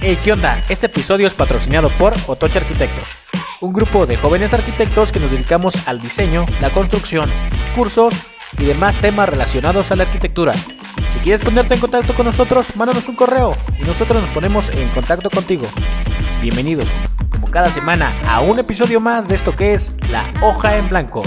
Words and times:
Hey, 0.00 0.16
¿qué 0.22 0.32
onda? 0.32 0.62
Este 0.68 0.86
episodio 0.86 1.26
es 1.26 1.34
patrocinado 1.34 1.88
por 1.90 2.14
Otoche 2.28 2.60
Arquitectos, 2.60 3.16
un 3.60 3.72
grupo 3.72 4.06
de 4.06 4.16
jóvenes 4.16 4.54
arquitectos 4.54 5.10
que 5.10 5.18
nos 5.18 5.32
dedicamos 5.32 5.88
al 5.88 6.00
diseño, 6.00 6.46
la 6.60 6.70
construcción, 6.70 7.28
cursos 7.74 8.14
y 8.58 8.64
demás 8.64 8.96
temas 8.98 9.28
relacionados 9.28 9.90
a 9.90 9.96
la 9.96 10.04
arquitectura. 10.04 10.54
Si 11.12 11.18
quieres 11.18 11.42
ponerte 11.42 11.74
en 11.74 11.80
contacto 11.80 12.14
con 12.14 12.26
nosotros, 12.26 12.76
mándanos 12.76 13.08
un 13.08 13.16
correo 13.16 13.56
y 13.76 13.82
nosotros 13.82 14.22
nos 14.22 14.30
ponemos 14.30 14.68
en 14.68 14.88
contacto 14.90 15.30
contigo. 15.30 15.66
Bienvenidos, 16.40 16.88
como 17.32 17.50
cada 17.50 17.72
semana, 17.72 18.12
a 18.28 18.40
un 18.40 18.60
episodio 18.60 19.00
más 19.00 19.26
de 19.26 19.34
esto 19.34 19.56
que 19.56 19.74
es 19.74 19.90
La 20.12 20.24
Hoja 20.40 20.76
en 20.76 20.88
Blanco. 20.88 21.24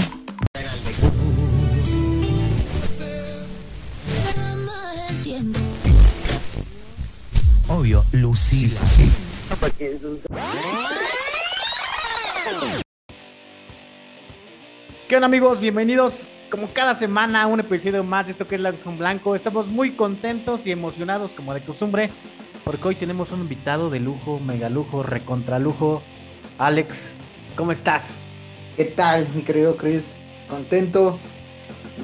Obvio, 7.74 8.04
Lucila. 8.12 8.78
¿Qué 15.08 15.16
onda 15.16 15.24
amigos? 15.24 15.58
Bienvenidos 15.58 16.28
como 16.50 16.68
cada 16.74 16.94
semana 16.94 17.44
a 17.44 17.46
un 17.46 17.60
episodio 17.60 18.04
más 18.04 18.26
de 18.26 18.32
esto 18.32 18.46
que 18.46 18.56
es 18.56 18.60
La 18.60 18.68
Hoja 18.68 18.90
en 18.90 18.98
Blanco. 18.98 19.34
Estamos 19.34 19.68
muy 19.68 19.92
contentos 19.92 20.66
y 20.66 20.70
emocionados 20.70 21.32
como 21.32 21.54
de 21.54 21.64
costumbre 21.64 22.10
porque 22.62 22.88
hoy 22.88 22.94
tenemos 22.94 23.32
un 23.32 23.40
invitado 23.40 23.88
de 23.88 24.00
lujo, 24.00 24.38
mega 24.38 24.68
lujo, 24.68 25.02
recontra 25.02 25.58
lujo. 25.58 26.02
Alex, 26.58 27.06
¿cómo 27.56 27.72
estás? 27.72 28.10
¿Qué 28.76 28.84
tal, 28.84 29.30
mi 29.34 29.40
querido 29.44 29.78
Chris? 29.78 30.18
Contento, 30.46 31.18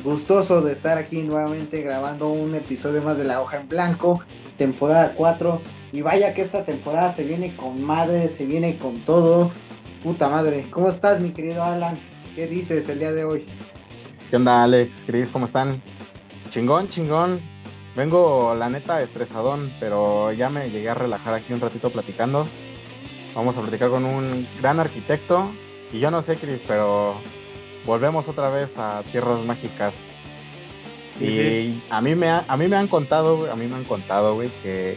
gustoso 0.02 0.62
de 0.62 0.72
estar 0.72 0.96
aquí 0.96 1.20
nuevamente 1.20 1.82
grabando 1.82 2.28
un 2.30 2.54
episodio 2.54 3.02
más 3.02 3.18
de 3.18 3.24
La 3.24 3.42
Hoja 3.42 3.58
en 3.58 3.68
Blanco, 3.68 4.22
temporada 4.58 5.14
4. 5.16 5.62
Y 5.92 6.02
vaya 6.02 6.34
que 6.34 6.42
esta 6.42 6.64
temporada 6.64 7.12
se 7.12 7.24
viene 7.24 7.56
con 7.56 7.82
madre, 7.82 8.28
se 8.28 8.44
viene 8.44 8.76
con 8.76 9.00
todo. 9.00 9.50
Puta 10.02 10.28
madre, 10.28 10.66
¿cómo 10.70 10.90
estás, 10.90 11.20
mi 11.20 11.30
querido 11.30 11.64
Alan? 11.64 11.98
¿Qué 12.36 12.46
dices 12.46 12.88
el 12.88 12.98
día 12.98 13.12
de 13.12 13.24
hoy? 13.24 13.46
¿Qué 14.28 14.36
onda, 14.36 14.62
Alex? 14.62 14.94
Chris, 15.06 15.30
¿cómo 15.30 15.46
están? 15.46 15.82
Chingón, 16.50 16.88
chingón. 16.88 17.40
Vengo, 17.96 18.54
la 18.54 18.68
neta, 18.68 19.02
estresadón, 19.02 19.72
pero 19.80 20.32
ya 20.32 20.50
me 20.50 20.70
llegué 20.70 20.90
a 20.90 20.94
relajar 20.94 21.34
aquí 21.34 21.52
un 21.52 21.60
ratito 21.60 21.90
platicando. 21.90 22.46
Vamos 23.34 23.56
a 23.56 23.60
platicar 23.62 23.90
con 23.90 24.04
un 24.04 24.46
gran 24.60 24.78
arquitecto. 24.78 25.50
Y 25.90 25.98
yo 25.98 26.10
no 26.10 26.22
sé, 26.22 26.36
Chris, 26.36 26.60
pero 26.68 27.14
volvemos 27.86 28.28
otra 28.28 28.50
vez 28.50 28.70
a 28.76 29.02
tierras 29.10 29.44
mágicas. 29.44 29.94
Sí, 31.18 31.24
y 31.26 31.30
sí. 31.30 31.82
a 31.90 32.00
mí 32.00 32.14
me 32.14 32.28
ha- 32.28 32.44
a 32.48 32.56
mí 32.56 32.68
me 32.68 32.76
han 32.76 32.88
contado, 32.88 33.38
güey, 33.38 33.50
a 33.50 33.56
mí 33.56 33.66
me 33.66 33.76
han 33.76 33.84
contado, 33.84 34.34
güey, 34.34 34.50
que, 34.62 34.96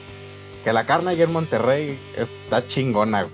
que 0.64 0.74
la 0.74 0.86
carne 0.86 1.12
allá 1.12 1.24
en 1.26 1.34
Monterrey 1.34 1.98
está 2.16 2.68
chingona. 2.68 3.24
güey. 3.24 3.34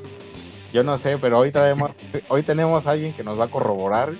Yo 0.74 0.84
no 0.84 0.98
sé, 0.98 1.18
pero 1.18 1.40
hoy 1.40 1.52
traemos, 1.52 1.92
hoy 2.30 2.44
tenemos 2.44 2.86
a 2.88 2.92
alguien 2.92 3.14
que 3.14 3.24
nos 3.24 3.40
va 3.40 3.46
a 3.46 3.52
corroborar. 3.52 4.14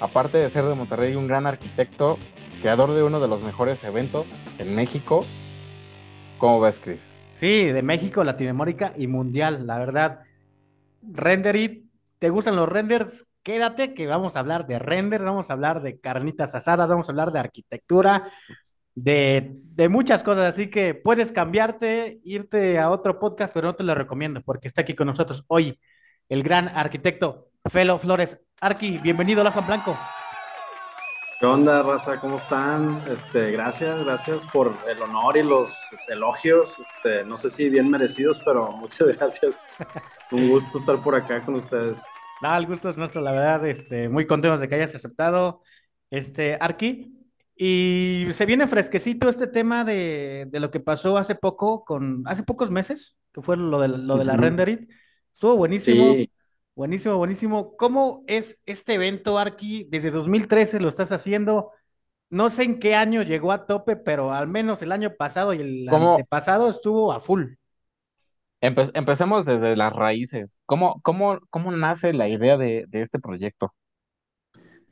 Aparte 0.00 0.38
de 0.38 0.50
ser 0.50 0.64
de 0.64 0.74
Monterrey, 0.74 1.14
un 1.14 1.26
gran 1.28 1.46
arquitecto, 1.46 2.18
creador 2.60 2.92
de 2.92 3.02
uno 3.02 3.20
de 3.20 3.28
los 3.28 3.42
mejores 3.42 3.82
eventos 3.84 4.26
en 4.58 4.74
México. 4.74 5.24
¿Cómo 6.38 6.60
ves, 6.60 6.76
Chris? 6.82 6.98
Sí, 7.34 7.64
de 7.66 7.82
México, 7.82 8.22
Latinoamérica 8.24 8.92
y 8.96 9.06
mundial, 9.06 9.66
la 9.66 9.78
verdad. 9.78 10.20
Renderit, 11.02 11.84
¿te 12.18 12.30
gustan 12.30 12.56
los 12.56 12.68
renders? 12.68 13.24
Quédate 13.44 13.92
que 13.92 14.06
vamos 14.06 14.36
a 14.36 14.38
hablar 14.38 14.66
de 14.66 14.78
render, 14.78 15.22
vamos 15.22 15.50
a 15.50 15.52
hablar 15.52 15.82
de 15.82 16.00
carnitas 16.00 16.54
asadas, 16.54 16.88
vamos 16.88 17.06
a 17.06 17.12
hablar 17.12 17.30
de 17.30 17.40
arquitectura, 17.40 18.30
de, 18.94 19.60
muchas 19.90 20.22
cosas, 20.22 20.46
así 20.46 20.70
que 20.70 20.94
puedes 20.94 21.30
cambiarte, 21.30 22.20
irte 22.24 22.78
a 22.78 22.88
otro 22.88 23.18
podcast, 23.18 23.52
pero 23.52 23.68
no 23.68 23.74
te 23.74 23.84
lo 23.84 23.94
recomiendo 23.94 24.40
porque 24.40 24.66
está 24.66 24.80
aquí 24.80 24.94
con 24.94 25.08
nosotros 25.08 25.44
hoy 25.48 25.78
el 26.30 26.42
gran 26.42 26.68
arquitecto 26.68 27.50
Felo 27.70 27.98
Flores. 27.98 28.38
Arqui, 28.62 28.96
bienvenido 28.96 29.42
al 29.42 29.48
Ojo 29.48 29.58
en 29.58 29.66
Blanco. 29.66 29.98
¿Qué 31.38 31.44
onda, 31.44 31.82
raza? 31.82 32.18
¿Cómo 32.20 32.36
están? 32.36 33.04
Este, 33.10 33.50
gracias, 33.50 34.02
gracias 34.06 34.46
por 34.46 34.72
el 34.88 35.02
honor 35.02 35.36
y 35.36 35.42
los 35.42 35.78
elogios. 36.08 36.78
Este, 36.78 37.26
no 37.26 37.36
sé 37.36 37.50
si 37.50 37.68
bien 37.68 37.90
merecidos, 37.90 38.40
pero 38.42 38.72
muchas 38.72 39.08
gracias. 39.18 39.62
Un 40.30 40.48
gusto 40.48 40.78
estar 40.78 41.02
por 41.02 41.14
acá 41.14 41.44
con 41.44 41.56
ustedes. 41.56 42.00
Nada, 42.40 42.58
el 42.58 42.66
gusto 42.66 42.90
es 42.90 42.96
nuestro, 42.96 43.20
la 43.22 43.32
verdad, 43.32 43.66
este, 43.66 44.08
muy 44.08 44.26
contentos 44.26 44.60
de 44.60 44.68
que 44.68 44.74
hayas 44.74 44.94
aceptado, 44.94 45.62
este, 46.10 46.56
Arqui. 46.60 47.10
Y 47.56 48.26
se 48.32 48.46
viene 48.46 48.66
fresquecito 48.66 49.28
este 49.28 49.46
tema 49.46 49.84
de, 49.84 50.46
de 50.50 50.60
lo 50.60 50.70
que 50.70 50.80
pasó 50.80 51.16
hace 51.16 51.34
poco, 51.36 51.84
con, 51.84 52.22
hace 52.26 52.42
pocos 52.42 52.70
meses, 52.70 53.16
que 53.32 53.40
fue 53.42 53.56
lo 53.56 53.80
de, 53.80 53.88
lo 53.88 54.16
de 54.18 54.24
la 54.24 54.36
Ujú. 54.36 54.42
Renderit. 54.42 54.90
Estuvo 55.32 55.56
buenísimo, 55.56 56.16
Sí, 56.16 56.30
buenísimo, 56.74 57.16
buenísimo. 57.16 57.76
¿Cómo 57.76 58.24
es 58.26 58.58
este 58.66 58.94
evento, 58.94 59.38
Arqui? 59.38 59.84
Desde 59.90 60.10
2013 60.10 60.80
lo 60.80 60.88
estás 60.88 61.12
haciendo. 61.12 61.70
No 62.30 62.50
sé 62.50 62.64
en 62.64 62.80
qué 62.80 62.94
año 62.96 63.22
llegó 63.22 63.52
a 63.52 63.66
tope, 63.66 63.96
pero 63.96 64.32
al 64.32 64.48
menos 64.48 64.82
el 64.82 64.92
año 64.92 65.14
pasado 65.16 65.54
y 65.54 65.60
el 65.60 65.88
¿Cómo? 65.88 66.16
antepasado 66.18 66.68
estuvo 66.70 67.12
a 67.12 67.20
full. 67.20 67.54
Empe- 68.64 68.90
empecemos 68.94 69.46
desde 69.46 69.76
las 69.76 69.92
raíces. 69.94 70.58
¿Cómo, 70.66 71.00
cómo, 71.02 71.40
cómo 71.50 71.72
nace 71.72 72.12
la 72.14 72.28
idea 72.28 72.56
de, 72.58 72.86
de 72.88 73.02
este 73.02 73.20
proyecto? 73.20 73.74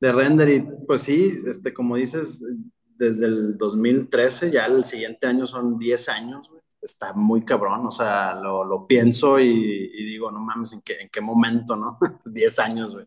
de 0.01 0.13
Renderit, 0.13 0.67
pues 0.87 1.03
sí, 1.03 1.41
este, 1.47 1.73
como 1.73 1.97
dices, 1.97 2.45
desde 2.97 3.27
el 3.27 3.57
2013, 3.57 4.51
ya 4.51 4.67
el 4.67 4.85
siguiente 4.85 5.27
año 5.27 5.47
son 5.47 5.79
10 5.79 6.09
años, 6.09 6.49
güey. 6.49 6.63
Está 6.81 7.13
muy 7.15 7.45
cabrón, 7.45 7.87
o 7.87 7.93
sea, 7.93 8.35
lo, 8.35 8.65
lo 8.65 8.87
pienso 8.89 9.39
y, 9.39 9.47
y 9.49 10.05
digo, 10.05 10.33
no 10.33 10.41
mames, 10.41 10.73
¿en 10.73 10.83
qué, 10.83 10.95
en 11.01 11.09
qué 11.11 11.21
momento, 11.21 11.77
no? 11.77 11.97
10 12.25 12.59
años, 12.59 12.95
güey. 12.95 13.07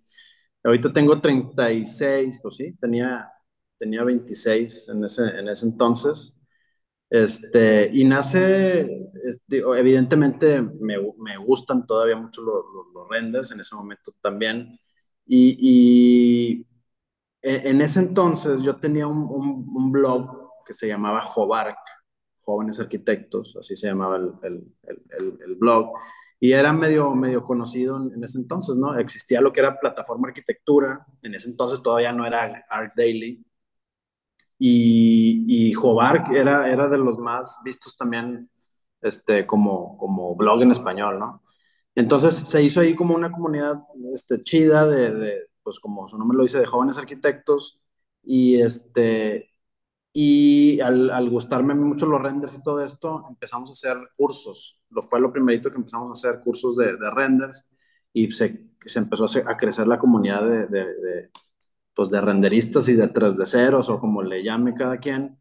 Ahorita 0.63 0.93
tengo 0.93 1.21
36, 1.21 2.39
pues 2.41 2.55
sí, 2.57 2.73
tenía, 2.79 3.29
tenía 3.79 4.03
26 4.03 4.89
en 4.89 5.03
ese, 5.05 5.23
en 5.39 5.49
ese 5.49 5.65
entonces. 5.67 6.34
Este, 7.15 7.89
y 7.93 8.03
nace, 8.03 9.09
evidentemente 9.49 10.61
me, 10.61 10.95
me 11.17 11.37
gustan 11.37 11.87
todavía 11.87 12.17
mucho 12.17 12.41
los, 12.41 12.65
los, 12.93 13.07
renders 13.09 13.53
en 13.53 13.61
ese 13.61 13.73
momento 13.73 14.11
también. 14.21 14.77
Y, 15.25 15.55
y 15.59 16.67
en, 17.41 17.79
ese 17.79 18.01
entonces 18.01 18.63
yo 18.63 18.75
tenía 18.75 19.07
un, 19.07 19.29
un, 19.29 19.91
blog 19.93 20.49
que 20.65 20.73
se 20.73 20.87
llamaba 20.87 21.21
Jobarc, 21.21 21.77
Jóvenes 22.41 22.81
Arquitectos, 22.81 23.55
así 23.57 23.77
se 23.77 23.87
llamaba 23.87 24.17
el, 24.17 24.33
el, 24.43 25.39
el, 25.41 25.55
blog. 25.55 25.93
Y 26.39 26.51
era 26.51 26.73
medio, 26.73 27.15
medio 27.15 27.45
conocido 27.45 27.97
en, 28.13 28.21
ese 28.25 28.39
entonces, 28.39 28.75
¿no? 28.75 28.97
Existía 28.99 29.39
lo 29.39 29.53
que 29.53 29.61
era 29.61 29.79
plataforma 29.79 30.27
arquitectura, 30.27 31.05
en 31.21 31.33
ese 31.33 31.49
entonces 31.49 31.81
todavía 31.81 32.11
no 32.11 32.25
era 32.25 32.65
Art 32.69 32.93
Daily. 32.97 33.44
Y, 34.57 35.45
y 35.69 35.73
Jobarc 35.73 36.31
era, 36.33 36.69
era 36.71 36.88
de 36.88 36.97
los 36.97 37.17
más 37.19 37.59
vistos 37.63 37.97
también 37.97 38.49
este, 39.01 39.45
como, 39.45 39.97
como 39.97 40.35
blog 40.35 40.61
en 40.63 40.71
español, 40.71 41.19
¿no? 41.19 41.43
Entonces 41.95 42.35
se 42.35 42.63
hizo 42.63 42.81
ahí 42.81 42.95
como 42.95 43.16
una 43.16 43.31
comunidad 43.31 43.83
este, 44.13 44.43
chida 44.43 44.85
de, 44.88 45.13
de, 45.13 45.49
pues 45.63 45.79
como 45.79 46.07
su 46.07 46.17
nombre 46.17 46.38
lo 46.38 46.43
dice, 46.43 46.59
de 46.59 46.66
jóvenes 46.66 46.97
arquitectos. 46.97 47.79
Y, 48.23 48.61
este, 48.61 49.49
y 50.13 50.79
al, 50.81 51.09
al, 51.11 51.29
gustarme 51.29 51.75
mucho 51.75 52.05
los 52.05 52.22
renders 52.22 52.55
y 52.55 52.63
todo 52.63 52.83
esto, 52.83 53.25
empezamos 53.29 53.69
a 53.69 53.73
hacer 53.73 53.97
cursos. 54.17 54.79
Lo 54.89 55.01
fue 55.01 55.19
lo 55.19 55.31
primerito 55.31 55.69
que 55.69 55.77
empezamos 55.77 56.09
a 56.09 56.29
hacer 56.29 56.41
cursos 56.41 56.77
de, 56.77 56.95
de 56.97 57.11
renders 57.11 57.67
y 58.13 58.31
se, 58.31 58.66
se 58.85 58.99
empezó 58.99 59.25
a, 59.25 59.51
a, 59.51 59.57
crecer 59.57 59.87
la 59.87 59.99
comunidad 59.99 60.49
de, 60.49 60.67
de, 60.67 61.29
pues 61.95 62.09
de 62.11 62.22
renderistas 62.22 62.89
y 62.89 62.94
de 62.95 63.07
3 63.07 63.38
de 63.38 63.45
ceros 63.45 63.89
o 63.89 64.00
como 64.00 64.22
le 64.22 64.44
llame 64.44 64.73
cada 64.75 64.97
quien. 65.00 65.39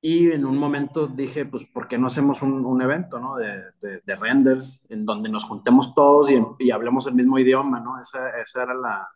Y 0.00 0.32
en 0.32 0.44
un 0.44 0.58
momento 0.58 1.06
dije, 1.06 1.44
pues, 1.46 1.64
¿por 1.66 1.86
qué 1.86 1.96
no 1.96 2.08
hacemos 2.08 2.42
un, 2.42 2.64
un 2.64 2.82
evento, 2.82 3.20
¿no? 3.20 3.36
De, 3.36 3.62
de, 3.80 4.00
de, 4.04 4.16
renders, 4.16 4.84
en 4.88 5.06
donde 5.06 5.28
nos 5.28 5.44
juntemos 5.44 5.94
todos 5.94 6.28
y, 6.30 6.42
y 6.58 6.72
hablemos 6.72 7.06
el 7.06 7.14
mismo 7.14 7.38
idioma, 7.38 7.78
¿no? 7.78 8.00
Esa, 8.00 8.30
esa 8.40 8.64
era 8.64 8.74
la, 8.74 9.08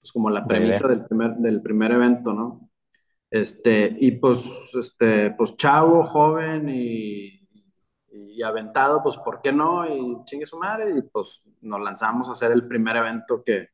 pues, 0.00 0.12
como 0.12 0.30
la 0.30 0.46
premisa 0.46 0.86
del 0.86 1.04
primer, 1.06 1.34
del 1.36 1.60
primer 1.60 1.90
evento, 1.92 2.32
¿no? 2.32 2.70
Este, 3.30 3.96
y 3.98 4.12
pues, 4.12 4.48
este, 4.74 5.32
pues, 5.32 5.56
chavo, 5.56 6.04
joven 6.04 6.68
y, 6.68 7.48
y 8.12 8.42
aventado, 8.42 9.02
pues, 9.02 9.16
¿por 9.16 9.40
qué 9.40 9.50
no? 9.52 9.84
Y 9.86 10.24
chingue 10.24 10.46
su 10.46 10.56
madre, 10.56 10.90
y 10.96 11.02
pues 11.02 11.42
nos 11.62 11.80
lanzamos 11.80 12.28
a 12.28 12.32
hacer 12.32 12.52
el 12.52 12.68
primer 12.68 12.96
evento 12.96 13.42
que, 13.44 13.71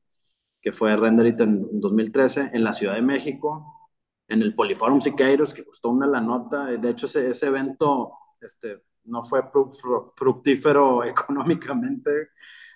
que 0.60 0.72
fue 0.72 0.96
Renderit 0.96 1.40
en 1.40 1.80
2013 1.80 2.50
en 2.52 2.64
la 2.64 2.72
Ciudad 2.72 2.94
de 2.94 3.02
México 3.02 3.74
en 4.28 4.42
el 4.42 4.54
Poliforum 4.54 5.00
Siqueiros, 5.00 5.54
que 5.54 5.64
costó 5.64 5.88
una 5.88 6.06
la 6.06 6.20
nota. 6.20 6.66
De 6.66 6.90
hecho, 6.90 7.06
ese, 7.06 7.30
ese 7.30 7.46
evento 7.46 8.12
este, 8.40 8.84
no 9.04 9.24
fue 9.24 9.42
fru 9.50 9.72
fru 9.72 10.12
fructífero 10.16 11.02
económicamente, 11.04 12.30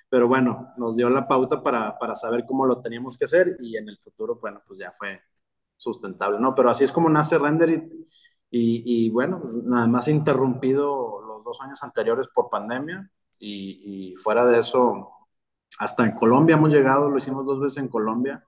pero 0.09 0.29
bueno, 0.29 0.73
nos 0.77 0.97
dio 0.97 1.09
la 1.11 1.27
pauta 1.29 1.63
para, 1.63 1.99
para, 1.99 2.15
saber 2.15 2.45
cómo 2.47 2.67
lo 2.67 2.81
teníamos 2.81 3.17
que 3.17 3.25
hacer 3.27 3.57
y 3.61 3.77
en 3.77 3.89
el 3.89 3.99
futuro, 3.99 4.39
bueno, 4.41 4.63
pues 4.67 4.79
ya 4.79 4.93
fue 4.93 5.21
sustentable, 5.77 6.39
¿no? 6.41 6.55
Pero 6.55 6.71
así 6.71 6.85
es 6.85 6.93
como 6.93 7.09
nace 7.09 7.39
Renderit 7.39 7.93
y, 8.51 9.07
y 9.07 9.11
bueno, 9.11 9.41
pues 9.43 9.57
nada 9.59 9.87
más 9.87 10.09
interrumpido 10.09 11.23
los 11.23 11.45
dos 11.45 11.61
años 11.63 11.83
anteriores 11.83 12.29
por 12.29 12.51
pandemia 12.51 13.11
y, 13.39 14.13
y 14.13 14.17
fuera 14.17 14.47
de 14.47 14.59
eso, 14.59 15.11
hasta 15.79 16.05
en 16.05 16.13
Colombia 16.13 16.57
hemos 16.57 16.73
llegado, 16.73 17.09
lo 17.09 17.17
hicimos 17.17 17.47
dos 17.47 17.61
veces 17.61 17.79
en 17.79 17.89
Colombia. 17.89 18.45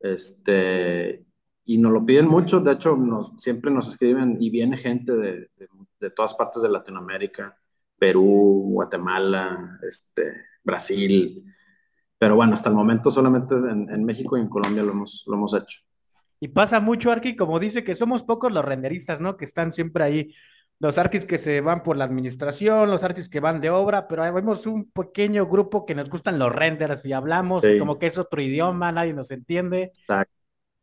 Este, 0.00 1.24
y 1.64 1.78
nos 1.78 1.92
lo 1.92 2.04
piden 2.04 2.28
mucho, 2.28 2.60
de 2.60 2.72
hecho, 2.72 2.96
nos, 2.96 3.32
siempre 3.38 3.70
nos 3.70 3.88
escriben 3.88 4.36
y 4.40 4.50
viene 4.50 4.76
gente 4.76 5.12
de, 5.12 5.50
de, 6.00 6.10
todas 6.10 6.34
partes 6.34 6.62
de 6.62 6.68
Latinoamérica, 6.68 7.58
Perú, 7.98 8.68
Guatemala, 8.72 9.78
este, 9.88 10.32
Brasil, 10.62 11.44
pero 12.18 12.36
bueno, 12.36 12.54
hasta 12.54 12.68
el 12.68 12.74
momento 12.74 13.10
solamente 13.10 13.56
en, 13.56 13.90
en 13.90 14.04
México 14.04 14.36
y 14.36 14.40
en 14.40 14.48
Colombia 14.48 14.82
lo 14.82 14.92
hemos, 14.92 15.24
lo 15.26 15.34
hemos 15.34 15.54
hecho. 15.54 15.80
Y 16.38 16.48
pasa 16.48 16.80
mucho, 16.80 17.10
Arki, 17.10 17.34
como 17.34 17.58
dice, 17.58 17.82
que 17.82 17.94
somos 17.94 18.22
pocos 18.22 18.52
los 18.52 18.64
renderistas, 18.64 19.20
¿no? 19.20 19.36
Que 19.36 19.46
están 19.46 19.72
siempre 19.72 20.04
ahí. 20.04 20.34
Los 20.78 20.98
arquis 20.98 21.24
que 21.24 21.38
se 21.38 21.62
van 21.62 21.82
por 21.82 21.96
la 21.96 22.04
administración, 22.04 22.90
los 22.90 23.02
arquis 23.02 23.30
que 23.30 23.40
van 23.40 23.60
de 23.60 23.70
obra, 23.70 24.06
pero 24.06 24.22
vemos 24.34 24.66
un 24.66 24.90
pequeño 24.90 25.46
grupo 25.46 25.86
que 25.86 25.94
nos 25.94 26.10
gustan 26.10 26.38
los 26.38 26.52
renders 26.52 27.04
y 27.06 27.14
hablamos 27.14 27.64
sí. 27.64 27.78
como 27.78 27.98
que 27.98 28.08
es 28.08 28.18
otro 28.18 28.42
idioma, 28.42 28.92
nadie 28.92 29.14
nos 29.14 29.30
entiende. 29.30 29.92
Exacto. 29.98 30.34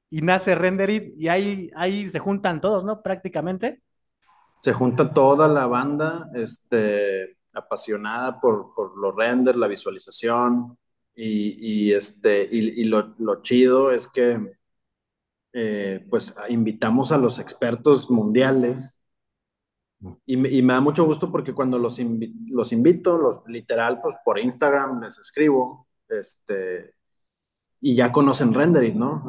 Y 0.10 0.22
nace 0.22 0.56
Renderit 0.56 1.14
y 1.18 1.28
ahí, 1.28 1.70
ahí 1.76 2.10
se 2.10 2.20
juntan 2.20 2.62
todos, 2.62 2.84
¿no? 2.84 3.02
Prácticamente. 3.02 3.82
Se 4.62 4.74
junta 4.74 5.12
toda 5.12 5.48
la 5.48 5.68
banda 5.68 6.30
este, 6.34 7.38
apasionada 7.54 8.40
por, 8.40 8.74
por 8.76 8.98
los 8.98 9.16
renders, 9.16 9.58
la 9.58 9.68
visualización. 9.68 10.78
Y, 11.16 11.58
y 11.60 11.94
este, 11.94 12.48
y, 12.52 12.82
y 12.82 12.84
lo, 12.86 13.14
lo 13.20 13.42
chido 13.44 13.92
es 13.92 14.08
que 14.08 14.56
eh, 15.52 16.04
pues 16.10 16.34
invitamos 16.50 17.12
a 17.12 17.20
los 17.20 17.38
expertos 17.38 18.10
mundiales 18.10 19.03
y 20.26 20.58
y 20.58 20.62
me, 20.62 20.74
da 20.74 20.82
mucho 20.82 21.06
gusto 21.06 21.32
porque 21.32 21.54
cuando 21.54 21.78
los, 21.80 22.00
invi 22.00 22.34
los 22.50 22.72
invito, 22.72 23.18
los 23.18 23.44
literal, 23.48 24.00
pues 24.02 24.16
por 24.24 24.42
Instagram 24.44 25.02
les 25.02 25.18
escribo, 25.20 25.88
este, 26.10 26.96
y 27.82 27.96
ya 27.96 28.12
conocen 28.12 28.54
Renderit, 28.54 28.96
¿no? 28.96 29.24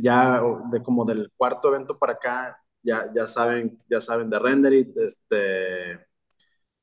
Ya 0.00 0.40
de 0.70 0.82
como 0.82 1.04
del 1.04 1.32
cuarto 1.36 1.68
evento 1.68 1.98
para 1.98 2.14
acá, 2.14 2.58
ya, 2.82 3.12
ya 3.14 3.26
saben, 3.26 3.78
ya 3.90 4.00
saben 4.00 4.30
de 4.30 4.38
Renderit, 4.38 4.96
este, 4.98 6.06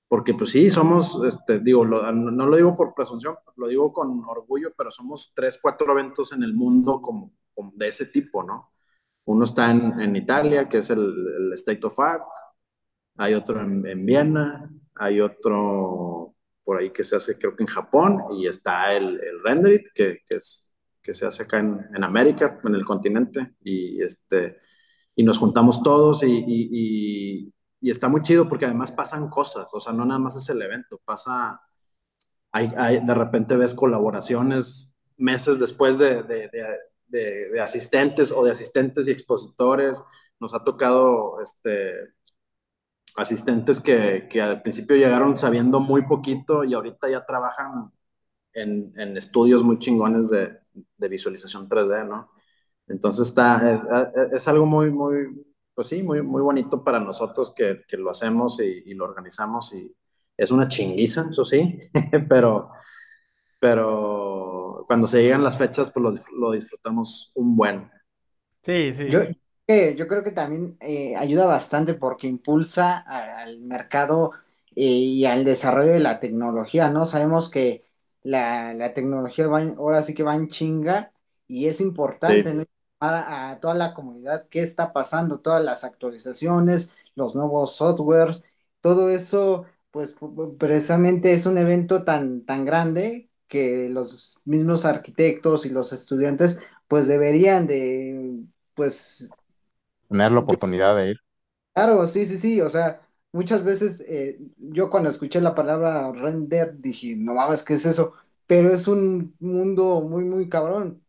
porque 0.07 0.33
pues 0.33 0.51
sí, 0.51 0.69
somos, 0.69 1.19
este, 1.25 1.59
digo, 1.59 1.83
lo, 1.83 2.11
no 2.11 2.45
lo 2.45 2.55
digo 2.57 2.75
por 2.75 2.93
presunción, 2.93 3.35
lo 3.55 3.67
digo 3.67 3.91
con 3.91 4.23
orgullo, 4.25 4.71
pero 4.77 4.91
somos 4.91 5.31
tres, 5.35 5.59
cuatro 5.61 5.91
eventos 5.93 6.31
en 6.33 6.43
el 6.43 6.53
mundo 6.53 7.01
como, 7.01 7.33
como 7.53 7.71
de 7.75 7.87
ese 7.87 8.05
tipo, 8.07 8.43
¿no? 8.43 8.71
Uno 9.25 9.45
está 9.45 9.71
en, 9.71 9.99
en 9.99 10.15
Italia, 10.15 10.69
que 10.69 10.77
es 10.79 10.89
el, 10.91 11.01
el, 11.01 11.53
State 11.53 11.85
of 11.85 11.99
Art. 11.99 12.23
Hay 13.17 13.33
otro 13.33 13.61
en, 13.61 13.85
en, 13.85 14.05
Viena. 14.05 14.69
Hay 14.95 15.21
otro 15.21 16.35
por 16.63 16.79
ahí 16.79 16.91
que 16.91 17.03
se 17.03 17.15
hace, 17.15 17.37
creo 17.37 17.55
que 17.55 17.63
en 17.63 17.67
Japón. 17.67 18.23
Y 18.37 18.47
está 18.47 18.93
el, 18.93 19.19
el 19.21 19.43
Renderit, 19.43 19.87
que, 19.93 20.19
que, 20.27 20.37
es, 20.37 20.73
que 21.01 21.13
se 21.13 21.25
hace 21.25 21.43
acá 21.43 21.59
en, 21.59 21.79
en, 21.95 22.03
América, 22.03 22.59
en 22.63 22.75
el 22.75 22.85
continente. 22.85 23.55
Y, 23.63 24.01
este, 24.01 24.59
y 25.15 25.23
nos 25.23 25.37
juntamos 25.37 25.81
todos 25.83 26.23
y, 26.23 26.31
y, 26.31 26.69
y, 26.71 27.53
y, 27.81 27.89
está 27.89 28.07
muy 28.07 28.21
chido 28.21 28.49
porque 28.49 28.65
además 28.65 28.91
pasan 28.91 29.29
cosas. 29.29 29.73
O 29.73 29.79
sea, 29.79 29.93
no 29.93 30.05
nada 30.05 30.19
más 30.19 30.35
es 30.35 30.49
el 30.49 30.61
evento, 30.61 30.99
pasa. 31.05 31.61
Hay, 32.51 32.71
hay 32.77 33.05
de 33.05 33.13
repente 33.13 33.57
ves 33.57 33.73
colaboraciones 33.73 34.91
meses 35.17 35.59
después 35.59 35.97
de, 35.97 36.23
de, 36.23 36.49
de 36.49 36.65
de, 37.07 37.49
de, 37.49 37.61
asistentes 37.61 38.31
o 38.31 38.43
de 38.43 38.51
asistentes 38.51 39.07
y 39.07 39.11
expositores. 39.11 40.01
Nos 40.39 40.53
ha 40.53 40.63
tocado 40.63 41.41
este, 41.41 41.93
asistentes 43.15 43.79
que, 43.79 44.27
que, 44.29 44.41
al 44.41 44.61
principio 44.61 44.95
llegaron 44.95 45.37
sabiendo 45.37 45.79
muy 45.79 46.03
poquito 46.03 46.63
y 46.63 46.73
ahorita 46.73 47.09
ya 47.09 47.25
trabajan 47.25 47.91
en, 48.53 48.93
en 48.97 49.17
estudios 49.17 49.63
muy 49.63 49.79
chingones 49.79 50.29
de, 50.29 50.57
de, 50.97 51.09
visualización 51.09 51.69
3D, 51.69 52.07
¿no? 52.07 52.31
Entonces 52.87 53.29
está, 53.29 53.71
es, 53.71 53.81
es, 54.33 54.47
algo 54.47 54.65
muy, 54.65 54.91
muy, 54.91 55.45
pues 55.73 55.87
sí, 55.87 56.03
muy, 56.03 56.21
muy 56.21 56.41
bonito 56.41 56.83
para 56.83 56.99
nosotros 56.99 57.53
que, 57.55 57.83
que 57.87 57.97
lo 57.97 58.09
hacemos 58.09 58.59
y, 58.59 58.83
y, 58.85 58.93
lo 58.93 59.05
organizamos 59.05 59.73
y 59.73 59.95
es 60.37 60.51
una 60.51 60.67
chinguiza, 60.67 61.27
eso 61.29 61.45
sí, 61.45 61.79
pero, 62.29 62.69
pero 63.59 64.83
cuando 64.87 65.07
se 65.07 65.21
llegan 65.23 65.43
las 65.43 65.57
fechas, 65.57 65.91
pues 65.91 66.03
lo, 66.03 66.13
lo 66.37 66.51
disfrutamos 66.51 67.31
un 67.35 67.55
buen. 67.55 67.89
Sí, 68.63 68.93
sí. 68.93 69.09
Yo, 69.09 69.21
yo 69.67 70.07
creo 70.07 70.23
que 70.23 70.31
también 70.31 70.77
eh, 70.79 71.15
ayuda 71.15 71.45
bastante 71.45 71.95
porque 71.95 72.27
impulsa 72.27 72.97
a, 72.99 73.41
al 73.41 73.59
mercado 73.61 74.31
eh, 74.75 74.83
y 74.83 75.25
al 75.25 75.43
desarrollo 75.43 75.91
de 75.93 75.99
la 75.99 76.19
tecnología, 76.19 76.89
¿no? 76.89 77.05
Sabemos 77.07 77.49
que 77.49 77.83
la, 78.21 78.73
la 78.73 78.93
tecnología 78.93 79.47
va 79.47 79.61
en, 79.63 79.75
ahora 79.77 80.03
sí 80.03 80.13
que 80.13 80.23
va 80.23 80.35
en 80.35 80.47
chinga 80.49 81.13
y 81.47 81.65
es 81.67 81.81
importante, 81.81 82.51
sí. 82.51 82.55
¿no? 82.55 82.65
A, 82.99 83.51
a, 83.51 83.59
toda 83.59 83.73
la 83.73 83.93
comunidad 83.93 84.47
qué 84.49 84.61
está 84.61 84.93
pasando, 84.93 85.39
todas 85.41 85.63
las 85.63 85.83
actualizaciones, 85.83 86.95
los 87.15 87.35
nuevos 87.35 87.75
softwares, 87.75 88.43
todo 88.81 89.09
eso, 89.09 89.65
pues 89.91 90.15
precisamente 90.59 91.33
es 91.33 91.45
un 91.45 91.57
evento 91.57 92.03
tan, 92.03 92.45
tan 92.45 92.65
grande 92.65 93.29
que 93.47 93.89
los 93.89 94.37
mismos 94.45 94.85
arquitectos 94.85 95.65
y 95.65 95.69
los 95.69 95.91
estudiantes 95.93 96.59
pues 96.87 97.07
deberían 97.07 97.67
de 97.67 98.43
pues 98.73 99.29
tener 100.15 100.31
la 100.31 100.39
oportunidad 100.41 100.95
de 100.95 101.09
ir. 101.11 101.17
Claro, 101.73 102.07
sí, 102.07 102.25
sí, 102.25 102.37
sí, 102.37 102.61
o 102.61 102.69
sea, 102.69 103.01
muchas 103.33 103.63
veces 103.63 103.99
eh, 104.07 104.37
yo 104.57 104.89
cuando 104.89 105.09
escuché 105.09 105.41
la 105.41 105.53
palabra 105.55 106.09
render 106.13 106.79
dije, 106.79 107.15
no 107.17 107.33
mames, 107.33 107.63
¿qué 107.63 107.73
es 107.73 107.85
eso? 107.85 108.13
Pero 108.47 108.73
es 108.73 108.87
un 108.87 109.35
mundo 109.39 109.99
muy, 110.01 110.23
muy 110.23 110.47
cabrón 110.47 111.03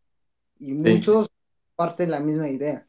y 0.59 0.73
muchos 0.73 1.29
parten 1.75 2.11
la 2.11 2.19
misma 2.21 2.49
idea. 2.49 2.87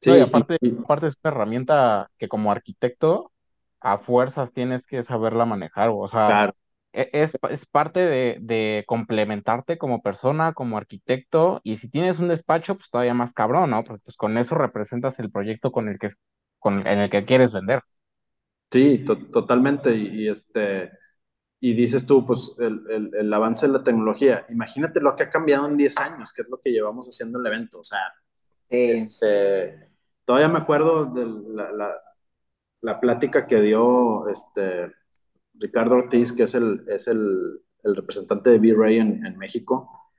Sí, 0.00 0.10
no, 0.10 0.16
y 0.16 0.20
aparte, 0.20 0.58
aparte 0.82 1.06
es 1.08 1.14
una 1.22 1.32
herramienta 1.32 2.10
que 2.18 2.28
como 2.28 2.50
arquitecto 2.50 3.32
a 3.80 3.98
fuerzas 3.98 4.52
tienes 4.52 4.84
que 4.86 5.02
saberla 5.02 5.44
manejar, 5.44 5.90
o 5.92 6.08
sea, 6.08 6.36
claro. 6.36 6.52
E, 6.92 7.08
es, 7.12 7.32
es, 7.48 7.66
parte 7.66 8.00
de, 8.00 8.38
de, 8.40 8.84
complementarte 8.86 9.78
como 9.78 10.02
persona, 10.02 10.52
como 10.52 10.76
arquitecto, 10.76 11.60
y 11.62 11.76
si 11.76 11.88
tienes 11.88 12.18
un 12.18 12.28
despacho, 12.28 12.76
pues 12.76 12.90
todavía 12.90 13.14
más 13.14 13.32
cabrón, 13.32 13.70
¿no? 13.70 13.84
Porque 13.84 14.02
pues 14.04 14.16
con 14.16 14.36
eso 14.38 14.56
representas 14.56 15.18
el 15.18 15.30
proyecto 15.30 15.70
con 15.70 15.88
el 15.88 15.98
que, 15.98 16.10
con, 16.58 16.86
en 16.86 16.98
el 16.98 17.10
que 17.10 17.24
quieres 17.24 17.52
vender. 17.52 17.82
Sí, 18.70 19.04
to 19.04 19.16
totalmente, 19.30 19.94
y, 19.94 20.24
y, 20.24 20.28
este, 20.28 20.90
y 21.60 21.74
dices 21.74 22.06
tú, 22.06 22.26
pues 22.26 22.54
el, 22.58 22.82
el, 22.90 23.10
el, 23.14 23.32
avance 23.32 23.66
de 23.66 23.72
la 23.72 23.84
tecnología, 23.84 24.46
imagínate 24.48 25.00
lo 25.00 25.14
que 25.14 25.24
ha 25.24 25.30
cambiado 25.30 25.66
en 25.68 25.76
10 25.76 25.98
años, 25.98 26.32
que 26.32 26.42
es 26.42 26.48
lo 26.48 26.60
que 26.60 26.70
llevamos 26.70 27.06
haciendo 27.08 27.38
el 27.38 27.46
evento, 27.46 27.80
o 27.80 27.84
sea, 27.84 28.00
es... 28.68 29.22
este, 29.22 29.90
todavía 30.24 30.48
me 30.48 30.58
acuerdo 30.58 31.06
de 31.06 31.26
la, 31.54 31.70
la, 31.72 31.94
la 32.80 33.00
plática 33.00 33.46
que 33.46 33.60
dio, 33.60 34.28
este, 34.28 34.92
Ricardo 35.60 35.96
Ortiz, 35.96 36.32
que 36.32 36.44
es 36.44 36.54
el, 36.54 36.84
es 36.88 37.06
el, 37.06 37.60
el 37.84 37.96
representante 37.96 38.50
de 38.50 38.58
V-Ray 38.58 38.98
en, 38.98 39.24
en, 39.24 39.38
México, 39.38 40.10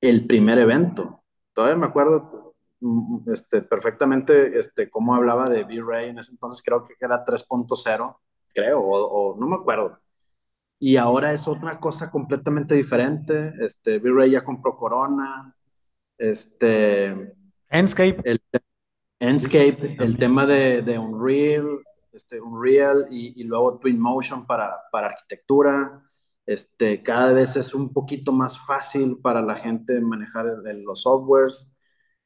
el 0.00 0.26
primer 0.26 0.58
evento. 0.58 1.24
Todavía 1.52 1.76
me 1.76 1.86
acuerdo 1.86 2.54
mm, 2.80 3.30
este, 3.32 3.62
perfectamente 3.62 4.58
este, 4.58 4.90
cómo 4.90 5.14
hablaba 5.14 5.48
de 5.48 5.64
V-Ray 5.64 6.10
en 6.10 6.18
ese 6.18 6.32
entonces, 6.32 6.62
creo 6.62 6.84
que 6.84 6.94
era 7.00 7.24
3.0, 7.24 8.16
creo, 8.54 8.80
o, 8.80 9.32
o, 9.32 9.36
no 9.38 9.46
me 9.48 9.56
acuerdo. 9.56 9.98
Y 10.78 10.96
ahora 10.96 11.32
es 11.32 11.48
otra 11.48 11.80
cosa 11.80 12.10
completamente 12.10 12.74
diferente. 12.74 13.52
Este, 13.60 13.98
V-Ray 13.98 14.32
ya 14.32 14.44
compró 14.44 14.76
Corona. 14.76 15.52
Este, 16.16 17.34
Enscape. 17.68 18.20
El, 18.24 18.40
Enscape, 19.20 19.96
el 19.98 20.16
tema 20.16 20.46
de, 20.46 20.82
de 20.82 20.96
Unreal, 20.98 21.80
este, 22.18 22.40
Unreal 22.40 23.06
y, 23.10 23.40
y, 23.40 23.44
luego 23.44 23.78
Twinmotion 23.78 24.46
para, 24.46 24.76
para 24.92 25.08
arquitectura. 25.08 26.02
Este, 26.46 27.02
cada 27.02 27.32
vez 27.32 27.56
es 27.56 27.74
un 27.74 27.92
poquito 27.92 28.32
más 28.32 28.58
fácil 28.66 29.18
para 29.22 29.40
la 29.42 29.54
gente 29.56 30.00
manejar 30.00 30.46
el, 30.46 30.66
el, 30.66 30.82
los 30.82 31.02
softwares. 31.02 31.72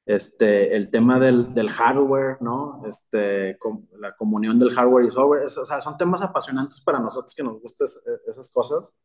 Este, 0.07 0.75
el 0.77 0.91
tema 0.91 1.21
del, 1.21 1.55
del 1.55 1.71
hardware, 1.71 2.39
¿no? 2.41 2.83
Este, 2.87 3.57
com, 3.59 3.87
la 4.01 4.15
comunión 4.17 4.59
del 4.59 4.71
hardware 4.71 5.05
y 5.07 5.11
software, 5.11 5.45
es, 5.45 5.57
o 5.59 5.67
sea, 5.67 5.81
son 5.81 5.97
temas 5.97 6.23
apasionantes 6.23 6.81
para 6.81 6.99
nosotros 6.99 7.35
que 7.35 7.45
nos 7.45 7.61
gustan 7.61 7.87
esas 8.27 8.51
cosas. 8.51 8.97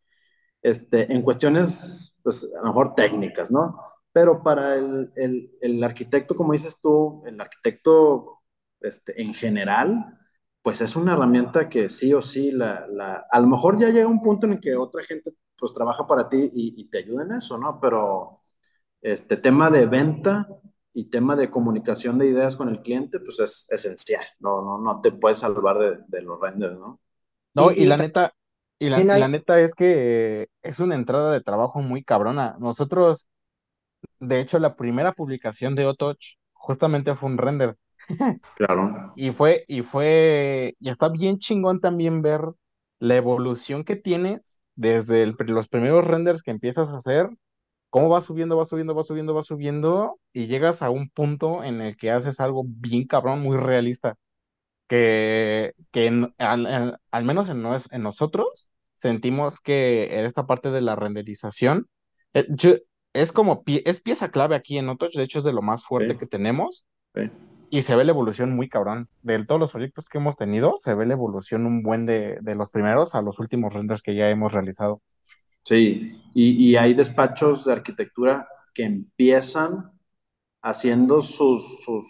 Este, 0.61 1.11
en 1.13 1.21
cuestiones, 1.21 2.15
pues, 2.23 2.49
a 2.57 2.61
lo 2.61 2.67
mejor 2.67 2.95
técnicas, 2.95 3.51
¿no? 3.51 3.79
Pero 4.11 4.41
para 4.41 4.75
el, 4.75 5.11
el, 5.15 5.51
el 5.61 5.83
arquitecto, 5.83 6.35
como 6.35 6.53
dices 6.53 6.79
tú, 6.81 7.23
el 7.27 7.39
arquitecto 7.39 8.37
este, 8.81 9.21
en 9.21 9.33
general, 9.33 10.17
pues 10.67 10.81
es 10.81 10.95
una 10.97 11.13
herramienta 11.13 11.69
que 11.69 11.87
sí 11.89 12.13
o 12.13 12.21
sí, 12.21 12.51
la, 12.51 12.85
la, 12.87 13.25
a 13.31 13.39
lo 13.39 13.47
mejor 13.47 13.79
ya 13.79 13.89
llega 13.89 14.07
un 14.07 14.21
punto 14.21 14.45
en 14.47 14.53
el 14.53 14.59
que 14.59 14.75
otra 14.75 15.01
gente 15.05 15.31
pues 15.57 15.73
trabaja 15.73 16.05
para 16.05 16.27
ti 16.29 16.37
y, 16.53 16.75
y, 16.81 16.89
te 16.89 16.99
ayuda 16.99 17.23
en 17.23 17.31
eso, 17.33 17.57
¿no? 17.57 17.79
Pero 17.81 18.41
este 19.01 19.37
tema 19.37 19.69
de 19.71 19.85
venta 19.87 20.47
y 20.93 21.05
tema 21.09 21.35
de 21.37 21.49
comunicación 21.51 22.17
de 22.19 22.27
ideas 22.27 22.55
con 22.57 22.69
el 22.69 22.81
cliente, 22.81 23.19
pues 23.21 23.39
es 23.41 23.67
esencial, 23.71 24.25
no, 24.39 24.61
no, 24.63 24.77
no 24.79 25.01
te 25.01 25.11
puedes 25.13 25.39
salvar 25.39 25.79
de, 25.79 25.97
de 26.07 26.21
los 26.23 26.39
renders, 26.41 26.77
¿no? 26.79 26.99
No, 27.53 27.71
Y- 27.71 27.83
y, 27.83 27.85
y 27.85 27.85
la 27.85 27.97
neta, 27.97 28.33
y 28.79 28.89
la, 28.89 29.07
la 29.11 29.27
neta 29.27 29.59
es 29.61 29.73
que 29.73 30.47
es 30.61 30.79
una 30.79 30.95
entrada 30.95 31.31
de 31.33 31.41
trabajo 31.41 31.79
muy 31.81 32.03
cabrona. 32.03 32.55
Nosotros, 32.59 33.27
de 34.19 34.39
hecho, 34.41 34.59
la 34.59 34.75
primera 34.77 35.13
publicación 35.13 35.75
de 35.75 35.85
Otoch 35.87 36.19
justamente 36.53 37.15
fue 37.15 37.29
un 37.29 37.37
render. 37.39 37.77
Claro. 38.55 39.13
Y 39.15 39.31
fue, 39.31 39.65
y 39.67 39.81
fue, 39.81 40.75
y 40.79 40.89
está 40.89 41.09
bien 41.09 41.39
chingón 41.39 41.79
también 41.81 42.21
ver 42.21 42.41
la 42.99 43.15
evolución 43.15 43.83
que 43.83 43.95
tienes 43.95 44.59
desde 44.75 45.23
el- 45.23 45.35
los 45.47 45.67
primeros 45.69 46.05
renders 46.05 46.41
que 46.43 46.51
empiezas 46.51 46.89
a 46.89 46.97
hacer, 46.97 47.29
cómo 47.89 48.09
va 48.09 48.21
subiendo, 48.21 48.57
va 48.57 48.65
subiendo, 48.65 48.95
va 48.95 49.03
subiendo, 49.03 49.33
va 49.35 49.43
subiendo, 49.43 50.19
y 50.33 50.47
llegas 50.47 50.81
a 50.83 50.89
un 50.91 51.09
punto 51.09 51.63
en 51.63 51.81
el 51.81 51.97
que 51.97 52.11
haces 52.11 52.39
algo 52.39 52.63
bien 52.67 53.07
cabrón, 53.07 53.41
muy 53.41 53.57
realista, 53.57 54.15
que, 54.87 55.73
que 55.91 56.07
en- 56.07 56.33
al, 56.37 56.65
al- 56.65 56.99
al 57.11 57.25
menos 57.25 57.49
en, 57.49 57.61
nos- 57.61 57.87
en 57.91 58.03
nosotros 58.03 58.71
sentimos 58.95 59.59
que 59.59 60.25
esta 60.25 60.45
parte 60.47 60.71
de 60.71 60.81
la 60.81 60.95
renderización 60.95 61.87
eh, 62.33 62.45
yo- 62.49 62.75
es 63.13 63.31
como, 63.31 63.63
pie- 63.63 63.83
es 63.85 64.01
pieza 64.01 64.29
clave 64.31 64.55
aquí 64.55 64.77
en 64.77 64.89
Otoch, 64.89 65.13
de 65.13 65.23
hecho 65.23 65.39
es 65.39 65.45
de 65.45 65.53
lo 65.53 65.61
más 65.61 65.85
fuerte 65.85 66.13
Sí. 66.13 66.19
que 66.19 66.27
tenemos. 66.27 66.85
Sí. 67.15 67.21
Y 67.69 67.83
se 67.83 67.95
ve 67.95 68.03
la 68.03 68.11
evolución 68.11 68.55
muy 68.55 68.67
cabrón. 68.69 69.07
De 69.21 69.45
todos 69.45 69.59
los 69.59 69.71
proyectos 69.71 70.09
que 70.09 70.17
hemos 70.17 70.35
tenido, 70.37 70.75
se 70.79 70.93
ve 70.93 71.05
la 71.05 71.13
evolución 71.13 71.65
un 71.65 71.81
buen 71.83 72.05
de, 72.05 72.37
de 72.41 72.55
los 72.55 72.69
primeros 72.69 73.15
a 73.15 73.21
los 73.21 73.39
últimos 73.39 73.73
renders 73.73 74.01
que 74.01 74.15
ya 74.15 74.29
hemos 74.29 74.51
realizado. 74.53 75.01
Sí, 75.63 76.21
y, 76.33 76.71
y 76.71 76.75
hay 76.77 76.93
despachos 76.93 77.65
de 77.65 77.73
arquitectura 77.73 78.47
que 78.73 78.83
empiezan 78.83 79.91
haciendo 80.61 81.21
sus, 81.23 81.83
sus 81.85 82.05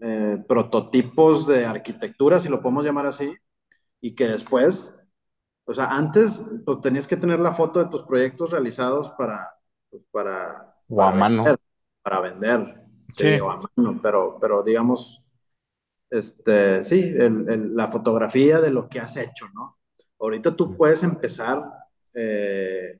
eh, 0.00 0.38
prototipos 0.48 1.46
de 1.46 1.66
arquitectura, 1.66 2.40
si 2.40 2.48
lo 2.48 2.60
podemos 2.62 2.84
llamar 2.84 3.06
así, 3.06 3.32
y 4.00 4.14
que 4.14 4.26
después, 4.28 4.96
o 5.66 5.74
sea, 5.74 5.86
antes 5.96 6.44
pues, 6.66 6.80
tenías 6.82 7.06
que 7.08 7.16
tener 7.18 7.40
la 7.40 7.52
foto 7.52 7.80
de 7.82 7.90
tus 7.90 8.04
proyectos 8.04 8.50
realizados 8.52 9.10
para, 9.12 9.50
pues, 9.90 10.04
para, 10.12 10.74
O 10.88 11.02
a 11.02 11.10
para 11.10 11.20
mano. 11.20 11.44
vender, 11.44 11.58
para 12.02 12.20
vender, 12.20 12.79
sí, 13.12 13.34
a 13.34 13.58
mano, 13.76 14.00
pero, 14.02 14.38
pero 14.40 14.62
digamos, 14.62 15.22
este, 16.10 16.84
sí, 16.84 17.02
el- 17.04 17.48
el- 17.50 17.76
la 17.76 17.88
fotografía 17.88 18.60
de 18.60 18.70
lo 18.70 18.88
que 18.88 19.00
has 19.00 19.16
hecho, 19.16 19.48
¿no? 19.54 19.78
Ahorita 20.20 20.54
tú 20.56 20.76
puedes 20.76 21.02
empezar 21.02 21.62
eh, 22.14 22.98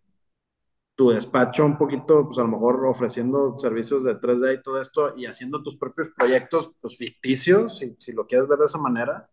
tu 0.94 1.10
despacho 1.10 1.64
un 1.64 1.78
poquito, 1.78 2.26
pues 2.26 2.38
a 2.38 2.42
lo 2.42 2.48
mejor 2.48 2.84
ofreciendo 2.86 3.58
servicios 3.58 4.04
de 4.04 4.16
3D 4.16 4.54
y 4.54 4.62
todo 4.62 4.80
esto 4.80 5.14
y 5.16 5.26
haciendo 5.26 5.62
tus 5.62 5.76
propios 5.76 6.10
proyectos, 6.16 6.72
pues 6.80 6.96
ficticios, 6.98 7.78
si, 7.78 7.96
si 7.98 8.12
lo 8.12 8.26
quieres 8.26 8.48
ver 8.48 8.58
de 8.58 8.66
esa 8.66 8.78
manera. 8.78 9.30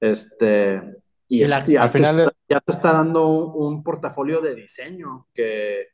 Este, 0.00 0.82
y, 1.28 1.42
Y 1.44 1.46
la- 1.46 1.56
al 1.58 1.64
te 1.64 1.72
final- 1.90 2.20
está, 2.20 2.32
ya 2.48 2.60
te 2.60 2.72
está 2.72 2.92
dando 2.92 3.28
un, 3.28 3.74
un 3.76 3.82
portafolio 3.82 4.40
de 4.40 4.54
diseño 4.54 5.28
que, 5.34 5.88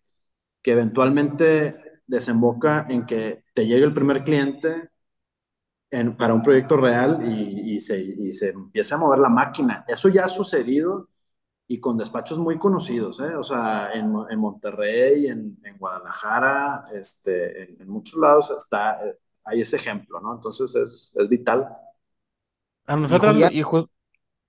que 0.62 0.72
eventualmente 0.72 1.74
desemboca 2.10 2.86
en 2.88 3.06
que 3.06 3.44
te 3.54 3.66
llegue 3.66 3.84
el 3.84 3.94
primer 3.94 4.24
cliente 4.24 4.90
en- 5.90 6.16
para 6.16 6.34
un 6.34 6.42
proyecto 6.42 6.76
real 6.76 7.20
y, 7.26 7.76
y 7.76 7.80
se, 7.80 8.00
y 8.00 8.32
se 8.32 8.50
empiece 8.50 8.94
a 8.94 8.98
mover 8.98 9.18
la 9.18 9.28
máquina. 9.28 9.84
Eso 9.88 10.08
ya 10.08 10.24
ha 10.26 10.28
sucedido 10.28 11.08
y 11.68 11.80
con 11.80 11.98
despachos 11.98 12.38
muy 12.38 12.58
conocidos, 12.58 13.20
¿eh? 13.20 13.36
O 13.36 13.44
sea, 13.44 13.92
en, 13.94 14.12
en 14.30 14.38
Monterrey, 14.40 15.28
en, 15.28 15.58
en 15.64 15.78
Guadalajara, 15.78 16.86
este, 16.94 17.64
en, 17.64 17.82
en 17.82 17.88
muchos 17.90 18.20
lados 18.20 18.52
está, 18.56 19.04
eh, 19.06 19.18
hay 19.44 19.62
ese 19.62 19.76
ejemplo, 19.76 20.20
¿no? 20.20 20.34
Entonces 20.36 20.74
es, 20.76 21.14
es 21.18 21.28
vital. 21.28 21.68
A 22.86 22.94
Y 23.08 23.14
nosotros, 23.14 23.36
y 23.42 23.62
ju- 23.62 23.88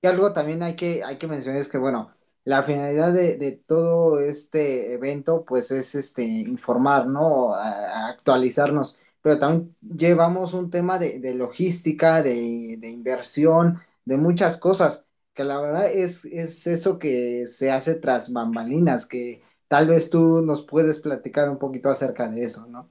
Y 0.02 0.08
algo 0.08 0.34
también 0.34 0.64
hay 0.64 0.76
que, 0.76 1.04
hay 1.04 1.18
que 1.18 1.28
mencionar 1.28 1.60
es 1.62 1.70
que, 1.70 1.78
bueno, 1.78 2.16
la 2.44 2.64
finalidad 2.64 3.14
de, 3.14 3.38
de 3.38 3.52
todo 3.54 4.20
este 4.20 4.94
evento, 4.94 5.46
pues 5.46 5.72
es 5.72 5.96
este 5.96 6.24
informar, 6.24 7.08
¿no? 7.08 7.54
A- 7.54 8.06
a 8.08 8.10
actualizarnos, 8.10 8.98
pero 9.22 9.38
también 9.40 9.76
llevamos 9.82 10.54
un 10.54 10.70
tema 10.70 10.98
de, 11.00 11.20
de 11.20 11.34
logística, 11.36 12.22
de, 12.24 12.78
de 12.80 12.88
inversión, 12.90 13.80
de 14.06 14.18
muchas 14.18 14.58
cosas, 14.58 15.08
que 15.34 15.44
la 15.44 15.62
verdad 15.62 15.92
es, 15.92 16.26
es 16.26 16.66
eso 16.68 16.98
que 17.00 17.46
se 17.48 17.72
hace 17.72 17.96
tras 17.96 18.32
bambalinas, 18.34 19.06
que 19.06 19.44
tal 19.68 19.88
vez 19.88 20.10
tú 20.10 20.42
nos 20.42 20.64
puedes 20.64 21.00
platicar 21.00 21.50
un 21.50 21.58
poquito 21.60 21.90
acerca 21.90 22.28
de 22.28 22.44
eso, 22.44 22.68
¿no? 22.68 22.90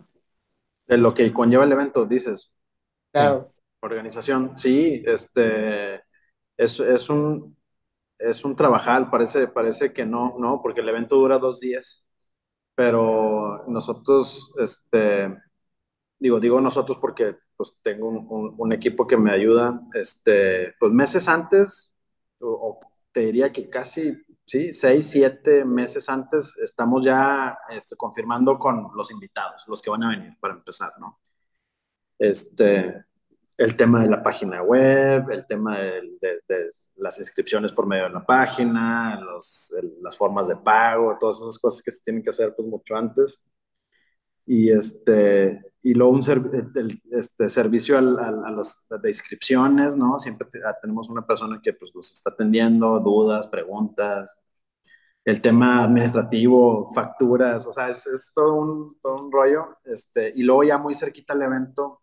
De 0.86 0.98
lo 0.98 1.14
que 1.14 1.32
conlleva 1.32 1.64
el 1.64 1.72
evento, 1.72 2.04
dices, 2.06 2.52
Claro, 3.12 3.52
organización, 3.80 4.58
sí, 4.58 5.02
este, 5.06 5.96
es, 6.56 6.80
es 6.80 7.10
un, 7.10 7.56
es 8.20 8.44
un 8.44 8.56
trabajal, 8.56 9.10
parece, 9.10 9.48
parece 9.48 9.92
que 9.92 10.06
no, 10.06 10.36
no, 10.38 10.60
porque 10.62 10.80
el 10.80 10.88
evento 10.88 11.16
dura 11.16 11.38
dos 11.38 11.60
días, 11.60 12.04
pero 12.74 13.64
nosotros, 13.68 14.52
este, 14.58 15.36
digo, 16.18 16.40
digo 16.40 16.60
nosotros 16.60 16.98
porque 16.98 17.36
pues 17.56 17.78
tengo 17.82 18.08
un, 18.08 18.72
equipo 18.72 19.06
que 19.06 19.16
me 19.18 19.32
ayuda, 19.32 19.80
este, 19.94 20.74
pues 20.80 20.92
meses 20.92 21.28
antes, 21.28 21.94
o, 22.40 22.80
te 23.12 23.20
diría 23.20 23.52
que 23.52 23.68
casi, 23.68 24.16
sí, 24.46 24.72
seis, 24.72 25.06
siete 25.10 25.64
meses 25.64 26.08
antes, 26.08 26.56
estamos 26.58 27.04
ya 27.04 27.58
este, 27.70 27.96
confirmando 27.96 28.58
con 28.58 28.88
los 28.94 29.10
invitados, 29.10 29.64
los 29.68 29.82
que 29.82 29.90
van 29.90 30.04
a 30.04 30.10
venir 30.10 30.36
para 30.40 30.54
empezar, 30.54 30.92
¿no? 31.00 31.20
Este, 32.18 33.04
el 33.58 33.76
tema 33.76 34.02
de 34.02 34.08
la 34.08 34.22
página 34.22 34.62
web, 34.62 35.30
el 35.30 35.46
tema 35.46 35.78
del- 35.78 36.18
de, 36.20 36.40
de 36.48 36.72
las 37.00 37.18
inscripciones 37.20 37.72
por 37.72 37.86
medio 37.86 38.04
de 38.04 38.10
la 38.10 38.24
página, 38.26 39.20
los, 39.20 39.74
el- 39.80 39.94
las 40.02 40.16
formas 40.16 40.48
de 40.48 40.56
pago, 40.56 41.16
todas 41.20 41.38
esas 41.40 41.58
cosas 41.58 41.82
que 41.82 41.90
se 41.92 42.02
tienen 42.02 42.22
que 42.22 42.30
hacer 42.30 42.54
pues 42.56 42.68
mucho 42.68 42.96
antes. 42.96 43.42
Y, 44.46 44.70
este, 44.72 45.60
y 45.82 45.94
luego 45.94 46.12
un 46.12 46.22
el- 46.74 47.00
este, 47.12 47.48
servicio 47.48 47.98
al- 47.98 48.18
al- 48.18 48.44
a, 48.44 48.50
los, 48.50 48.82
de 49.00 49.08
inscripciones, 49.08 49.96
¿no? 49.96 50.18
Siempre 50.18 50.48
te- 50.50 50.60
ah, 50.66 50.76
tenemos 50.80 51.08
una 51.08 51.24
persona 51.26 51.60
que 51.62 51.72
pues 51.74 51.92
los 51.94 52.10
está 52.12 52.30
atendiendo, 52.30 52.98
dudas, 53.00 53.46
preguntas, 53.48 54.34
el 55.24 55.40
tema 55.42 55.84
administrativo, 55.84 56.90
facturas, 56.94 57.66
o 57.66 57.72
sea, 57.72 57.90
es, 57.90 58.06
es 58.08 58.32
todo, 58.34 58.56
un, 58.56 58.98
todo 59.02 59.24
un 59.26 59.32
rollo. 59.32 59.78
Este, 59.84 60.32
y 60.36 60.42
luego 60.44 60.64
ya 60.64 60.78
muy 60.78 60.94
cerquita 60.94 61.34
al 61.34 61.42
evento, 61.42 62.02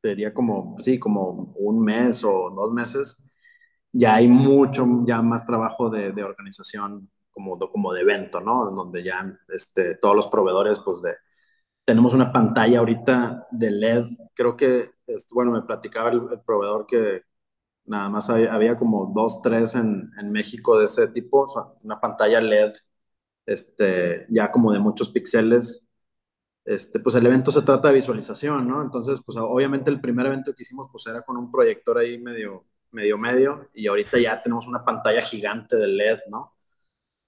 te 0.00 0.10
diría 0.10 0.34
como, 0.34 0.76
sí, 0.80 0.98
como 0.98 1.52
un 1.56 1.82
mes 1.82 2.24
o 2.24 2.50
dos 2.50 2.72
meses, 2.72 3.18
ya 3.94 4.16
hay 4.16 4.28
mucho, 4.28 4.86
ya 5.06 5.22
más 5.22 5.46
trabajo 5.46 5.90
de, 5.90 6.12
de 6.12 6.24
organización 6.24 7.10
como, 7.32 7.58
como 7.58 7.94
de 7.94 8.02
evento, 8.02 8.40
¿no? 8.40 8.70
Donde 8.72 9.04
ya 9.04 9.38
este, 9.50 9.96
todos 9.96 10.16
los 10.16 10.28
proveedores, 10.28 10.80
pues 10.80 11.02
de, 11.02 11.12
tenemos 11.84 12.14
una 12.14 12.32
pantalla 12.32 12.80
ahorita 12.80 13.46
de 13.50 13.68
LED, 13.68 14.06
creo 14.34 14.56
que, 14.56 14.92
este, 15.06 15.34
bueno, 15.34 15.52
me 15.52 15.62
platicaba 15.62 16.10
el, 16.10 16.22
el 16.32 16.40
proveedor 16.42 16.86
que 16.86 17.22
nada 17.86 18.08
más 18.10 18.30
había, 18.30 18.54
había 18.54 18.76
como 18.76 19.12
dos, 19.14 19.42
tres 19.42 19.74
en, 19.76 20.10
en 20.18 20.32
México 20.32 20.78
de 20.78 20.86
ese 20.86 21.08
tipo, 21.08 21.42
o 21.42 21.48
sea, 21.48 21.64
una 21.82 22.00
pantalla 22.00 22.40
LED, 22.40 22.72
este, 23.46 24.26
ya 24.30 24.50
como 24.52 24.72
de 24.72 24.80
muchos 24.80 25.10
píxeles, 25.10 25.86
este, 26.64 27.00
pues 27.00 27.14
el 27.16 27.26
evento 27.26 27.50
se 27.52 27.62
trata 27.62 27.88
de 27.88 27.94
visualización, 27.94 28.66
¿no? 28.68 28.82
Entonces, 28.82 29.20
pues 29.24 29.36
obviamente 29.38 29.90
el 29.90 30.00
primer 30.00 30.26
evento 30.26 30.54
que 30.54 30.62
hicimos, 30.62 30.88
pues 30.90 31.06
era 31.06 31.22
con 31.22 31.36
un 31.36 31.50
proyector 31.52 31.98
ahí 31.98 32.18
medio, 32.18 32.64
medio, 32.94 33.18
medio, 33.18 33.68
y 33.74 33.86
ahorita 33.88 34.18
ya 34.18 34.42
tenemos 34.42 34.66
una 34.66 34.84
pantalla 34.84 35.22
gigante 35.22 35.76
de 35.76 35.88
LED, 35.88 36.20
¿no? 36.30 36.54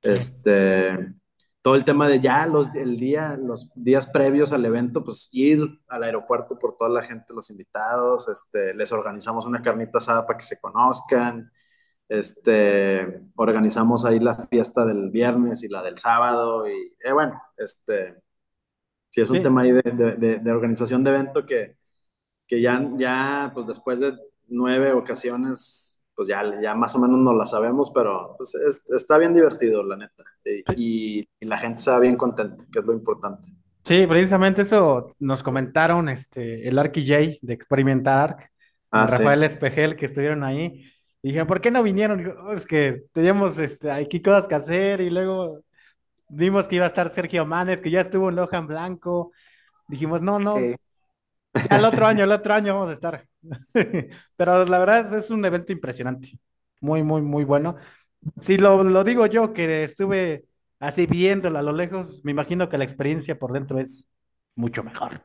Este, 0.03 1.15
todo 1.63 1.75
el 1.75 1.85
tema 1.85 2.09
de 2.09 2.21
ya 2.21 2.47
los, 2.47 2.75
el 2.75 2.97
día, 2.99 3.37
los 3.41 3.71
días 3.75 4.07
previos 4.09 4.53
al 4.53 4.65
evento, 4.65 5.05
pues 5.05 5.29
ir 5.33 5.61
al 5.89 6.05
aeropuerto 6.05 6.59
por 6.59 6.77
toda 6.77 6.91
la 6.91 7.03
gente, 7.03 7.35
los 7.35 7.51
invitados, 7.51 8.29
este, 8.29 8.75
les 8.75 8.93
organizamos 8.93 9.47
una 9.47 9.63
carnita 9.63 9.99
asada 9.99 10.27
para 10.27 10.39
que 10.39 10.45
se 10.45 10.61
conozcan, 10.61 11.51
este, 12.09 13.23
organizamos 13.37 14.05
ahí 14.05 14.21
la 14.21 14.37
fiesta 14.49 14.85
del 14.87 15.11
viernes 15.11 15.63
y 15.65 15.69
la 15.69 15.83
del 15.83 15.99
sábado, 15.99 16.69
y 16.69 16.95
eh, 17.05 17.13
bueno, 17.13 17.41
este, 17.57 18.23
sí 19.11 19.21
es 19.23 19.31
un 19.31 19.37
Sí. 19.39 19.43
tema 19.43 19.63
ahí 19.63 19.73
de, 19.73 19.83
de, 19.83 20.13
de, 20.17 20.39
de 20.41 20.53
organización 20.53 21.05
de 21.05 21.11
evento 21.11 21.47
que, 21.47 21.79
que 22.47 22.61
ya, 22.63 22.83
ya, 22.99 23.51
pues 23.55 23.67
después 23.67 24.01
de 24.01 24.15
nueve 24.49 24.93
ocasiones, 24.93 26.01
pues 26.15 26.29
ya, 26.29 26.43
ya 26.63 26.75
más 26.75 26.95
o 26.97 27.01
menos 27.01 27.19
no 27.21 27.35
la 27.35 27.47
sabemos, 27.47 27.91
pero 27.95 28.35
pues 28.39 28.55
es- 28.55 28.83
está 28.91 29.19
bien 29.19 29.35
divertido, 29.35 29.83
la 29.83 29.97
neta. 29.97 30.25
Y, 30.45 31.21
y- 31.21 31.29
y 31.41 31.47
la 31.47 31.59
gente 31.59 31.83
se 31.83 31.91
va 31.91 31.99
bien 32.01 32.17
contenta, 32.17 32.65
que 32.73 32.79
es 32.81 32.85
lo 32.85 32.93
importante. 32.93 33.51
sí, 33.85 34.07
precisamente 34.07 34.63
eso 34.63 35.15
nos 35.19 35.43
comentaron 35.43 36.09
este, 36.09 36.69
el 36.69 36.79
Arqui 36.79 37.07
J 37.07 37.39
de 37.43 37.55
Experimentar 37.55 38.19
Arc, 38.31 38.51
Ah, 38.91 39.07
sí. 39.09 39.13
Rafael 39.13 39.43
Espejel, 39.45 39.97
que 39.97 40.07
estuvieron 40.07 40.43
ahí. 40.45 40.85
Y 41.23 41.29
dijeron, 41.29 41.47
¿por 41.49 41.61
qué 41.61 41.71
no 41.71 41.83
vinieron? 41.83 42.19
Digo, 42.19 42.35
"Oh, 42.47 42.53
es 42.53 42.67
que 42.67 43.05
teníamos 43.13 43.59
este, 43.59 43.91
aquí 43.91 44.23
cosas 44.23 44.47
que 44.49 44.55
hacer 44.55 45.01
y 45.01 45.11
luego 45.11 45.61
vimos 46.29 46.69
que 46.69 46.77
iba 46.77 46.85
a 46.87 46.89
estar 46.89 47.11
Sergio 47.11 47.47
Manes, 47.47 47.81
que 47.83 47.91
ya 47.91 48.01
estuvo 48.03 48.29
en 48.31 48.37
Loja 48.37 48.59
en 48.59 48.67
Blanco. 48.69 49.33
Dijimos, 49.89 50.23
no, 50.23 50.39
no, 50.41 50.57
sí. 50.59 50.77
Ya 51.63 51.77
el 51.79 51.85
otro 51.85 52.07
año, 52.07 52.25
el 52.25 52.33
otro 52.33 52.55
año 52.55 52.75
vamos 52.75 52.91
a 52.91 52.95
estar. 52.95 53.27
Pero 54.37 54.65
la 54.65 54.79
verdad 54.79 55.15
es, 55.15 55.31
un 55.31 55.45
evento 55.45 55.73
impresionante. 55.73 56.39
Muy, 56.81 57.03
muy, 57.03 57.23
muy 57.23 57.45
bueno. 57.45 57.77
Si 58.41 58.59
lo, 58.59 58.85
lo 58.85 59.05
digo 59.05 59.27
yo, 59.27 59.53
que 59.53 59.85
estuve 59.85 60.47
así 60.81 61.07
viéndolo 61.07 61.59
a 61.59 61.63
lo 61.63 61.73
lejos, 61.73 62.21
me 62.25 62.33
imagino 62.33 62.69
que 62.69 62.79
la 62.79 62.85
experiencia 62.85 63.39
por 63.39 63.53
dentro 63.53 63.79
es 63.81 64.09
mucho 64.57 64.83
mejor. 64.85 65.23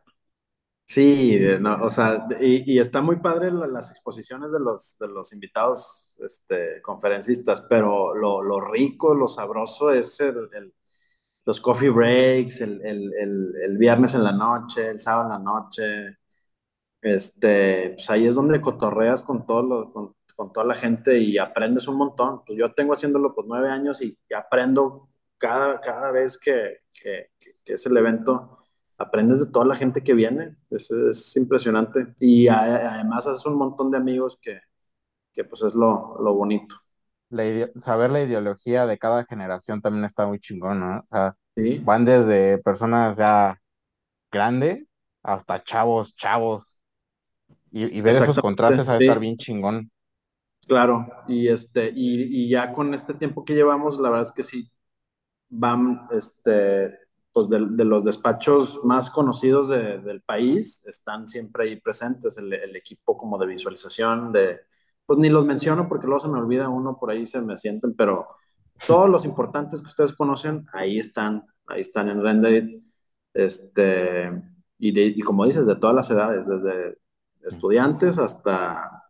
Sí, 0.86 1.40
no, 1.62 1.82
o 1.86 1.90
sea, 1.90 2.28
y, 2.42 2.74
y 2.76 2.80
está 2.80 3.02
muy 3.02 3.16
padre 3.18 3.50
la- 3.52 3.68
las 3.68 3.92
exposiciones 3.92 4.52
de 4.52 4.60
los, 4.60 4.98
de 5.00 5.08
los 5.08 5.32
invitados, 5.32 6.18
este, 6.26 6.82
conferencistas, 6.82 7.62
pero 7.70 8.14
lo, 8.14 8.42
lo 8.44 8.60
rico, 8.60 9.14
lo 9.16 9.28
sabroso 9.30 9.90
es 9.92 10.20
el, 10.20 10.74
los 11.46 11.62
coffee 11.62 11.90
breaks, 11.90 12.62
el, 12.62 12.82
el, 12.86 13.54
el 13.64 13.78
viernes 13.78 14.16
en 14.16 14.24
la 14.24 14.32
noche, 14.34 14.90
el 14.90 15.00
sábado 15.00 15.26
en 15.26 15.30
la 15.44 15.52
noche, 15.52 16.18
este, 17.02 17.92
pues 17.96 18.10
ahí 18.10 18.28
es 18.28 18.36
donde 18.36 18.62
cotorreas 18.62 19.24
con 19.24 19.46
todo 19.46 19.64
lo- 19.64 19.94
con, 19.94 20.16
con 20.36 20.54
toda 20.54 20.66
la 20.66 20.76
gente 20.76 21.20
y 21.20 21.38
aprendes 21.38 21.88
un 21.88 21.98
montón. 21.98 22.44
Pues 22.46 22.58
yo 22.60 22.74
tengo 22.74 22.94
haciéndolo 22.94 23.34
por 23.36 23.46
nueve 23.48 23.70
años 23.70 24.02
y, 24.02 24.18
aprendo 24.36 25.10
cada, 25.38 25.80
cada 25.82 26.12
vez 26.12 26.38
que, 26.38 26.80
que, 26.94 27.28
es 27.66 27.86
el 27.86 27.98
evento, 27.98 28.60
aprendes 28.98 29.40
de 29.40 29.48
toda 29.48 29.66
la 29.66 29.76
gente 29.76 30.04
que 30.04 30.14
viene. 30.14 30.58
Es, 30.70 30.92
es 30.92 31.36
impresionante. 31.38 32.14
Y 32.20 32.48
a- 32.48 32.94
además 32.96 33.28
haces 33.28 33.46
un 33.46 33.56
montón 33.58 33.92
de 33.92 33.98
amigos 33.98 34.38
que, 34.42 34.60
que 35.34 35.44
pues 35.46 35.64
es 35.64 35.76
lo, 35.76 36.18
lo 36.22 36.34
bonito. 36.36 36.76
La 37.30 37.70
saber 37.82 38.12
la 38.12 38.22
ideología 38.24 38.86
de 38.86 38.98
cada 39.00 39.26
generación 39.26 39.82
también 39.82 40.06
está 40.06 40.28
muy 40.28 40.40
chingón, 40.40 40.80
¿no? 40.82 41.00
O 41.00 41.06
sea, 41.12 41.36
Sí, 41.56 41.82
van 41.84 42.04
desde 42.06 42.58
personas 42.60 43.18
ya 43.18 43.58
grandes 44.32 44.86
hasta 45.24 45.64
chavos, 45.64 46.16
chavos. 46.16 46.71
Y, 47.72 47.98
y 47.98 48.02
ver 48.02 48.18
esos 48.18 48.40
contrastes 48.40 48.88
ha 48.90 48.94
de 48.94 49.00
estar 49.00 49.20
bien 49.20 49.38
chingón. 49.38 49.92
Claro, 50.68 51.08
y 51.28 51.48
este, 51.50 51.92
y, 51.94 52.46
y 52.46 52.50
ya 52.50 52.72
con 52.72 52.94
este 52.94 53.14
tiempo 53.16 53.44
que 53.44 53.56
llevamos, 53.56 54.00
la 54.00 54.10
verdad 54.10 54.28
es 54.28 54.32
que 54.32 54.44
sí, 54.44 54.72
van, 55.50 56.08
este, 56.12 56.98
pues 57.34 57.50
de, 57.50 57.68
de 57.72 57.86
los 57.86 58.04
despachos 58.06 58.82
más 58.86 59.12
conocidos 59.12 59.70
de- 59.70 60.00
del 60.00 60.22
país, 60.24 60.84
están 60.88 61.28
siempre 61.28 61.66
ahí 61.66 61.82
presentes, 61.82 62.38
el, 62.40 62.54
el 62.54 62.76
equipo 62.76 63.18
como 63.18 63.38
de 63.40 63.48
visualización, 63.48 64.32
de, 64.34 64.62
pues 65.06 65.20
ni 65.20 65.30
los 65.30 65.46
menciono 65.46 65.88
porque 65.90 66.08
luego 66.08 66.22
se 66.22 66.30
me 66.30 66.40
olvida 66.40 66.70
uno, 66.70 66.98
por 67.00 67.12
ahí 67.12 67.28
se 67.28 67.42
me 67.42 67.58
sienten, 67.58 67.96
pero 67.96 68.28
todos 68.88 69.10
los 69.10 69.26
importantes 69.26 69.82
que 69.82 69.88
ustedes 69.88 70.14
conocen, 70.14 70.66
ahí 70.74 71.00
están, 71.00 71.46
ahí 71.68 71.82
están 71.82 72.10
en 72.10 72.22
Renderit, 72.24 72.84
este, 73.34 74.32
y, 74.78 74.92
de, 74.94 75.04
y 75.08 75.22
como 75.22 75.46
dices, 75.46 75.66
de 75.66 75.76
todas 75.78 75.96
las 75.96 76.10
edades, 76.12 76.48
desde 76.48 76.98
estudiantes 77.46 78.20
hasta, 78.20 79.04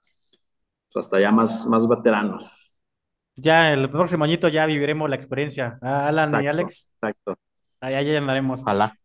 hasta 0.96 1.20
ya 1.20 1.32
más, 1.32 1.66
más 1.68 1.88
veteranos. 1.88 2.72
Ya 3.36 3.74
el 3.74 3.90
próximo 3.90 4.24
añito 4.26 4.48
ya 4.50 4.66
viviremos 4.66 5.10
la 5.10 5.16
experiencia. 5.16 5.80
Ah, 5.82 6.08
Alan 6.08 6.40
y 6.42 6.48
Alex, 6.48 6.90
exacto. 6.96 7.36
allá 7.80 8.02
ya 8.02 8.18
andaremos. 8.18 8.62
Ojalá. 8.62 8.98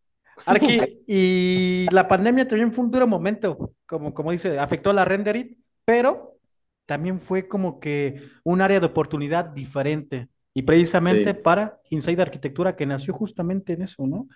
Arqui, 0.45 1.03
y 1.07 1.87
la 1.91 2.07
pandemia 2.07 2.47
también 2.47 2.71
fue 2.73 2.85
un 2.85 2.91
duro 2.91 3.07
momento, 3.07 3.73
como, 3.85 4.13
como 4.13 4.31
dice, 4.31 4.59
afectó 4.59 4.91
a 4.91 4.93
la 4.93 5.05
Renderit, 5.05 5.57
pero 5.85 6.37
también 6.85 7.19
fue 7.19 7.47
como 7.47 7.79
que 7.79 8.21
un 8.43 8.61
área 8.61 8.79
de 8.79 8.85
oportunidad 8.87 9.45
diferente. 9.45 10.29
Y 10.53 10.63
precisamente 10.63 11.33
Sí, 11.33 11.35
para 11.35 11.79
Inside 11.91 12.21
Arquitectura, 12.23 12.75
que 12.75 12.85
nació 12.85 13.13
justamente 13.13 13.73
en 13.73 13.83
eso, 13.83 14.07
¿no? 14.07 14.27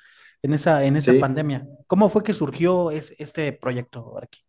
En 0.42 0.54
esa, 0.54 0.84
en 0.86 0.96
esa 0.96 1.14
sí, 1.14 1.20
pandemia. 1.20 1.68
¿Cómo 1.88 2.10
fue 2.10 2.24
que 2.24 2.34
surgió 2.34 2.92
es- 2.92 3.14
este 3.18 3.54
proyecto, 3.54 4.18
Arqui? 4.18 4.42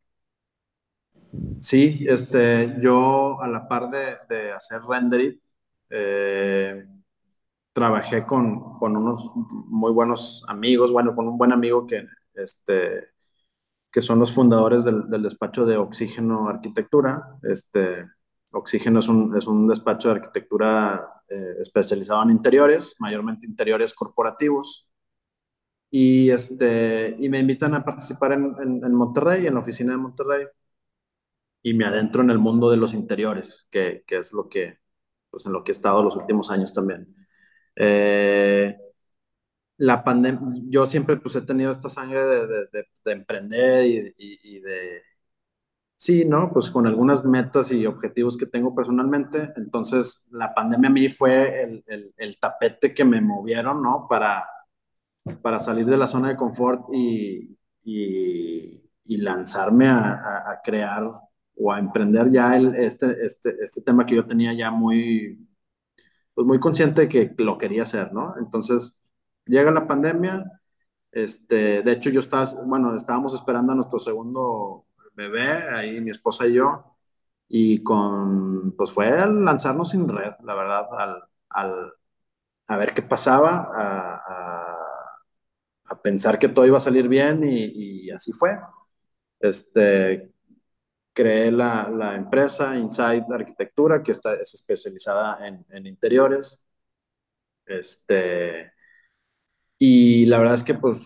Sí, 1.61 2.05
este, 2.09 2.77
yo 2.81 3.41
a 3.43 3.49
la 3.49 3.69
par 3.69 3.91
de, 3.91 4.53
hacer 4.53 4.83
Renderit, 4.83 5.41
eh, 5.91 6.87
trabajé 7.73 8.27
con, 8.27 8.79
con 8.79 8.97
unos 8.97 9.31
muy 9.35 9.93
buenos 9.93 10.45
amigos, 10.49 10.93
bueno, 10.93 11.15
con 11.15 11.29
un 11.29 11.39
buen 11.39 11.53
amigo 11.53 11.87
que, 11.87 12.07
este, 12.35 13.09
que 13.91 14.01
son 14.01 14.19
los 14.19 14.35
fundadores 14.35 14.85
del, 14.85 15.09
del 15.11 15.23
despacho 15.23 15.67
de 15.67 15.77
Oxígeno 15.77 16.49
Arquitectura. 16.49 17.39
Este, 17.43 18.07
Oxígeno 18.53 19.01
es 19.01 19.09
un, 19.09 19.37
es 19.37 19.47
un 19.47 19.69
despacho 19.69 20.09
de 20.09 20.17
arquitectura 20.17 21.23
eh, 21.29 21.57
especializado 21.61 22.23
en 22.23 22.31
interiores, 22.31 22.95
mayormente 22.99 23.47
interiores 23.47 23.95
corporativos. 23.95 24.89
Y, 25.91 26.31
este, 26.31 27.17
y 27.19 27.29
me 27.29 27.39
invitan 27.39 27.75
a 27.75 27.85
participar 27.85 28.33
en, 28.33 28.55
en 28.61 28.95
Monterrey, 28.95 29.47
en 29.47 29.55
la 29.55 29.61
oficina 29.61 29.93
de 29.93 29.99
Monterrey. 29.99 30.47
Y 31.63 31.75
me 31.75 31.87
adentro 31.87 32.23
en 32.23 32.31
el 32.31 32.39
mundo 32.39 32.71
de 32.71 32.77
los 32.77 32.95
interiores, 32.95 33.67
que, 33.71 34.05
que 34.07 34.19
es 34.19 34.33
lo 34.33 34.49
que, 34.49 34.79
pues 35.31 35.47
en 35.47 35.53
lo 35.53 35.65
que 35.65 35.73
he 35.73 35.75
estado 35.75 36.03
los 36.05 36.17
últimos 36.17 36.51
años 36.51 36.73
también. 36.75 37.15
Eh, 37.77 38.77
la 39.79 40.05
pandemia, 40.05 40.41
yo 40.69 40.87
siempre 40.87 41.17
pues 41.17 41.35
he 41.37 41.43
tenido 41.43 41.71
esta 41.71 41.89
sangre 41.89 42.25
de, 42.25 42.47
de, 42.47 42.67
de, 42.73 42.87
de 43.05 43.13
emprender 43.13 43.87
y, 43.87 44.15
y, 44.17 44.57
y, 44.57 44.61
de, 44.61 45.03
sí, 45.97 46.25
¿no? 46.27 46.51
Pues 46.53 46.71
con 46.71 46.87
algunas 46.87 47.25
metas 47.25 47.73
y 47.73 47.87
objetivos 47.87 48.37
que 48.37 48.47
tengo 48.47 48.75
personalmente, 48.75 49.53
entonces 49.57 50.27
la 50.33 50.55
pandemia 50.55 50.89
a 50.91 50.93
mí 50.93 51.09
fue 51.09 51.63
el, 51.65 51.85
el, 51.87 52.15
el 52.17 52.39
tapete 52.39 52.95
que 52.95 53.05
me 53.05 53.21
movieron, 53.21 53.83
¿no? 53.83 54.07
Para, 54.09 54.47
para 55.43 55.59
salir 55.59 55.87
de 55.87 55.97
la 55.97 56.07
zona 56.07 56.29
de 56.31 56.37
confort 56.37 56.87
y, 56.93 57.57
y, 57.85 58.83
y 59.05 59.17
lanzarme 59.19 59.89
a, 59.89 59.99
a, 60.15 60.53
a, 60.53 60.61
crear 60.63 61.05
o 61.57 61.73
a 61.73 61.79
emprender 61.79 62.31
ya 62.33 62.57
el, 62.57 62.75
este, 62.77 63.25
este, 63.27 63.57
este 63.63 63.83
tema 63.83 64.07
que 64.07 64.17
yo 64.17 64.27
tenía 64.27 64.55
ya 64.55 64.71
muy, 64.71 65.49
pues 66.35 66.47
muy 66.47 66.61
consciente 66.61 67.03
de 67.03 67.09
que 67.09 67.35
lo 67.39 67.59
quería 67.59 67.83
hacer, 67.83 68.13
¿no? 68.13 68.35
Entonces, 68.39 68.97
llega 69.47 69.71
la 69.71 69.87
pandemia, 69.87 70.45
este, 71.13 71.83
de 71.83 71.93
hecho 71.93 72.11
yo 72.11 72.21
estaba, 72.21 72.51
bueno, 72.65 72.95
estábamos 72.97 73.35
esperando 73.35 73.73
a 73.73 73.77
nuestro 73.77 73.99
segundo 73.99 74.87
bebé, 75.15 75.43
ahí 75.75 76.01
mi 76.01 76.11
esposa 76.11 76.47
y 76.47 76.55
yo, 76.55 76.97
y 77.49 77.83
con, 77.83 78.73
pues 78.77 78.93
fue 78.93 79.11
lanzarnos 79.11 79.91
sin 79.91 80.09
red, 80.09 80.33
la 80.45 80.55
verdad, 80.55 80.87
al, 80.99 81.25
al 81.51 81.93
a 82.69 82.77
ver 82.77 82.95
qué 82.95 83.03
pasaba, 83.03 83.71
a, 83.75 84.17
a 84.17 84.79
a 85.87 86.01
pensar 86.03 86.39
que 86.39 86.49
todo 86.49 86.67
iba 86.67 86.77
a 86.79 86.81
salir 86.81 87.09
bien 87.09 87.43
y, 87.45 88.07
y 88.07 88.11
así 88.11 88.33
fue. 88.33 88.59
Este, 89.41 90.32
creé 91.13 91.51
la, 91.53 91.89
la, 91.91 92.15
empresa 92.17 92.77
Inside 92.77 93.27
Arquitectura, 93.31 94.03
que 94.03 94.13
está, 94.13 94.35
es 94.35 94.55
especializada 94.55 95.47
en, 95.47 95.65
en, 95.71 95.87
interiores. 95.87 96.63
Este, 97.67 98.73
y 99.79 100.27
la 100.27 100.39
verdad 100.39 100.55
es 100.55 100.65
que, 100.65 100.75
pues, 100.75 100.99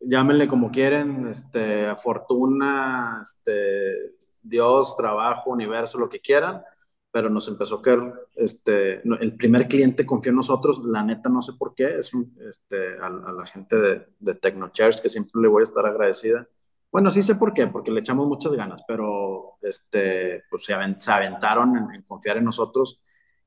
llámenle 0.00 0.48
como 0.48 0.70
quieren, 0.70 1.28
este, 1.28 1.94
fortuna, 1.96 3.20
este, 3.22 4.14
Dios, 4.42 4.96
trabajo, 4.96 5.50
universo, 5.50 5.98
lo 5.98 6.08
que 6.08 6.20
quieran, 6.20 6.62
pero 7.10 7.28
nos 7.28 7.46
empezó 7.48 7.76
a 7.76 7.82
caer, 7.82 8.00
este, 8.36 9.02
el 9.20 9.36
primer 9.36 9.68
cliente 9.68 10.06
confió 10.06 10.30
en 10.30 10.36
nosotros, 10.36 10.82
la 10.84 11.02
neta 11.04 11.28
no 11.28 11.42
sé 11.42 11.52
por 11.58 11.74
qué, 11.74 11.86
es 11.98 12.14
un, 12.14 12.34
este, 12.48 12.98
a, 12.98 13.06
a, 13.06 13.32
la 13.32 13.46
gente 13.46 13.76
de, 13.76 14.06
de 14.18 14.34
TechnoChares 14.34 15.00
que 15.00 15.08
siempre 15.08 15.40
le 15.42 15.48
voy 15.48 15.62
a 15.62 15.64
estar 15.64 15.86
agradecida. 15.86 16.48
Bueno, 16.92 17.10
sí 17.10 17.22
sé 17.22 17.36
por 17.36 17.54
qué, 17.54 17.66
porque 17.68 17.90
le 17.90 18.00
echamos 18.00 18.28
muchas 18.28 18.52
ganas, 18.52 18.82
pero 18.86 19.56
este, 19.62 20.44
pues 20.50 20.64
se, 20.64 20.74
avent, 20.74 20.98
se 20.98 21.10
aventaron 21.10 21.76
en, 21.76 21.94
en, 21.94 22.02
confiar 22.02 22.36
en 22.36 22.44
nosotros 22.44 23.00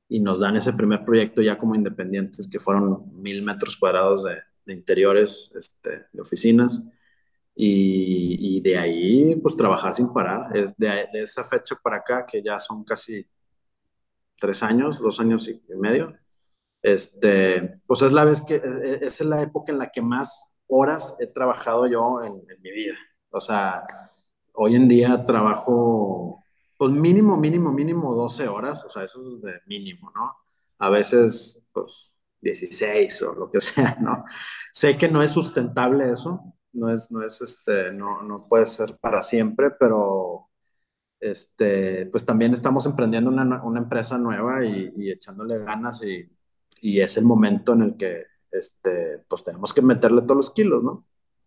y 0.08 0.20
nos 0.20 0.40
dan 0.40 0.56
ese 0.56 0.72
primer 0.72 1.04
proyecto 1.04 1.42
ya 1.42 1.56
como 1.58 1.74
independientes, 1.74 2.48
que 2.50 2.60
fueron 2.60 3.04
mil 3.22 3.42
metros 3.42 3.76
cuadrados 3.76 4.24
de, 4.24 4.36
de 4.66 4.74
interiores, 4.74 5.52
este, 5.56 6.06
de 6.12 6.20
oficinas. 6.20 6.84
Y, 7.54 8.58
y, 8.58 8.60
de 8.60 8.78
ahí, 8.78 9.36
pues 9.36 9.56
trabajar 9.56 9.94
sin 9.94 10.12
parar. 10.12 10.54
Es 10.56 10.76
de, 10.76 10.88
de, 11.12 11.22
esa 11.22 11.42
fecha 11.44 11.76
para 11.82 11.98
acá, 11.98 12.26
que 12.26 12.42
ya 12.42 12.58
son 12.58 12.84
casi 12.84 13.26
tres 14.38 14.62
años, 14.62 14.98
dos 15.00 15.20
años 15.20 15.48
y 15.48 15.62
medio, 15.76 16.14
este, 16.82 17.80
pues 17.86 18.02
es 18.02 18.12
la 18.12 18.24
vez 18.24 18.42
que, 18.42 18.60
es 19.02 19.20
la 19.22 19.42
época 19.42 19.72
en 19.72 19.78
la 19.78 19.90
que 19.90 20.02
más 20.02 20.52
horas 20.68 21.16
he 21.20 21.26
trabajado 21.26 21.86
yo 21.86 22.22
en, 22.22 22.34
en 22.34 22.62
mi 22.62 22.70
vida. 22.70 22.96
O 23.36 23.40
sea, 23.40 23.86
hoy 24.54 24.76
en 24.76 24.88
día 24.88 25.24
trabajo, 25.24 26.42
pues 26.78 26.90
mínimo, 26.90 27.36
mínimo, 27.36 27.70
mínimo 27.70 28.14
12 28.14 28.48
horas, 28.48 28.84
o 28.84 28.90
sea, 28.90 29.04
eso 29.04 29.20
es 29.20 29.42
de 29.42 29.60
mínimo, 29.66 30.10
¿no? 30.14 30.34
A 30.78 30.88
veces, 30.90 31.62
pues 31.72 32.16
16 32.40 33.22
o 33.22 33.34
lo 33.34 33.50
que 33.50 33.60
sea, 33.60 33.96
¿no? 34.00 34.24
Sé 34.72 34.96
que 34.96 35.08
no 35.08 35.22
es 35.22 35.32
sustentable 35.32 36.10
eso, 36.10 36.54
no 36.72 36.90
es, 36.92 37.10
no 37.10 37.22
es, 37.24 37.42
este, 37.42 37.92
no, 37.92 38.22
no 38.22 38.48
puede 38.48 38.66
ser 38.66 38.96
para 38.98 39.20
siempre, 39.22 39.70
pero 39.70 40.48
este, 41.20 42.06
pues 42.06 42.24
también 42.24 42.52
estamos 42.52 42.86
emprendiendo 42.86 43.30
una, 43.30 43.62
empresa 43.78 44.18
nueva 44.18 44.64
y, 44.64 44.92
y 44.96 45.10
echándole 45.10 45.58
ganas 45.58 46.02
y, 46.04 46.30
y, 46.80 47.00
es 47.00 47.16
el 47.18 47.24
momento 47.24 47.72
en 47.74 47.82
el 47.82 47.96
que, 47.96 48.24
este, 48.50 49.24
pues 49.28 49.44
tenemos 49.44 49.74
que 49.74 49.82
meterle 49.82 50.22
todos 50.22 50.36
los 50.36 50.50
kilos, 50.54 50.82
¿no? 50.84 51.06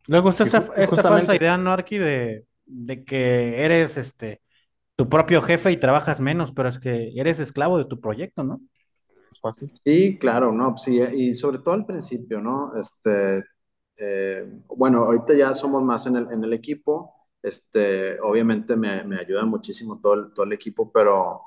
Luego 0.09 0.31
está 0.31 0.43
esa, 0.43 0.71
esta 0.75 1.03
falsa 1.03 1.35
idea, 1.35 1.57
¿no, 1.57 1.71
Arqui? 1.71 1.99
De, 1.99 2.45
de 2.65 3.03
que 3.03 3.63
eres, 3.63 3.95
este, 3.95 4.41
tu 4.95 5.07
propio 5.07 5.41
jefe 5.41 5.71
y 5.71 5.77
trabajas 5.77 6.19
menos, 6.19 6.51
pero 6.51 6.69
es 6.69 6.79
que 6.79 7.11
eres 7.15 7.39
esclavo 7.39 7.77
de 7.77 7.85
tu 7.85 8.01
proyecto, 8.01 8.43
¿no? 8.43 8.59
Es 9.31 9.39
fácil. 9.39 9.71
Sí, 9.85 10.17
claro, 10.19 10.51
no, 10.51 10.77
sí, 10.77 10.99
y 10.99 11.33
sobre 11.35 11.59
todo 11.59 11.73
al 11.75 11.85
principio, 11.85 12.41
¿no? 12.41 12.73
Este, 12.79 13.43
eh, 13.97 14.45
bueno, 14.67 14.99
ahorita 15.05 15.33
ya 15.35 15.53
somos 15.53 15.83
más 15.83 16.07
en 16.07 16.15
el, 16.17 16.31
en 16.31 16.43
el 16.43 16.53
equipo, 16.53 17.15
este, 17.41 18.19
obviamente 18.19 18.75
me, 18.75 19.03
me 19.03 19.19
ayuda 19.19 19.45
muchísimo 19.45 19.99
todo 20.01 20.13
el, 20.15 20.33
todo 20.33 20.45
el 20.45 20.53
equipo, 20.53 20.91
pero 20.91 21.41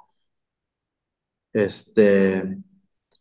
este, 1.53 2.59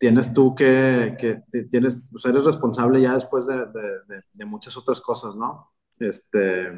tienes 0.02 0.34
tú 0.34 0.56
que, 0.56 1.16
que 1.20 1.44
ti- 1.52 1.70
tienes, 1.70 2.10
pues 2.12 2.26
eres 2.26 2.46
responsable 2.46 3.02
ya 3.02 3.14
después 3.16 3.48
de, 3.48 3.58
de- 3.68 4.46
muchas 4.46 4.76
otras 4.78 5.00
cosas, 5.02 5.36
¿no? 5.38 5.72
Este, 6.00 6.72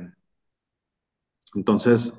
entonces, 1.56 2.14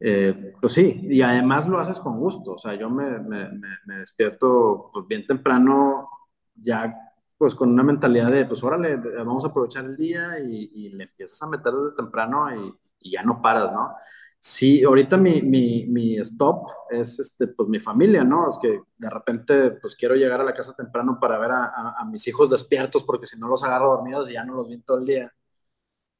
eh, 0.00 0.54
pues 0.60 0.74
sí, 0.74 1.00
y 1.04 1.22
además 1.22 1.68
lo 1.68 1.78
haces 1.78 1.98
con 2.00 2.18
gusto, 2.18 2.52
o 2.54 2.58
sea, 2.58 2.74
yo 2.74 2.90
me, 2.90 3.18
me, 3.20 3.50
despierto 3.98 4.90
pues 4.92 5.06
bien 5.08 5.26
temprano, 5.26 6.08
ya 6.56 6.94
pues 7.38 7.54
con 7.54 7.70
una 7.72 7.82
mentalidad 7.84 8.30
de, 8.32 8.44
pues 8.46 8.62
órale, 8.64 8.96
vamos 8.96 9.44
a 9.44 9.48
aprovechar 9.48 9.84
el 9.86 9.96
día 9.96 10.38
y, 10.40 10.70
y 10.74 10.90
le 10.90 11.04
empiezas 11.04 11.42
a 11.42 11.48
meter 11.48 11.72
desde 11.72 11.96
temprano 11.96 12.54
y, 12.54 12.74
y 13.00 13.12
ya 13.12 13.22
no 13.22 13.42
paras, 13.42 13.72
¿no? 13.72 13.94
Sí, 14.40 14.84
ahorita 14.84 15.16
mi, 15.16 15.42
mi, 15.42 16.16
stop 16.18 16.68
es 16.90 17.18
este, 17.18 17.48
pues 17.48 17.68
mi 17.68 17.80
familia, 17.80 18.22
¿no? 18.22 18.50
Es 18.50 18.58
que 18.62 18.80
de 18.96 19.10
repente 19.10 19.72
pues 19.72 19.96
quiero 19.96 20.14
llegar 20.14 20.40
a 20.40 20.44
la 20.44 20.54
casa 20.54 20.74
temprano 20.76 21.18
para 21.20 21.38
ver 21.38 21.50
a, 21.50 22.04
mis 22.10 22.26
hijos 22.28 22.48
despiertos 22.48 23.02
porque 23.02 23.26
si 23.26 23.38
no 23.38 23.48
los 23.48 23.64
agarro 23.64 23.90
dormidos 23.96 24.30
y 24.30 24.34
ya 24.34 24.44
no 24.44 24.54
los 24.54 24.68
vi 24.68 24.80
todo 24.82 24.98
el 24.98 25.06
día. 25.06 25.32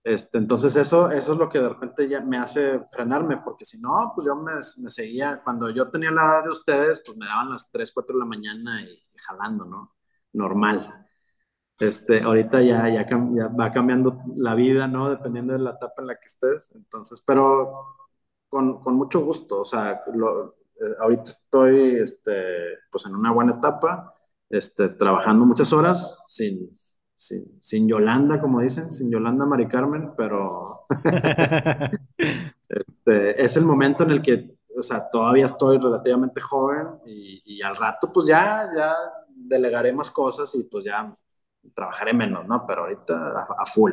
Este, 0.03 0.39
entonces 0.39 0.75
eso, 0.77 1.11
eso 1.11 1.33
es 1.33 1.39
lo 1.39 1.49
que 1.49 1.61
de 1.61 1.69
repente 1.69 2.09
ya 2.09 2.21
me 2.21 2.39
hace 2.39 2.81
frenarme, 2.91 3.39
porque 3.39 3.65
si 3.65 3.81
no, 3.81 4.13
pues 4.15 4.27
yo 4.27 4.35
me, 4.37 4.63
seguía, 4.63 5.41
cuando 5.45 5.71
yo 5.71 5.91
tenía 5.91 6.11
la 6.11 6.23
edad 6.23 6.45
de 6.45 6.51
ustedes, 6.51 7.03
pues 7.05 7.17
me 7.17 7.27
daban 7.27 7.51
las 7.51 7.71
3 7.71 7.93
4 7.93 8.15
de 8.15 8.21
la 8.21 8.27
mañana 8.27 8.83
y, 8.83 9.03
jalando, 9.17 9.65
¿no? 9.65 9.95
Normal. 10.33 11.07
Este, 11.79 12.23
ahorita 12.23 12.63
ya, 12.63 12.89
ya, 12.89 13.07
ya 13.09 13.49
va 13.49 13.71
cambiando 13.71 14.23
la 14.37 14.55
vida, 14.55 14.89
¿no? 14.89 15.11
Dependiendo 15.11 15.53
de 15.53 15.61
la 15.61 15.71
etapa 15.71 16.03
en 16.03 16.07
la 16.09 16.15
que 16.15 16.27
estés. 16.27 16.73
Entonces, 16.75 17.23
pero 17.27 17.99
con, 18.49 18.81
con 18.83 18.95
mucho 18.97 19.21
gusto, 19.21 19.61
o 19.61 19.65
sea, 19.65 20.03
lo- 20.15 20.55
eh, 20.81 20.95
ahorita 21.01 21.23
estoy, 21.25 21.97
este, 22.01 22.33
pues 22.91 23.05
en 23.07 23.15
una 23.17 23.33
buena 23.33 23.55
etapa, 23.57 24.15
este, 24.49 24.89
trabajando 24.91 25.45
muchas 25.45 25.73
horas, 25.73 26.23
sin, 26.27 26.71
sin, 27.15 27.45
sin 27.61 27.89
Yolanda, 27.89 28.41
como 28.41 28.61
dicen, 28.61 28.91
sin 28.93 29.11
Yolanda 29.11 29.45
Mari 29.47 29.69
Carmen, 29.69 30.13
pero 30.17 30.87
este, 32.69 33.43
es 33.43 33.57
el 33.57 33.65
momento 33.65 34.05
en 34.05 34.11
el 34.11 34.23
que, 34.23 34.57
o 34.77 34.83
sea, 34.83 35.09
todavía 35.11 35.47
estoy 35.47 35.79
relativamente 35.79 36.41
joven 36.41 36.87
y, 37.07 37.43
y 37.45 37.63
al 37.63 37.77
rato, 37.77 38.11
pues 38.13 38.27
ya, 38.27 38.69
ya 38.77 38.95
delegaré 39.29 39.93
más 39.93 40.11
cosas 40.11 40.55
y 40.55 40.65
pues 40.65 40.85
ya 40.85 41.15
trabajaré 41.75 42.13
menos, 42.15 42.47
¿no? 42.47 42.65
Pero 42.67 42.83
ahorita 42.83 43.15
a, 43.41 43.63
a 43.63 43.67
full. 43.67 43.93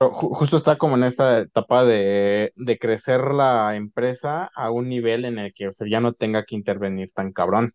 Justo 0.00 0.56
está 0.56 0.78
como 0.78 0.96
en 0.96 1.04
esta 1.04 1.40
etapa 1.40 1.84
de, 1.84 2.52
de 2.56 2.78
crecer 2.78 3.20
la 3.34 3.76
empresa 3.76 4.50
a 4.54 4.70
un 4.70 4.88
nivel 4.88 5.26
en 5.26 5.38
el 5.38 5.52
que 5.52 5.68
o 5.68 5.72
sea, 5.74 5.86
ya 5.90 6.00
no 6.00 6.14
tenga 6.14 6.44
que 6.44 6.54
intervenir 6.56 7.12
tan 7.12 7.32
cabrón. 7.32 7.74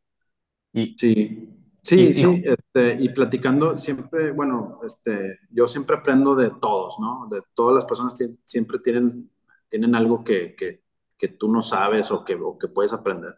Y, 0.73 0.97
Sí, 0.97 1.49
sí, 1.83 2.13
y, 2.17 2.21
y 2.21 2.25
sí, 2.25 2.41
este, 2.45 2.95
y 3.01 3.09
platicando 3.09 3.77
siempre, 3.77 4.31
bueno, 4.31 4.79
este, 4.85 5.39
yo 5.51 5.67
siempre 5.67 5.97
aprendo 5.97 6.35
de 6.35 6.51
todos, 6.61 6.97
¿no? 6.99 7.27
De 7.29 7.41
todas 7.53 7.75
las 7.75 7.85
personas 7.85 8.15
siempre 8.45 8.79
tienen, 8.79 9.31
tienen 9.69 9.95
algo 9.95 10.23
que, 10.23 10.55
que, 10.55 10.83
que 11.17 11.27
tú 11.29 11.51
no 11.51 11.61
sabes 11.61 12.11
o 12.11 12.25
que, 12.25 12.35
o 12.35 12.57
que 12.57 12.67
puedes 12.69 12.93
aprender. 12.93 13.35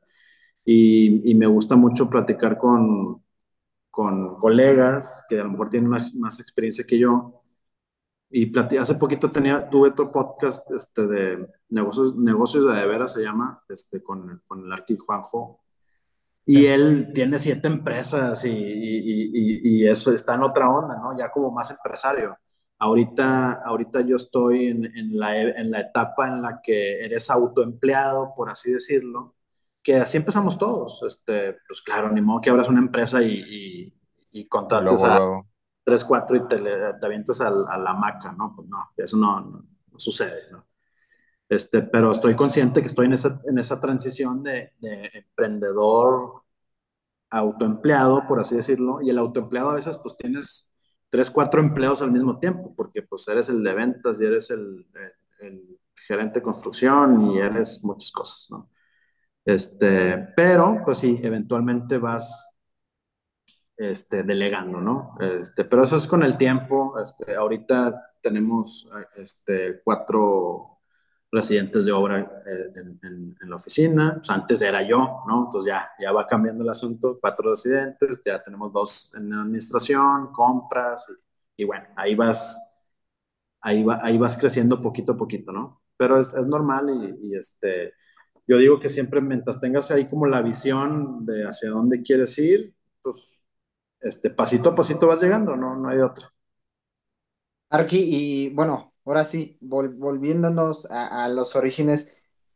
Y, 0.65 1.31
y 1.31 1.35
me 1.35 1.47
gusta 1.47 1.75
mucho 1.75 2.09
platicar 2.09 2.57
con, 2.57 3.23
con 3.91 4.37
colegas 4.37 5.25
que 5.29 5.39
a 5.39 5.43
lo 5.43 5.51
mejor 5.51 5.69
tienen 5.69 5.89
más, 5.89 6.13
más 6.15 6.39
experiencia 6.39 6.85
que 6.85 6.99
yo. 6.99 7.36
Y 8.29 8.51
hace 8.77 8.95
poquito 8.95 9.31
tenía, 9.31 9.69
tuve 9.69 9.89
otro 9.89 10.11
podcast 10.11 10.69
este, 10.71 11.07
de 11.07 11.47
negocios, 11.69 12.15
negocios 12.15 12.67
de, 12.67 12.79
de 12.81 12.87
veras, 12.87 13.13
se 13.13 13.21
llama, 13.21 13.63
este, 13.69 14.03
con, 14.03 14.41
con 14.45 14.65
el 14.65 14.73
Arqui 14.73 14.97
Juanjo. 14.97 15.61
Y 16.45 16.65
él 16.65 17.11
tiene 17.13 17.39
siete 17.39 17.67
empresas 17.67 18.43
y, 18.45 18.49
y, 18.49 19.31
y, 19.33 19.81
y, 19.83 19.87
eso 19.87 20.13
está 20.13 20.35
en 20.35 20.43
otra 20.43 20.69
onda, 20.69 20.97
¿no? 20.97 21.17
Ya 21.17 21.29
como 21.29 21.51
más 21.51 21.71
empresario. 21.71 22.37
Ahorita, 22.79 23.63
ahorita 23.65 24.01
yo 24.01 24.15
estoy 24.15 24.67
en, 24.67 24.85
en, 24.85 25.17
la, 25.17 25.37
en 25.37 25.71
la 25.71 25.81
etapa 25.81 26.27
en 26.27 26.41
la 26.41 26.61
que 26.61 27.03
eres 27.03 27.29
autoempleado, 27.29 28.33
por 28.35 28.49
así 28.49 28.71
decirlo, 28.71 29.35
que 29.83 29.95
así 29.95 30.17
empezamos 30.17 30.57
todos. 30.57 31.03
Este, 31.05 31.57
pues 31.67 31.81
claro, 31.81 32.11
ni 32.11 32.21
modo 32.21 32.39
que 32.39 32.49
abras 32.49 32.69
una 32.69 32.79
empresa 32.79 33.21
y, 33.21 33.43
y, 33.45 33.93
y 34.31 34.47
contrates 34.47 35.01
luego, 35.01 35.05
a 35.05 35.17
luego. 35.17 35.46
Tres, 35.87 36.03
cuatro 36.03 36.35
y 36.35 36.45
te, 36.49 36.57
te 36.57 37.05
avientas 37.05 37.39
a, 37.39 37.49
la 37.49 37.93
maca, 37.93 38.33
¿no? 38.33 38.53
Pues 38.53 38.67
no, 38.67 38.77
eso 38.97 39.15
no, 39.15 39.63
sucede, 39.95 40.51
¿no? 40.51 40.65
Este, 41.47 41.81
pero 41.81 42.11
estoy 42.11 42.35
consciente 42.35 42.81
que 42.81 42.87
estoy 42.87 43.05
en 43.05 43.13
esa, 43.13 43.39
en 43.45 43.57
esa 43.57 43.79
transición 43.79 44.43
de, 44.43 44.73
de 44.79 45.09
emprendedor 45.13 46.43
autoempleado, 47.29 48.27
por 48.27 48.41
así 48.41 48.57
decirlo, 48.57 48.99
y 49.01 49.09
el 49.09 49.17
autoempleado 49.17 49.69
a 49.69 49.75
veces 49.75 49.97
pues 49.97 50.17
tienes 50.17 50.69
tres, 51.09 51.29
cuatro 51.29 51.61
empleos 51.61 52.01
al 52.01 52.11
mismo 52.11 52.37
tiempo, 52.37 52.73
porque 52.75 53.01
pues 53.03 53.25
eres 53.29 53.47
el 53.47 53.63
de 53.63 53.73
ventas 53.73 54.19
y 54.19 54.25
eres 54.25 54.51
el 54.51 54.85
gerente 56.05 56.39
de 56.39 56.43
construcción 56.43 57.31
y 57.31 57.39
eres 57.39 57.81
muchas 57.81 58.11
cosas, 58.11 58.47
¿no? 58.51 58.69
Este, 59.45 60.17
pero 60.35 60.81
pues 60.83 60.97
sí, 60.97 61.17
eventualmente 61.23 61.97
vas 61.97 62.49
este, 63.77 64.23
delegando, 64.23 64.81
¿no? 64.81 65.15
Este, 65.19 65.63
pero 65.63 65.83
eso 65.83 65.97
es 65.97 66.07
con 66.07 66.23
el 66.23 66.37
tiempo. 66.37 66.99
Este, 66.99 67.35
ahorita 67.35 68.13
tenemos 68.21 68.89
este, 69.15 69.81
cuatro 69.83 70.79
residentes 71.31 71.85
de 71.85 71.91
obra 71.91 72.19
eh, 72.19 72.73
en, 72.75 73.35
en, 73.39 73.49
la 73.49 73.55
oficina. 73.55 74.15
Pues 74.17 74.29
antes 74.29 74.61
era 74.61 74.81
yo, 74.81 75.23
¿no? 75.27 75.45
Entonces 75.45 75.71
ya, 75.71 75.89
ya 75.99 76.11
va 76.11 76.25
cambiando 76.25 76.63
el 76.63 76.69
asunto. 76.69 77.19
Cuatro 77.21 77.51
residentes, 77.51 78.21
ya 78.25 78.41
tenemos 78.41 78.73
dos 78.73 79.13
en 79.15 79.31
administración, 79.31 80.31
compras, 80.31 81.07
y, 81.55 81.63
bueno, 81.65 81.85
ahí 81.95 82.15
vas, 82.15 82.59
ahí, 83.61 83.83
va, 83.83 83.99
ahí 84.01 84.17
vas 84.17 84.37
creciendo 84.37 84.81
poquito 84.81 85.13
a 85.13 85.17
poquito, 85.17 85.51
¿no? 85.51 85.81
Pero 85.97 86.19
es, 86.19 86.33
normal 86.45 86.89
y, 86.89 87.29
y, 87.29 87.35
este, 87.35 87.93
yo 88.47 88.57
digo 88.57 88.79
que 88.79 88.89
siempre 88.89 89.21
mientras 89.21 89.59
tengas 89.59 89.89
ahí 89.91 90.07
como 90.07 90.27
la 90.27 90.41
visión 90.41 91.25
de 91.25 91.45
hacia 91.47 91.71
dónde 91.71 92.03
quieres 92.03 92.37
ir, 92.37 92.75
pues 93.01 93.36
este, 94.01 94.29
pasito 94.29 94.69
a 94.69 94.75
pasito 94.75 95.07
vas 95.07 95.21
llegando, 95.21 95.55
no, 95.55 95.75
no 95.75 95.89
hay 95.89 95.99
otra. 95.99 96.33
Arqui, 97.69 97.97
y 97.99 98.49
bueno, 98.49 98.93
ahora 99.05 99.25
sí, 99.25 99.57
vol 99.61 99.89
volviéndonos 99.89 100.85
a, 100.89 101.25
a, 101.25 101.29
los 101.29 101.55
orígenes, 101.55 102.13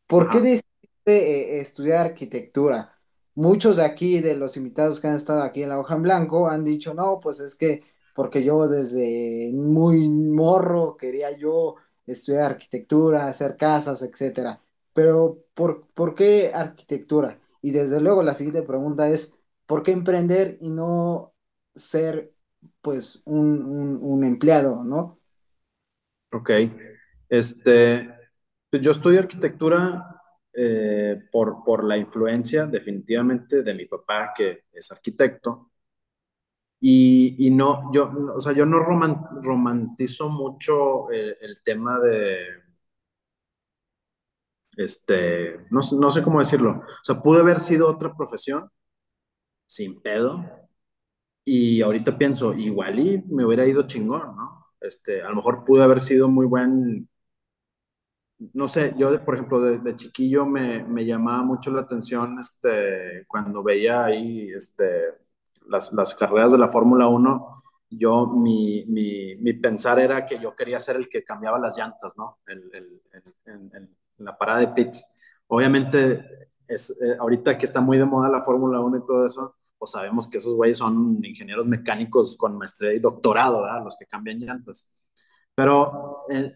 ¿por 0.08 0.30
qué 0.30 0.40
decidiste 0.40 1.58
eh, 1.58 1.62
estudiar 1.62 2.08
arquitectura? 2.08 2.98
Muchos 3.36 3.78
de 3.78 3.86
aquí, 3.86 4.20
de 4.22 4.36
los 4.36 4.58
invitados 4.58 5.00
que 5.00 5.08
han 5.08 5.16
estado 5.16 5.44
aquí 5.44 5.64
en 5.64 5.70
la 5.70 5.80
hoja 5.80 5.96
en 5.96 6.04
blanco, 6.04 6.48
han 6.48 6.64
dicho, 6.64 6.94
no, 6.94 7.20
pues 7.20 7.40
es 7.40 7.56
que 7.56 7.84
porque 8.16 8.44
yo 8.44 8.68
desde 8.68 9.52
muy 9.54 10.10
morro 10.10 10.98
quería 10.98 11.32
yo 11.32 11.76
estudiar 12.06 12.52
arquitectura, 12.52 13.28
hacer 13.28 13.58
casas, 13.58 14.02
etcétera. 14.02 14.62
Pero, 14.94 15.44
¿por, 15.54 15.88
¿por 15.94 16.16
qué 16.16 16.52
arquitectura? 16.54 17.40
Y 17.62 17.72
desde 17.72 18.02
luego 18.02 18.24
la 18.24 18.34
siguiente 18.34 18.64
pregunta 18.64 19.10
es, 19.10 19.38
¿por 19.66 19.84
qué 19.84 19.92
emprender 19.92 20.58
y 20.62 20.70
no 20.70 21.31
ser 21.76 22.34
pues 22.82 23.22
un, 23.26 24.24
empleado, 24.24 24.84
¿no? 24.84 25.20
Ok. 26.32 26.52
Este, 27.30 28.14
pues 28.70 28.82
yo 28.82 28.92
estudio 28.92 29.20
arquitectura 29.20 30.22
eh, 30.54 31.24
por, 31.32 31.64
por 31.64 31.84
la 31.84 31.98
influencia 31.98 32.66
definitivamente 32.68 33.64
de 33.64 33.74
mi 33.74 33.86
papá, 33.86 34.34
que 34.36 34.66
es 34.72 34.92
arquitecto. 34.92 35.72
Y, 36.80 37.48
y 37.48 37.52
no, 37.52 37.92
yo, 37.94 38.12
o 38.36 38.40
sea, 38.40 38.54
yo 38.54 38.66
no 38.66 38.80
roman, 38.80 39.44
romantizo 39.44 40.30
mucho 40.30 41.12
el, 41.12 41.38
el 41.42 41.62
tema 41.64 42.00
de, 42.00 42.40
este, 44.78 45.60
no, 45.70 45.82
no 46.00 46.12
sé 46.12 46.24
cómo 46.24 46.40
decirlo. 46.40 46.72
O 46.72 47.04
sea, 47.04 47.22
pude 47.22 47.42
haber 47.42 47.60
sido 47.60 47.88
otra 47.90 48.16
profesión 48.16 48.70
sin 49.68 50.02
pedo, 50.02 50.46
y 51.44 51.82
ahorita 51.82 52.18
pienso, 52.18 52.54
igual 52.54 53.00
y 53.00 53.24
me 53.30 53.46
hubiera 53.46 53.66
ido 53.68 53.88
chingón, 53.88 54.36
¿no? 54.36 54.68
Este, 54.80 55.22
a 55.22 55.30
lo 55.30 55.36
mejor 55.38 55.64
pude 55.66 55.84
haber 55.84 56.02
sido 56.02 56.28
muy 56.28 56.46
buen, 56.46 57.10
no 58.54 58.68
sé, 58.68 58.94
yo, 58.98 59.24
por 59.24 59.36
ejemplo, 59.36 59.62
de, 59.62 59.80
de 59.80 59.96
chiquillo 59.96 60.46
me, 60.46 60.84
me, 60.84 61.06
llamaba 61.06 61.44
mucho 61.44 61.72
la 61.72 61.82
atención 61.82 62.40
este, 62.40 63.26
cuando 63.28 63.64
veía 63.64 64.06
ahí 64.06 64.50
este, 64.52 64.86
las, 65.68 65.94
las 65.94 66.16
carreras 66.16 66.52
de 66.52 66.58
la 66.58 66.70
Fórmula 66.70 67.08
1. 67.08 67.64
Yo, 67.92 68.28
mi, 68.28 68.86
mi, 68.88 69.36
mi, 69.38 69.54
pensar 69.54 70.00
era 70.00 70.26
que 70.26 70.40
yo 70.40 70.56
quería 70.56 70.80
ser 70.80 70.96
el 70.96 71.10
que 71.10 71.24
cambiaba 71.24 71.60
las 71.60 71.78
llantas, 71.78 72.18
¿no? 72.18 72.40
El, 72.48 72.70
el, 72.74 73.02
el, 73.14 73.72
en, 73.76 73.96
la 74.18 74.38
parada 74.38 74.60
de 74.62 74.68
pits. 74.70 75.08
obviamente, 75.48 76.50
es, 76.68 76.92
eh, 77.02 77.18
ahorita 77.20 77.58
que 77.58 77.66
está 77.66 77.82
muy 77.82 77.98
de 77.98 78.06
moda 78.06 78.30
la 78.30 78.42
Fórmula 78.44 78.80
1 78.80 78.98
y 78.98 79.06
todo 79.06 79.26
eso, 79.26 79.56
pues 79.82 79.94
sabemos 79.94 80.30
que 80.30 80.38
esos 80.38 80.56
güeyes 80.56 80.78
son 80.78 81.20
ingenieros 81.26 81.66
mecánicos 81.66 82.38
con 82.38 82.56
maestría 82.56 82.94
y 82.94 83.00
doctorado, 83.00 83.64
¿verdad? 83.64 83.84
Los 83.84 83.98
que 83.98 84.06
cambian 84.06 84.38
llantas. 84.38 84.88
Pero, 85.56 86.20
eh, 86.30 86.56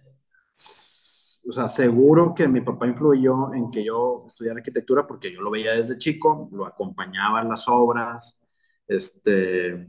o 1.50 1.52
sea, 1.52 1.68
seguro 1.70 2.36
que 2.36 2.48
mi 2.48 2.62
papá 2.62 2.86
influyó 2.86 3.52
en 3.56 3.72
que 3.72 3.84
yo 3.84 4.26
estudiara 4.28 4.60
arquitectura 4.60 5.08
porque 5.08 5.34
yo 5.34 5.42
lo 5.42 5.50
veía 5.50 5.72
desde 5.74 5.98
chico, 5.98 6.50
lo 6.52 6.68
acompañaba 6.68 7.42
en 7.42 7.50
las 7.50 7.68
obras, 7.68 8.40
este, 8.88 9.88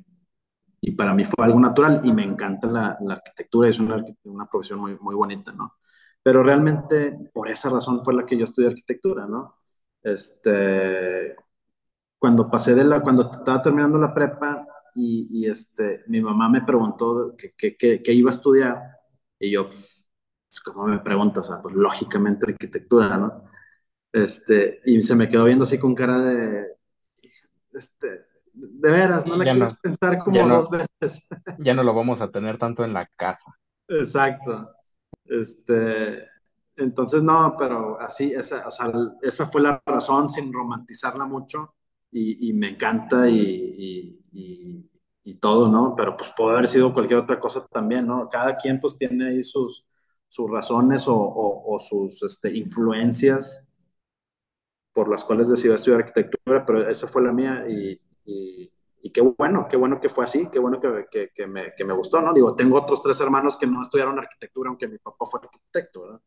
y 0.81 0.93
para 0.93 1.13
mí 1.13 1.25
fue 1.25 1.45
algo 1.45 1.61
natural 1.61 2.01
y 2.05 2.13
me 2.15 2.25
encanta 2.25 2.69
la, 2.69 2.97
la 3.03 3.15
arquitectura, 3.17 3.69
es 3.69 3.79
una, 3.79 4.03
una 4.25 4.47
profesión 4.49 4.81
muy, 4.81 4.97
muy 4.99 5.15
bonita, 5.15 5.53
¿no? 5.53 5.75
Pero 6.23 6.43
realmente 6.43 7.31
por 7.35 7.51
esa 7.51 7.69
razón 7.69 8.03
fue 8.03 8.15
la 8.15 8.25
que 8.25 8.39
yo 8.39 8.45
estudié 8.47 8.69
arquitectura, 8.69 9.27
¿no? 9.27 9.57
Este, 10.03 11.37
cuando 12.27 12.51
pasé 12.51 12.75
de 12.75 12.83
la, 12.83 13.01
cuando 13.01 13.31
estaba 13.31 13.63
terminando 13.63 13.99
la 13.99 14.13
prepa 14.13 14.67
y, 14.97 15.29
y 15.31 15.49
este, 15.49 16.03
mi 16.09 16.21
mamá 16.21 16.49
me 16.49 16.63
preguntó 16.63 17.37
qué 17.37 18.13
iba 18.13 18.31
a 18.31 18.35
estudiar 18.35 18.83
y 19.39 19.53
yo, 19.53 19.69
pues, 19.69 20.09
pues, 20.49 20.61
como 20.61 20.89
me 20.89 20.99
pregunta, 20.99 21.39
o 21.39 21.45
sea, 21.45 21.63
pues 21.63 21.73
lógicamente 21.77 22.51
arquitectura, 22.51 23.17
¿no? 23.17 23.45
Este, 24.13 24.81
y 24.87 25.01
se 25.03 25.15
me 25.15 25.29
quedó 25.29 25.45
viendo 25.45 25.63
así 25.63 25.79
con 25.79 25.95
cara 25.95 26.19
de, 26.19 26.67
este, 27.73 28.27
de 28.53 28.91
veras, 28.91 29.25
no 29.25 29.37
la 29.37 29.45
quieres 29.45 29.73
no, 29.75 29.79
pensar 29.81 30.19
como 30.19 30.47
no, 30.47 30.57
dos 30.57 30.69
veces. 30.69 31.23
Ya 31.59 31.75
no 31.75 31.85
lo 31.85 31.95
vamos 31.95 32.21
a 32.21 32.31
tener 32.33 32.59
tanto 32.59 32.85
en 32.85 32.93
la 32.93 33.07
casa. 33.07 33.57
Exacto. 33.87 34.73
Este, 35.27 36.27
entonces, 36.77 37.23
no, 37.23 37.55
pero 37.57 38.01
así, 38.01 38.33
esa, 38.33 38.67
o 38.67 38.71
sea, 38.73 38.91
esa 39.23 39.47
fue 39.47 39.61
la 39.61 39.81
razón, 39.87 40.29
sin 40.29 40.53
romantizarla 40.53 41.25
mucho, 41.25 41.76
y, 42.11 42.49
y 42.51 42.53
me 42.53 42.71
encanta 42.71 43.29
y, 43.29 44.19
y, 44.33 44.91
y, 45.25 45.35
todo, 45.39 45.69
¿no? 45.69 45.95
Pero 45.97 46.17
pues 46.17 46.33
puede 46.37 46.57
haber 46.57 46.69
sido 46.69 46.93
cualquier 46.93 47.21
otra 47.21 47.39
cosa 47.39 47.67
también, 47.67 48.07
¿no? 48.07 48.29
Cada 48.29 48.57
quien 48.57 48.81
pues 48.81 48.97
tiene 48.97 49.29
ahí 49.29 49.45
sus, 49.45 49.87
sus 50.29 50.51
razones 50.51 51.09
o, 51.09 51.17
o, 51.17 51.75
o 51.75 51.79
sus 51.79 52.23
este, 52.23 52.55
influencias 52.57 53.67
por 54.97 55.11
las 55.11 55.25
cuales 55.25 55.51
decidió 55.51 55.75
estudiar 55.75 56.01
arquitectura, 56.01 56.65
pero 56.65 56.89
esa 56.89 57.07
fue 57.07 57.23
la 57.23 57.31
mía 57.31 57.67
y, 57.69 58.01
y, 58.25 59.11
qué 59.13 59.21
bueno, 59.21 59.69
qué 59.69 59.77
bueno 59.77 60.01
que 60.01 60.09
fue 60.09 60.25
así, 60.25 60.49
qué 60.51 60.59
bueno 60.59 60.81
que, 60.81 61.07
que, 61.11 61.31
que, 61.35 61.47
me, 61.47 61.75
que, 61.77 61.85
me, 61.85 61.93
gustó, 61.93 62.23
¿no? 62.23 62.33
Digo, 62.33 62.57
tengo 62.57 62.79
otros 62.79 63.03
tres 63.03 63.21
hermanos 63.21 63.59
que 63.59 63.67
no 63.67 63.83
estudiaron 63.83 64.19
arquitectura, 64.19 64.71
aunque 64.71 64.89
mi 64.89 64.97
papá 64.97 65.27
fue 65.27 65.41
arquitecto, 65.43 66.01
¿verdad? 66.01 66.21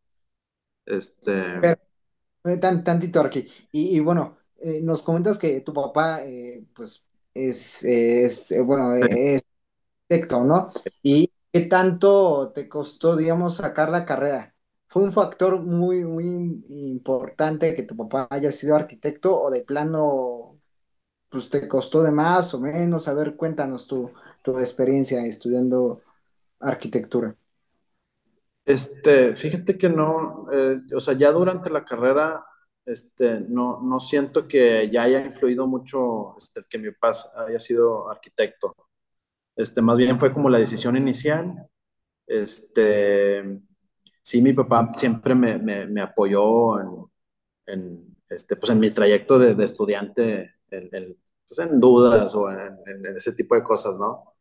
Este... 0.86 1.60
Pero, 1.60 1.82
eh, 2.46 2.58
tan, 2.58 2.84
tantito 2.84 3.22
aquí. 3.22 3.48
Y, 3.72 3.98
y 3.98 4.00
bueno, 4.00 4.38
eh, 4.62 4.82
nos 4.82 5.02
comentas 5.02 5.38
que 5.40 5.62
tu 5.62 5.74
papá, 5.74 6.24
eh, 6.26 6.64
pues, 6.76 7.06
es, 7.34 7.84
es 7.86 8.54
bueno, 8.66 8.94
es 8.96 9.44
arquitecto, 10.10 10.44
¿no? 10.44 10.72
Y 11.04 11.32
qué 11.54 11.62
tanto 11.62 12.52
te 12.54 12.70
costó, 12.70 13.16
digamos, 13.16 13.58
sacar 13.58 13.90
la 13.90 14.06
carrera. 14.06 14.56
¿Fue 14.88 15.04
un 15.04 15.12
factor 15.14 15.62
muy, 15.62 16.04
muy 16.06 16.64
importante 16.70 17.76
que 17.76 17.84
tu 17.84 17.96
papá 17.96 18.28
haya 18.32 18.52
sido 18.52 18.76
arquitecto 18.76 19.40
o 19.40 19.52
de 19.52 19.62
plano 19.62 20.60
pues 21.30 21.50
te 21.50 21.68
costó 21.68 22.02
de 22.04 22.12
más 22.12 22.54
o 22.54 22.60
menos? 22.60 23.08
A 23.08 23.14
ver, 23.14 23.36
cuéntanos 23.36 23.88
tu, 23.88 24.12
tu 24.44 24.58
experiencia 24.60 25.26
estudiando 25.26 26.02
arquitectura. 26.60 27.36
Este, 28.66 29.36
fíjate 29.36 29.78
que 29.78 29.90
no, 29.90 30.48
eh, 30.52 30.82
o 30.96 31.00
sea, 31.00 31.16
ya 31.16 31.32
durante 31.32 31.70
la 31.70 31.84
carrera, 31.86 32.46
este, 32.90 33.40
no, 33.42 33.82
no 33.82 34.00
siento 34.00 34.48
que 34.48 34.90
ya 34.92 35.04
haya 35.04 35.24
influido 35.24 35.68
mucho 35.68 36.36
este, 36.38 36.64
que 36.68 36.80
mi 36.80 36.92
papá 36.92 37.12
haya 37.48 37.60
sido 37.60 38.10
arquitecto. 38.10 38.76
Este, 39.56 39.82
más 39.82 39.98
bien 39.98 40.20
fue 40.20 40.34
como 40.34 40.50
la 40.50 40.60
decisión 40.60 40.98
inicial. 40.98 41.68
Este, 42.26 43.44
sí, 44.22 44.42
mi 44.42 44.54
papá 44.54 44.92
siempre 44.96 45.36
me, 45.36 45.58
me, 45.60 45.86
me 45.88 46.02
apoyó 46.02 46.80
en, 46.80 46.90
en, 47.68 48.18
este, 48.30 48.56
pues 48.56 48.72
en 48.72 48.80
mi 48.80 48.90
trayecto 48.92 49.38
de, 49.38 49.56
de 49.56 49.66
estudiante 49.66 50.56
en, 50.72 50.90
en, 50.92 51.18
pues 51.48 51.60
en, 51.60 51.80
dudas 51.80 52.34
o 52.36 52.50
en, 52.52 53.06
ese 53.16 53.34
tipo 53.34 53.56
de 53.56 53.64
cosas, 53.64 53.98
¿no? 54.00 54.36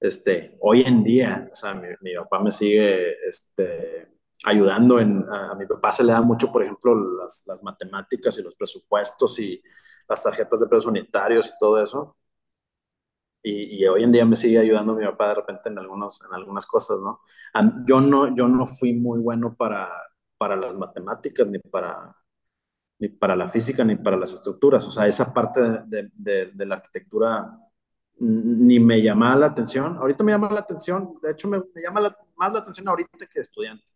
Este, 0.00 0.56
hoy 0.60 0.82
en 0.82 1.02
día, 1.02 1.48
o 1.50 1.54
sea, 1.54 1.74
mi, 1.74 1.88
mi 2.02 2.14
papá 2.14 2.40
me 2.40 2.52
sigue 2.52 3.26
este, 3.26 4.08
ayudando 4.44 5.00
en, 5.00 5.24
a, 5.30 5.52
a, 5.52 5.54
mi 5.54 5.66
papá 5.66 5.92
se 5.92 6.04
le 6.04 6.12
da 6.12 6.22
mucho, 6.22 6.52
por 6.52 6.62
ejemplo, 6.62 6.94
las, 7.18 7.42
las, 7.46 7.62
matemáticas 7.62 8.38
y 8.38 8.42
los 8.42 8.54
presupuestos 8.54 9.38
y 9.38 9.62
las 10.08 10.22
tarjetas 10.22 10.60
de 10.60 10.68
precios 10.68 10.86
unitarios 10.90 11.48
y 11.48 11.58
todo 11.58 11.82
eso. 11.82 12.16
Y, 13.42 13.82
y, 13.82 13.86
hoy 13.86 14.02
en 14.02 14.12
día 14.12 14.24
me 14.24 14.36
sigue 14.36 14.58
ayudando 14.58 14.94
mi 14.94 15.04
papá 15.04 15.28
de 15.28 15.34
repente 15.36 15.68
en, 15.68 15.78
algunos, 15.78 16.22
en 16.24 16.34
algunas 16.34 16.66
cosas, 16.66 16.98
¿no? 17.00 17.20
Yo 17.86 18.00
no, 18.00 18.34
yo 18.34 18.48
no 18.48 18.66
fui 18.66 18.92
muy 18.92 19.20
bueno 19.20 19.54
para, 19.54 19.88
para 20.36 20.56
las 20.56 20.74
matemáticas 20.74 21.48
ni 21.48 21.58
para, 21.60 22.16
ni 22.98 23.08
para 23.08 23.36
la 23.36 23.48
física 23.48 23.84
ni 23.84 23.96
para 23.96 24.16
las 24.16 24.32
estructuras. 24.32 24.86
O 24.86 24.90
sea, 24.90 25.06
esa 25.06 25.32
parte 25.32 25.60
de, 25.86 26.10
de, 26.14 26.46
de 26.54 26.66
la 26.66 26.76
arquitectura 26.76 27.58
ni 28.18 28.80
me 28.80 29.02
llamaba 29.02 29.36
la 29.36 29.46
atención. 29.46 29.96
Ahorita 29.98 30.24
me 30.24 30.32
llama 30.32 30.50
la 30.50 30.60
atención, 30.60 31.18
de 31.22 31.32
hecho 31.32 31.48
me, 31.48 31.58
me 31.74 31.82
llama 31.82 32.00
la, 32.00 32.16
más 32.36 32.52
la 32.52 32.60
atención 32.60 32.88
ahorita 32.88 33.26
que 33.26 33.40
estudiante. 33.40 33.95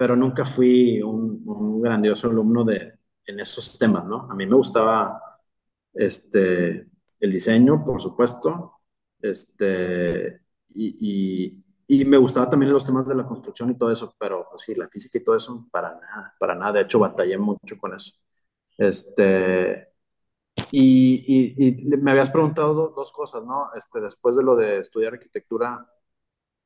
Pero 0.00 0.16
nunca 0.16 0.46
fui 0.46 1.02
un, 1.02 1.42
un, 1.44 1.82
grandioso 1.82 2.26
alumno 2.26 2.64
de, 2.64 2.94
en 3.26 3.38
esos 3.38 3.78
temas, 3.78 4.06
¿no? 4.06 4.30
A 4.30 4.34
mí 4.34 4.46
me 4.46 4.56
gustaba 4.56 5.20
este, 5.92 6.88
el 7.20 7.30
diseño, 7.30 7.84
por 7.84 8.00
supuesto, 8.00 8.80
este, 9.20 10.40
y, 10.68 10.96
y, 11.86 12.00
y, 12.00 12.04
me 12.06 12.16
gustaba 12.16 12.48
también 12.48 12.72
los 12.72 12.86
temas 12.86 13.06
de 13.06 13.14
la 13.14 13.26
construcción 13.26 13.70
y 13.70 13.76
todo 13.76 13.92
eso, 13.92 14.14
pero 14.18 14.48
sí, 14.56 14.74
la 14.74 14.88
física 14.88 15.18
y 15.18 15.24
todo 15.24 15.36
eso, 15.36 15.68
para 15.70 15.92
nada, 16.00 16.34
para 16.40 16.54
nada. 16.54 16.72
De 16.72 16.80
hecho, 16.80 16.98
batallé 16.98 17.36
mucho 17.36 17.76
con 17.78 17.94
eso. 17.94 18.12
Este, 18.78 19.86
y, 20.72 21.24
y, 21.58 21.84
y, 21.92 21.96
me 21.98 22.12
habías 22.12 22.30
preguntado 22.30 22.72
dos, 22.72 22.94
dos 22.94 23.12
cosas, 23.12 23.44
¿no? 23.44 23.68
Este, 23.74 24.00
después 24.00 24.34
de 24.34 24.44
lo 24.44 24.56
de 24.56 24.78
estudiar 24.78 25.12
arquitectura. 25.12 25.86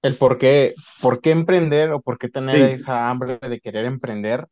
El 0.04 0.16
por 0.16 0.36
qué, 0.36 0.74
por 1.00 1.22
qué 1.22 1.30
emprender 1.30 1.90
o 1.92 2.02
por 2.02 2.18
qué 2.18 2.28
tener 2.28 2.54
sí. 2.54 2.82
esa 2.82 3.08
hambre 3.08 3.38
de 3.38 3.58
querer 3.58 3.86
emprender 3.86 4.46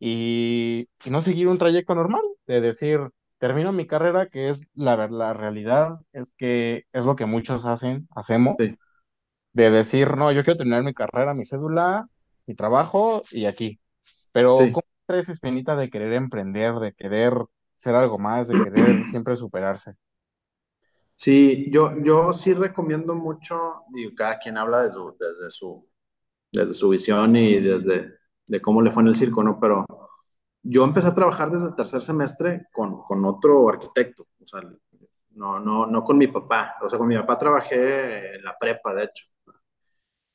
y, 0.00 0.88
y, 1.04 1.10
no 1.10 1.20
seguir 1.20 1.48
un 1.48 1.58
trayecto 1.58 1.94
normal, 1.94 2.22
de 2.46 2.62
decir, 2.62 3.00
termino 3.36 3.70
mi 3.70 3.86
carrera, 3.86 4.28
que 4.28 4.48
es 4.48 4.62
la, 4.72 5.06
la 5.08 5.34
realidad, 5.34 6.00
es 6.12 6.32
que 6.38 6.84
es 6.92 7.04
lo 7.04 7.16
que 7.16 7.26
muchos 7.26 7.66
hacen, 7.66 8.08
hacemos, 8.16 8.56
sí. 8.58 8.78
de 9.52 9.70
decir, 9.70 10.16
no, 10.16 10.32
yo 10.32 10.42
quiero 10.42 10.56
terminar 10.56 10.82
mi 10.82 10.94
carrera, 10.94 11.34
mi 11.34 11.44
cédula, 11.44 12.08
mi 12.46 12.54
trabajo 12.54 13.22
y 13.30 13.44
aquí. 13.44 13.78
Pero, 14.32 14.56
sí. 14.56 14.72
¿cómo 14.72 14.86
traes 15.04 15.28
espinita 15.28 15.76
de 15.76 15.90
querer 15.90 16.14
emprender, 16.14 16.76
de 16.76 16.94
querer 16.94 17.34
ser 17.76 17.94
algo 17.94 18.18
más, 18.18 18.48
de 18.48 18.54
querer 18.54 19.04
siempre 19.10 19.36
superarse. 19.36 19.96
Sí, 21.16 21.70
yo, 21.70 21.92
yo 22.02 22.32
sí 22.32 22.52
recomiendo 22.54 23.14
mucho, 23.14 23.84
y 23.94 24.14
cada 24.14 24.38
quien 24.38 24.58
habla 24.58 24.82
desde 24.82 24.94
su, 24.94 25.16
desde 25.18 25.50
su, 25.50 25.88
desde 26.52 26.74
su 26.74 26.88
visión 26.90 27.36
y 27.36 27.60
desde 27.60 28.18
de 28.46 28.60
cómo 28.60 28.82
le 28.82 28.90
fue 28.90 29.02
en 29.02 29.08
el 29.08 29.14
circo, 29.14 29.42
¿no? 29.42 29.58
Pero 29.60 29.86
yo 30.62 30.84
empecé 30.84 31.08
a 31.08 31.14
trabajar 31.14 31.50
desde 31.50 31.68
el 31.68 31.74
tercer 31.74 32.02
semestre 32.02 32.66
con, 32.72 33.02
con 33.02 33.24
otro 33.24 33.68
arquitecto, 33.68 34.26
o 34.40 34.46
sea, 34.46 34.62
no, 35.30 35.58
no, 35.60 35.86
no 35.86 36.04
con 36.04 36.18
mi 36.18 36.28
papá, 36.28 36.76
o 36.82 36.88
sea, 36.88 36.98
con 36.98 37.08
mi 37.08 37.16
papá 37.16 37.38
trabajé 37.38 38.36
en 38.36 38.44
la 38.44 38.56
prepa, 38.58 38.94
de 38.94 39.04
hecho. 39.04 39.26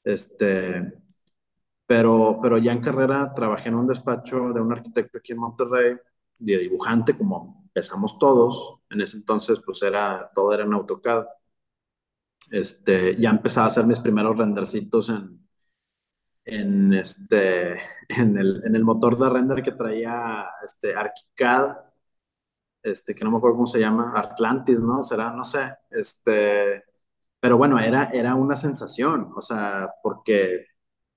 Este, 0.04 0.94
pero, 1.86 2.40
pero 2.42 2.58
ya 2.58 2.72
en 2.72 2.82
carrera 2.82 3.34
trabajé 3.34 3.70
en 3.70 3.76
un 3.76 3.88
despacho 3.88 4.54
de 4.54 4.62
un 4.62 4.72
arquitecto 4.72 5.18
aquí 5.18 5.34
en 5.34 5.40
Monterrey, 5.40 5.98
de 6.40 6.58
dibujante, 6.58 7.18
como 7.18 7.59
empezamos 7.70 8.18
todos, 8.20 8.80
en 8.90 9.02
ese 9.02 9.18
entonces 9.18 9.62
pues 9.66 9.82
era, 9.84 10.30
todo 10.34 10.54
era 10.54 10.64
en 10.64 10.74
AutoCAD. 10.74 11.26
Este, 12.52 13.16
ya 13.20 13.30
empezaba 13.30 13.66
a 13.66 13.68
hacer 13.68 13.86
mis 13.86 14.00
primeros 14.00 14.38
rendercitos 14.38 15.10
en, 15.10 15.48
en, 16.46 16.94
este, 16.94 17.74
en, 18.10 18.38
el, 18.38 18.64
en 18.66 18.76
el 18.76 18.84
motor 18.84 19.18
de 19.18 19.30
render 19.30 19.64
que 19.64 19.72
traía 19.72 20.46
este, 20.64 20.96
ArchiCAD, 20.96 21.78
este, 22.84 23.14
que 23.16 23.24
no 23.24 23.32
me 23.32 23.38
acuerdo 23.38 23.58
cómo 23.58 23.68
se 23.68 23.80
llama, 23.80 24.14
Atlantis, 24.16 24.82
¿no? 24.82 25.02
Será, 25.04 25.32
no 25.32 25.44
sé, 25.44 25.76
este, 25.92 26.84
pero 27.40 27.58
bueno, 27.58 27.80
era, 27.80 28.06
era 28.14 28.36
una 28.36 28.56
sensación, 28.56 29.32
o 29.36 29.42
sea, 29.42 29.92
porque 30.04 30.66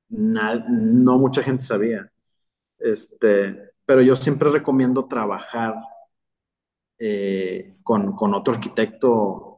no 0.09 1.19
mucha 1.19 1.43
gente 1.43 1.65
sabía. 1.65 2.11
Este, 2.79 3.73
pero 3.87 4.03
yo 4.03 4.17
siempre 4.17 4.51
recomiendo 4.51 5.07
trabajar 5.07 5.75
eh, 7.05 7.79
con, 7.83 8.15
con, 8.15 8.33
otro 8.33 8.55
arquitecto, 8.55 9.11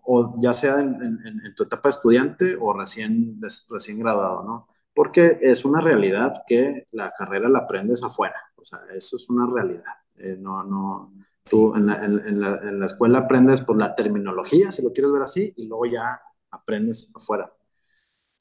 o 0.03 0.35
ya 0.41 0.55
sea 0.55 0.81
en, 0.81 0.95
en, 0.95 1.43
en, 1.45 1.55
tu 1.55 1.65
etapa 1.65 1.91
de 1.91 1.95
estudiante 1.95 2.57
o 2.59 2.73
recién, 2.73 3.39
recién 3.69 3.99
graduado, 3.99 4.43
¿no? 4.45 4.69
Porque 4.95 5.41
es 5.43 5.67
una 5.67 5.81
realidad 5.81 6.43
que 6.47 6.87
la 6.93 7.13
carrera 7.13 7.51
la 7.51 7.59
aprendes 7.61 8.03
afuera, 8.03 8.37
o 8.57 8.65
sea, 8.65 8.81
eso 8.97 9.17
es 9.17 9.29
una 9.29 9.47
realidad. 9.47 9.93
Eh, 10.17 10.39
no, 10.41 10.65
no, 10.65 11.13
tú 11.45 11.75
en 11.77 11.87
la, 11.87 12.03
en, 12.03 12.41
la, 12.41 12.61
en 12.63 12.81
la, 12.81 12.87
escuela 12.87 13.19
aprendes 13.19 13.61
pues, 13.61 13.79
la 13.79 13.95
terminología, 13.95 14.73
si 14.73 14.83
lo 14.83 14.95
quieres 14.95 15.13
ver 15.13 15.23
así, 15.23 15.53
y 15.55 15.67
luego 15.67 15.85
ya 15.85 16.23
aprendes 16.51 17.11
afuera. 17.15 17.53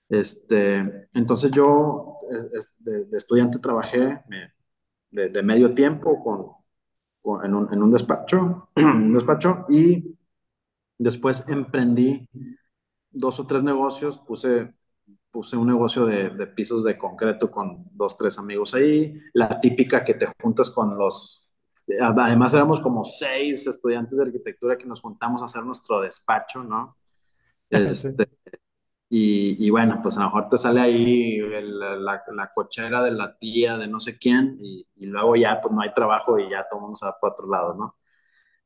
Este, 0.07 1.09
entonces 1.13 1.51
yo 1.51 2.19
de, 2.79 3.03
de 3.03 3.17
estudiante 3.17 3.59
trabajé 3.59 4.21
de, 5.11 5.29
de, 5.29 5.43
medio 5.43 5.73
tiempo 5.73 6.23
con 6.23 6.62
en, 7.43 7.53
un, 7.53 7.73
en, 7.73 7.81
un, 7.81 7.91
despacho, 7.91 8.69
un 8.75 9.13
despacho 9.13 9.65
y 9.69 10.15
después 10.97 11.45
emprendí 11.47 12.27
dos 13.09 13.39
o 13.39 13.47
tres 13.47 13.63
negocios, 13.63 14.19
puse, 14.19 14.73
puse 15.31 15.55
un 15.55 15.67
negocio 15.67 16.05
de, 16.05 16.29
de, 16.31 16.47
pisos 16.47 16.83
de 16.83 16.97
concreto 16.97 17.49
con 17.49 17.85
dos, 17.91 18.17
tres 18.17 18.37
amigos 18.37 18.73
ahí, 18.73 19.19
la 19.33 19.59
típica 19.59 20.03
que 20.03 20.15
te 20.15 20.27
juntas 20.41 20.69
con 20.69 20.97
los, 20.97 21.53
además 22.01 22.53
éramos 22.53 22.79
como 22.79 23.03
seis 23.03 23.67
estudiantes 23.67 24.17
de 24.17 24.23
arquitectura 24.23 24.77
que 24.77 24.85
nos 24.85 25.01
juntamos 25.01 25.41
a 25.41 25.45
hacer 25.45 25.63
nuestro 25.63 26.01
despacho, 26.01 26.63
¿no? 26.63 26.97
Este, 27.69 28.29
y, 29.15 29.67
y, 29.67 29.69
bueno, 29.69 29.99
pues 30.01 30.17
a 30.17 30.21
lo 30.21 30.25
mejor 30.27 30.49
te 30.49 30.57
sale 30.57 30.81
ahí 30.81 31.35
el, 31.37 31.79
la, 31.79 32.23
la, 32.33 32.51
cochera 32.51 33.03
de 33.03 33.11
la 33.11 33.37
tía 33.37 33.77
de 33.77 33.87
no 33.87 33.99
sé 33.99 34.17
quién 34.17 34.57
y, 34.59 34.87
y, 34.95 35.05
luego 35.05 35.35
ya 35.35 35.61
pues 35.61 35.71
no 35.71 35.81
hay 35.81 35.93
trabajo 35.93 36.39
y 36.39 36.49
ya 36.49 36.67
todo 36.67 36.79
el 36.79 36.81
mundo 36.81 36.97
se 36.97 37.05
va 37.05 37.19
para 37.19 37.33
otro 37.33 37.47
lado, 37.47 37.75
¿no? 37.75 37.95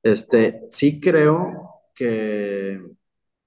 Este, 0.04 0.68
sí 0.72 1.02
creo 1.02 1.82
que, 1.96 2.82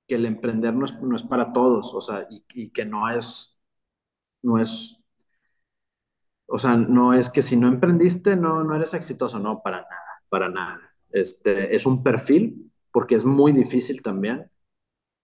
que 0.06 0.14
el 0.16 0.26
emprender 0.26 0.74
no 0.74 0.86
es, 0.86 0.94
no 1.02 1.16
es, 1.16 1.22
para 1.24 1.52
todos, 1.54 1.94
o 1.94 2.00
sea, 2.02 2.26
y, 2.30 2.44
y, 2.54 2.70
que 2.70 2.84
no 2.84 3.10
es, 3.10 3.58
no 4.42 4.58
es, 4.60 4.98
o 6.46 6.58
sea, 6.58 6.76
no 6.76 7.14
es 7.14 7.30
que 7.30 7.42
si 7.42 7.56
no 7.56 7.68
emprendiste 7.68 8.36
no, 8.36 8.64
no 8.64 8.74
eres 8.76 8.94
exitoso, 8.94 9.38
no, 9.38 9.62
para 9.62 9.78
nada, 9.82 10.22
para 10.28 10.48
nada. 10.50 10.78
Este, 11.12 11.74
es 11.74 11.86
un 11.86 12.02
perfil, 12.02 12.70
porque 12.92 13.14
es 13.14 13.24
muy 13.24 13.52
difícil 13.52 14.02
también, 14.02 14.50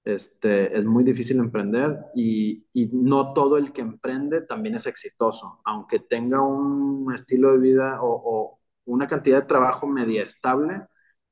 este, 0.06 0.78
es 0.78 0.84
muy 0.84 1.02
difícil 1.02 1.38
emprender 1.38 1.98
y, 2.14 2.64
y, 2.72 2.86
no 2.92 3.32
todo 3.34 3.58
el 3.58 3.72
que 3.72 3.80
emprende 3.82 4.40
también 4.42 4.76
es 4.76 4.86
exitoso, 4.86 5.60
aunque 5.64 5.98
tenga 5.98 6.40
un 6.42 7.12
estilo 7.12 7.52
de 7.52 7.58
vida 7.58 7.98
o, 8.00 8.60
una 8.86 9.08
cantidad 9.08 9.42
de 9.42 9.48
trabajo 9.48 9.88
media 9.88 10.22
estable, 10.22 10.80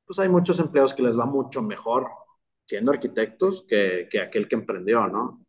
pues 0.05 0.19
hay 0.19 0.27
muchos 0.27 0.59
empleados 0.59 0.93
que 0.93 1.03
les 1.03 1.17
va 1.17 1.25
mucho 1.25 1.61
mejor 1.61 2.05
siendo 2.65 2.91
arquitectos 2.91 3.65
que, 3.65 4.09
que 4.11 4.19
aquel 4.19 4.49
que 4.49 4.55
emprendió, 4.55 5.07
¿no? 5.07 5.45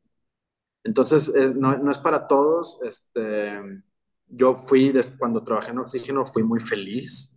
Entonces, 0.85 1.29
es, 1.35 1.57
no, 1.57 1.77
no, 1.79 1.91
es 1.91 1.99
para 1.99 2.29
todos. 2.29 2.79
Este, 2.85 3.83
yo 4.29 4.55
fui, 4.55 4.95
cuando 5.19 5.43
trabajé 5.43 5.73
en 5.73 5.81
Oxígeno, 5.81 6.25
fui 6.25 6.45
muy 6.45 6.61
feliz. 6.61 7.37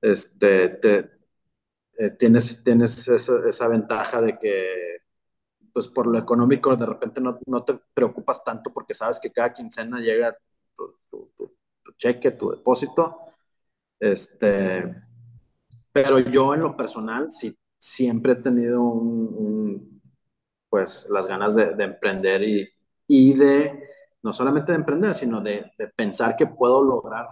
Este, 0.00 0.70
te, 0.70 1.15
eh, 1.98 2.10
tienes, 2.10 2.62
tienes 2.62 3.08
esa, 3.08 3.48
esa, 3.48 3.68
ventaja 3.68 4.20
de 4.20 4.38
que, 4.38 4.98
pues 5.72 5.88
por 5.88 6.06
lo 6.06 6.18
económico, 6.18 6.76
de 6.76 6.86
repente 6.86 7.20
no, 7.20 7.38
no, 7.46 7.64
te 7.64 7.78
preocupas 7.94 8.42
tanto 8.44 8.72
porque 8.72 8.94
sabes 8.94 9.18
que 9.20 9.32
cada 9.32 9.52
quincena 9.52 9.98
llega 9.98 10.36
tu, 10.76 10.94
tu, 11.10 11.32
tu, 11.36 11.56
tu 11.82 11.92
cheque, 11.92 12.32
tu 12.32 12.50
depósito. 12.50 13.20
Este, 13.98 14.94
pero 15.92 16.18
yo 16.18 16.54
en 16.54 16.60
lo 16.60 16.76
personal 16.76 17.30
sí 17.30 17.56
siempre 17.78 18.32
he 18.32 18.36
tenido 18.36 18.82
un, 18.82 19.34
un, 19.34 20.02
pues 20.68 21.06
las 21.10 21.26
ganas 21.26 21.54
de, 21.54 21.74
de 21.74 21.84
emprender 21.84 22.42
y, 22.42 22.68
y, 23.06 23.32
de, 23.34 23.84
no 24.22 24.32
solamente 24.32 24.72
de 24.72 24.78
emprender, 24.78 25.14
sino 25.14 25.40
de, 25.40 25.72
de 25.78 25.88
pensar 25.88 26.36
que 26.36 26.46
puedo 26.46 26.82
lograr 26.82 27.28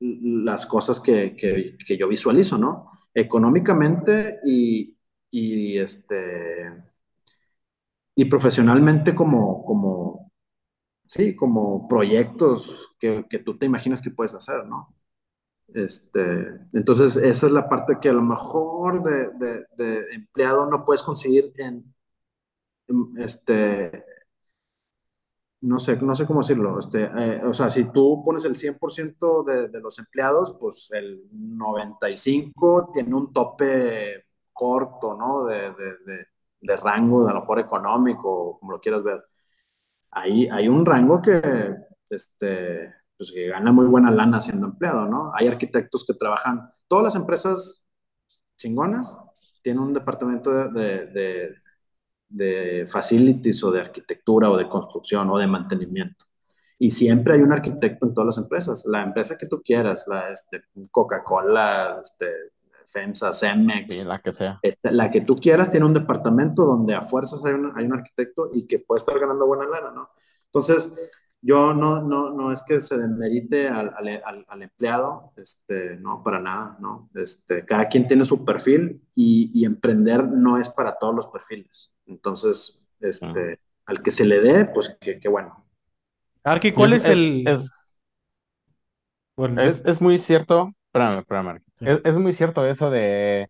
las 0.00 0.66
cosas 0.66 1.00
que, 1.00 1.36
que, 1.36 1.76
que 1.86 1.96
yo 1.96 2.08
visualizo, 2.08 2.56
¿no? 2.58 2.90
Económicamente 3.14 4.40
y, 4.44 4.96
y, 5.30 5.78
este, 5.78 6.72
y 8.14 8.24
profesionalmente 8.26 9.14
como, 9.14 9.64
como, 9.64 10.32
sí, 11.06 11.34
como 11.36 11.88
proyectos 11.88 12.94
que, 12.98 13.26
que 13.28 13.38
tú 13.40 13.58
te 13.58 13.66
imaginas 13.66 14.02
que 14.02 14.10
puedes 14.10 14.34
hacer, 14.34 14.66
¿no? 14.66 14.94
Este, 15.74 16.46
entonces, 16.72 17.16
esa 17.16 17.46
es 17.46 17.52
la 17.52 17.68
parte 17.68 17.98
que 18.00 18.08
a 18.08 18.12
lo 18.12 18.22
mejor 18.22 19.02
de, 19.02 19.66
de, 19.76 20.14
empleado 20.14 20.68
no 20.70 20.84
puedes 20.84 21.02
conseguir 21.02 21.52
en, 21.56 21.94
en, 22.88 23.18
este, 23.18 24.04
no 25.62 25.78
sé, 25.78 25.96
no 25.96 26.14
sé 26.14 26.26
cómo 26.26 26.40
decirlo. 26.40 26.78
Este, 26.78 27.04
eh, 27.04 27.42
o 27.44 27.52
sea, 27.52 27.70
si 27.70 27.84
tú 27.92 28.22
pones 28.24 28.44
el 28.44 28.56
100% 28.56 29.44
de, 29.44 29.68
de 29.68 29.80
los 29.80 29.98
empleados, 29.98 30.56
pues 30.58 30.88
el 30.92 31.22
95 31.32 32.90
tiene 32.92 33.14
un 33.14 33.32
tope 33.32 34.24
corto, 34.52 35.14
¿no? 35.14 35.44
De, 35.44 35.72
de, 35.72 36.26
de 36.60 36.76
rango, 36.76 37.26
a 37.28 37.32
lo 37.32 37.40
mejor 37.40 37.60
económico, 37.60 38.58
como 38.58 38.72
lo 38.72 38.80
quieras 38.80 39.02
ver. 39.02 39.22
Ahí 40.10 40.48
hay 40.50 40.68
un 40.68 40.84
rango 40.86 41.22
que, 41.22 41.40
este, 42.10 42.94
pues 43.16 43.32
que 43.32 43.48
gana 43.48 43.72
muy 43.72 43.86
buena 43.86 44.10
lana 44.10 44.40
siendo 44.40 44.66
empleado, 44.66 45.06
¿no? 45.06 45.32
Hay 45.34 45.48
arquitectos 45.48 46.04
que 46.06 46.14
trabajan, 46.14 46.70
todas 46.88 47.04
las 47.04 47.16
empresas 47.16 47.82
chingonas 48.56 49.18
tienen 49.62 49.82
un 49.82 49.92
departamento 49.94 50.50
de, 50.70 51.54
de, 52.30 52.86
facilities 52.88 53.62
o 53.64 53.70
de 53.70 53.80
arquitectura 53.80 54.50
o 54.50 54.56
de 54.56 54.68
construcción 54.68 55.28
o 55.30 55.38
de 55.38 55.46
mantenimiento. 55.46 56.24
Y 56.78 56.90
siempre 56.90 57.34
hay 57.34 57.42
un 57.42 57.52
arquitecto 57.52 58.06
en 58.06 58.14
todas 58.14 58.26
las 58.26 58.38
empresas. 58.38 58.86
La 58.86 59.02
empresa 59.02 59.36
que 59.36 59.46
tú 59.46 59.60
quieras, 59.62 60.06
la 60.06 60.30
este, 60.30 60.62
Coca-Cola, 60.90 62.00
este, 62.02 62.26
FEMSA, 62.86 63.32
Cemex, 63.32 63.94
sí, 63.94 64.08
la 64.08 64.18
que 64.18 64.32
sea. 64.32 64.58
Este, 64.62 64.90
la 64.90 65.10
que 65.10 65.20
tú 65.20 65.34
quieras 65.34 65.70
tiene 65.70 65.86
un 65.86 65.94
departamento 65.94 66.64
donde 66.64 66.94
a 66.94 67.02
fuerzas 67.02 67.44
hay 67.44 67.52
un, 67.52 67.72
hay 67.76 67.84
un 67.84 67.92
arquitecto 67.92 68.48
y 68.52 68.66
que 68.66 68.78
puede 68.78 68.98
estar 68.98 69.18
ganando 69.18 69.46
buena 69.46 69.66
lana, 69.66 69.90
¿no? 69.90 70.08
Entonces, 70.46 70.92
yo 71.42 71.72
no, 71.72 72.02
no, 72.02 72.30
no 72.30 72.52
es 72.52 72.62
que 72.62 72.80
se 72.80 72.98
demerite 72.98 73.68
al, 73.68 73.92
al, 73.96 74.44
al, 74.46 74.62
empleado, 74.62 75.32
este, 75.36 75.96
no, 75.96 76.22
para 76.22 76.38
nada, 76.40 76.76
¿no? 76.80 77.08
Este, 77.14 77.64
cada 77.64 77.88
quien 77.88 78.06
tiene 78.06 78.24
su 78.24 78.44
perfil 78.44 79.02
y, 79.14 79.50
y 79.54 79.64
emprender 79.64 80.26
no 80.28 80.58
es 80.58 80.68
para 80.68 80.98
todos 80.98 81.14
los 81.14 81.28
perfiles. 81.28 81.94
Entonces, 82.06 82.82
este, 83.00 83.58
al 83.86 84.02
que 84.02 84.10
se 84.10 84.26
le 84.26 84.40
dé, 84.40 84.66
pues 84.66 84.96
qué 85.00 85.18
que 85.18 85.28
bueno. 85.28 85.66
Arqui, 86.44 86.72
¿cuál 86.72 86.92
es, 86.92 87.04
es 87.04 87.10
el...? 87.10 87.48
Es, 87.48 88.00
bueno, 89.36 89.62
es, 89.62 89.82
es, 89.86 90.02
muy 90.02 90.18
cierto, 90.18 90.72
espérame, 90.86 91.20
espérame, 91.20 91.62
sí. 91.78 91.86
es, 91.88 92.00
es 92.04 92.18
muy 92.18 92.32
cierto 92.32 92.66
eso 92.66 92.90
de, 92.90 93.48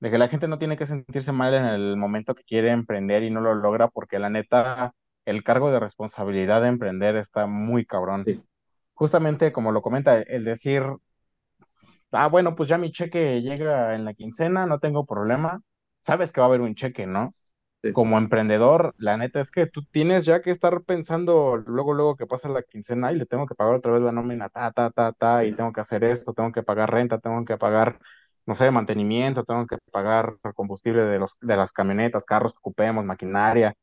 de 0.00 0.10
que 0.10 0.18
la 0.18 0.28
gente 0.28 0.48
no 0.48 0.58
tiene 0.58 0.76
que 0.76 0.86
sentirse 0.86 1.32
mal 1.32 1.54
en 1.54 1.64
el 1.64 1.96
momento 1.96 2.34
que 2.34 2.44
quiere 2.44 2.70
emprender 2.70 3.22
y 3.22 3.30
no 3.30 3.40
lo 3.40 3.54
logra, 3.54 3.88
porque 3.88 4.18
la 4.18 4.28
neta 4.28 4.92
el 5.24 5.42
cargo 5.44 5.70
de 5.70 5.80
responsabilidad 5.80 6.62
de 6.62 6.68
emprender 6.68 7.16
está 7.16 7.46
muy 7.46 7.84
cabrón. 7.84 8.24
Sí. 8.24 8.42
Justamente 8.94 9.52
como 9.52 9.72
lo 9.72 9.82
comenta, 9.82 10.20
el 10.20 10.44
decir, 10.44 10.84
ah, 12.12 12.28
bueno, 12.28 12.54
pues 12.54 12.68
ya 12.68 12.78
mi 12.78 12.92
cheque 12.92 13.42
llega 13.42 13.94
en 13.94 14.04
la 14.04 14.14
quincena, 14.14 14.66
no 14.66 14.78
tengo 14.78 15.04
problema, 15.04 15.60
sabes 16.02 16.30
que 16.30 16.40
va 16.40 16.46
a 16.46 16.48
haber 16.48 16.60
un 16.60 16.74
cheque, 16.74 17.06
¿no? 17.06 17.30
Sí. 17.82 17.92
Como 17.92 18.16
emprendedor, 18.16 18.94
la 18.98 19.16
neta 19.16 19.40
es 19.40 19.50
que 19.50 19.66
tú 19.66 19.82
tienes 19.84 20.24
ya 20.24 20.40
que 20.40 20.50
estar 20.50 20.82
pensando 20.84 21.56
luego, 21.66 21.92
luego 21.92 22.16
que 22.16 22.26
pasa 22.26 22.48
la 22.48 22.62
quincena 22.62 23.12
y 23.12 23.16
le 23.16 23.26
tengo 23.26 23.46
que 23.46 23.54
pagar 23.54 23.74
otra 23.74 23.92
vez 23.92 24.02
la 24.02 24.12
nómina, 24.12 24.48
ta, 24.48 24.70
ta, 24.72 24.90
ta, 24.90 25.12
ta, 25.12 25.44
y 25.44 25.54
tengo 25.54 25.72
que 25.72 25.80
hacer 25.80 26.04
esto, 26.04 26.32
tengo 26.32 26.52
que 26.52 26.62
pagar 26.62 26.90
renta, 26.92 27.18
tengo 27.18 27.44
que 27.44 27.58
pagar 27.58 27.98
no 28.46 28.54
sé, 28.54 28.70
mantenimiento, 28.70 29.44
tengo 29.44 29.66
que 29.66 29.78
pagar 29.90 30.36
combustible 30.54 31.02
de, 31.04 31.18
los, 31.18 31.38
de 31.40 31.56
las 31.56 31.72
camionetas, 31.72 32.24
carros 32.24 32.52
que 32.52 32.58
ocupemos, 32.58 33.04
maquinaria, 33.04 33.74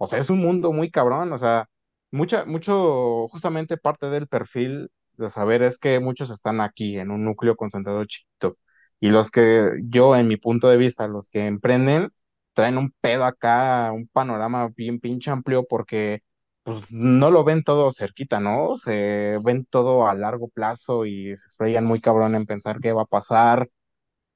o 0.00 0.06
sea, 0.08 0.18
es 0.20 0.30
un 0.30 0.40
mundo 0.40 0.72
muy 0.72 0.90
cabrón, 0.90 1.32
o 1.32 1.38
sea, 1.38 1.68
mucha, 2.10 2.44
mucho, 2.46 3.28
justamente 3.28 3.76
parte 3.76 4.06
del 4.10 4.28
perfil 4.28 4.90
de 5.14 5.30
saber 5.30 5.62
es 5.62 5.78
que 5.78 6.00
muchos 6.00 6.30
están 6.30 6.60
aquí 6.62 6.98
en 6.98 7.10
un 7.10 7.24
núcleo 7.24 7.56
concentrado 7.56 8.04
chiquito. 8.06 8.56
Y 9.00 9.08
los 9.10 9.30
que 9.30 9.70
yo, 9.84 10.16
en 10.16 10.28
mi 10.28 10.36
punto 10.38 10.68
de 10.68 10.78
vista, 10.78 11.06
los 11.08 11.30
que 11.30 11.46
emprenden, 11.46 12.10
traen 12.54 12.78
un 12.78 12.92
pedo 13.00 13.24
acá, 13.24 13.92
un 13.92 14.08
panorama 14.08 14.70
bien 14.76 15.00
pinche 15.00 15.30
amplio 15.30 15.66
porque 15.68 16.22
pues 16.62 16.90
no 16.92 17.30
lo 17.30 17.44
ven 17.44 17.62
todo 17.64 17.92
cerquita, 17.92 18.40
¿no? 18.40 18.76
Se 18.76 19.36
ven 19.44 19.66
todo 19.66 20.06
a 20.08 20.14
largo 20.14 20.48
plazo 20.48 21.06
y 21.06 21.36
se 21.36 21.46
estrellan 21.48 21.86
muy 21.86 22.00
cabrón 22.00 22.34
en 22.34 22.46
pensar 22.46 22.80
qué 22.80 22.92
va 22.92 23.02
a 23.02 23.06
pasar. 23.06 23.68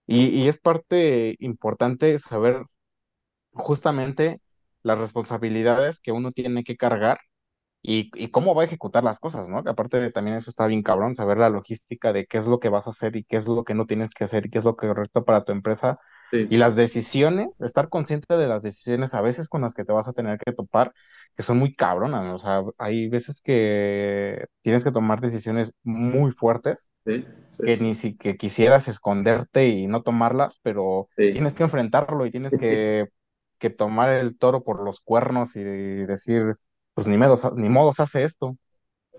Y, 0.06 0.26
y 0.28 0.48
es 0.48 0.58
parte 0.58 1.36
importante 1.40 2.18
saber 2.18 2.64
justamente 3.52 4.40
las 4.84 4.98
responsabilidades 4.98 6.00
que 6.00 6.12
uno 6.12 6.30
tiene 6.32 6.64
que 6.64 6.76
cargar 6.76 7.20
y, 7.82 8.10
y, 8.14 8.30
cómo 8.30 8.54
va 8.54 8.62
a 8.62 8.64
ejecutar 8.66 9.04
las 9.04 9.18
cosas, 9.18 9.48
¿no? 9.50 9.62
Que 9.62 9.70
aparte 9.70 9.98
de 10.00 10.10
también 10.10 10.36
eso 10.36 10.50
está 10.50 10.66
bien 10.66 10.82
cabrón, 10.82 11.14
saber 11.14 11.38
la 11.38 11.50
logística 11.50 12.12
de 12.14 12.26
qué 12.26 12.38
es 12.38 12.46
lo 12.46 12.58
que 12.60 12.70
vas 12.70 12.86
a 12.86 12.90
hacer 12.90 13.14
y 13.16 13.24
qué 13.24 13.36
es 13.36 13.46
lo 13.46 13.64
que 13.64 13.74
no 13.74 13.86
tienes 13.86 14.14
que 14.14 14.24
hacer 14.24 14.46
y 14.46 14.50
qué 14.50 14.58
es 14.58 14.64
lo 14.64 14.76
correcto 14.76 15.24
para 15.24 15.44
tu 15.44 15.52
empresa, 15.52 15.98
Y 16.32 16.56
las 16.56 16.76
decisiones, 16.76 17.60
estar 17.60 17.88
consciente 17.90 18.36
de 18.36 18.48
las 18.48 18.62
decisiones 18.62 19.14
a 19.14 19.20
veces 19.20 19.48
con 19.48 19.60
las 19.62 19.74
que 19.74 19.84
te 19.84 19.92
vas 19.92 20.08
a 20.08 20.12
tener 20.14 20.38
que 20.38 20.52
topar, 20.52 20.92
que 21.36 21.42
son 21.42 21.58
muy 21.58 21.74
cabronas, 21.74 22.34
o 22.34 22.38
sea, 22.38 22.62
hay 22.78 23.08
veces 23.08 23.40
que 23.42 24.46
tienes 24.62 24.82
que 24.84 24.92
tomar 24.92 25.20
decisiones 25.20 25.72
muy 25.82 26.32
fuertes, 26.32 26.90
Sí, 27.06 27.22
sí, 27.50 27.62
que 27.62 27.76
ni 27.84 27.94
si 27.94 28.16
que 28.16 28.36
quisieras 28.36 28.88
esconderte 28.88 29.68
y 29.68 29.86
no 29.86 30.02
tomarlas, 30.02 30.58
pero 30.62 31.08
tienes 31.16 31.54
que 31.54 31.62
enfrentarlo 31.64 32.24
y 32.24 32.30
tienes 32.30 32.56
que, 32.56 33.08
que 33.64 33.70
tomar 33.70 34.10
el 34.10 34.36
toro 34.36 34.62
por 34.62 34.84
los 34.84 35.00
cuernos 35.00 35.56
y 35.56 35.62
decir, 35.62 36.56
pues 36.92 37.08
ni 37.08 37.16
modo, 37.16 37.54
ni 37.56 37.70
modo 37.70 37.94
se 37.94 38.02
hace 38.02 38.24
esto. 38.24 38.58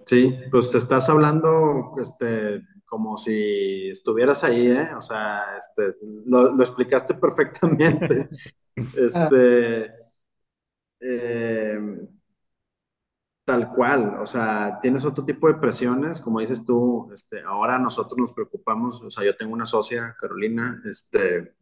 Sí, 0.05 0.37
pues 0.51 0.75
estás 0.75 1.09
hablando, 1.09 1.95
este, 1.99 2.61
como 2.85 3.17
si 3.17 3.89
estuvieras 3.89 4.43
ahí, 4.43 4.67
¿eh? 4.67 4.89
O 4.95 5.01
sea, 5.01 5.57
este, 5.57 5.95
lo, 6.27 6.53
lo 6.53 6.63
explicaste 6.63 7.13
perfectamente. 7.25 8.29
Este, 8.75 9.91
eh, 10.99 11.79
tal 13.43 13.71
cual, 13.71 14.17
o 14.21 14.27
sea, 14.27 14.77
tienes 14.79 15.05
otro 15.05 15.25
tipo 15.25 15.47
de 15.47 15.55
presiones, 15.55 16.21
como 16.21 16.39
dices 16.39 16.63
tú, 16.63 17.09
este, 17.11 17.41
ahora 17.41 17.79
nosotros 17.79 18.17
nos 18.19 18.33
preocupamos, 18.33 19.01
o 19.01 19.09
sea, 19.09 19.23
yo 19.25 19.35
tengo 19.35 19.53
una 19.53 19.65
socia, 19.65 20.15
Carolina, 20.19 20.83
este, 20.85 21.55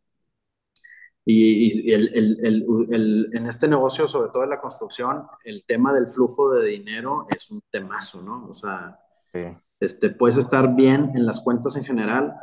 y, 1.25 1.89
y 1.89 1.93
el, 1.93 2.09
el, 2.13 2.85
el, 2.91 3.29
en 3.33 3.45
este 3.47 3.67
negocio, 3.67 4.07
sobre 4.07 4.29
todo 4.31 4.43
en 4.43 4.49
la 4.49 4.59
construcción, 4.61 5.23
el 5.45 5.63
tema 5.65 5.93
del 5.93 6.07
flujo 6.07 6.51
de 6.51 6.67
dinero 6.67 7.27
es 7.33 7.49
un 7.51 7.61
temazo, 7.71 8.21
¿no? 8.21 8.47
O 8.49 8.53
sea, 8.53 8.99
Sí. 9.31 9.39
este, 9.79 10.09
puedes 10.11 10.37
estar 10.37 10.75
bien 10.75 11.11
en 11.15 11.25
las 11.25 11.41
cuentas 11.41 11.75
en 11.75 11.83
general, 11.85 12.33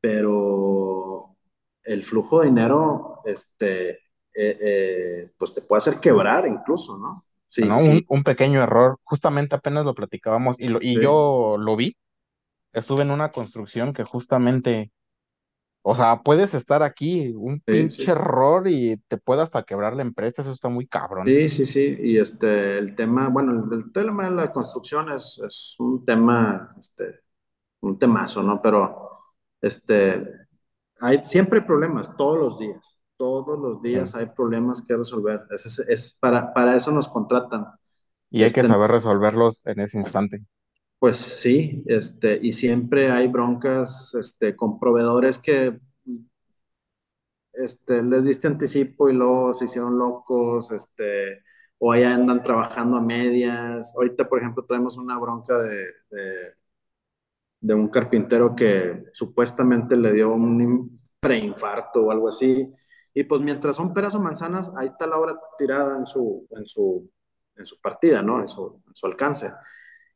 pero 0.00 1.36
el 1.84 2.04
flujo 2.04 2.40
de 2.40 2.48
dinero, 2.48 3.20
este, 3.24 3.90
eh, 3.90 3.98
eh, 4.60 5.30
pues 5.38 5.54
te 5.54 5.62
puede 5.62 5.78
hacer 5.78 6.00
quebrar 6.00 6.46
incluso, 6.46 6.98
¿no? 6.98 7.24
Sí, 7.46 7.64
¿no? 7.64 7.78
sí, 7.78 7.90
Un, 7.90 8.04
un 8.08 8.24
pequeño 8.24 8.62
error, 8.62 8.98
justamente 9.04 9.54
apenas 9.54 9.84
lo 9.84 9.94
platicábamos 9.94 10.56
y, 10.58 10.68
lo, 10.68 10.78
y 10.82 10.96
Sí. 10.96 11.02
yo 11.02 11.56
lo 11.58 11.76
vi, 11.76 11.96
estuve 12.72 13.02
en 13.02 13.10
una 13.10 13.30
construcción 13.32 13.92
que 13.92 14.04
justamente, 14.04 14.92
o 15.84 15.94
sea, 15.96 16.22
puedes 16.24 16.54
estar 16.54 16.82
aquí, 16.84 17.32
un 17.36 17.60
Sí, 17.66 17.88
pinche 17.90 18.10
sí. 18.10 18.12
error 18.12 18.68
y 18.68 18.98
te 19.08 19.18
puede 19.18 19.42
hasta 19.42 19.64
quebrar 19.64 19.94
la 19.96 20.02
empresa, 20.02 20.42
eso 20.42 20.52
está 20.52 20.68
muy 20.70 20.86
cabrón. 20.88 21.32
Sí, 21.32 21.48
sí, 21.48 21.64
sí. 21.64 21.96
Y 22.00 22.18
este, 22.18 22.76
el 22.78 22.94
tema, 22.94 23.28
bueno, 23.28 23.52
el, 23.72 23.78
el 23.80 23.92
tema 23.92 24.24
de 24.24 24.30
la 24.36 24.52
construcción 24.52 25.10
es, 25.12 25.40
es 25.44 25.74
un 25.78 26.04
tema, 26.04 26.74
este, 26.78 27.20
un 27.82 27.98
temazo, 27.98 28.42
¿no? 28.42 28.62
Pero, 28.62 29.10
este, 29.60 30.24
hay, 31.00 31.22
siempre 31.26 31.60
hay 31.60 31.66
problemas, 31.66 32.16
todos 32.16 32.38
los 32.38 32.58
días. 32.60 33.00
Todos 33.16 33.58
los 33.58 33.82
días 33.82 34.14
Sí. 34.14 34.16
hay 34.16 34.26
problemas 34.26 34.84
que 34.86 34.96
resolver. 34.96 35.42
Es, 35.50 35.66
es, 35.66 35.78
es 35.80 36.18
para, 36.20 36.52
para 36.54 36.76
eso 36.76 36.92
nos 36.92 37.08
contratan. 37.08 37.66
Y 38.28 38.42
hay 38.42 38.52
que 38.52 38.62
Este, 38.62 38.64
saber 38.64 38.90
resolverlos 38.90 39.64
en 39.66 39.80
ese 39.80 39.96
instante. 39.96 40.44
Pues 41.04 41.18
sí, 41.18 41.84
este, 41.86 42.38
y 42.42 42.50
siempre 42.52 43.10
hay 43.10 43.28
broncas, 43.28 44.14
este, 44.18 44.56
con 44.56 44.80
proveedores 44.80 45.38
que, 45.38 45.78
este, 47.52 48.02
les 48.02 48.24
diste 48.24 48.46
anticipo 48.48 49.08
y 49.08 49.12
luego 49.12 49.54
se 49.54 49.66
hicieron 49.66 49.98
locos, 49.98 50.70
este, 50.72 51.42
o 51.78 51.92
ahí 51.92 52.02
andan 52.04 52.42
trabajando 52.42 52.96
a 52.96 53.00
medias. 53.02 53.94
Ahorita, 53.96 54.28
por 54.28 54.38
ejemplo, 54.40 54.64
traemos 54.66 54.96
una 54.96 55.18
bronca 55.18 55.58
de, 55.58 55.76
de, 56.10 56.54
de 57.60 57.74
un 57.74 57.88
carpintero 57.88 58.54
que 58.54 59.04
supuestamente 59.12 59.96
le 59.96 60.12
dio 60.12 60.32
un 60.32 61.00
preinfarto 61.20 62.06
o 62.06 62.10
algo 62.12 62.28
así. 62.28 62.72
Y 63.14 63.24
pues 63.24 63.40
mientras 63.42 63.76
son 63.76 63.92
peras 63.94 64.14
o 64.14 64.20
manzanas, 64.20 64.72
ahí 64.76 64.86
está 64.86 65.06
la 65.06 65.18
obra 65.18 65.38
tirada 65.58 65.98
en 65.98 66.06
su, 66.06 66.46
en 66.50 66.66
su, 66.66 67.10
en 67.56 67.66
su 67.66 67.80
partida, 67.80 68.22
¿no? 68.22 68.40
En 68.40 68.48
su, 68.48 68.82
en 68.86 68.94
su 68.94 69.06
alcance. 69.06 69.52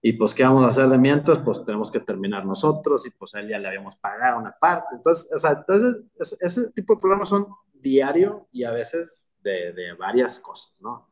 Y 0.01 0.13
pues, 0.13 0.35
¿qué 0.35 0.45
vamos 0.45 0.65
a 0.65 0.69
hacer 0.69 0.89
de 0.89 0.99
mientras? 0.99 1.39
Pues 1.39 1.65
tenemos 1.65 1.91
que 1.91 2.01
terminar 2.01 2.47
nosotros 2.47 3.05
y 3.07 3.11
pues 3.11 3.35
a 3.35 3.41
él 3.41 3.49
ya 3.49 3.59
le 3.59 3.69
habíamos 3.69 3.97
pagado 3.97 4.39
una 4.39 4.53
parte. 4.53 4.97
Entonces, 4.97 5.29
o 5.35 5.39
sea, 5.39 5.53
entonces 5.53 6.05
ese, 6.41 6.71
tipo 6.73 6.95
de 6.95 7.01
problemas 7.01 7.29
son 7.29 7.49
diario 7.73 8.47
y 8.53 8.65
a 8.65 8.71
veces 8.71 9.29
de, 9.41 9.73
de 9.73 9.95
varias 9.95 10.39
cosas, 10.39 10.81
¿no? 10.81 11.09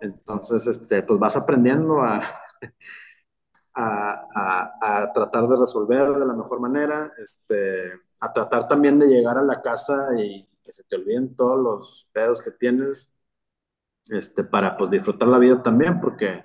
Entonces, 0.00 0.66
este, 0.66 1.02
pues 1.02 1.20
vas 1.20 1.36
aprendiendo 1.36 2.02
a, 2.02 2.20
a, 3.74 4.26
a, 4.34 5.02
a, 5.02 5.12
tratar 5.12 5.48
de 5.48 5.56
resolver 5.56 6.08
de 6.14 6.26
la 6.26 6.34
mejor 6.34 6.60
manera, 6.60 7.12
este, 7.22 7.92
a 8.20 8.32
tratar 8.32 8.66
también 8.68 8.98
de 8.98 9.06
llegar 9.06 9.38
a 9.38 9.42
la 9.42 9.62
casa 9.62 10.08
y 10.18 10.48
que 10.64 10.72
se 10.72 10.84
te 10.84 10.96
olviden 10.96 11.36
todos 11.36 11.58
los 11.58 12.08
pedos 12.12 12.42
que 12.42 12.50
tienes, 12.50 13.14
este, 14.08 14.44
para 14.44 14.76
pues 14.76 14.90
disfrutar 14.90 15.28
la 15.28 15.38
vida 15.38 15.62
también, 15.62 16.00
porque. 16.00 16.44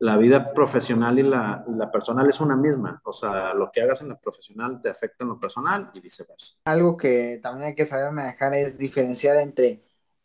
La 0.00 0.16
vida 0.16 0.52
profesional 0.52 1.18
y 1.18 1.22
la, 1.24 1.64
la 1.68 1.90
personal 1.90 2.28
es 2.28 2.40
una 2.40 2.56
misma. 2.56 3.00
O 3.04 3.12
sea, 3.12 3.54
lo 3.54 3.70
que 3.72 3.82
hagas 3.82 4.02
en 4.02 4.08
la 4.10 4.18
profesional 4.18 4.80
te 4.82 4.90
afecta 4.90 5.24
en 5.24 5.30
lo 5.30 5.40
personal 5.40 5.90
y 5.94 6.00
viceversa. 6.00 6.58
Algo 6.64 6.96
que 6.96 7.40
también 7.42 7.68
hay 7.68 7.74
que 7.74 7.86
saber 7.86 8.12
manejar 8.12 8.54
es 8.54 8.78
diferenciar 8.78 9.38
entre 9.38 9.82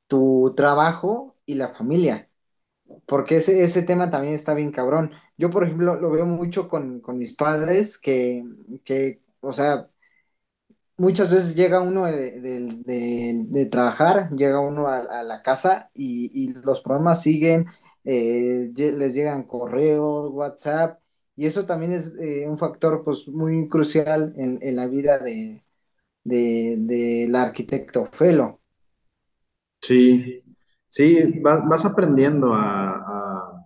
tu 0.08 0.54
trabajo 0.56 1.38
y 1.46 1.56
la 1.56 1.70
familia. 1.74 2.30
Porque 3.08 3.38
ese, 3.38 3.64
ese 3.64 3.84
tema 3.84 4.10
también 4.12 4.34
está 4.36 4.54
bien 4.56 4.72
cabrón. 4.72 5.14
Yo, 5.38 5.50
por 5.52 5.64
ejemplo, 5.66 5.96
lo 5.98 6.12
veo 6.12 6.26
mucho 6.26 6.70
con, 6.70 7.02
con 7.02 7.18
mis 7.20 7.34
padres 7.36 7.98
que, 8.00 8.44
que, 8.86 9.22
o 9.42 9.54
sea, 9.54 9.90
muchas 10.98 11.30
veces 11.30 11.56
llega 11.56 11.82
uno 11.82 12.06
de- 12.06 12.40
de 13.48 13.66
trabajar, 13.66 14.30
llega 14.32 14.60
uno 14.60 14.88
a, 14.88 14.98
a 15.00 15.24
la 15.24 15.42
casa 15.42 15.92
y, 15.94 16.32
y 16.34 16.54
los 16.54 16.82
problemas 16.82 17.22
siguen, 17.22 17.68
eh, 18.04 18.72
les 18.76 19.14
llegan 19.14 19.43
correos, 19.43 20.30
WhatsApp, 20.32 20.99
y 21.36 21.45
eso 21.47 21.66
también 21.66 21.93
es 21.93 22.16
eh, 22.20 22.47
un 22.47 22.58
factor 22.58 23.04
pues 23.04 23.28
muy 23.28 23.68
crucial 23.68 24.34
en, 24.38 24.60
en 24.62 24.76
la 24.76 24.88
vida 24.88 25.20
de, 25.20 25.64
de, 26.24 26.78
del 26.80 27.36
arquitecto 27.36 28.06
Felo. 28.08 28.62
Sí, 29.82 30.43
sí, 30.88 31.39
vas, 31.41 31.62
vas 31.68 31.86
aprendiendo 31.86 32.54
a, 32.54 32.89
a, 32.95 33.66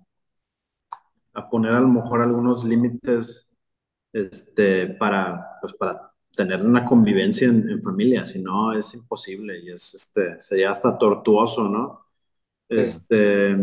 a 1.33 1.49
poner 1.49 1.73
a 1.73 1.79
lo 1.81 1.87
mejor 1.87 2.21
algunos 2.21 2.63
límites 2.63 3.47
este, 4.13 4.87
para, 4.89 5.59
pues 5.61 5.73
para 5.73 6.11
tener 6.35 6.65
una 6.65 6.85
convivencia 6.85 7.47
en, 7.49 7.69
en 7.69 7.83
familia, 7.83 8.25
si 8.25 8.41
no 8.41 8.73
es 8.77 8.93
imposible 8.95 9.59
y 9.61 9.71
es, 9.71 9.95
este, 9.95 10.39
sería 10.39 10.71
hasta 10.71 10.97
tortuoso, 10.97 11.69
¿no? 11.69 12.05
Sí. 12.75 13.01
Este, 13.07 13.55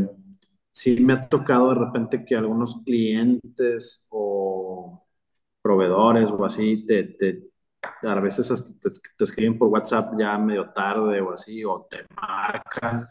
sí 0.75 0.97
me 1.01 1.13
ha 1.15 1.29
tocado 1.29 1.69
de 1.71 1.77
repente 1.77 2.25
que 2.25 2.35
algunos 2.37 2.83
clientes 2.85 4.05
o 4.09 5.07
proveedores 5.63 6.31
o 6.33 6.45
así 6.45 6.85
te, 6.85 7.05
te 7.05 7.51
a 8.03 8.15
veces 8.21 8.51
hasta 8.51 8.73
te, 8.81 8.91
te 9.17 9.25
escriben 9.25 9.57
por 9.57 9.69
WhatsApp 9.69 10.15
ya 10.19 10.37
medio 10.37 10.71
tarde 10.71 11.21
o 11.21 11.33
así, 11.33 11.65
o 11.65 11.87
te 11.89 12.05
marcan. 12.17 13.09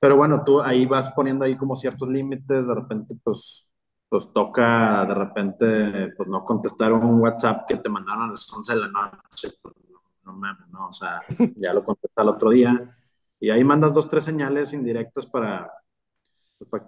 Pero 0.00 0.16
bueno, 0.16 0.42
tú 0.44 0.62
ahí 0.62 0.86
vas 0.86 1.10
poniendo 1.10 1.44
ahí 1.44 1.56
como 1.58 1.76
ciertos 1.76 2.08
límites, 2.08 2.66
de 2.66 2.74
repente 2.74 3.14
pues, 3.22 3.68
pues 4.08 4.32
toca 4.32 5.04
de 5.04 5.14
repente 5.14 6.14
pues 6.16 6.28
no 6.28 6.42
contestar 6.44 6.92
un 6.94 7.20
WhatsApp 7.20 7.66
que 7.68 7.76
te 7.76 7.88
mandaron 7.90 8.30
a 8.30 8.30
las 8.30 8.50
11 8.50 8.74
de 8.74 8.80
la 8.80 8.88
noche, 8.88 9.50
pues, 9.60 9.74
no, 9.90 10.00
no 10.24 10.32
mames, 10.32 10.68
¿no? 10.70 10.88
O 10.88 10.92
sea, 10.92 11.20
ya 11.56 11.74
lo 11.74 11.84
contestas 11.84 12.22
al 12.22 12.30
otro 12.30 12.48
día 12.50 12.96
y 13.38 13.50
ahí 13.50 13.62
mandas 13.62 13.92
dos, 13.92 14.08
tres 14.08 14.24
señales 14.24 14.72
indirectas 14.72 15.26
para, 15.26 15.70
pues, 16.70 16.82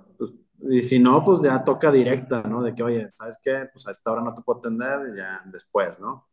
y 0.70 0.82
si 0.82 0.98
no, 0.98 1.24
pues 1.24 1.42
ya 1.42 1.62
toca 1.64 1.92
directa, 1.92 2.42
¿no? 2.42 2.62
De 2.62 2.74
que, 2.74 2.82
oye, 2.82 3.10
¿sabes 3.10 3.38
qué? 3.42 3.68
Pues 3.72 3.86
a 3.86 3.90
esta 3.90 4.10
hora 4.12 4.22
no 4.22 4.34
te 4.34 4.42
puedo 4.42 4.58
atender, 4.58 5.14
ya 5.16 5.42
después, 5.46 5.98
¿no? 6.00 6.28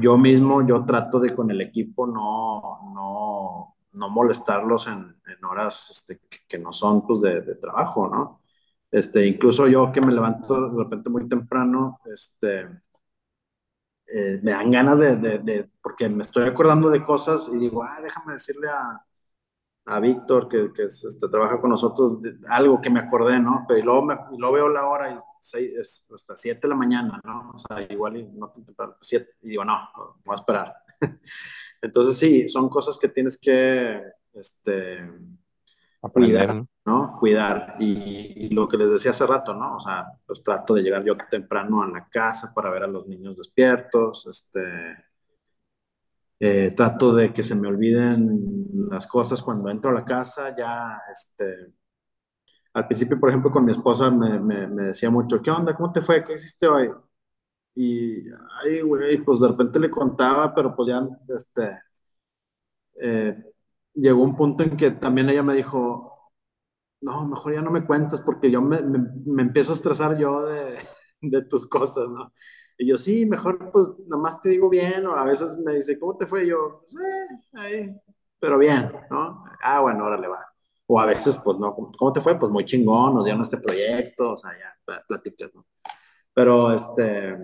Yo 0.00 0.18
mismo, 0.18 0.66
yo 0.66 0.84
trato 0.84 1.18
de 1.20 1.34
con 1.34 1.50
el 1.50 1.60
equipo 1.60 2.06
no, 2.06 2.92
no, 2.94 3.76
no 3.92 4.10
molestarlos 4.10 4.86
en, 4.88 5.16
horas 5.44 5.90
este, 5.90 6.20
que, 6.48 6.58
no 6.58 6.72
son 6.72 7.06
pues 7.06 7.20
de, 7.22 7.40
de 7.42 7.54
trabajo, 7.56 8.08
¿no? 8.08 8.42
Este, 8.90 9.26
incluso 9.26 9.66
yo 9.68 9.92
que 9.92 10.00
me 10.00 10.12
levanto 10.12 10.70
de 10.70 10.84
repente 10.84 11.10
muy 11.10 11.28
temprano, 11.28 12.00
este, 12.12 12.68
eh, 14.06 14.40
me 14.42 14.52
dan 14.52 14.70
ganas 14.70 14.98
de, 14.98 15.16
de, 15.16 15.38
de, 15.38 15.70
porque 15.82 16.08
me 16.08 16.22
estoy 16.22 16.44
acordando 16.48 16.88
de 16.90 17.02
cosas 17.02 17.50
y 17.52 17.58
digo, 17.58 17.82
ah, 17.84 18.00
déjame 18.02 18.34
decirle 18.34 18.68
a, 18.68 19.04
a 19.88 20.00
Víctor, 20.00 20.48
que, 20.48 20.72
que 20.72 20.82
es, 20.82 21.02
este, 21.04 21.28
trabaja 21.28 21.60
con 21.60 21.70
nosotros, 21.70 22.20
de, 22.20 22.36
algo 22.48 22.80
que 22.80 22.90
me 22.90 23.00
acordé, 23.00 23.40
¿no? 23.40 23.64
Pero 23.66 23.80
y 23.80 23.82
luego, 23.82 24.04
me, 24.04 24.14
y 24.32 24.38
luego 24.38 24.54
veo 24.54 24.68
la 24.68 24.86
hora 24.86 25.10
y 25.10 25.16
seis, 25.40 25.72
es 25.78 26.06
hasta 26.14 26.36
7 26.36 26.60
de 26.60 26.68
la 26.68 26.74
mañana, 26.74 27.20
¿no? 27.24 27.52
O 27.54 27.58
sea, 27.58 27.80
igual 27.90 28.18
y 28.18 28.24
no 28.24 28.50
tan 28.50 28.64
temprano, 28.64 28.96
7, 29.00 29.28
y 29.42 29.48
digo, 29.50 29.64
no, 29.64 29.78
voy 30.24 30.34
a 30.34 30.38
esperar. 30.38 30.74
Entonces, 31.82 32.18
sí, 32.18 32.48
son 32.48 32.68
cosas 32.68 32.98
que 32.98 33.08
tienes 33.08 33.38
que, 33.40 34.02
este, 34.34 35.10
Aprender, 36.02 36.46
cuidar, 36.46 36.54
¿no? 36.54 36.68
¿no? 36.84 37.16
Cuidar. 37.18 37.76
Y, 37.80 38.46
y, 38.46 38.48
lo 38.50 38.68
que 38.68 38.76
les 38.76 38.90
decía 38.90 39.10
hace 39.10 39.26
rato, 39.26 39.54
¿no? 39.54 39.76
O 39.76 39.80
sea, 39.80 40.06
pues 40.26 40.42
trato 40.42 40.74
de 40.74 40.82
llegar 40.82 41.02
yo 41.02 41.16
temprano 41.30 41.82
a 41.82 41.88
la 41.88 42.08
casa 42.08 42.52
para 42.54 42.70
ver 42.70 42.84
a 42.84 42.88
los 42.88 43.06
niños 43.08 43.36
despiertos, 43.36 44.26
este, 44.26 44.60
Eh, 46.40 46.72
trato 46.76 47.14
de 47.14 47.32
que 47.32 47.42
se 47.42 47.54
me 47.56 47.68
olviden 47.68 48.68
las 48.90 49.06
cosas 49.06 49.42
cuando 49.42 49.70
entro 49.70 49.90
a 49.90 49.94
la 49.94 50.04
casa, 50.04 50.54
ya, 50.56 51.00
este, 51.12 51.72
al 52.74 52.86
principio, 52.86 53.18
por 53.18 53.28
ejemplo, 53.30 53.50
con 53.50 53.64
mi 53.64 53.72
esposa 53.72 54.10
me, 54.10 54.38
me, 54.40 54.66
me 54.68 54.84
decía 54.84 55.10
mucho, 55.10 55.42
¿qué 55.42 55.50
onda? 55.50 55.74
¿Cómo 55.74 55.92
te 55.92 56.00
fue? 56.00 56.24
¿Qué 56.24 56.34
hiciste 56.34 56.68
hoy? 56.68 56.90
Y, 57.74 58.22
ay, 58.64 58.82
güey, 58.82 59.18
pues 59.24 59.40
de 59.40 59.48
repente 59.48 59.80
le 59.80 59.90
contaba, 59.90 60.54
pero 60.54 60.74
pues 60.76 60.88
ya, 60.88 61.06
este, 61.28 61.78
eh, 63.00 63.36
llegó 63.94 64.22
un 64.22 64.36
punto 64.36 64.64
en 64.64 64.76
que 64.76 64.90
también 64.92 65.30
ella 65.30 65.42
me 65.42 65.54
dijo, 65.54 66.32
no, 67.00 67.28
mejor 67.28 67.54
ya 67.54 67.62
no 67.62 67.70
me 67.70 67.86
cuentas 67.86 68.20
porque 68.20 68.50
yo 68.50 68.62
me, 68.62 68.80
me, 68.82 69.42
empiezo 69.42 69.72
a 69.72 69.76
estresar 69.76 70.18
yo 70.18 70.42
de, 70.46 70.78
de, 71.22 71.42
tus 71.44 71.68
cosas, 71.68 72.08
¿no? 72.08 72.32
Y 72.78 72.86
yo, 72.88 72.96
sí, 72.98 73.26
mejor 73.26 73.70
pues 73.72 73.88
nada 74.06 74.22
más 74.22 74.40
te 74.40 74.50
digo 74.50 74.68
bien, 74.70 75.06
o 75.06 75.12
a 75.16 75.24
veces 75.24 75.56
me 75.58 75.74
dice, 75.74 75.98
¿cómo 75.98 76.16
te 76.16 76.26
fue? 76.26 76.44
Y 76.44 76.48
yo, 76.50 76.82
pues, 76.82 76.94
eh, 76.96 77.58
ahí, 77.58 77.96
pero 78.40 78.58
bien, 78.58 78.90
¿no? 79.10 79.44
Ah, 79.62 79.80
bueno, 79.80 80.04
órale, 80.06 80.28
va. 80.28 80.46
O 80.86 81.00
a 81.00 81.06
veces, 81.06 81.38
pues 81.44 81.58
no, 81.58 81.74
¿cómo 81.74 82.12
te 82.12 82.20
fue? 82.20 82.38
Pues 82.38 82.52
muy 82.52 82.64
chingón, 82.64 83.14
nos 83.14 83.24
dieron 83.24 83.42
este 83.42 83.58
proyecto, 83.58 84.32
o 84.32 84.36
sea, 84.36 84.52
ya, 84.52 85.02
platicas, 85.08 85.50
¿no? 85.54 85.66
Pero, 86.34 86.72
este, 86.74 87.36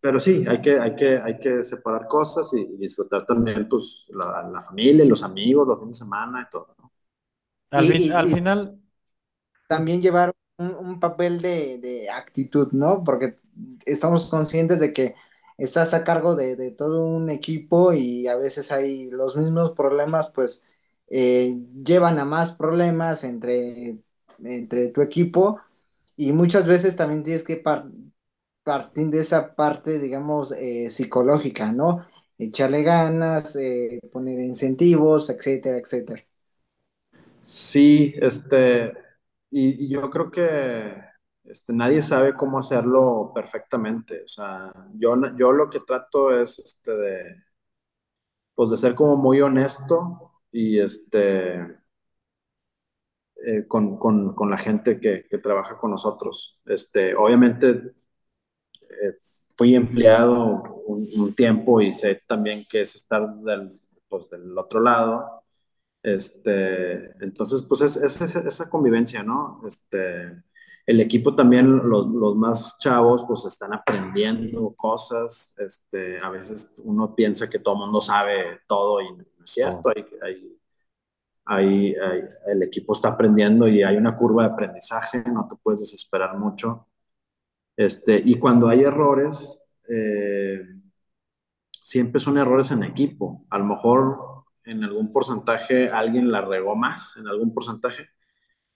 pero 0.00 0.18
sí, 0.20 0.44
hay 0.48 0.60
que, 0.60 0.78
hay 0.80 0.96
que, 0.96 1.18
hay 1.18 1.38
que 1.38 1.62
separar 1.64 2.08
cosas 2.08 2.52
y, 2.54 2.60
y 2.62 2.76
disfrutar 2.78 3.24
también, 3.26 3.68
pues, 3.68 4.06
la, 4.10 4.48
la, 4.50 4.60
familia, 4.62 5.04
los 5.04 5.22
amigos, 5.22 5.66
los 5.68 5.78
fines 5.78 5.98
de 5.98 6.04
semana 6.04 6.42
y 6.46 6.50
todo, 6.50 6.74
¿no? 6.78 6.92
Al, 7.70 7.84
Y, 7.84 7.86
fin- 7.86 8.12
y- 8.12 8.12
al 8.12 8.28
final, 8.28 8.80
también 9.68 10.02
llevar 10.02 10.32
un, 10.70 11.00
papel 11.00 11.40
de, 11.42 11.78
de 11.78 12.10
actitud, 12.10 12.68
¿no? 12.72 13.04
Porque 13.04 13.38
estamos 13.86 14.26
conscientes 14.26 14.80
de 14.80 14.92
que 14.92 15.14
estás 15.58 15.94
a 15.94 16.04
cargo 16.04 16.34
de, 16.36 16.56
de 16.56 16.70
todo 16.70 17.04
un 17.04 17.30
equipo 17.30 17.92
y 17.92 18.26
a 18.28 18.36
veces 18.36 18.72
hay 18.72 19.10
los 19.10 19.36
mismos 19.36 19.72
problemas, 19.72 20.30
pues 20.30 20.64
eh, 21.08 21.58
llevan 21.84 22.18
a 22.18 22.24
más 22.24 22.52
problemas 22.52 23.24
entre, 23.24 23.98
entre 24.44 24.88
tu 24.88 25.02
equipo 25.02 25.60
y 26.16 26.32
muchas 26.32 26.66
veces 26.66 26.96
también 26.96 27.22
tienes 27.22 27.44
que 27.44 27.56
par- 27.56 27.86
partir 28.64 29.08
de 29.10 29.20
esa 29.20 29.54
parte, 29.56 29.98
digamos, 29.98 30.52
eh, 30.52 30.90
psicológica, 30.90 31.72
¿no? 31.72 32.06
Echarle 32.38 32.82
ganas, 32.82 33.56
eh, 33.56 34.00
poner 34.12 34.40
incentivos, 34.40 35.30
etcétera, 35.30 35.78
etcétera. 35.78 36.24
Sí, 37.42 38.14
este, 38.20 38.92
y, 39.52 39.88
yo 39.88 40.10
creo 40.10 40.30
que 40.30 40.94
este, 41.44 41.72
nadie 41.72 42.02
sabe 42.02 42.34
cómo 42.34 42.58
hacerlo 42.58 43.32
perfectamente. 43.34 44.22
O 44.24 44.28
sea, 44.28 44.72
yo, 44.94 45.14
yo 45.36 45.52
lo 45.52 45.70
que 45.70 45.80
trato 45.80 46.30
es 46.40 46.58
este, 46.58 46.92
de, 46.92 47.36
pues 48.54 48.70
de 48.70 48.76
ser 48.76 48.94
como 48.94 49.16
muy 49.16 49.40
honesto 49.40 50.32
y 50.50 50.78
este, 50.80 51.82
eh, 53.44 53.66
con, 53.66 53.98
con, 53.98 54.34
con 54.34 54.50
la 54.50 54.58
gente 54.58 55.00
que, 55.00 55.24
que 55.28 55.38
trabaja 55.38 55.76
con 55.78 55.90
nosotros. 55.90 56.60
Este, 56.64 57.14
obviamente 57.14 57.94
eh, 58.90 59.18
fui 59.56 59.74
empleado 59.74 60.46
un, 60.86 61.06
un 61.18 61.34
tiempo 61.34 61.80
y 61.80 61.92
sé 61.92 62.20
también 62.26 62.62
que 62.70 62.82
es 62.82 62.94
estar 62.94 63.28
del, 63.36 63.72
pues, 64.08 64.28
del 64.30 64.56
otro 64.56 64.80
lado. 64.80 65.41
Este, 66.02 67.12
entonces, 67.24 67.62
pues 67.68 67.80
es, 67.82 67.96
es 67.96 68.20
esa, 68.20 68.40
esa 68.40 68.68
convivencia, 68.70 69.22
¿no? 69.22 69.62
Este, 69.66 70.42
el 70.86 71.00
equipo 71.00 71.34
también, 71.36 71.88
los, 71.88 72.08
los 72.08 72.34
más 72.36 72.76
chavos, 72.78 73.24
pues 73.28 73.44
están 73.44 73.72
aprendiendo 73.74 74.74
cosas. 74.76 75.54
Este, 75.58 76.18
a 76.20 76.28
veces 76.30 76.72
uno 76.84 77.14
piensa 77.14 77.48
que 77.48 77.60
todo 77.60 77.74
el 77.74 77.80
mundo 77.82 78.00
sabe 78.00 78.60
todo 78.66 79.00
y 79.00 79.12
no 79.16 79.22
es 79.44 79.50
cierto. 79.52 79.90
Hay, 79.94 80.04
hay, 80.22 80.58
hay, 81.46 81.94
hay- 81.96 82.22
el 82.48 82.62
equipo 82.62 82.92
está 82.94 83.08
aprendiendo 83.10 83.68
y 83.68 83.82
hay 83.82 83.96
una 83.96 84.16
curva 84.16 84.46
de 84.48 84.52
aprendizaje, 84.54 85.22
no 85.32 85.46
te 85.48 85.56
puedes 85.62 85.80
desesperar 85.80 86.38
mucho. 86.38 86.88
Este, 87.76 88.22
y 88.24 88.38
cuando 88.38 88.68
hay 88.68 88.82
errores, 88.82 89.62
eh, 89.88 90.62
siempre 91.82 92.20
son 92.20 92.38
errores 92.38 92.70
en 92.70 92.82
equipo. 92.84 93.44
A 93.50 93.58
lo 93.58 93.64
mejor 93.64 94.31
en 94.64 94.84
algún 94.84 95.12
porcentaje 95.12 95.90
alguien 95.90 96.30
la 96.30 96.40
regó 96.42 96.76
más, 96.76 97.16
en 97.16 97.28
algún 97.28 97.52
porcentaje, 97.52 98.08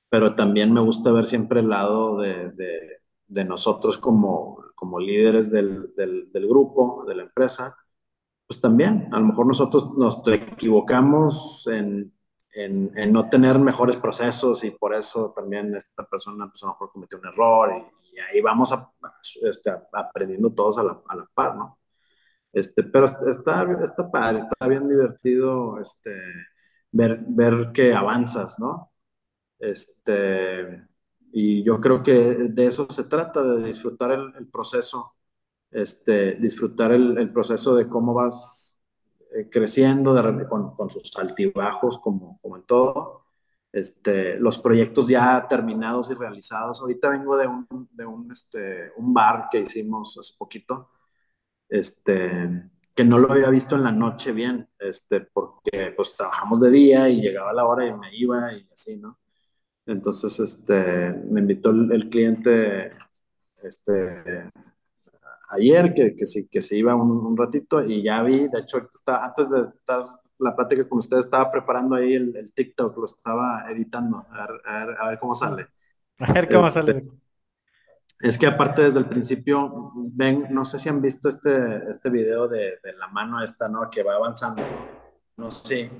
pero 0.08 0.34
también 0.34 0.72
me 0.72 0.80
gusta 0.80 1.12
ver 1.12 1.24
siempre 1.24 1.60
el 1.60 1.68
lado 1.68 2.18
de, 2.20 2.50
de, 2.52 3.02
de 3.26 3.44
nosotros 3.44 3.98
como, 3.98 4.62
como 4.74 5.00
líderes 5.00 5.50
del, 5.50 5.94
del, 5.96 6.30
del, 6.32 6.48
grupo, 6.48 7.04
de 7.06 7.14
la 7.16 7.22
empresa. 7.24 7.76
Pues 8.46 8.60
también, 8.60 9.08
a 9.12 9.18
lo 9.18 9.26
mejor 9.26 9.46
nosotros 9.46 9.92
nos 9.96 10.22
equivocamos 10.26 11.66
en, 11.66 12.12
en, 12.54 12.92
en 12.96 13.12
no 13.12 13.28
tener 13.28 13.58
mejores 13.58 13.96
procesos 13.96 14.64
y 14.64 14.70
por 14.70 14.94
eso 14.94 15.32
también 15.34 15.74
esta 15.74 16.04
persona 16.04 16.48
pues 16.48 16.62
a 16.62 16.66
lo 16.66 16.72
mejor 16.72 16.92
cometió 16.92 17.18
un 17.18 17.26
error 17.26 17.72
y, 17.72 18.16
y 18.16 18.18
ahí 18.20 18.40
vamos 18.40 18.72
a, 18.72 18.90
este, 19.42 19.70
aprendiendo 19.92 20.50
todos 20.52 20.78
a 20.78 20.84
la, 20.84 21.00
a 21.08 21.16
la 21.16 21.26
par, 21.34 21.56
¿no? 21.56 21.78
Este, 22.52 22.82
pero 22.84 23.06
está, 23.06 23.30
está 23.82 24.10
padre, 24.10 24.38
está 24.38 24.66
bien 24.68 24.88
divertido 24.88 25.80
este, 25.80 26.12
ver, 26.92 27.20
ver 27.28 27.72
que 27.72 27.92
avanzas, 27.94 28.58
¿no? 28.58 28.92
Este, 29.58 30.86
y 31.32 31.62
yo 31.64 31.80
creo 31.80 32.02
que 32.02 32.12
de 32.14 32.66
eso 32.66 32.86
se 32.90 33.04
trata, 33.04 33.42
de 33.42 33.66
disfrutar 33.68 34.12
el, 34.12 34.48
proceso, 34.48 35.14
este, 35.70 36.36
disfrutar 36.36 36.92
el, 36.92 37.18
el, 37.18 37.32
proceso 37.32 37.74
de 37.74 37.88
cómo 37.88 38.14
vas 38.14 38.76
eh, 39.34 39.48
creciendo 39.50 40.14
con, 40.48 40.74
con, 40.76 40.90
sus 40.90 41.16
altibajos, 41.18 41.98
como, 41.98 42.38
como 42.40 42.56
en 42.56 42.62
todo. 42.64 43.24
Este, 43.72 44.38
los 44.40 44.58
proyectos 44.58 45.08
ya 45.08 45.46
terminados 45.48 46.10
y 46.10 46.14
realizados. 46.14 46.80
Ahorita 46.80 47.10
vengo 47.10 47.36
de 47.36 47.46
un, 47.46 47.66
de 47.92 48.06
un, 48.06 48.32
este, 48.32 48.92
un 48.96 49.12
bar 49.12 49.48
que 49.50 49.60
hicimos 49.60 50.16
hace 50.18 50.34
poquito 50.38 50.90
este, 51.68 52.70
que 52.94 53.04
no 53.04 53.18
lo 53.18 53.30
había 53.30 53.50
visto 53.50 53.76
en 53.76 53.84
la 53.84 53.92
noche 53.92 54.32
bien, 54.32 54.68
este, 54.78 55.20
porque 55.20 55.92
pues 55.96 56.14
trabajamos 56.16 56.60
de 56.62 56.70
día 56.70 57.08
y 57.08 57.20
llegaba 57.20 57.52
la 57.52 57.66
hora 57.66 57.86
y 57.86 57.92
me 57.92 58.14
iba 58.16 58.52
y 58.54 58.66
así, 58.72 58.96
¿no? 58.96 59.18
Entonces, 59.84 60.40
este, 60.40 61.12
me 61.30 61.40
invitó 61.40 61.70
el, 61.70 61.92
el 61.92 62.08
cliente, 62.08 62.92
este, 63.62 64.50
ayer 65.50 65.94
que, 65.94 66.16
que, 66.16 66.26
sí, 66.26 66.48
que 66.48 66.62
se 66.62 66.76
iba 66.76 66.94
un, 66.94 67.10
un, 67.10 67.36
ratito 67.36 67.84
y 67.84 68.02
ya 68.02 68.22
vi, 68.22 68.48
de 68.48 68.60
hecho, 68.60 68.78
está, 68.92 69.24
antes 69.24 69.48
de 69.50 69.60
estar 69.60 70.04
la 70.38 70.56
plática 70.56 70.88
con 70.88 70.98
ustedes, 70.98 71.26
estaba 71.26 71.50
preparando 71.50 71.94
ahí 71.94 72.14
el, 72.14 72.36
el 72.36 72.52
TikTok, 72.52 72.96
lo 72.96 73.04
estaba 73.04 73.70
editando, 73.70 74.26
a 74.30 74.46
ver, 74.46 74.60
a 74.64 74.86
ver, 74.86 74.96
a 75.00 75.08
ver 75.08 75.18
cómo 75.18 75.34
sale. 75.34 75.68
A 76.18 76.32
ver 76.32 76.48
cómo 76.48 76.66
este, 76.66 76.80
sale. 76.80 77.04
Es 78.20 78.38
que 78.38 78.46
aparte 78.46 78.82
desde 78.82 78.98
el 78.98 79.08
principio, 79.08 79.92
ven, 79.94 80.46
no 80.50 80.64
sé 80.64 80.78
si 80.78 80.88
han 80.88 81.02
visto 81.02 81.28
este, 81.28 81.90
este 81.90 82.08
video 82.08 82.48
de, 82.48 82.78
de 82.82 82.92
la 82.98 83.08
mano 83.08 83.42
esta, 83.42 83.68
¿no? 83.68 83.90
Que 83.90 84.02
va 84.02 84.14
avanzando, 84.14 84.62
no 85.36 85.50
sé, 85.50 85.90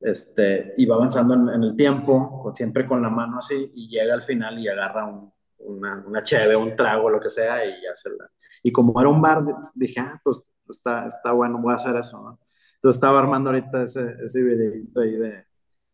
este, 0.00 0.74
y 0.76 0.86
va 0.86 0.96
avanzando 0.96 1.34
en, 1.34 1.48
en, 1.48 1.62
el 1.62 1.76
tiempo, 1.76 2.52
siempre 2.54 2.84
con 2.84 3.00
la 3.00 3.10
mano 3.10 3.38
así, 3.38 3.72
y 3.74 3.88
llega 3.88 4.12
al 4.12 4.22
final 4.22 4.58
y 4.58 4.68
agarra 4.68 5.06
un, 5.06 5.32
una, 5.58 6.04
una 6.06 6.22
cheve, 6.22 6.56
un 6.56 6.74
trago, 6.74 7.08
lo 7.08 7.20
que 7.20 7.30
sea, 7.30 7.64
y 7.64 7.70
ya 7.82 7.94
se 7.94 8.10
la... 8.10 8.28
Y 8.62 8.72
como 8.72 9.00
era 9.00 9.08
un 9.08 9.22
bar, 9.22 9.38
dije, 9.74 10.00
ah, 10.00 10.20
pues 10.22 10.42
está, 10.68 11.06
está 11.06 11.32
bueno, 11.32 11.58
voy 11.58 11.72
a 11.72 11.76
hacer 11.76 11.96
eso, 11.96 12.20
¿no? 12.20 12.40
Entonces 12.76 12.96
estaba 12.96 13.18
armando 13.18 13.50
ahorita 13.50 13.84
ese, 13.84 14.14
ese 14.22 14.42
videito 14.42 15.00
ahí 15.00 15.16
de 15.16 15.44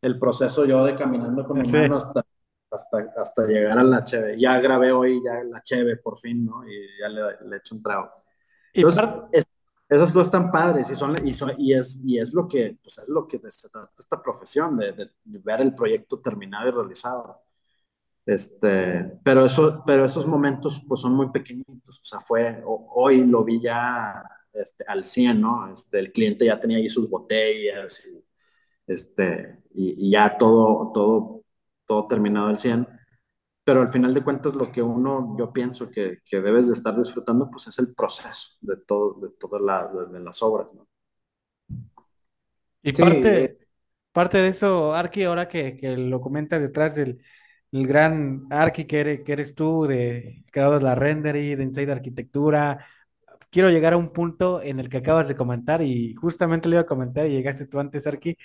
el 0.02 0.18
proceso 0.18 0.64
yo 0.64 0.84
de 0.84 0.94
caminando 0.96 1.46
con 1.46 1.58
mi 1.58 1.64
sí. 1.64 1.76
mano 1.76 1.96
hasta 1.96 2.24
hasta, 2.70 3.12
hasta 3.16 3.46
llegar 3.46 3.78
a 3.78 3.82
la 3.82 4.04
cheve. 4.04 4.40
Ya 4.40 4.60
grabé 4.60 4.92
hoy 4.92 5.20
ya 5.24 5.42
la 5.44 5.62
cheve 5.62 5.96
por 5.96 6.18
fin, 6.18 6.44
¿no? 6.44 6.66
Y 6.68 6.86
ya 7.00 7.08
le, 7.08 7.48
le 7.48 7.56
echo 7.56 7.74
un 7.74 7.82
trago. 7.82 8.10
Entonces, 8.72 9.04
es, 9.32 9.46
esas 9.90 10.12
cosas 10.12 10.28
están 10.28 10.52
padres 10.52 10.88
y, 10.88 10.94
son, 10.94 11.14
y, 11.26 11.34
son, 11.34 11.52
y, 11.58 11.74
es, 11.74 12.00
y 12.04 12.18
es 12.20 12.32
lo 12.32 12.46
que, 12.46 12.78
pues 12.80 12.98
es 12.98 13.08
lo 13.08 13.26
que 13.26 13.40
se 13.48 13.68
trata 13.68 13.90
esta 13.98 14.22
profesión, 14.22 14.76
de, 14.76 14.92
de, 14.92 15.10
ver 15.24 15.60
el 15.60 15.74
proyecto 15.74 16.20
terminado 16.20 16.68
y 16.68 16.70
realizado. 16.70 17.40
Este, 18.24 19.18
pero, 19.24 19.44
eso, 19.44 19.82
pero 19.84 20.04
esos 20.04 20.26
momentos 20.26 20.80
pues 20.86 21.00
son 21.00 21.14
muy 21.14 21.30
pequeñitos, 21.30 21.98
o 21.98 22.04
sea, 22.04 22.20
fue, 22.20 22.62
hoy 22.64 23.24
lo 23.24 23.42
vi 23.42 23.60
ya 23.60 24.22
este, 24.52 24.84
al 24.86 25.02
100, 25.02 25.40
¿no? 25.40 25.72
Este, 25.72 25.98
el 25.98 26.12
cliente 26.12 26.44
ya 26.44 26.60
tenía 26.60 26.78
ahí 26.78 26.88
sus 26.88 27.10
botellas 27.10 28.06
y, 28.06 28.24
este, 28.86 29.58
y, 29.74 30.06
y 30.06 30.10
ya 30.12 30.38
todo, 30.38 30.92
todo 30.94 31.39
todo 31.90 32.06
terminado 32.06 32.46
al 32.46 32.56
100, 32.56 32.86
pero 33.64 33.80
al 33.80 33.90
final 33.90 34.14
de 34.14 34.22
cuentas 34.22 34.54
lo 34.54 34.70
que 34.70 34.80
uno, 34.80 35.34
yo 35.36 35.52
pienso 35.52 35.90
que, 35.90 36.18
que 36.24 36.40
debes 36.40 36.68
de 36.68 36.74
estar 36.74 36.96
disfrutando, 36.96 37.50
pues 37.50 37.66
es 37.66 37.80
el 37.80 37.92
proceso 37.96 38.50
de, 38.60 38.76
todo, 38.76 39.14
de 39.14 39.30
todas 39.30 39.60
la, 39.60 39.88
de, 39.88 40.06
de 40.16 40.20
las 40.20 40.40
obras, 40.40 40.72
¿no? 40.72 40.86
Y 42.80 42.94
sí, 42.94 43.02
parte, 43.02 43.44
eh, 43.44 43.58
parte 44.12 44.38
de 44.38 44.50
eso, 44.50 44.94
Arki, 44.94 45.24
ahora 45.24 45.48
que, 45.48 45.76
que 45.76 45.96
lo 45.96 46.20
comenta 46.20 46.60
detrás 46.60 46.94
del 46.94 47.20
el 47.72 47.86
gran 47.88 48.46
Arki 48.50 48.84
que 48.84 49.00
eres, 49.00 49.20
que 49.24 49.32
eres 49.32 49.56
tú, 49.56 49.84
de 49.84 50.44
creador 50.52 50.78
de 50.78 50.84
la 50.84 50.94
Rendery, 50.94 51.56
de 51.56 51.64
Inside 51.64 51.90
Arquitectura, 51.90 52.86
quiero 53.50 53.70
llegar 53.70 53.92
a 53.92 53.96
un 53.96 54.12
punto 54.12 54.62
en 54.62 54.80
el 54.80 54.88
que 54.88 54.98
acabas 54.98 55.28
de 55.28 55.36
comentar 55.36 55.82
y 55.82 56.14
justamente 56.14 56.68
le 56.68 56.76
iba 56.76 56.82
a 56.82 56.86
comentar 56.86 57.26
y 57.26 57.30
llegaste 57.32 57.66
tú 57.66 57.80
antes, 57.80 58.06
Arki, 58.06 58.36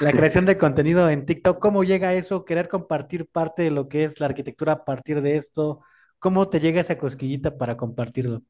la 0.00 0.12
creación 0.12 0.46
de 0.46 0.58
contenido 0.58 1.08
en 1.08 1.26
TikTok, 1.26 1.58
¿cómo 1.60 1.84
llega 1.84 2.14
eso? 2.14 2.44
Querer 2.44 2.68
compartir 2.68 3.26
parte 3.26 3.62
de 3.62 3.70
lo 3.70 3.88
que 3.88 4.04
es 4.04 4.20
la 4.20 4.26
arquitectura 4.26 4.72
a 4.72 4.84
partir 4.84 5.20
de 5.20 5.36
esto, 5.36 5.80
¿cómo 6.18 6.48
te 6.48 6.60
llega 6.60 6.80
esa 6.80 6.98
cosquillita 6.98 7.56
para 7.56 7.76
compartirlo? 7.76 8.42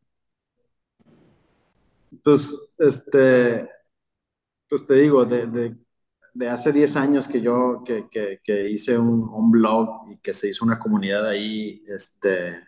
Pues, 2.22 2.56
este, 2.78 3.68
pues 4.68 4.86
te 4.86 4.94
digo, 4.94 5.24
de, 5.24 5.46
de, 5.46 5.76
de 6.34 6.48
hace 6.48 6.72
10 6.72 6.96
años 6.96 7.26
que 7.26 7.40
yo 7.40 7.82
que, 7.84 8.06
que, 8.10 8.40
que 8.44 8.70
hice 8.70 8.96
un, 8.96 9.28
un, 9.28 9.50
blog 9.50 10.10
y 10.10 10.18
que 10.18 10.32
se 10.32 10.48
hizo 10.48 10.64
una 10.64 10.78
comunidad 10.78 11.26
ahí, 11.26 11.82
este, 11.88 12.60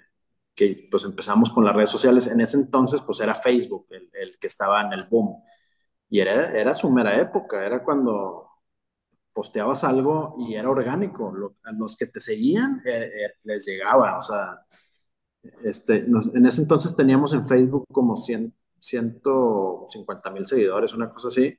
que 0.55 0.89
pues 0.91 1.05
empezamos 1.05 1.51
con 1.51 1.65
las 1.65 1.75
redes 1.77 1.91
sociales. 1.91 2.27
En 2.29 2.41
ese 2.41 2.59
entonces, 2.59 3.01
pues 3.03 3.21
era 3.21 3.35
Facebook 3.35 3.87
el, 3.91 4.11
el 4.15 4.39
que 4.39 4.47
estaba 4.47 4.83
en 4.83 4.93
el 4.93 5.07
boom. 5.11 5.43
Y 6.09 6.21
era, 6.21 6.51
era 6.51 6.75
su 6.75 6.91
mera 6.91 7.21
época, 7.21 7.65
era 7.65 7.83
cuando 7.85 8.51
posteabas 9.35 9.85
algo 9.85 10.37
y 10.39 10.55
era 10.55 10.71
orgánico. 10.71 11.33
Lo, 11.33 11.57
a 11.65 11.73
los 11.73 11.97
que 11.97 12.07
te 12.07 12.21
seguían 12.21 12.81
eh, 12.87 13.05
eh, 13.07 13.33
les 13.45 13.67
llegaba, 13.67 14.19
o 14.19 14.23
sea, 14.23 14.65
este, 15.65 16.03
nos, 16.05 16.35
en 16.35 16.47
ese 16.47 16.63
entonces 16.63 16.95
teníamos 16.95 17.33
en 17.35 17.47
Facebook 17.47 17.85
como 17.93 18.17
100, 18.17 18.55
150 18.81 20.31
mil 20.31 20.47
seguidores, 20.47 20.95
una 20.95 21.11
cosa 21.11 21.29
así. 21.29 21.59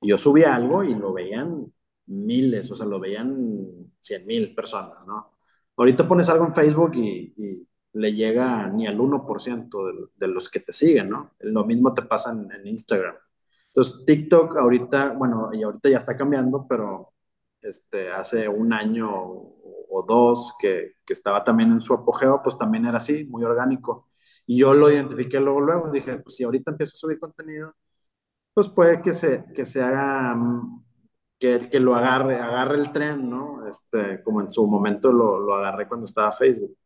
Y 0.00 0.08
yo 0.08 0.18
subía 0.18 0.54
algo 0.54 0.82
y 0.84 0.94
lo 0.94 1.12
veían 1.12 1.72
miles, 2.06 2.70
o 2.70 2.76
sea, 2.76 2.86
lo 2.86 3.00
veían 3.00 3.92
100 4.00 4.26
mil 4.26 4.54
personas, 4.54 5.06
¿no? 5.06 5.36
Ahorita 5.76 6.08
pones 6.08 6.28
algo 6.28 6.44
en 6.46 6.52
Facebook 6.52 6.92
y, 6.94 7.34
y 7.36 7.68
le 7.92 8.12
llega 8.12 8.68
ni 8.68 8.86
al 8.86 8.98
1% 8.98 9.86
de, 9.86 10.06
de, 10.16 10.28
los 10.28 10.48
que 10.48 10.60
te 10.60 10.72
siguen, 10.72 11.10
¿no? 11.10 11.32
Lo 11.40 11.64
mismo 11.64 11.92
te 11.94 12.02
pasa 12.02 12.32
en, 12.32 12.66
Instagram. 12.66 13.16
Entonces, 13.66 14.04
TikTok 14.06 14.56
ahorita, 14.56 15.12
bueno, 15.12 15.50
y 15.52 15.62
ahorita 15.62 15.88
ya 15.88 15.98
está 15.98 16.16
cambiando, 16.16 16.66
pero 16.68 17.12
este, 17.60 18.10
hace 18.10 18.48
un 18.48 18.72
año 18.72 19.10
o, 19.12 20.04
dos 20.06 20.54
que, 20.58 20.94
que, 21.04 21.12
estaba 21.12 21.44
también 21.44 21.72
en 21.72 21.80
su 21.80 21.92
apogeo, 21.94 22.40
pues 22.42 22.56
también 22.58 22.86
era 22.86 22.98
así, 22.98 23.24
muy 23.24 23.44
orgánico. 23.44 24.08
Y 24.46 24.58
yo 24.58 24.74
lo 24.74 24.90
identifiqué 24.90 25.40
luego, 25.40 25.60
luego, 25.60 25.90
dije, 25.90 26.18
pues 26.18 26.36
si 26.36 26.44
ahorita 26.44 26.72
empiezo 26.72 26.96
a 26.96 26.98
subir 26.98 27.18
contenido, 27.18 27.74
pues 28.54 28.68
puede 28.68 29.00
que 29.02 29.12
se, 29.12 29.44
que 29.54 29.64
se 29.64 29.82
haga, 29.82 30.36
que, 31.38 31.68
que 31.70 31.80
lo 31.80 31.94
agarre, 31.96 32.38
agarre 32.40 32.76
el 32.76 32.92
tren, 32.92 33.28
¿no? 33.30 33.66
Este, 33.66 34.22
como 34.22 34.40
en 34.42 34.52
su 34.52 34.66
momento 34.66 35.12
lo, 35.12 35.38
lo 35.40 35.54
agarré 35.54 35.88
cuando 35.88 36.04
estaba 36.04 36.32
Facebook. 36.32 36.76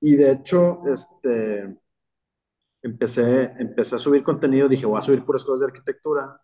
Y 0.00 0.16
de 0.16 0.32
hecho, 0.32 0.80
este, 0.86 1.76
empecé, 2.82 3.52
empecé 3.58 3.96
a 3.96 3.98
subir 3.98 4.22
contenido, 4.22 4.68
dije, 4.68 4.86
voy 4.86 4.98
a 4.98 5.02
subir 5.02 5.24
puras 5.24 5.44
cosas 5.44 5.60
de 5.60 5.66
arquitectura. 5.66 6.40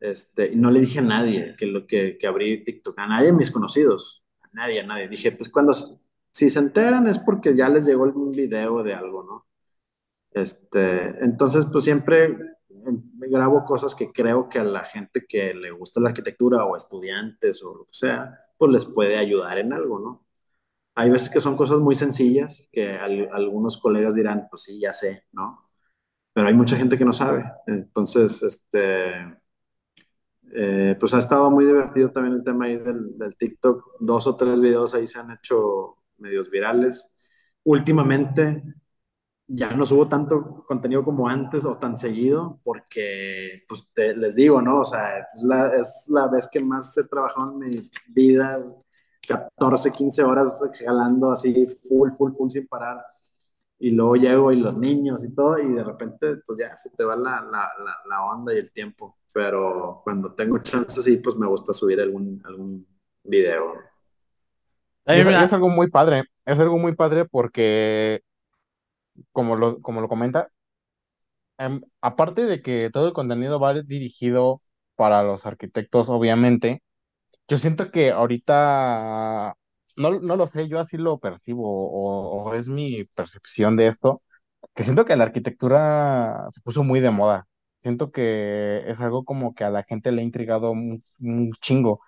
Este, 0.00 0.52
y 0.52 0.56
no 0.56 0.70
le 0.70 0.80
dije 0.80 0.98
a 0.98 1.02
nadie 1.02 1.54
que, 1.58 1.66
lo, 1.66 1.86
que, 1.86 2.18
que 2.18 2.26
abrí 2.26 2.64
TikTok, 2.64 2.98
a 2.98 3.06
nadie 3.06 3.26
de 3.26 3.32
mis 3.32 3.50
conocidos, 3.50 4.24
a 4.42 4.48
nadie, 4.52 4.80
a 4.80 4.86
nadie. 4.86 5.08
Dije, 5.08 5.32
pues 5.32 5.48
cuando, 5.48 5.72
si 6.30 6.50
se 6.50 6.58
enteran 6.58 7.06
es 7.06 7.18
porque 7.18 7.54
ya 7.56 7.68
les 7.68 7.86
llegó 7.86 8.04
algún 8.04 8.30
video 8.30 8.82
de 8.82 8.94
algo, 8.94 9.22
¿no? 9.22 9.46
Este, 10.32 11.24
entonces, 11.24 11.66
pues 11.70 11.84
siempre 11.84 12.36
grabo 13.30 13.64
cosas 13.64 13.94
que 13.94 14.12
creo 14.12 14.48
que 14.48 14.58
a 14.58 14.64
la 14.64 14.84
gente 14.84 15.24
que 15.26 15.54
le 15.54 15.70
gusta 15.70 16.00
la 16.00 16.08
arquitectura 16.08 16.64
o 16.64 16.76
estudiantes 16.76 17.62
o 17.62 17.74
lo 17.74 17.84
que 17.84 17.92
sea, 17.92 18.38
pues 18.58 18.72
les 18.72 18.84
puede 18.84 19.16
ayudar 19.16 19.58
en 19.58 19.72
algo, 19.72 19.98
¿no? 19.98 20.24
Hay 20.94 21.10
veces 21.10 21.28
que 21.28 21.40
son 21.40 21.56
cosas 21.56 21.78
muy 21.78 21.94
sencillas 21.94 22.68
que 22.72 22.96
al, 22.96 23.28
algunos 23.32 23.78
colegas 23.78 24.14
dirán, 24.14 24.46
pues 24.50 24.62
sí, 24.62 24.80
ya 24.80 24.92
sé, 24.92 25.24
¿no? 25.32 25.70
Pero 26.32 26.48
hay 26.48 26.54
mucha 26.54 26.76
gente 26.76 26.98
que 26.98 27.04
no 27.04 27.12
sabe. 27.12 27.44
Entonces, 27.66 28.42
este, 28.42 29.12
eh, 30.54 30.96
pues 30.98 31.14
ha 31.14 31.18
estado 31.18 31.50
muy 31.50 31.64
divertido 31.64 32.10
también 32.10 32.36
el 32.36 32.44
tema 32.44 32.66
ahí 32.66 32.76
del, 32.76 33.18
del, 33.18 33.36
TikTok. 33.36 33.96
Dos 34.00 34.26
o 34.26 34.36
tres 34.36 34.60
videos 34.60 34.94
ahí 34.94 35.06
se 35.06 35.18
han 35.20 35.30
hecho 35.32 35.96
medios 36.18 36.50
virales. 36.50 37.12
Últimamente 37.64 38.62
ya 39.46 39.72
no 39.74 39.84
subo 39.86 40.08
tanto 40.08 40.64
contenido 40.66 41.04
como 41.04 41.28
antes 41.28 41.64
o 41.64 41.78
tan 41.78 41.98
seguido 41.98 42.60
porque, 42.64 43.64
pues 43.68 43.88
te, 43.94 44.16
les 44.16 44.34
digo, 44.36 44.62
¿no? 44.62 44.80
O 44.80 44.84
sea, 44.84 45.18
es 45.18 45.42
la, 45.44 45.74
es 45.74 46.06
la 46.08 46.28
vez 46.28 46.48
que 46.50 46.60
más 46.60 46.96
he 46.98 47.04
trabajado 47.08 47.52
en 47.52 47.58
mi 47.58 47.76
vida 48.14 48.64
14, 49.26 49.92
15 49.92 50.22
horas 50.24 50.62
jalando 50.78 51.30
así 51.30 51.66
full, 51.88 52.10
full, 52.12 52.32
full 52.32 52.50
sin 52.50 52.66
parar. 52.66 53.04
Y 53.78 53.90
luego 53.90 54.16
llego 54.16 54.52
y 54.52 54.56
los 54.56 54.76
niños 54.78 55.24
y 55.24 55.34
todo, 55.34 55.58
y 55.58 55.72
de 55.72 55.84
repente, 55.84 56.36
pues 56.46 56.58
ya 56.58 56.76
se 56.76 56.90
te 56.90 57.04
va 57.04 57.16
la, 57.16 57.42
la, 57.42 57.70
la, 57.84 57.96
la 58.08 58.24
onda 58.24 58.54
y 58.54 58.58
el 58.58 58.72
tiempo. 58.72 59.16
Pero 59.32 60.00
cuando 60.04 60.32
tengo 60.34 60.58
chance, 60.58 61.02
sí, 61.02 61.16
pues 61.16 61.36
me 61.36 61.46
gusta 61.46 61.72
subir 61.72 62.00
algún, 62.00 62.40
algún 62.44 62.86
video. 63.24 63.74
Es, 65.04 65.26
es, 65.26 65.52
algo 65.52 65.68
muy 65.68 65.90
padre, 65.90 66.24
es 66.46 66.58
algo 66.58 66.78
muy 66.78 66.94
padre 66.94 67.26
porque, 67.26 68.22
como 69.32 69.56
lo, 69.56 69.82
como 69.82 70.00
lo 70.00 70.08
comentas, 70.08 70.50
eh, 71.58 71.80
aparte 72.00 72.46
de 72.46 72.62
que 72.62 72.90
todo 72.92 73.08
el 73.08 73.12
contenido 73.12 73.60
va 73.60 73.74
dirigido 73.74 74.60
para 74.96 75.22
los 75.22 75.44
arquitectos, 75.46 76.08
obviamente, 76.08 76.82
yo 77.48 77.58
siento 77.58 77.90
que 77.90 78.10
ahorita, 78.10 79.54
no, 79.96 80.20
no 80.20 80.36
lo 80.36 80.46
sé, 80.46 80.68
yo 80.68 80.80
así 80.80 80.96
lo 80.96 81.18
percibo, 81.18 81.62
o, 81.66 82.44
o, 82.50 82.54
es 82.54 82.68
mi 82.68 83.04
percepción 83.16 83.76
de 83.76 83.88
esto, 83.88 84.22
que 84.74 84.84
siento 84.84 85.04
que 85.04 85.16
la 85.16 85.24
arquitectura 85.24 86.46
se 86.50 86.60
puso 86.62 86.84
muy 86.84 87.00
de 87.00 87.10
moda. 87.10 87.46
Siento 87.78 88.10
que 88.12 88.82
es 88.90 89.00
algo 89.00 89.24
como 89.24 89.54
que 89.54 89.64
a 89.64 89.70
la 89.70 89.82
gente 89.84 90.10
le 90.12 90.22
ha 90.22 90.24
intrigado 90.24 90.70
un, 90.70 91.02
un 91.20 91.52
chingo. 91.60 92.00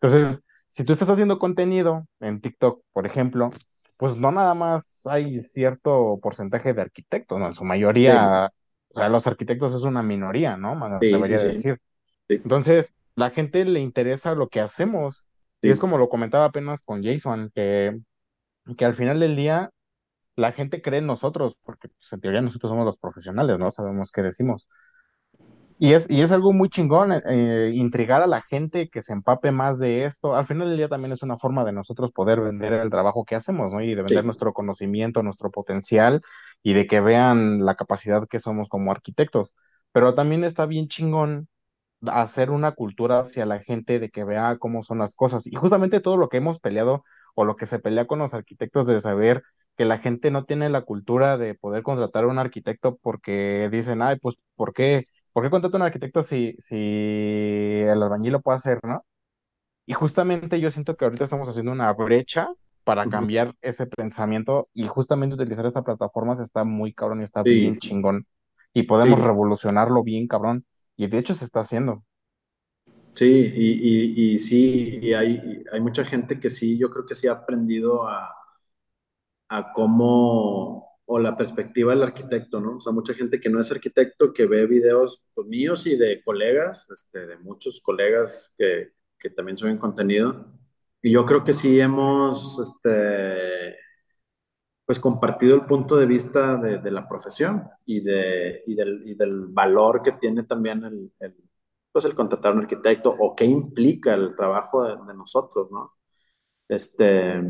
Entonces, 0.00 0.42
si 0.70 0.84
tú 0.84 0.92
estás 0.92 1.08
haciendo 1.08 1.38
contenido 1.38 2.06
en 2.20 2.40
TikTok, 2.40 2.82
por 2.92 3.06
ejemplo, 3.06 3.50
pues 3.96 4.16
no 4.16 4.32
nada 4.32 4.54
más 4.54 5.06
hay 5.06 5.42
cierto 5.44 6.18
porcentaje 6.22 6.74
de 6.74 6.82
arquitectos, 6.82 7.38
¿no? 7.38 7.46
En 7.46 7.52
su 7.52 7.64
mayoría, 7.64 8.50
sí. 8.50 8.94
o 8.94 8.98
sea, 8.98 9.08
los 9.08 9.26
arquitectos 9.26 9.74
es 9.74 9.82
una 9.82 10.02
minoría, 10.02 10.56
¿no? 10.56 10.74
Sí, 11.00 11.12
debería 11.12 11.38
sí, 11.38 11.46
decir. 11.46 11.80
Entonces, 12.28 12.92
la 13.16 13.30
gente 13.30 13.64
le 13.64 13.80
interesa 13.80 14.34
lo 14.34 14.48
que 14.48 14.60
hacemos. 14.60 15.26
Sí. 15.62 15.68
Y 15.68 15.70
es 15.70 15.80
como 15.80 15.98
lo 15.98 16.08
comentaba 16.08 16.46
apenas 16.46 16.82
con 16.82 17.02
Jason, 17.02 17.50
que, 17.54 17.98
que 18.76 18.84
al 18.84 18.94
final 18.94 19.20
del 19.20 19.36
día 19.36 19.70
la 20.36 20.52
gente 20.52 20.82
cree 20.82 21.00
en 21.00 21.06
nosotros, 21.06 21.56
porque 21.64 21.88
pues, 21.88 22.12
en 22.12 22.20
teoría 22.20 22.40
nosotros 22.40 22.70
somos 22.70 22.86
los 22.86 22.98
profesionales, 22.98 23.58
¿no? 23.58 23.70
Sabemos 23.70 24.10
qué 24.12 24.22
decimos. 24.22 24.68
Y 25.78 25.94
es, 25.94 26.06
y 26.10 26.20
es 26.20 26.30
algo 26.30 26.52
muy 26.52 26.68
chingón, 26.68 27.10
eh, 27.26 27.72
intrigar 27.74 28.20
a 28.20 28.26
la 28.26 28.42
gente 28.42 28.90
que 28.90 29.02
se 29.02 29.14
empape 29.14 29.50
más 29.50 29.78
de 29.78 30.04
esto. 30.04 30.36
Al 30.36 30.46
final 30.46 30.68
del 30.68 30.76
día 30.76 30.88
también 30.88 31.12
es 31.12 31.22
una 31.22 31.38
forma 31.38 31.64
de 31.64 31.72
nosotros 31.72 32.12
poder 32.12 32.40
vender 32.40 32.74
el 32.74 32.90
trabajo 32.90 33.24
que 33.24 33.34
hacemos, 33.34 33.72
¿no? 33.72 33.80
Y 33.80 33.94
de 33.94 34.02
vender 34.02 34.20
sí. 34.20 34.26
nuestro 34.26 34.52
conocimiento, 34.52 35.22
nuestro 35.22 35.50
potencial 35.50 36.20
y 36.62 36.74
de 36.74 36.86
que 36.86 37.00
vean 37.00 37.64
la 37.64 37.76
capacidad 37.76 38.28
que 38.28 38.40
somos 38.40 38.68
como 38.68 38.90
arquitectos. 38.90 39.54
Pero 39.92 40.14
también 40.14 40.44
está 40.44 40.66
bien 40.66 40.86
chingón 40.88 41.48
hacer 42.06 42.50
una 42.50 42.72
cultura 42.72 43.20
hacia 43.20 43.46
la 43.46 43.60
gente 43.60 43.98
de 43.98 44.10
que 44.10 44.24
vea 44.24 44.56
cómo 44.58 44.82
son 44.82 44.98
las 44.98 45.14
cosas. 45.14 45.46
Y 45.46 45.54
justamente 45.56 46.00
todo 46.00 46.16
lo 46.16 46.28
que 46.28 46.38
hemos 46.38 46.60
peleado 46.60 47.04
o 47.34 47.44
lo 47.44 47.56
que 47.56 47.66
se 47.66 47.78
pelea 47.78 48.06
con 48.06 48.18
los 48.18 48.34
arquitectos 48.34 48.86
de 48.86 49.00
saber 49.00 49.42
que 49.76 49.84
la 49.84 49.98
gente 49.98 50.30
no 50.30 50.44
tiene 50.44 50.68
la 50.68 50.82
cultura 50.82 51.38
de 51.38 51.54
poder 51.54 51.82
contratar 51.82 52.24
a 52.24 52.28
un 52.28 52.38
arquitecto 52.38 52.98
porque 53.02 53.68
dicen, 53.72 54.02
ay, 54.02 54.18
pues, 54.20 54.36
¿por 54.54 54.72
qué? 54.74 55.04
¿Por 55.32 55.44
qué 55.44 55.50
contrato 55.50 55.76
a 55.76 55.80
un 55.80 55.86
arquitecto 55.86 56.22
si, 56.22 56.56
si 56.58 56.76
el 57.86 58.02
albañil 58.02 58.32
lo 58.32 58.40
puede 58.42 58.58
hacer, 58.58 58.80
no? 58.82 59.04
Y 59.86 59.94
justamente 59.94 60.60
yo 60.60 60.70
siento 60.70 60.96
que 60.96 61.04
ahorita 61.04 61.24
estamos 61.24 61.48
haciendo 61.48 61.72
una 61.72 61.92
brecha 61.92 62.48
para 62.84 63.08
cambiar 63.08 63.48
uh 63.48 63.50
-huh. 63.52 63.56
ese 63.62 63.86
pensamiento 63.86 64.68
y 64.72 64.86
justamente 64.86 65.34
utilizar 65.34 65.66
esta 65.66 65.82
plataforma 65.82 66.40
está 66.42 66.64
muy 66.64 66.92
cabrón 66.92 67.20
y 67.20 67.24
está 67.24 67.42
sí. 67.42 67.50
bien 67.50 67.78
chingón. 67.78 68.26
Y 68.72 68.84
podemos 68.84 69.18
sí. 69.18 69.26
revolucionarlo 69.26 70.02
bien 70.02 70.26
cabrón. 70.28 70.64
Y 71.00 71.06
de 71.06 71.16
hecho 71.16 71.34
se 71.34 71.46
está 71.46 71.60
haciendo. 71.60 72.04
Sí, 73.14 73.54
y, 73.56 74.32
y, 74.32 74.34
y 74.34 74.38
sí, 74.38 74.98
y 75.00 75.14
hay, 75.14 75.64
hay, 75.72 75.80
mucha 75.80 76.04
gente 76.04 76.38
que 76.38 76.50
sí, 76.50 76.76
yo 76.76 76.90
creo 76.90 77.06
que 77.06 77.14
sí 77.14 77.26
ha 77.26 77.32
aprendido 77.32 78.06
a, 78.06 78.30
a 79.48 79.72
cómo, 79.72 80.98
o 81.06 81.18
la 81.18 81.38
perspectiva 81.38 81.94
del 81.94 82.02
arquitecto, 82.02 82.60
¿no? 82.60 82.76
O 82.76 82.80
sea, 82.80 82.92
mucha 82.92 83.14
gente 83.14 83.40
que 83.40 83.48
no 83.48 83.58
es 83.60 83.72
arquitecto, 83.72 84.34
que 84.34 84.44
ve 84.44 84.66
videos 84.66 85.22
pues, 85.32 85.46
míos 85.46 85.86
y 85.86 85.96
de 85.96 86.22
colegas, 86.22 86.86
este, 86.94 87.26
de 87.26 87.38
muchos 87.38 87.80
colegas 87.80 88.52
que, 88.58 88.92
que 89.18 89.30
también 89.30 89.56
suben 89.56 89.78
contenido. 89.78 90.52
Y 91.00 91.12
yo 91.12 91.24
creo 91.24 91.44
que 91.44 91.54
sí 91.54 91.80
hemos, 91.80 92.58
este, 92.60 93.74
pues 94.90 94.98
compartido 94.98 95.54
el 95.54 95.66
punto 95.66 95.96
de 95.96 96.04
vista 96.04 96.56
de, 96.56 96.90
la 96.90 97.08
profesión 97.08 97.62
y, 97.86 98.00
de, 98.00 98.64
y, 98.66 98.74
del, 98.74 99.46
valor 99.46 100.02
que 100.02 100.10
tiene 100.10 100.42
también 100.42 100.82
el, 100.82 101.12
el, 101.20 101.36
pues 101.92 102.06
el 102.06 102.14
contratar 102.16 102.50
a 102.50 102.54
un 102.56 102.62
arquitecto 102.62 103.14
o 103.16 103.36
qué 103.36 103.44
implica 103.44 104.14
el 104.14 104.34
trabajo 104.34 104.82
de, 104.82 105.14
nosotros, 105.14 105.70
¿no? 105.70 105.92
Este, 106.68 107.40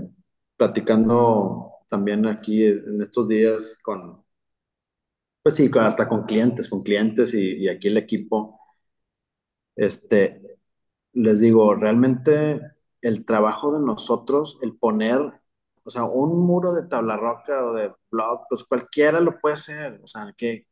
platicando 0.55 1.77
también 1.89 2.27
aquí 2.27 2.63
en 2.63 3.01
estos 3.01 3.27
días 3.27 3.79
con, 3.83 4.23
Pues 5.43 5.55
sí, 5.55 5.71
hasta 5.81 6.07
con 6.07 6.25
clientes, 6.25 6.69
con 6.69 6.83
clientes 6.83 7.33
y, 7.33 7.57
y 7.65 7.69
aquí 7.69 7.89
el 7.89 7.97
equipo, 7.97 8.61
este, 9.77 10.59
les 11.15 11.41
digo, 11.41 11.75
realmente 11.75 12.61
el 13.01 13.25
trabajo 13.25 13.73
de 13.73 13.81
nosotros, 13.81 14.59
el 14.61 14.77
poner, 14.77 15.40
o 15.85 15.91
sea, 15.91 16.05
un 16.05 16.39
muro 16.47 16.73
de 16.75 16.87
tabla 16.89 17.17
roca 17.17 17.65
o 17.67 17.73
de 17.75 17.93
blog, 18.11 18.43
pues 18.49 18.65
cualquiera 18.65 19.21
lo 19.21 19.39
puede 19.41 19.55
hacer, 19.55 20.01
o 20.03 20.07
sea, 20.07 20.33
que, 20.37 20.67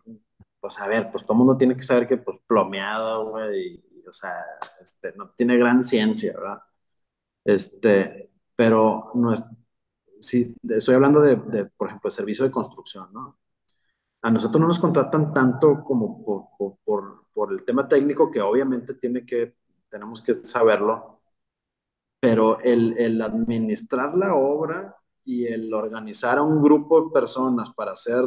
pues 0.61 0.78
a 0.80 0.88
ver, 0.88 1.11
pues 1.11 1.24
todo 1.24 1.34
el 1.34 1.38
mundo 1.38 1.56
tiene 1.56 1.76
que 1.76 1.82
saber 1.82 2.06
que 2.06 2.18
pues 2.18 2.38
plomeado, 2.46 3.30
güey, 3.30 3.74
y, 3.76 4.06
o 4.06 4.12
sea, 4.12 4.34
este, 4.82 5.12
no 5.16 5.30
tiene 5.30 5.56
gran 5.56 5.82
ciencia, 5.84 6.34
¿verdad? 6.34 6.62
Este, 7.44 8.30
pero 8.56 9.12
no 9.14 9.32
es, 9.32 9.44
sí, 10.20 10.54
estoy 10.68 10.94
hablando 10.94 11.20
de, 11.20 11.36
de, 11.36 11.66
por 11.66 11.88
ejemplo, 11.88 12.11
servicio 12.11 12.44
de 12.44 12.50
construcción, 12.50 13.12
¿no? 13.12 13.38
A 14.22 14.30
nosotros 14.30 14.61
no 14.61 14.68
nos 14.68 14.80
contratan 14.80 15.32
tanto 15.32 15.82
como 15.84 16.24
por, 16.24 16.46
por, 16.59 16.78
por, 16.84 17.26
por 17.32 17.52
el 17.52 17.64
tema 17.64 17.88
técnico, 17.88 18.30
que 18.30 18.40
obviamente 18.40 18.94
tiene 18.94 19.24
que, 19.24 19.56
tenemos 19.88 20.20
que 20.22 20.34
saberlo, 20.34 21.20
pero 22.20 22.61
el, 22.61 22.98
el 22.98 23.22
administrar 23.22 24.16
la 24.16 24.34
obra 24.34 24.97
y 25.29 25.47
el 25.47 25.72
organizar 25.74 26.39
a 26.39 26.43
un 26.43 26.62
grupo 26.62 27.03
de 27.05 27.12
personas 27.12 27.72
para 27.74 27.93
hacer 27.93 28.24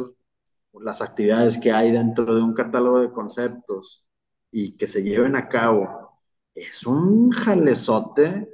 las 0.80 1.02
actividades 1.02 1.58
que 1.58 1.72
hay 1.72 1.92
dentro 1.92 2.34
de 2.34 2.42
un 2.42 2.54
catálogo 2.54 3.00
de 3.00 3.10
conceptos 3.10 4.06
y 4.50 4.76
que 4.76 4.86
se 4.86 5.02
lleven 5.02 5.36
a 5.36 5.48
cabo, 5.48 6.20
es 6.54 6.86
un 6.86 7.30
jalezote 7.30 8.48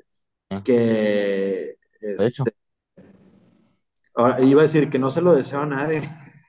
¿eh? 0.50 0.64
que 0.64 1.78
De 2.16 2.26
hecho, 2.26 2.44
este, 2.44 2.54
ahora, 4.14 4.40
iba 4.42 4.60
a 4.60 4.64
decir 4.64 4.90
que 4.90 4.98
no 4.98 5.10
se 5.10 5.22
lo 5.22 5.34
deseo 5.34 5.60
a 5.60 5.66
nadie. 5.66 6.02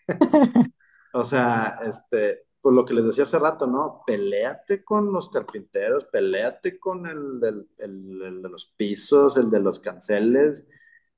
O 1.14 1.24
sea, 1.24 1.80
este, 1.86 2.44
por 2.62 2.74
lo 2.74 2.86
que 2.86 2.94
les 2.94 3.06
decía 3.06 3.24
hace 3.24 3.40
rato, 3.40 3.66
¿no? 3.68 4.04
Peléate 4.06 4.84
con 4.84 5.12
los 5.12 5.30
carpinteros, 5.30 6.06
peléate 6.06 6.80
con 6.80 7.08
el, 7.08 7.40
del- 7.40 7.68
el- 7.80 8.22
el 8.22 8.42
de 8.44 8.50
los 8.50 8.74
pisos, 8.78 9.38
el 9.38 9.50
de 9.50 9.60
los 9.60 9.80
canceles, 9.80 10.68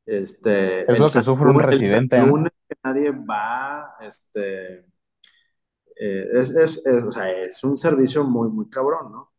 este, 0.06 0.92
es 0.92 1.00
lo 1.00 1.10
que 1.10 1.24
sufre 1.24 1.50
un 1.50 1.62
el 1.62 1.68
residente, 1.68 2.18
que 2.18 2.76
nadie 2.84 3.12
va, 3.12 3.96
este, 4.02 4.80
eh, 5.96 6.28
es, 6.34 6.52
es, 6.52 6.86
es, 6.86 7.04
o 7.04 7.12
sea, 7.12 7.30
es 7.32 7.64
un 7.64 7.78
servicio 7.78 8.24
muy, 8.24 8.50
muy 8.50 8.70
cabrón, 8.70 9.12
¿no? 9.12 9.32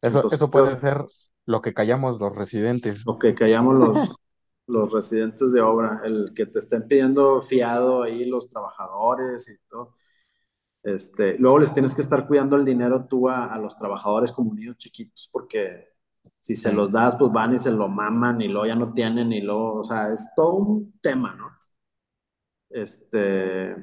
Eso, 0.00 0.18
Entonces, 0.18 0.38
eso 0.38 0.50
puede 0.50 0.78
ser 0.78 1.02
lo 1.44 1.60
que 1.60 1.74
callamos 1.74 2.18
los 2.18 2.36
residentes. 2.36 3.04
lo 3.06 3.18
que 3.18 3.34
callamos 3.34 3.78
los, 3.78 4.16
los 4.66 4.92
residentes 4.92 5.52
de 5.52 5.60
obra, 5.60 6.00
el 6.04 6.32
que 6.34 6.46
te 6.46 6.58
estén 6.58 6.88
pidiendo 6.88 7.40
fiado 7.40 8.02
ahí 8.02 8.24
los 8.24 8.48
trabajadores 8.48 9.48
y 9.48 9.56
todo. 9.68 9.96
Este, 10.82 11.38
luego 11.38 11.60
les 11.60 11.72
tienes 11.72 11.94
que 11.94 12.00
estar 12.00 12.26
cuidando 12.26 12.56
el 12.56 12.64
dinero 12.64 13.06
tú 13.06 13.28
a, 13.28 13.46
a 13.46 13.58
los 13.58 13.76
trabajadores 13.76 14.32
como 14.32 14.54
niños 14.54 14.78
chiquitos, 14.78 15.28
porque 15.30 15.91
si 16.42 16.56
se 16.56 16.72
los 16.74 16.92
das, 16.92 17.16
pues 17.18 17.32
van 17.32 17.54
y 17.54 17.58
se 17.58 17.72
lo 17.72 17.88
maman 17.88 18.42
y 18.42 18.48
luego 18.48 18.66
ya 18.68 18.76
no 18.76 18.94
tienen 18.94 19.32
y 19.32 19.42
luego, 19.42 19.76
o 19.80 19.84
sea, 19.84 20.12
es 20.14 20.30
todo 20.36 20.54
un 20.56 20.94
tema, 21.02 21.34
¿no? 21.36 21.50
Este, 22.70 23.76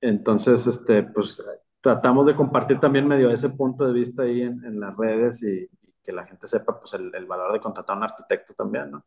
entonces, 0.00 0.66
este, 0.66 1.02
pues 1.04 1.44
tratamos 1.80 2.26
de 2.26 2.36
compartir 2.36 2.80
también 2.80 3.08
medio 3.08 3.30
ese 3.30 3.50
punto 3.50 3.86
de 3.86 3.92
vista 3.94 4.22
ahí 4.24 4.42
en, 4.42 4.64
en 4.64 4.80
las 4.80 4.96
redes 4.96 5.42
y, 5.42 5.64
y 5.82 5.94
que 6.02 6.12
la 6.12 6.26
gente 6.26 6.46
sepa, 6.46 6.78
pues, 6.80 6.94
el, 6.94 7.14
el 7.14 7.26
valor 7.26 7.52
de 7.52 7.60
contratar 7.60 7.94
a 7.96 7.98
un 7.98 8.04
arquitecto 8.04 8.54
también, 8.54 8.90
¿no? 8.92 9.04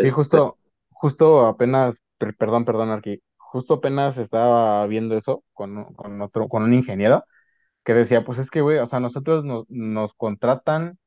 Sí, 0.00 0.10
Este, 0.10 0.10
justo, 0.10 0.58
justo 0.90 1.46
apenas, 1.46 1.96
per- 2.18 2.36
perdón, 2.36 2.64
perdón, 2.64 2.90
aquí, 2.92 3.22
justo 3.36 3.74
apenas 3.74 4.16
estaba 4.18 4.86
viendo 4.86 5.16
eso 5.16 5.44
con, 5.52 5.84
con 5.94 6.20
otro, 6.22 6.48
con 6.48 6.62
un 6.62 6.74
ingeniero 6.74 7.24
que 7.84 7.94
decía, 7.94 8.24
pues 8.24 8.38
es 8.38 8.50
que, 8.50 8.62
güey, 8.62 8.78
o 8.78 8.86
sea, 8.86 9.00
nosotros 9.00 9.44
nos, 9.44 9.66
nos 9.70 10.14
contratan, 10.14 10.98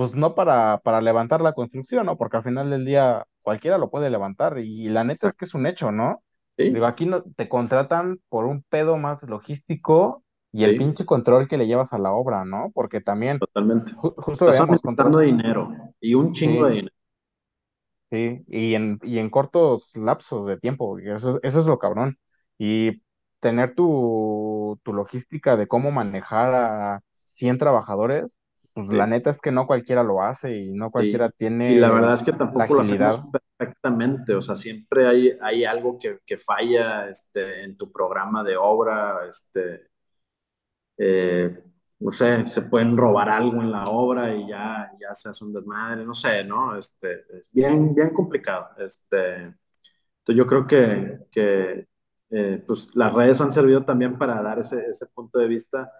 pues 0.00 0.14
no 0.14 0.34
para, 0.34 0.78
para 0.84 1.00
levantar 1.02 1.40
la 1.42 1.52
construcción, 1.54 2.06
¿no? 2.06 2.16
Porque 2.16 2.36
al 2.38 2.44
final 2.44 2.70
del 2.70 2.84
día 2.86 3.26
cualquiera 3.42 3.78
lo 3.78 3.90
puede 3.90 4.10
levantar 4.10 4.58
y, 4.58 4.88
la 4.88 5.04
neta 5.04 5.28
es 5.28 5.36
que 5.36 5.44
es 5.44 5.54
un 5.54 5.66
hecho, 5.66 5.92
¿no? 5.92 6.22
sí, 6.56 6.70
Digo, 6.70 6.86
aquí 6.86 7.06
no, 7.06 7.22
te 7.36 7.48
contratan 7.48 8.20
por 8.28 8.46
un 8.46 8.62
pedo 8.62 8.96
más 8.96 9.22
logístico 9.24 10.24
y 10.52 10.64
el 10.64 10.76
sí, 10.76 10.76
pinche 10.76 11.04
control 11.06 11.48
que 11.48 11.58
le 11.58 11.66
llevas 11.66 11.92
a 11.92 11.98
la 11.98 12.12
obra, 12.12 12.44
¿no? 12.44 12.70
Porque 12.74 13.00
también, 13.00 13.44
totalmente. 13.44 13.92
ju- 13.94 14.14
justo 14.18 14.46
Estás 14.46 14.60
contra... 14.82 15.10
dinero 15.20 15.70
y 16.00 16.14
un 16.14 16.32
chingo 16.32 16.66
de 16.66 16.74
dinero. 16.76 16.94
Sí, 18.10 18.42
y 18.48 18.74
en, 18.74 18.98
y 19.02 19.18
en 19.18 19.30
cortos 19.30 19.92
lapsos 19.94 20.46
de 20.46 20.58
tiempo, 20.58 20.98
eso, 20.98 21.30
es- 21.30 21.38
eso 21.44 21.60
es 21.60 21.66
lo 21.66 21.78
cabrón. 21.78 22.18
Y 22.58 23.02
tener 23.38 23.74
tu, 23.74 24.80
tu 24.82 24.92
logística 24.92 25.56
de 25.56 25.68
cómo 25.68 25.90
manejar 25.92 26.52
a 26.54 27.00
100 27.12 27.58
trabajadores, 27.58 28.24
pues 28.74 28.88
la 28.88 29.06
Sí. 29.06 29.06
neta 29.06 29.30
es 29.30 29.40
que 29.40 29.52
no 29.52 29.66
cualquiera 29.66 30.02
lo 30.02 30.22
hace 30.22 30.56
y 30.58 30.72
no 30.72 30.90
cualquiera 30.90 31.30
Sí, 31.66 31.74
y 31.74 31.76
la 31.76 31.90
tiene 31.90 31.90
verdad 31.90 32.14
es 32.14 32.22
que 32.22 32.32
la 32.54 32.66
tampoco 32.66 32.74
lo 32.74 32.80
hacemos 32.80 33.22
perfectamente, 33.58 34.34
o 34.34 34.42
sea, 34.42 34.56
siempre 34.56 35.06
hay, 35.06 35.32
hay 35.40 35.64
algo 35.64 35.98
que, 35.98 36.18
que 36.26 36.38
falla 36.38 37.08
este, 37.08 37.64
en 37.64 37.76
tu 37.76 37.90
programa 37.92 38.42
de 38.42 38.56
obra, 38.56 39.26
este, 39.28 39.88
eh, 40.98 41.62
no 42.00 42.10
sé, 42.12 42.46
se 42.46 42.62
pueden 42.62 42.96
robar 42.96 43.28
algo 43.28 43.60
en 43.62 43.70
la 43.72 43.84
obra 43.84 44.34
y 44.34 44.48
ya, 44.48 44.90
ya 45.00 45.14
se 45.14 45.28
hace 45.30 45.44
un 45.44 45.52
desmadre, 45.52 46.04
no 46.04 46.14
sé, 46.14 46.44
¿no? 46.44 46.76
Este, 46.76 47.24
es 47.38 47.50
bien, 47.52 47.94
bien 47.94 48.10
complicado. 48.10 48.68
Este, 48.78 49.34
entonces 49.44 50.36
yo 50.36 50.46
creo 50.46 50.66
que, 50.66 51.18
que 51.30 51.86
eh, 52.30 52.64
pues 52.66 52.94
las 52.96 53.14
redes 53.14 53.40
han 53.40 53.52
servido 53.52 53.84
también 53.84 54.18
para 54.18 54.42
dar 54.42 54.58
ese, 54.60 54.86
ese 54.90 55.06
punto 55.08 55.38
de 55.38 55.48
vista. 55.48 55.92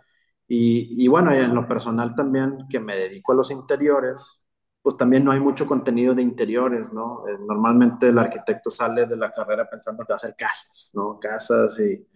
Y, 0.50 1.04
y 1.04 1.08
bueno, 1.08 1.32
en 1.32 1.54
lo 1.54 1.68
personal 1.68 2.14
también, 2.16 2.66
que 2.68 2.80
me 2.80 2.96
dedico 2.96 3.32
a 3.32 3.36
los 3.36 3.50
interiores, 3.52 4.42
pues 4.82 4.96
también 4.96 5.24
no 5.24 5.32
hay 5.32 5.40
mucho 5.40 5.66
contenido 5.66 6.14
de 6.14 6.22
interiores, 6.22 6.92
¿no? 6.92 7.26
Eh, 7.28 7.36
normalmente 7.46 8.08
el 8.08 8.18
arquitecto 8.18 8.70
sale 8.70 9.06
de 9.06 9.16
la 9.16 9.30
carrera 9.32 9.70
pensando 9.70 10.04
que 10.04 10.12
va 10.12 10.16
a 10.16 10.18
hacer 10.18 10.34
casas, 10.36 10.90
¿no? 10.94 11.18
Casas 11.20 11.78
y, 11.80 12.06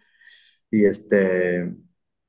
y 0.70 0.84
este, 0.86 1.74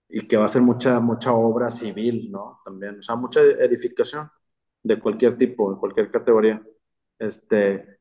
y 0.10 0.28
que 0.28 0.38
va 0.38 0.46
a 0.46 0.48
ser 0.48 0.62
mucha, 0.62 1.00
mucha 1.00 1.34
obra 1.34 1.70
civil, 1.72 2.32
¿no? 2.32 2.62
También, 2.66 3.00
o 3.00 3.02
sea, 3.02 3.16
mucha 3.16 3.42
edificación 3.42 4.30
de 4.84 5.00
cualquier 5.00 5.38
tipo, 5.38 5.74
de 5.74 5.80
cualquier 5.80 6.12
categoría. 6.12 6.62
Este, 7.20 8.00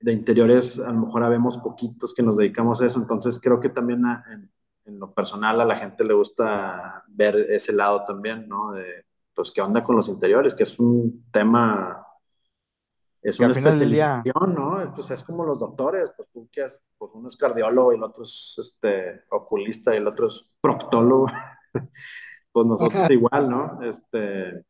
de 0.00 0.12
interiores 0.12 0.78
a 0.80 0.92
lo 0.92 1.00
mejor 1.02 1.24
habemos 1.24 1.58
poquitos 1.58 2.14
que 2.14 2.22
nos 2.22 2.36
dedicamos 2.36 2.80
a 2.82 2.86
eso, 2.86 3.00
entonces 3.00 3.40
creo 3.42 3.60
que 3.60 3.68
también 3.70 4.04
a- 4.06 4.24
en, 4.32 4.50
en 4.88 4.98
lo 4.98 5.12
personal 5.12 5.60
a 5.60 5.64
la 5.64 5.76
gente 5.76 6.04
le 6.04 6.14
gusta 6.14 7.04
ver 7.08 7.36
ese 7.50 7.72
lado 7.72 8.04
también, 8.04 8.48
¿no? 8.48 8.72
De, 8.72 9.04
pues, 9.34 9.50
¿qué 9.50 9.60
onda 9.60 9.84
con 9.84 9.96
los 9.96 10.08
interiores? 10.08 10.54
Que 10.54 10.62
es 10.62 10.78
un 10.78 11.26
tema, 11.30 12.04
es 13.22 13.38
una 13.38 13.48
día, 13.48 13.58
especialización, 13.58 14.54
¿no? 14.54 14.92
Pues 14.94 15.10
es 15.10 15.22
como 15.22 15.44
los 15.44 15.58
doctores, 15.58 16.10
pues 16.16 16.28
tú 16.30 16.48
que 16.50 16.62
has, 16.62 16.82
pues 16.96 17.12
uno 17.14 17.28
es 17.28 17.36
cardiólogo 17.36 17.92
y 17.92 17.96
el 17.96 18.02
otro 18.02 18.24
es 18.24 18.56
este, 18.58 19.24
oculista 19.30 19.94
y 19.94 19.98
el 19.98 20.08
otro 20.08 20.26
es 20.26 20.50
proctólogo, 20.60 21.26
pues 22.52 22.66
nosotros 22.66 23.02
Ajá. 23.02 23.12
igual, 23.12 23.50
¿no? 23.50 23.82
Este, 23.82 24.64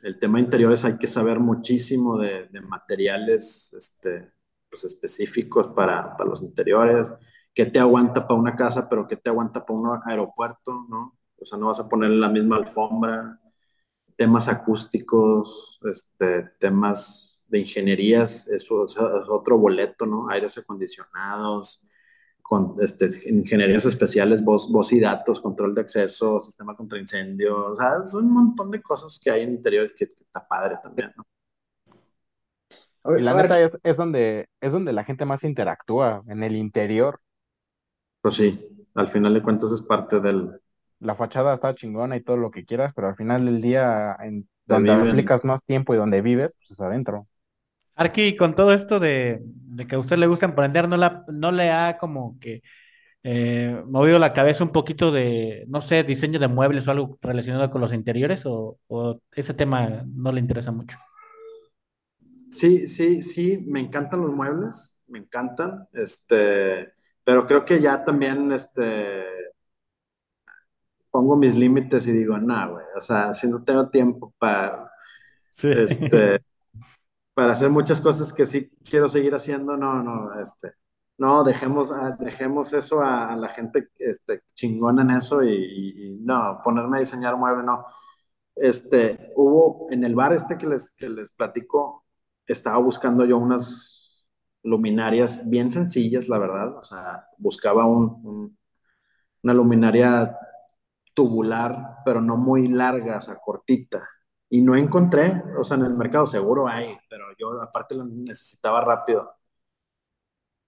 el 0.00 0.18
tema 0.18 0.38
de 0.38 0.44
interiores 0.44 0.84
hay 0.84 0.96
que 0.96 1.06
saber 1.06 1.38
muchísimo 1.38 2.18
de, 2.18 2.48
de 2.48 2.60
materiales 2.60 3.74
este, 3.76 4.32
pues 4.70 4.84
específicos 4.84 5.68
para, 5.68 6.16
para 6.16 6.30
los 6.30 6.42
interiores, 6.42 7.12
qué 7.54 7.66
te 7.66 7.78
aguanta 7.78 8.26
para 8.26 8.40
una 8.40 8.54
casa, 8.56 8.88
pero 8.88 9.06
qué 9.08 9.16
te 9.16 9.30
aguanta 9.30 9.64
para 9.64 9.78
un 9.78 10.00
aeropuerto, 10.06 10.86
¿no? 10.88 11.18
O 11.40 11.44
sea, 11.44 11.58
no 11.58 11.68
vas 11.68 11.80
a 11.80 11.88
poner 11.88 12.10
la 12.10 12.28
misma 12.28 12.56
alfombra, 12.56 13.40
temas 14.16 14.48
acústicos, 14.48 15.78
este, 15.84 16.50
temas 16.58 17.44
de 17.48 17.60
ingenierías, 17.60 18.48
eso, 18.48 18.82
o 18.82 18.88
sea, 18.88 19.04
es 19.22 19.28
otro 19.28 19.58
boleto, 19.58 20.06
¿no? 20.06 20.28
Aires 20.30 20.58
acondicionados, 20.58 21.82
con 22.42 22.76
este, 22.80 23.08
ingenierías 23.30 23.84
especiales, 23.84 24.42
voz, 24.42 24.70
voz 24.72 24.92
y 24.92 25.00
datos, 25.00 25.40
control 25.40 25.74
de 25.74 25.82
acceso, 25.82 26.40
sistema 26.40 26.74
contra 26.74 26.98
incendio, 26.98 27.72
o 27.72 27.76
sea, 27.76 28.02
son 28.02 28.26
un 28.26 28.32
montón 28.32 28.70
de 28.70 28.82
cosas 28.82 29.20
que 29.22 29.30
hay 29.30 29.42
en 29.42 29.50
interiores 29.50 29.92
que, 29.92 30.06
que 30.08 30.24
está 30.24 30.46
padre 30.48 30.78
también, 30.82 31.12
¿no? 31.16 31.24
y 33.16 33.22
la 33.22 33.34
neta 33.34 33.60
es, 33.60 33.78
es 33.82 33.96
donde, 33.96 34.48
es 34.60 34.72
donde 34.72 34.92
la 34.92 35.04
gente 35.04 35.24
más 35.24 35.44
interactúa, 35.44 36.22
en 36.28 36.42
el 36.42 36.56
interior. 36.56 37.20
Pues 38.20 38.34
sí, 38.34 38.60
al 38.94 39.08
final 39.08 39.34
de 39.34 39.42
cuentas 39.42 39.72
es 39.72 39.82
parte 39.82 40.20
del, 40.20 40.60
La 41.00 41.16
fachada 41.16 41.54
está 41.54 41.74
chingona 41.74 42.16
y 42.16 42.22
todo 42.22 42.36
lo 42.36 42.50
que 42.52 42.64
quieras, 42.64 42.92
pero 42.94 43.08
al 43.08 43.16
final 43.16 43.44
del 43.46 43.60
día, 43.60 44.16
en 44.20 44.48
de 44.66 44.76
donde 44.76 44.90
viven, 44.94 45.08
aplicas 45.08 45.44
más 45.44 45.64
tiempo 45.64 45.92
y 45.94 45.96
donde 45.96 46.22
vives, 46.22 46.54
pues 46.56 46.70
es 46.72 46.80
adentro. 46.80 47.26
Arqui, 47.96 48.36
con 48.36 48.54
todo 48.54 48.72
esto 48.72 49.00
de, 49.00 49.40
de 49.42 49.86
que 49.86 49.96
a 49.96 49.98
usted 49.98 50.18
le 50.18 50.28
gusta 50.28 50.46
emprender, 50.46 50.88
¿no, 50.88 50.96
la, 50.96 51.24
no 51.28 51.50
le 51.50 51.70
ha 51.70 51.98
como 51.98 52.38
que 52.38 52.62
eh, 53.24 53.82
movido 53.86 54.18
la 54.18 54.32
cabeza 54.34 54.64
un 54.64 54.72
poquito 54.72 55.12
de, 55.12 55.64
no 55.68 55.82
sé, 55.82 56.04
diseño 56.04 56.38
de 56.40 56.48
muebles 56.48 56.88
o 56.88 56.92
algo 56.92 57.18
relacionado 57.22 57.70
con 57.70 57.80
los 57.80 57.92
interiores 57.92 58.46
o, 58.46 58.78
o 58.88 59.20
ese 59.32 59.54
tema 59.54 60.04
no 60.06 60.32
le 60.32 60.40
interesa 60.40 60.72
mucho? 60.72 60.98
Sí, 62.50 62.88
sí, 62.88 63.22
sí, 63.22 63.58
me 63.66 63.80
encantan 63.80 64.22
los 64.22 64.32
muebles, 64.34 64.96
me 65.06 65.18
encantan, 65.18 65.86
este, 65.92 66.92
pero 67.28 67.46
creo 67.46 67.62
que 67.66 67.78
ya 67.82 68.02
también, 68.04 68.52
este, 68.52 69.26
pongo 71.10 71.36
mis 71.36 71.56
límites 71.56 72.06
y 72.06 72.12
digo, 72.12 72.38
no, 72.38 72.72
güey, 72.72 72.86
o 72.96 73.00
sea, 73.00 73.34
si 73.34 73.48
no 73.48 73.62
tengo 73.64 73.88
tiempo 73.90 74.34
para, 74.38 74.90
Sí. 75.52 75.68
este, 75.68 76.42
para 77.34 77.52
hacer 77.52 77.70
muchas 77.70 78.00
cosas 78.00 78.32
que 78.32 78.46
sí 78.46 78.70
quiero 78.84 79.08
seguir 79.08 79.34
haciendo, 79.34 79.76
no, 79.76 80.02
no, 80.02 80.40
este, 80.40 80.74
no, 81.18 81.44
dejemos, 81.44 81.92
ah, 81.92 82.16
dejemos 82.20 82.72
eso 82.72 83.00
a, 83.02 83.32
a 83.32 83.36
la 83.36 83.48
gente 83.48 83.90
este, 83.98 84.42
chingona 84.54 85.02
en 85.02 85.10
eso 85.12 85.42
y, 85.44 85.50
y- 85.54 86.06
y 86.08 86.20
no, 86.20 86.60
ponerme 86.64 86.98
a 86.98 87.00
diseñar 87.00 87.36
mueble, 87.36 87.64
no. 87.64 87.86
Este, 88.56 89.32
hubo 89.36 89.86
en 89.90 90.04
el 90.04 90.14
bar 90.16 90.32
este 90.34 90.58
que 90.58 90.66
les, 90.66 90.90
que 90.92 91.08
les 91.08 91.32
platico, 91.32 92.06
estaba 92.46 92.78
buscando 92.78 93.24
yo 93.24 93.38
unas 93.38 93.97
luminarias 94.68 95.48
bien 95.48 95.72
sencillas, 95.72 96.28
la 96.28 96.38
verdad, 96.38 96.76
o 96.78 96.82
sea, 96.84 97.26
buscaba 97.38 97.86
un, 97.86 98.20
un- 98.24 98.58
una 99.42 99.54
luminaria 99.54 100.36
tubular, 101.14 101.98
pero 102.04 102.20
no 102.22 102.36
muy 102.36 102.68
larga, 102.68 103.18
o 103.18 103.22
sea, 103.22 103.36
cortita. 103.38 104.08
Y 104.50 104.62
no 104.62 104.76
encontré, 104.76 105.42
o 105.58 105.64
sea, 105.64 105.76
en 105.78 105.84
el 105.86 105.94
mercado 105.94 106.26
seguro 106.26 106.68
hay, 106.68 106.96
pero 107.10 107.26
yo 107.38 107.60
aparte 107.62 107.94
la 107.96 108.04
necesitaba 108.06 108.82
rápido. 108.84 109.30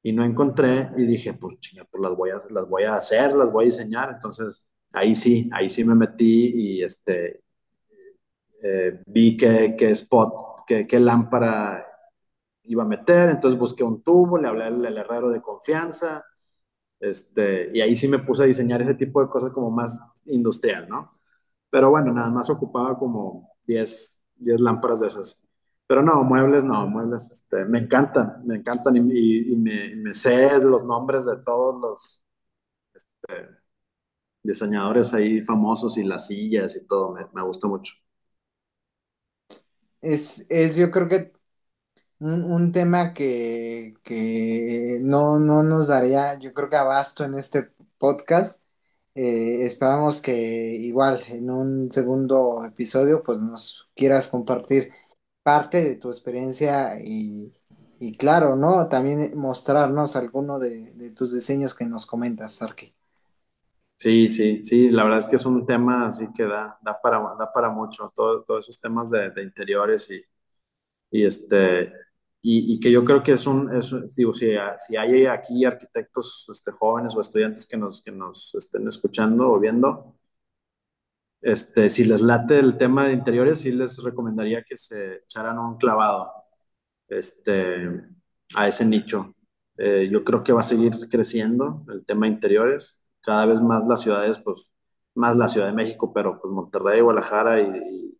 Y 0.03 0.13
no 0.13 0.25
encontré 0.25 0.91
y 0.97 1.05
dije, 1.07 1.35
pues 1.35 1.59
chinga, 1.61 1.85
pues 1.91 2.03
las 2.03 2.17
voy 2.17 2.31
a, 2.31 2.35
las 2.51 2.67
voy 2.69 2.85
a 2.85 2.95
hacer, 2.97 3.35
las 3.35 3.53
voy 3.53 3.65
a 3.65 3.67
diseñar. 3.67 4.11
Entonces, 4.15 4.67
ahí 4.93 5.15
sí, 5.15 5.49
ahí 5.53 5.69
sí 5.71 5.85
me 5.85 5.95
metí 5.95 6.53
y 6.79 6.83
este, 6.83 7.43
eh, 8.63 9.01
vi 9.07 9.37
qué, 9.37 9.75
qué 9.79 9.91
spot, 9.93 10.65
qué, 10.67 10.87
qué 10.87 11.01
lámpara 11.01 11.87
iba 12.73 12.85
a 12.85 12.87
meter. 12.87 13.31
Entonces 13.31 13.59
busqué 13.59 13.85
un 13.85 14.03
tubo, 14.03 14.39
le 14.39 14.49
hablé 14.49 14.65
al, 14.65 14.85
al 14.87 14.99
herrero 14.99 15.31
de 15.31 15.43
confianza. 15.43 16.25
Este, 17.01 17.71
y 17.75 17.81
ahí 17.81 17.97
sí 17.97 18.09
me 18.09 18.19
puse 18.21 18.43
a 18.45 18.47
diseñar 18.47 18.83
ese 18.83 18.95
tipo 18.95 19.23
de 19.23 19.29
cosas 19.31 19.51
como 19.53 19.71
más 19.71 19.99
industrial, 20.27 20.89
¿no? 20.89 21.19
Pero 21.71 21.91
bueno, 21.91 22.13
nada 22.13 22.31
más 22.31 22.51
ocupaba 22.51 22.99
como 22.99 23.51
10, 23.67 24.21
10 24.37 24.61
lámparas 24.61 25.01
de 25.01 25.09
esas. 25.09 25.43
Pero 25.87 26.03
no, 26.03 26.23
muebles 26.25 26.65
no, 26.65 26.87
muebles 26.89 27.31
este, 27.31 27.65
me 27.65 27.81
encantan, 27.81 28.43
me 28.47 28.57
encantan 28.57 28.97
y, 28.97 29.01
y- 29.13 29.53
y 29.53 29.57
me, 29.57 29.87
y 29.89 29.97
me 29.97 30.15
sé 30.15 30.59
los 30.61 30.85
nombres 30.85 31.27
de 31.27 31.39
todos 31.45 31.81
los 31.81 32.23
este, 32.95 33.49
diseñadores 34.43 35.15
ahí 35.15 35.41
famosos 35.43 35.97
y 35.99 36.05
las 36.05 36.27
sillas 36.29 36.77
y 36.77 36.87
todo, 36.87 37.13
me, 37.15 37.27
me 37.35 37.43
gusta 37.43 37.69
mucho. 37.69 37.95
Es, 40.03 40.47
es 40.49 40.77
yo 40.77 40.91
creo 40.91 41.09
que 41.09 41.33
un, 42.21 42.45
un 42.45 42.73
tema 42.73 43.13
que, 43.15 43.95
que 44.05 44.99
no, 45.03 45.39
no 45.41 45.63
nos 45.65 45.89
daría, 45.89 46.39
yo 46.39 46.53
creo 46.55 46.69
que 46.71 46.77
abasto 46.77 47.25
en 47.25 47.35
este 47.35 47.65
podcast. 47.99 48.63
Eh, 49.15 49.65
esperamos 49.67 50.23
que 50.23 50.33
igual 50.77 51.23
en 51.29 51.51
un 51.51 51.91
segundo 51.93 52.65
episodio 52.65 53.23
pues 53.25 53.41
nos 53.41 53.89
quieras 53.97 54.29
compartir 54.29 54.93
parte 55.43 55.83
de 55.85 55.97
tu 55.97 56.09
experiencia 56.09 57.01
y, 57.05 57.53
y 58.01 58.13
claro, 58.13 58.57
¿no? 58.57 58.89
También 58.89 59.37
mostrarnos 59.39 60.17
alguno 60.17 60.59
de, 60.61 60.93
de 60.95 61.11
tus 61.11 61.35
diseños 61.35 61.75
que 61.75 61.87
nos 61.87 62.07
comentas, 62.07 62.53
Sarki. 62.55 62.95
Sí, 63.99 64.31
sí, 64.31 64.63
sí, 64.63 64.89
la 64.89 65.05
verdad 65.05 65.19
es 65.19 65.29
que 65.29 65.37
es 65.37 65.45
un 65.45 65.67
tema 65.67 66.07
así 66.09 66.27
que 66.35 66.45
da, 66.45 66.79
da 66.83 66.99
para, 67.03 67.19
da 67.39 67.53
para 67.53 67.69
mucho, 67.69 68.11
todo, 68.15 68.43
todos 68.45 68.65
esos 68.65 68.81
temas 68.81 69.11
de, 69.11 69.31
de 69.31 69.43
interiores 69.43 70.11
y, 70.11 70.23
y 71.11 71.25
este, 71.27 71.93
y, 72.43 72.75
y 72.75 72.81
que 72.81 72.91
yo 72.91 73.05
creo 73.05 73.23
que 73.23 73.33
es 73.33 73.47
un, 73.47 73.75
es, 73.75 73.95
digo, 74.17 74.33
si, 74.35 74.51
si 74.79 74.97
hay 74.97 75.27
aquí 75.27 75.65
arquitectos 75.65 76.49
este, 76.51 76.73
jóvenes 76.73 77.15
o 77.17 77.21
estudiantes 77.21 77.67
que 77.67 77.77
nos, 77.77 78.03
que 78.03 78.13
nos 78.13 78.55
estén 78.55 78.89
escuchando 78.89 79.51
o 79.51 79.61
viendo, 79.61 80.17
este, 81.43 81.89
si 81.91 82.05
les 82.05 82.21
late 82.21 82.59
el 82.59 82.77
tema 82.77 83.07
de 83.07 83.13
interiores, 83.15 83.61
sí 83.61 83.73
les 83.73 84.03
recomendaría 84.03 84.63
que 84.63 84.77
se 84.77 85.17
echaran 85.25 85.59
un 85.59 85.77
clavado 85.79 86.33
este, 87.09 88.03
a 88.55 88.69
ese 88.69 88.85
nicho. 88.85 89.35
Eh, 89.79 90.09
yo 90.11 90.25
creo 90.25 90.45
que 90.45 90.53
va 90.53 90.61
a 90.61 90.65
seguir 90.65 91.09
creciendo 91.09 91.85
el 91.89 92.05
tema 92.05 92.27
de 92.27 92.33
interiores. 92.33 93.01
Cada 93.23 93.47
vez 93.47 93.61
más 93.61 93.87
las 93.87 94.01
ciudades, 94.03 94.39
pues, 94.39 94.71
más 95.15 95.37
la 95.37 95.49
Ciudad 95.49 95.67
de 95.69 95.73
México, 95.73 96.13
pero 96.13 96.41
pues 96.41 96.53
Monterrey, 96.53 97.01
Guadalajara 97.01 97.61
y, 97.61 98.19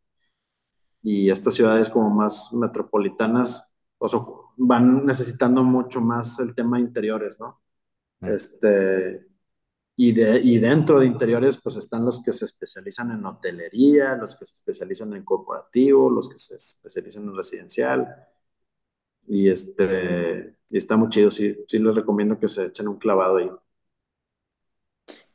y, 1.03 1.27
y 1.27 1.31
estas 1.31 1.55
ciudades 1.55 1.89
como 1.89 2.11
más 2.11 2.53
metropolitanas, 2.53 3.70
o- 4.01 4.53
van 4.57 5.05
necesitando 5.07 5.63
mucho 5.65 6.01
más 6.01 6.39
el 6.41 6.55
tema 6.55 6.79
de 6.79 6.85
interiores, 6.85 7.39
¿no? 7.41 7.61
Mm. 8.23 8.35
Este, 8.35 9.27
y, 9.97 10.13
de, 10.13 10.41
y 10.43 10.59
dentro 10.59 11.01
de 11.01 11.07
interiores, 11.07 11.59
pues 11.63 11.77
están 11.77 12.05
los 12.07 12.23
que 12.23 12.33
se 12.33 12.47
especializan 12.47 13.13
en 13.13 13.25
hotelería, 13.27 14.17
los 14.17 14.37
que 14.39 14.47
se 14.47 14.55
especializan 14.55 15.15
en 15.15 15.25
corporativo, 15.25 16.11
los 16.11 16.29
que 16.31 16.39
se 16.39 16.57
especializan 16.57 17.25
en 17.25 17.37
residencial. 17.37 18.09
Y 19.27 19.49
este, 19.49 20.57
y 20.69 20.77
está 20.79 20.97
muy 20.97 21.09
chido, 21.11 21.31
sí, 21.31 21.57
sí 21.69 21.79
les 21.79 21.95
recomiendo 21.95 22.39
que 22.39 22.49
se 22.49 22.67
echen 22.67 22.89
un 22.89 22.99
clavado 22.99 23.37
ahí. 23.39 23.51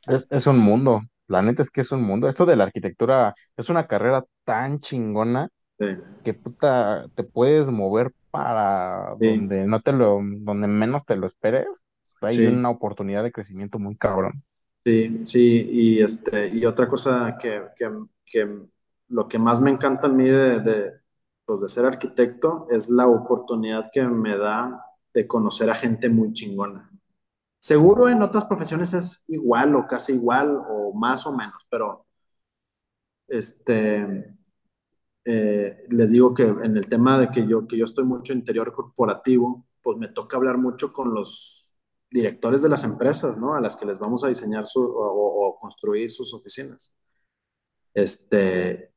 Es, 0.06 0.26
es 0.30 0.46
un 0.46 0.58
mundo, 0.58 1.02
la 1.28 1.42
neta 1.42 1.62
es 1.62 1.70
que 1.70 1.80
es 1.82 1.92
un 1.92 2.02
mundo. 2.02 2.28
Esto 2.28 2.46
de 2.46 2.56
la 2.56 2.64
arquitectura 2.64 3.34
es 3.56 3.68
una 3.68 3.86
carrera 3.86 4.24
tan 4.44 4.80
chingona 4.80 5.48
Sí, 5.78 5.86
que 6.24 6.34
puta, 6.34 7.08
te 7.14 7.24
puedes 7.24 7.68
mover 7.70 8.12
para 8.36 9.16
Sí. 9.18 9.28
donde 9.28 9.66
no 9.66 9.80
te 9.80 9.92
lo, 9.92 10.20
donde 10.22 10.68
menos 10.68 11.04
te 11.06 11.16
lo 11.16 11.26
esperes. 11.26 11.68
Hay 12.20 12.38
Sí. 12.38 12.46
una 12.46 12.70
oportunidad 12.70 13.22
de 13.22 13.32
crecimiento 13.32 13.78
muy 13.78 13.96
cabrón. 13.96 14.32
sí, 14.84 15.22
sí, 15.26 15.68
y, 15.70 16.02
este, 16.02 16.48
y 16.48 16.64
otra 16.64 16.88
cosa 16.88 17.36
que, 17.40 17.62
que, 17.76 17.90
que 18.24 18.48
lo 19.08 19.28
que 19.28 19.38
más 19.38 19.60
me 19.60 19.70
encanta 19.70 20.06
a 20.06 20.10
mí 20.10 20.24
de, 20.28 20.60
de, 20.60 20.92
pues, 21.44 21.60
de 21.60 21.68
ser 21.68 21.86
arquitecto 21.86 22.66
es 22.70 22.88
la 22.90 23.06
oportunidad 23.08 23.90
que 23.92 24.02
me 24.06 24.36
da 24.38 24.84
de 25.12 25.26
conocer 25.26 25.70
a 25.70 25.74
gente 25.74 26.08
muy 26.08 26.32
chingona. 26.32 26.90
Seguro 27.58 28.08
en 28.08 28.22
otras 28.22 28.44
profesiones 28.44 28.94
es 28.94 29.24
igual 29.28 29.74
o 29.74 29.86
casi 29.86 30.12
igual 30.14 30.56
o 30.68 30.92
más 30.94 31.26
o 31.26 31.32
menos, 31.32 31.66
pero 31.70 32.06
este, 33.28 34.35
eh, 35.26 35.84
les 35.90 36.12
digo 36.12 36.32
que 36.32 36.44
en 36.44 36.76
el 36.76 36.86
tema 36.86 37.18
de 37.18 37.30
que 37.30 37.46
yo, 37.46 37.66
que 37.66 37.76
yo 37.76 37.84
estoy 37.84 38.04
mucho 38.04 38.32
interior 38.32 38.72
corporativo, 38.72 39.66
pues 39.82 39.98
me 39.98 40.08
toca 40.08 40.36
hablar 40.36 40.56
mucho 40.56 40.92
con 40.92 41.12
los 41.12 41.76
directores 42.08 42.62
de 42.62 42.68
las 42.68 42.84
empresas, 42.84 43.36
¿no? 43.36 43.54
A 43.54 43.60
las 43.60 43.76
que 43.76 43.86
les 43.86 43.98
vamos 43.98 44.24
a 44.24 44.28
diseñar 44.28 44.68
su, 44.68 44.80
o, 44.80 45.48
o 45.48 45.58
construir 45.58 46.12
sus 46.12 46.32
oficinas. 46.32 46.94
Este, 47.92 48.92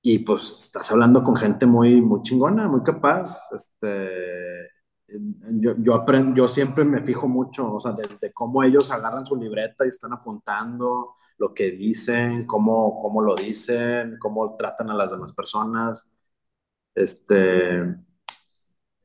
y 0.00 0.20
pues 0.20 0.64
estás 0.66 0.92
hablando 0.92 1.24
con 1.24 1.34
gente 1.34 1.66
muy, 1.66 2.00
muy 2.00 2.22
chingona, 2.22 2.68
muy 2.68 2.82
capaz. 2.82 3.50
Este, 3.52 4.70
yo, 5.08 5.74
yo, 5.78 5.94
aprendo, 5.94 6.34
yo 6.36 6.46
siempre 6.46 6.84
me 6.84 7.00
fijo 7.00 7.26
mucho, 7.26 7.74
o 7.74 7.80
sea, 7.80 7.92
desde 7.92 8.32
cómo 8.32 8.62
ellos 8.62 8.90
agarran 8.92 9.26
su 9.26 9.34
libreta 9.34 9.84
y 9.84 9.88
están 9.88 10.12
apuntando 10.12 11.16
lo 11.38 11.54
que 11.54 11.70
dicen, 11.72 12.46
cómo, 12.46 12.98
cómo 13.00 13.22
lo 13.22 13.34
dicen, 13.34 14.18
cómo 14.18 14.56
tratan 14.56 14.90
a 14.90 14.94
las 14.94 15.10
demás 15.10 15.32
personas. 15.32 16.08
Este, 16.94 17.82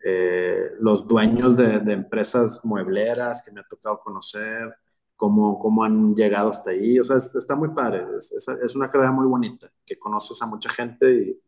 eh, 0.04 0.72
los 0.80 1.08
dueños 1.08 1.58
de, 1.58 1.80
de, 1.80 1.94
empresas 1.94 2.64
muebleras 2.64 3.44
que 3.44 3.52
me 3.52 3.62
ha 3.62 3.68
tocado 3.68 4.00
conocer, 4.00 4.74
cómo, 5.16 5.60
cómo 5.60 5.84
han 5.84 6.16
llegado 6.16 6.50
hasta 6.50 6.72
ahí. 6.72 7.00
O 7.00 7.04
sea, 7.04 7.18
está 7.18 7.56
muy 7.56 7.70
padre. 7.70 8.06
Es, 8.18 8.32
es, 8.32 8.48
es 8.48 8.76
una 8.76 8.90
carrera 8.90 9.12
muy 9.12 9.28
bonita, 9.28 9.72
que 9.86 10.00
conoces 10.00 10.42
a 10.42 10.46
mucha 10.46 10.70
gente 10.70 11.14
y, 11.14 11.42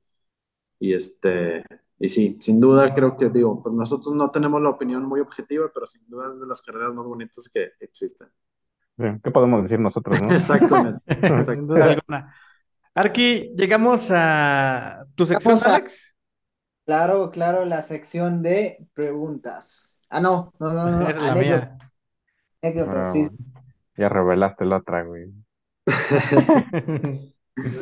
y, 0.79 0.93
este, 0.93 1.63
y 1.99 2.09
sí, 2.09 2.37
sin 2.41 2.59
duda 2.59 2.93
creo 2.93 3.15
que, 3.15 3.29
digo, 3.29 3.61
pues 3.61 3.75
nosotros 3.75 4.15
no 4.15 4.31
tenemos 4.31 4.61
la 4.61 4.69
opinión 4.69 5.05
muy 5.05 5.19
objetiva, 5.21 5.71
pero 5.73 5.85
sin 5.85 6.07
duda 6.09 6.31
es 6.31 6.39
de 6.39 6.47
las 6.47 6.61
carreras 6.61 6.93
más 6.93 7.05
bonitas 7.05 7.49
que 7.49 7.73
existen. 7.79 8.27
¿Qué 9.23 9.31
podemos 9.31 9.63
decir 9.63 9.79
nosotros, 9.79 10.21
no? 10.21 10.31
Exactamente. 10.35 11.55
sin 11.55 11.67
duda 11.67 11.85
alguna. 11.85 12.35
Arqui, 12.93 13.53
llegamos 13.55 14.09
a 14.11 15.05
tu 15.15 15.25
sección, 15.25 15.57
a- 15.57 15.75
Alex. 15.75 16.13
Claro, 16.85 17.31
claro, 17.31 17.65
la 17.65 17.81
sección 17.81 18.41
de 18.41 18.85
preguntas. 18.93 19.99
Ah, 20.09 20.19
no, 20.19 20.51
no, 20.59 20.73
no, 20.73 20.89
no. 20.91 21.07
Es 21.07 21.15
la 21.15 21.35
mía. 21.35 21.77
Ah, 22.87 23.11
sí. 23.13 23.27
Ya 23.95 24.09
revelaste 24.09 24.65
la 24.65 24.77
otra, 24.77 25.03
güey. 25.03 25.31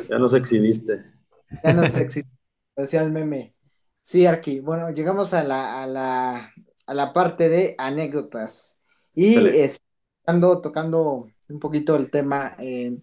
ya 0.08 0.18
nos 0.18 0.34
exhibiste. 0.34 1.04
Ya 1.64 1.72
no 1.72 1.88
sé 1.88 2.10
si 2.10 2.22
decía 2.76 3.02
el 3.02 3.10
meme. 3.10 3.54
Sí, 4.02 4.26
Arqui. 4.26 4.60
Bueno, 4.60 4.90
llegamos 4.90 5.34
a 5.34 5.42
la, 5.44 5.82
a 5.82 5.86
la, 5.86 6.52
a 6.86 6.94
la 6.94 7.12
parte 7.12 7.48
de 7.48 7.74
anécdotas. 7.78 8.80
Y 9.14 9.36
es- 9.36 9.80
ando 10.26 10.60
tocando 10.60 11.28
un 11.48 11.58
poquito 11.60 11.96
el 11.96 12.10
tema. 12.10 12.56
eh, 12.58 12.98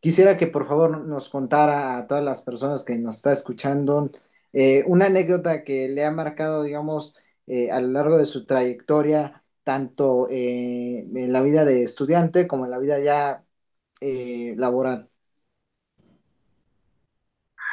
quisiera 0.00 0.36
que 0.36 0.46
por 0.48 0.66
favor 0.68 0.98
nos 1.06 1.28
contara 1.28 1.98
a 1.98 2.06
todas 2.06 2.24
las 2.24 2.42
personas 2.42 2.84
que 2.84 2.98
nos 2.98 3.16
está 3.16 3.32
escuchando 3.32 4.10
eh, 4.52 4.84
una 4.86 5.06
anécdota 5.06 5.64
que 5.64 5.88
le 5.88 6.04
ha 6.04 6.10
marcado, 6.10 6.62
digamos, 6.62 7.16
eh, 7.46 7.70
a 7.70 7.80
lo 7.80 7.88
largo 7.88 8.18
de 8.18 8.24
su 8.26 8.44
trayectoria, 8.46 9.44
tanto 9.64 10.28
eh, 10.30 11.06
en 11.14 11.32
la 11.32 11.42
vida 11.42 11.64
de 11.64 11.82
estudiante 11.84 12.46
como 12.48 12.64
en 12.64 12.70
la 12.72 12.78
vida 12.78 12.98
ya 13.00 13.44
eh, 14.00 14.54
laboral. 14.58 15.10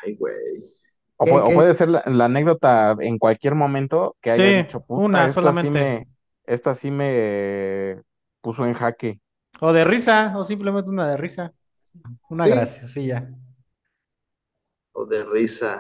Ay, 0.04 0.16
güey. 0.16 0.36
O, 1.18 1.26
¿Qué- 1.26 1.30
pu- 1.30 1.44
o 1.50 1.54
qué? 1.54 1.54
puede 1.54 1.74
ser 1.74 1.90
la, 1.90 2.04
la 2.06 2.26
anécdota 2.26 2.96
en 3.00 3.18
cualquier 3.18 3.56
momento 3.56 4.16
que 4.22 4.32
haya 4.32 4.52
Sí, 4.52 4.52
dicho, 4.52 4.82
puta, 4.82 5.26
una 5.26 5.28
esta 5.28 5.54
solamente. 5.54 5.54
sí 5.54 5.70
me, 5.70 6.08
esta 6.46 6.76
sí 6.76 6.92
me 6.92 8.02
puso 8.42 8.66
en 8.66 8.74
jaque. 8.74 9.22
O 9.68 9.70
de 9.76 9.84
risa, 9.94 10.18
o 10.40 10.44
simplemente 10.52 10.90
una 10.96 11.08
de 11.12 11.18
risa. 11.18 11.54
Una 12.30 12.46
Sí. 12.46 12.52
graciosilla. 12.54 13.20
O 14.94 15.06
de 15.06 15.24
risa. 15.24 15.74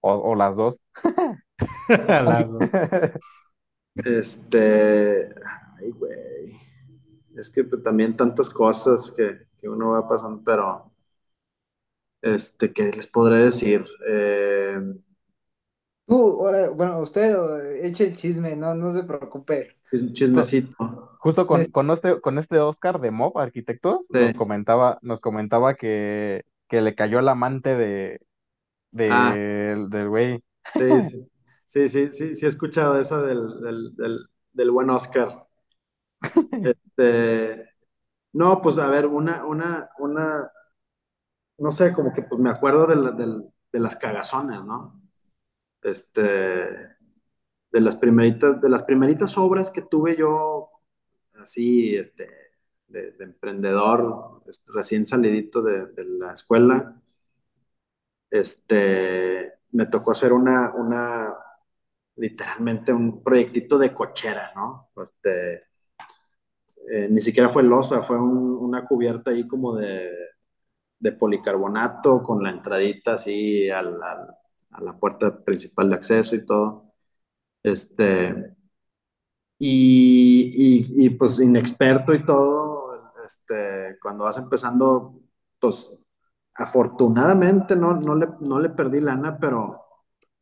O, 0.00 0.12
o 0.30 0.34
las 0.34 0.56
dos. 0.56 0.80
Las 1.88 2.50
dos. 2.52 2.70
Este, 4.04 5.28
ay, 5.78 5.90
güey. 5.90 6.52
Es 7.36 7.50
que 7.50 7.64
también 7.64 8.16
tantas 8.16 8.50
cosas 8.50 9.12
que, 9.16 9.46
que 9.60 9.68
uno 9.68 9.90
va 9.92 10.08
pasando, 10.08 10.42
pero, 10.44 10.92
este, 12.22 12.72
¿qué 12.72 12.90
les 12.92 13.06
podré 13.06 13.38
decir? 13.44 13.84
Eh, 14.08 14.80
Tú, 16.06 16.14
ahora, 16.44 16.70
bueno, 16.70 16.98
usted 17.00 17.32
eh, 17.34 17.86
eche 17.86 18.06
el 18.08 18.16
chisme, 18.16 18.56
no, 18.56 18.74
no 18.74 18.90
se 18.92 19.04
preocupe. 19.04 19.76
chis- 19.90 20.12
chismecito. 20.14 20.74
Justo 21.28 21.46
con, 21.46 21.60
Es- 21.60 21.70
con 21.70 21.90
este, 21.90 22.20
con 22.20 22.38
este 22.38 22.58
Oscar 22.58 23.00
de 23.00 23.10
Mob 23.10 23.38
Arquitectos, 23.38 24.06
Sí. 24.12 24.18
nos 24.18 24.34
comentaba, 24.34 24.98
nos 25.02 25.20
comentaba 25.20 25.74
que, 25.74 26.44
que 26.68 26.80
le 26.80 26.94
cayó 26.94 27.18
el 27.18 27.28
amante 27.28 27.76
de, 27.76 28.20
de- 28.90 29.10
Ah. 29.12 29.34
del 29.34 30.08
güey. 30.08 30.42
Sí, 30.74 30.80
sí, 31.02 31.28
sí, 31.66 31.88
sí, 31.88 32.08
sí, 32.12 32.34
sí 32.34 32.44
he 32.46 32.48
escuchado 32.48 32.98
eso 32.98 33.20
del, 33.22 33.60
del, 33.60 33.94
del, 33.96 34.18
del 34.52 34.70
buen 34.70 34.90
Oscar. 34.90 35.28
Este, 36.50 37.64
no, 38.32 38.60
pues 38.60 38.78
a 38.78 38.88
ver, 38.90 39.06
una, 39.06 39.44
una, 39.44 39.90
una, 39.98 40.50
no 41.58 41.70
sé, 41.70 41.92
como 41.92 42.12
que 42.12 42.22
pues 42.22 42.40
me 42.40 42.50
acuerdo 42.50 42.86
de, 42.86 42.96
la- 42.96 43.12
de 43.12 43.80
las 43.80 43.96
cagazones, 43.96 44.64
¿no? 44.64 45.00
Este, 45.82 46.22
de 46.22 47.80
las 47.80 47.96
primeritas, 47.96 48.60
de 48.60 48.68
las 48.68 48.82
primeritas 48.82 49.36
obras 49.38 49.70
que 49.70 49.82
tuve 49.82 50.16
yo, 50.16 50.70
así, 51.38 51.96
este, 51.96 52.28
de, 52.88 53.12
de 53.12 53.24
emprendedor, 53.24 54.42
recién 54.68 55.06
salidito 55.06 55.62
de, 55.62 55.88
de 55.92 56.04
la 56.04 56.32
escuela, 56.32 57.00
este, 58.30 59.52
me 59.72 59.86
tocó 59.86 60.10
hacer 60.12 60.32
una, 60.32 60.72
una, 60.74 61.34
literalmente 62.16 62.92
un 62.92 63.22
proyectito 63.22 63.78
de 63.78 63.92
cochera, 63.94 64.52
¿no? 64.54 64.90
Este, 65.02 65.64
eh, 66.90 67.08
ni 67.10 67.20
siquiera 67.20 67.48
fue 67.48 67.62
losa, 67.62 68.02
fue 68.02 68.16
un- 68.20 68.56
una 68.60 68.84
cubierta 68.84 69.30
ahí 69.30 69.46
como 69.46 69.76
de, 69.76 70.10
de 70.98 71.12
policarbonato 71.12 72.22
con 72.22 72.42
la 72.44 72.50
entradita 72.50 73.14
así 73.14 73.70
al- 73.70 74.02
al- 74.02 74.36
a 74.72 74.82
la 74.82 74.98
puerta 74.98 75.38
principal 75.44 75.90
de 75.90 75.96
acceso 75.96 76.36
y 76.36 76.46
todo. 76.46 76.92
Este, 77.62 78.56
y, 79.58 80.52
y, 81.00 81.06
y, 81.06 81.10
pues 81.10 81.40
inexperto 81.40 82.14
y 82.14 82.24
todo, 82.24 83.12
este, 83.26 83.98
cuando 84.00 84.24
vas 84.24 84.38
empezando, 84.38 85.20
pues 85.60 85.90
afortunadamente 86.54 87.76
no, 87.76 87.94
no, 87.94 88.14
le, 88.16 88.28
no 88.40 88.60
le 88.60 88.70
perdí 88.70 89.00
lana, 89.00 89.38
pero 89.38 89.84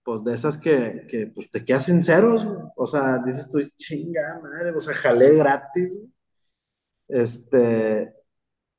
pues 0.03 0.23
de 0.25 0.35
esas 0.35 0.59
que, 0.59 1.07
que 1.09 1.27
pues 1.29 1.51
te 1.51 1.65
quedas 1.65 1.89
en 1.89 2.03
ceros, 2.03 2.45
güey. 2.47 2.59
o 2.77 2.87
sea, 2.87 3.19
dices 3.19 3.49
tú, 3.51 3.61
chinga 3.77 4.41
madre, 4.43 4.73
o 4.77 4.81
sea, 4.81 4.95
jalé 4.95 5.35
gratis, 5.37 6.01
este, 7.09 8.15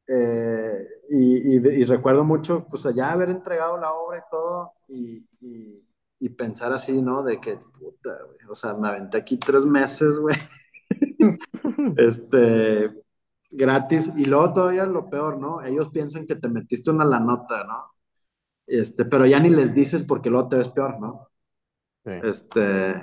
eh, 0.08 0.88
y, 1.10 1.58
y 1.82 1.86
recuerdo 1.86 2.24
mucho, 2.24 2.66
pues 2.70 2.86
allá 2.86 3.12
haber 3.12 3.30
entregado 3.30 3.78
la 3.78 3.94
obra 3.94 4.20
y 4.20 4.22
todo, 4.32 4.74
y, 4.88 5.28
y, 6.20 6.30
pensar 6.30 6.74
así, 6.74 7.02
¿no? 7.02 7.24
De 7.24 7.40
que, 7.40 7.58
puta, 7.58 8.18
güey, 8.26 8.38
o 8.50 8.56
sea, 8.56 8.74
me 8.74 8.88
aventé 8.88 9.18
aquí 9.18 9.38
tres 9.38 9.66
meses, 9.66 10.20
güey, 10.20 10.36
este, 11.98 12.92
gratis, 13.52 14.12
y 14.16 14.26
luego 14.26 14.54
todavía 14.54 14.86
lo 14.86 15.10
peor, 15.10 15.38
¿no? 15.40 15.64
Ellos 15.64 15.90
piensan 15.90 16.26
que 16.26 16.36
te 16.36 16.50
metiste 16.50 16.92
una 16.92 17.06
la 17.06 17.20
nota, 17.20 17.64
¿no? 17.64 17.92
Este, 18.68 19.06
pero 19.06 19.26
ya 19.26 19.40
ni 19.40 19.50
les 19.50 19.74
dices 19.74 20.04
porque 20.04 20.30
luego 20.30 20.50
te 20.50 20.58
ves 20.58 20.70
peor, 20.70 21.00
¿no? 21.00 21.30
Sí. 22.06 22.12
Este, 22.24 22.96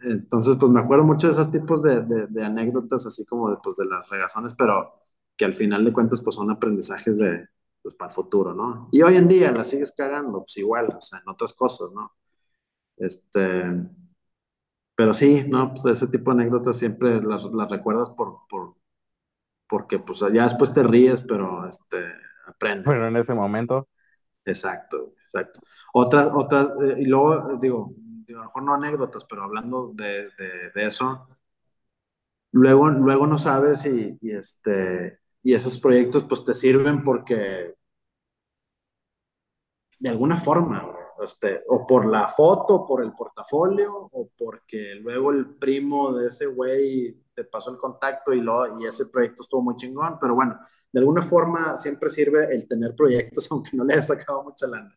entonces, 0.00 0.56
pues 0.58 0.70
me 0.72 0.80
acuerdo 0.80 1.04
mucho 1.04 1.26
de 1.26 1.32
esos 1.32 1.50
tipos 1.50 1.82
de, 1.82 2.02
de, 2.02 2.26
de 2.26 2.44
anécdotas, 2.44 3.06
así 3.06 3.24
como 3.24 3.50
de, 3.50 3.56
pues, 3.62 3.76
de 3.76 3.86
las 3.86 4.08
regazones, 4.08 4.54
pero 4.56 4.92
que 5.36 5.44
al 5.44 5.54
final 5.54 5.84
de 5.84 5.92
cuentas, 5.92 6.20
pues 6.22 6.36
son 6.36 6.50
aprendizajes 6.50 7.18
de, 7.18 7.48
pues, 7.82 7.94
para 7.94 8.10
el 8.10 8.14
futuro, 8.14 8.54
¿no? 8.54 8.88
Y 8.92 9.02
hoy 9.02 9.16
en 9.16 9.28
día 9.28 9.52
la 9.52 9.64
sigues 9.64 9.92
cagando, 9.96 10.40
pues 10.40 10.56
igual, 10.58 10.94
o 10.96 11.00
sea, 11.00 11.20
en 11.20 11.28
otras 11.28 11.52
cosas, 11.52 11.90
¿no? 11.92 12.12
Este, 12.96 13.42
pero 14.94 15.12
sí, 15.14 15.42
¿no? 15.48 15.70
Pues 15.70 15.84
ese 15.86 16.08
tipo 16.08 16.32
de 16.34 16.42
anécdotas 16.42 16.78
siempre 16.78 17.20
las, 17.22 17.44
las 17.46 17.70
recuerdas 17.70 18.10
por, 18.10 18.40
por, 18.48 18.74
porque, 19.68 19.98
pues 19.98 20.20
ya 20.20 20.44
después 20.44 20.74
te 20.74 20.82
ríes, 20.82 21.22
pero, 21.22 21.68
este, 21.68 21.98
aprendes. 22.46 22.86
Pero 22.86 23.08
en 23.08 23.16
ese 23.16 23.34
momento, 23.34 23.88
Exacto, 24.44 25.14
exacto. 25.22 25.60
Otras, 25.94 26.30
otras, 26.34 26.68
eh, 26.82 26.96
y 27.00 27.06
luego, 27.06 27.52
eh, 27.52 27.58
digo, 27.60 27.94
digo, 27.96 28.40
a 28.40 28.42
lo 28.44 28.48
mejor 28.48 28.62
no 28.64 28.74
anécdotas, 28.74 29.24
pero 29.24 29.44
hablando 29.44 29.92
de, 29.94 30.30
de, 30.38 30.70
de 30.74 30.86
eso, 30.86 31.28
luego, 32.52 32.88
luego 32.90 33.26
no 33.26 33.38
sabes 33.38 33.84
y, 33.86 34.18
y, 34.20 34.32
este, 34.32 35.18
y 35.42 35.54
esos 35.54 35.78
proyectos 35.78 36.24
pues 36.28 36.44
te 36.44 36.54
sirven 36.54 37.02
porque 37.04 37.74
de 39.98 40.10
alguna 40.10 40.36
forma, 40.36 40.86
este, 41.22 41.62
o 41.68 41.86
por 41.86 42.06
la 42.06 42.28
foto, 42.28 42.84
por 42.86 43.02
el 43.02 43.12
portafolio, 43.12 44.08
o 44.12 44.30
porque 44.36 44.94
luego 44.96 45.30
el 45.32 45.54
primo 45.56 46.12
de 46.12 46.28
ese 46.28 46.46
güey 46.46 47.22
te 47.34 47.44
pasó 47.44 47.70
el 47.70 47.78
contacto 47.78 48.32
y, 48.32 48.40
lo, 48.40 48.80
y 48.80 48.86
ese 48.86 49.06
proyecto 49.06 49.42
estuvo 49.42 49.62
muy 49.62 49.76
chingón, 49.76 50.18
pero 50.20 50.34
bueno, 50.34 50.58
de 50.92 51.00
alguna 51.00 51.22
forma 51.22 51.78
siempre 51.78 52.10
sirve 52.10 52.54
el 52.54 52.66
tener 52.68 52.94
proyectos 52.94 53.48
aunque 53.50 53.76
no 53.76 53.84
le 53.84 53.94
hayas 53.94 54.08
sacado 54.08 54.42
mucha 54.44 54.66
lana. 54.66 54.96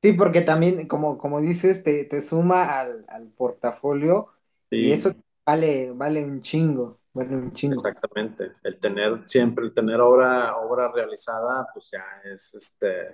Sí, 0.00 0.12
porque 0.12 0.42
también, 0.42 0.86
como, 0.86 1.18
como 1.18 1.40
dices, 1.40 1.82
te, 1.82 2.04
te 2.04 2.20
suma 2.20 2.78
al, 2.80 3.04
al 3.08 3.28
portafolio 3.32 4.28
y 4.70 4.92
eso 4.92 5.12
vale, 5.44 5.90
vale 5.92 6.24
un 6.24 6.40
chingo, 6.40 7.00
vale 7.12 7.34
un 7.34 7.52
chingo. 7.52 7.74
Exactamente, 7.74 8.52
el 8.62 8.78
tener 8.78 9.28
siempre, 9.28 9.64
el 9.64 9.74
tener 9.74 10.00
obra, 10.00 10.56
obra 10.56 10.90
realizada, 10.92 11.66
pues 11.74 11.90
ya 11.90 12.04
es 12.32 12.54
este, 12.54 13.06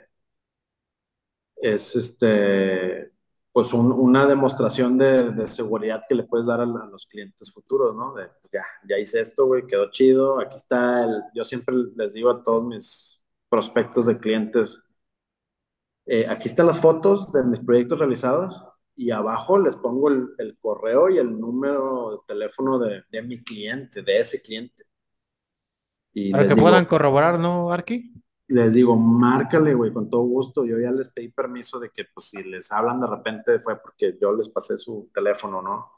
es 1.73 1.97
este, 1.97 3.11
pues 3.53 3.73
un- 3.73 3.93
una 3.93 4.27
demostración 4.27 4.99
de, 4.99 5.31
de 5.33 5.47
seguridad 5.47 6.03
que 6.09 6.15
le 6.15 6.25
puedes 6.25 6.47
dar 6.47 6.61
a, 6.61 6.67
los 6.67 7.07
clientes 7.07 7.53
futuros, 7.53 7.97
¿no? 7.97 8.15
De, 8.15 8.27
pues 8.43 8.53
ya, 8.53 8.63
ya 8.89 8.99
hice 8.99 9.21
esto, 9.21 9.47
güey, 9.47 9.67
quedó 9.67 9.91
chido, 9.91 10.41
aquí 10.41 10.57
está 10.57 11.05
el, 11.05 11.23
yo 11.35 11.45
siempre 11.45 11.75
les 11.97 12.13
digo 12.13 12.31
a 12.31 12.43
todos 12.43 12.65
mis 12.65 13.23
prospectos 13.49 14.07
de 14.07 14.19
clientes, 14.19 14.83
eh, 16.07 16.27
aquí 16.29 16.49
están 16.49 16.67
las 16.67 16.81
fotos 16.81 17.33
de 17.33 17.45
mis 17.45 17.61
proyectos 17.61 17.99
realizados 17.99 18.63
y 18.97 19.11
abajo 19.11 19.59
les 19.59 19.77
pongo 19.77 20.09
el, 20.11 20.29
el 20.39 20.59
correo 20.61 21.09
y 21.09 21.19
el 21.19 21.39
número 21.41 22.11
de 22.13 22.19
teléfono 22.35 22.79
de, 22.79 23.03
de 23.11 23.23
mi 23.23 23.43
cliente, 23.43 24.03
de 24.03 24.19
ese 24.19 24.43
cliente. 24.43 24.85
Y 26.13 26.31
Para 26.33 26.47
que 26.47 26.55
digo, 26.55 26.65
puedan 26.67 26.85
corroborar, 26.87 27.39
¿no, 27.39 27.73
Arki? 27.73 28.14
Les 28.49 28.75
digo, 28.75 28.97
márcale, 28.97 29.75
güey, 29.75 29.93
con 29.93 30.09
todo 30.11 30.23
gusto. 30.23 30.65
Yo 30.65 30.79
ya 30.79 30.91
les 30.91 31.09
pedí 31.11 31.29
permiso 31.31 31.81
de 31.81 31.91
que, 31.91 32.05
pues, 32.13 32.29
si 32.31 32.43
les 32.43 32.71
hablan 32.73 33.01
de 33.01 33.07
repente 33.09 33.59
fue 33.61 33.81
porque 33.81 34.17
yo 34.21 34.33
les 34.35 34.49
pasé 34.49 34.77
su 34.77 35.11
teléfono, 35.15 35.63
¿no? 35.63 35.91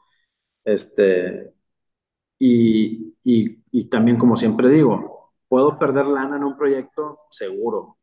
Este, 0.65 1.53
y, 2.39 3.15
y, 3.23 3.63
y 3.71 3.85
también, 3.89 4.17
como 4.17 4.35
siempre 4.37 4.69
digo, 4.69 5.33
puedo 5.49 5.79
perder 5.79 6.07
lana 6.07 6.37
en 6.37 6.43
un 6.45 6.57
proyecto, 6.57 7.21
seguro, 7.29 7.97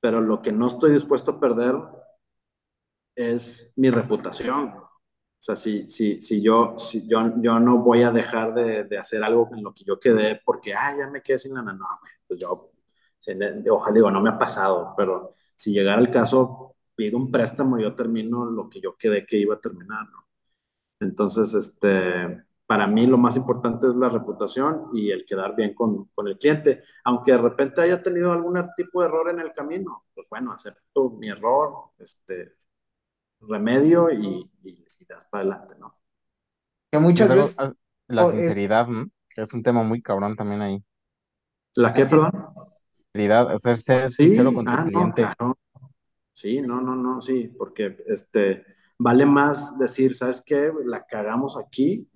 pero 0.00 0.20
lo 0.20 0.42
que 0.42 0.52
no 0.52 0.68
estoy 0.68 0.92
dispuesto 0.92 1.32
a 1.32 1.40
perder 1.40 1.76
es 3.14 3.72
mi 3.76 3.90
reputación. 3.90 4.68
O 4.78 5.42
sea, 5.42 5.56
si, 5.56 5.88
si, 5.88 6.20
si 6.22 6.42
yo, 6.42 6.74
si 6.78 7.08
yo, 7.08 7.18
yo 7.40 7.58
no 7.60 7.78
voy 7.78 8.02
a 8.02 8.12
dejar 8.12 8.52
de, 8.54 8.84
de 8.84 8.98
hacer 8.98 9.22
algo 9.24 9.48
en 9.54 9.62
lo 9.64 9.72
que 9.74 9.84
yo 9.84 9.98
quedé 9.98 10.40
porque, 10.44 10.74
ah, 10.74 10.94
ya 10.98 11.08
me 11.10 11.22
quedé 11.22 11.38
sin 11.38 11.54
lana, 11.54 11.72
no, 11.72 11.86
güey, 12.00 12.12
pues 12.28 12.40
yo, 12.40 12.69
ojalá 13.70 13.94
digo, 13.94 14.10
no 14.10 14.20
me 14.20 14.30
ha 14.30 14.38
pasado, 14.38 14.94
pero 14.96 15.34
si 15.56 15.72
llegara 15.72 16.00
el 16.00 16.10
caso, 16.10 16.76
pido 16.94 17.16
un 17.18 17.30
préstamo 17.30 17.78
y 17.78 17.82
yo 17.82 17.94
termino 17.94 18.44
lo 18.46 18.68
que 18.68 18.80
yo 18.80 18.96
quedé 18.96 19.26
que 19.26 19.38
iba 19.38 19.54
a 19.56 19.60
terminar, 19.60 20.08
¿no? 20.10 20.26
Entonces, 21.00 21.54
este, 21.54 22.44
para 22.66 22.86
mí 22.86 23.06
lo 23.06 23.18
más 23.18 23.36
importante 23.36 23.88
es 23.88 23.94
la 23.96 24.08
reputación 24.08 24.88
y 24.92 25.10
el 25.10 25.24
quedar 25.24 25.56
bien 25.56 25.74
con, 25.74 26.06
con 26.14 26.28
el 26.28 26.38
cliente. 26.38 26.82
Aunque 27.04 27.32
de 27.32 27.38
repente 27.38 27.80
haya 27.82 28.02
tenido 28.02 28.32
algún 28.32 28.58
tipo 28.76 29.00
de 29.02 29.08
error 29.08 29.30
en 29.30 29.40
el 29.40 29.52
camino, 29.52 30.04
pues 30.14 30.26
bueno, 30.30 30.52
acepto 30.52 31.10
mi 31.10 31.28
error, 31.30 31.90
este, 31.98 32.54
remedio 33.40 34.10
y, 34.10 34.50
y, 34.62 34.86
y 34.98 35.04
das 35.06 35.24
para 35.26 35.42
adelante, 35.42 35.74
¿no? 35.78 35.96
Que 36.90 36.98
muchas 36.98 37.28
veces, 37.30 37.58
as- 37.58 37.74
La 38.08 38.24
O 38.26 38.30
es- 38.30 38.36
sinceridad, 38.38 38.88
¿no? 38.88 39.06
Que 39.28 39.42
es 39.42 39.52
un 39.52 39.62
tema 39.62 39.82
muy 39.84 40.02
cabrón 40.02 40.36
también 40.36 40.62
ahí. 40.62 40.84
¿La 41.76 41.92
qué, 41.94 42.02
Así- 42.02 42.10
perdón? 42.16 42.32
Sinceridad, 43.14 43.54
o 43.54 43.58
sea, 43.60 43.76
ser 43.76 44.12
Sí, 44.16 44.26
sincero 44.26 44.52
con 44.52 44.68
tu 44.68 44.76
ah, 44.76 44.84
no, 44.84 45.12
claro. 45.14 45.56
Sí, 46.32 46.60
no, 46.62 46.80
no, 46.80 46.94
no, 46.96 47.20
sí, 47.20 47.48
porque 47.58 47.98
este, 48.06 48.64
vale 48.98 49.26
más 49.26 49.78
decir, 49.78 50.16
¿sabes 50.16 50.42
qué? 50.44 50.72
La 50.84 51.04
cagamos 51.06 51.58
aquí, 51.58 52.08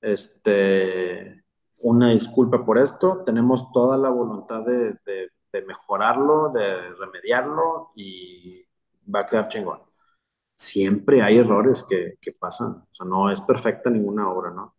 este, 0.00 1.44
una 1.78 2.10
disculpa 2.12 2.64
por 2.66 2.78
esto, 2.78 3.24
tenemos 3.24 3.72
toda 3.72 3.98
la 3.98 4.10
voluntad 4.10 4.64
de, 4.66 4.94
de- 5.06 5.30
de 5.52 5.62
mejorarlo, 5.66 6.50
de 6.52 6.92
remediarlo 6.94 7.88
y 7.96 8.64
va 9.14 9.20
a 9.20 9.26
quedar 9.26 9.48
chingón. 9.48 9.80
Siempre 10.56 11.22
hay 11.22 11.38
errores 11.38 11.84
que, 11.88 12.16
que 12.20 12.32
pasan, 12.32 12.70
o 12.72 12.88
sea, 12.92 13.06
no 13.06 13.30
es 13.30 13.40
perfecta 13.42 13.90
ninguna 13.90 14.30
obra, 14.30 14.50
¿no? 14.52 14.74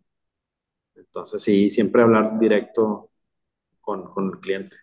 Entonces, 0.95 1.41
sí, 1.43 1.69
siempre 1.69 2.01
hablar 2.03 2.37
directo 2.39 3.11
con, 3.81 4.11
con 4.13 4.27
el 4.31 4.39
cliente. 4.39 4.77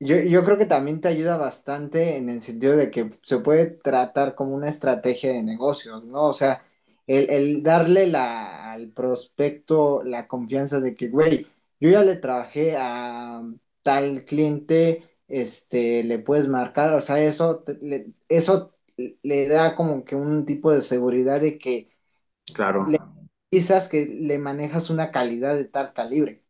Yo, 0.00 0.16
yo 0.20 0.44
creo 0.44 0.56
que 0.58 0.66
también 0.66 1.00
te 1.00 1.08
ayuda 1.08 1.36
bastante 1.36 2.16
en 2.16 2.28
el 2.28 2.40
sentido 2.40 2.76
de 2.76 2.90
que 2.90 3.18
se 3.22 3.38
puede 3.40 3.66
tratar 3.66 4.36
como 4.36 4.54
una 4.54 4.68
estrategia 4.68 5.32
de 5.32 5.42
negocios, 5.42 6.04
¿no? 6.04 6.26
O 6.26 6.32
sea, 6.32 6.64
el, 7.08 7.28
el 7.30 7.62
darle 7.64 8.06
la, 8.06 8.72
al 8.72 8.90
prospecto 8.92 10.02
la 10.04 10.28
confianza 10.28 10.78
de 10.80 10.94
que, 10.94 11.08
güey, 11.08 11.48
yo 11.80 11.90
ya 11.90 12.04
le 12.04 12.14
trabajé 12.16 12.76
a 12.78 13.42
tal 13.82 14.24
cliente, 14.24 15.02
este, 15.26 16.04
le 16.04 16.20
puedes 16.20 16.46
marcar, 16.48 16.92
o 16.94 17.00
sea, 17.00 17.20
eso, 17.20 17.58
te- 17.60 17.78
le, 17.82 18.12
eso 18.28 18.74
le 18.96 19.48
da 19.48 19.74
como 19.74 20.04
que 20.04 20.14
un 20.16 20.44
tipo 20.44 20.70
de 20.72 20.80
seguridad 20.82 21.40
de 21.40 21.58
que 21.58 21.90
Claro. 22.52 22.98
quizás 23.50 23.88
que 23.88 24.06
le 24.06 24.38
manejas 24.38 24.90
una 24.90 25.10
calidad 25.10 25.56
de 25.56 25.64
tal 25.64 25.92
calibre. 25.92 26.44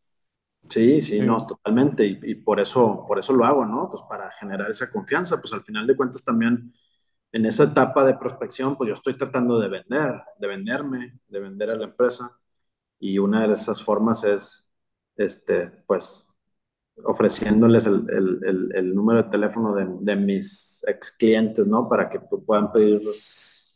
Sí, 0.71 1.01
sí, 1.01 1.21
Sí. 1.21 1.21
no, 1.23 1.47
totalmente. 1.47 2.07
Y, 2.07 2.19
y 2.23 2.35
por 2.37 2.61
eso, 2.61 3.05
por 3.07 3.19
eso 3.19 3.33
lo 3.33 3.45
hago, 3.45 3.64
¿no? 3.64 3.89
Pues 3.91 4.03
para 4.09 4.31
generar 4.31 4.69
esa 4.71 4.91
confianza. 4.91 5.41
Pues 5.41 5.53
al 5.55 5.62
final 5.62 5.87
de 5.87 5.97
cuentas 5.97 6.25
también 6.25 6.75
en 7.33 7.47
esa 7.47 7.64
etapa 7.64 8.05
de 8.05 8.14
prospección, 8.16 8.77
pues 8.77 8.89
yo 8.89 8.95
estoy 8.95 9.16
tratando 9.19 9.59
de 9.61 9.69
vender, 9.69 10.23
de 10.39 10.47
venderme, 10.49 11.21
de 11.29 11.41
vender 11.41 11.71
a 11.71 11.77
la 11.77 11.85
empresa. 11.87 12.39
Y 13.01 13.19
una 13.19 13.47
de 13.47 13.55
esas 13.55 13.83
formas 13.83 14.25
es, 14.25 14.69
este, 15.16 15.69
pues, 15.87 16.29
ofreciéndoles 17.05 17.87
el, 17.87 18.07
el- 18.11 18.41
el- 18.47 18.73
el 18.77 18.95
número 18.95 19.23
de 19.25 19.31
teléfono 19.31 19.75
de, 19.75 19.87
de 20.01 20.16
mis 20.16 20.85
ex 20.89 21.12
clientes, 21.12 21.66
¿no? 21.66 21.89
Para 21.89 22.09
que 22.11 22.21
pu- 22.21 22.45
puedan 22.45 22.73
pedir 22.73 23.01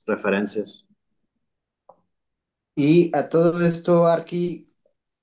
referencias. 0.06 0.88
Y 2.74 3.10
a 3.16 3.28
todo 3.28 3.60
esto, 3.64 4.06
Arki, 4.06 4.71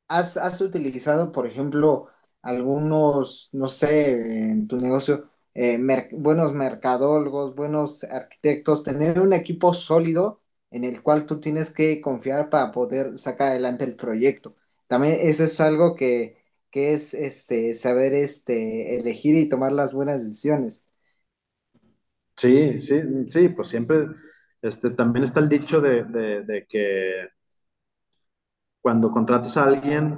¿Has, 0.09 0.37
has 0.37 0.61
utilizado, 0.61 1.31
por 1.33 1.47
ejemplo, 1.47 2.09
algunos, 2.43 3.49
no 3.53 3.69
sé, 3.69 4.13
en 4.51 4.67
tu 4.67 4.77
negocio, 4.77 5.29
eh, 5.55 5.79
buenos 6.13 6.53
mercadólogos, 6.53 7.55
buenos 7.55 8.03
arquitectos, 8.05 8.83
tener 8.83 9.21
un 9.21 9.33
equipo 9.33 9.73
sólido 9.73 10.41
en 10.71 10.83
el 10.85 11.03
cual 11.03 11.27
tú 11.27 11.39
tienes 11.41 11.71
que 11.71 12.01
confiar 12.01 12.49
para 12.49 12.71
poder 12.71 13.17
sacar 13.19 13.49
adelante 13.49 13.85
el 13.85 13.95
proyecto? 13.97 14.55
También 14.87 15.17
eso 15.21 15.45
es 15.45 15.59
algo 15.61 15.95
que, 15.95 16.37
que 16.71 16.93
es 16.93 17.13
este, 17.15 17.73
saber 17.75 18.13
este, 18.15 18.97
elegir 18.97 19.35
y 19.37 19.49
tomar 19.49 19.71
las 19.73 19.93
buenas 19.93 20.23
decisiones. 20.25 20.85
Sí, 22.35 22.79
sí, 22.81 23.01
sí, 23.27 23.49
pues 23.49 23.67
siempre, 23.67 24.07
este, 24.61 24.91
también 24.91 25.25
está 25.25 25.41
el 25.41 25.49
dicho 25.49 25.81
de, 25.81 26.03
de 26.05 26.65
que 26.67 27.27
cuando 28.89 29.11
contratas 29.11 29.55
a 29.57 29.65
alguien, 29.65 30.17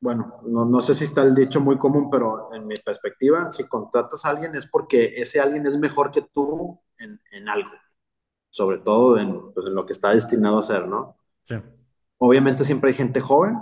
bueno, 0.00 0.40
no, 0.46 0.64
no 0.64 0.80
sé 0.80 0.94
si 0.94 1.04
está 1.04 1.22
el 1.22 1.34
dicho 1.34 1.60
muy 1.60 1.76
común, 1.78 2.08
pero 2.10 2.54
en 2.54 2.66
mi 2.66 2.76
perspectiva, 2.76 3.50
si 3.50 3.66
contratas 3.66 4.24
a 4.24 4.30
alguien 4.30 4.54
es 4.54 4.66
porque 4.66 5.14
ese 5.16 5.40
alguien 5.40 5.66
es 5.66 5.76
mejor 5.78 6.10
que 6.12 6.22
tú 6.22 6.80
en, 6.98 7.20
en 7.32 7.48
algo, 7.48 7.70
sobre 8.50 8.78
todo 8.78 9.18
en, 9.18 9.52
pues, 9.54 9.66
en 9.68 9.74
lo 9.74 9.86
que 9.86 9.92
está 9.94 10.10
destinado 10.12 10.58
a 10.58 10.60
hacer, 10.60 10.88
¿no? 10.88 11.16
Sí. 11.48 11.56
Obviamente 12.18 12.64
siempre 12.64 12.90
hay 12.90 12.94
gente 12.96 13.20
joven 13.20 13.58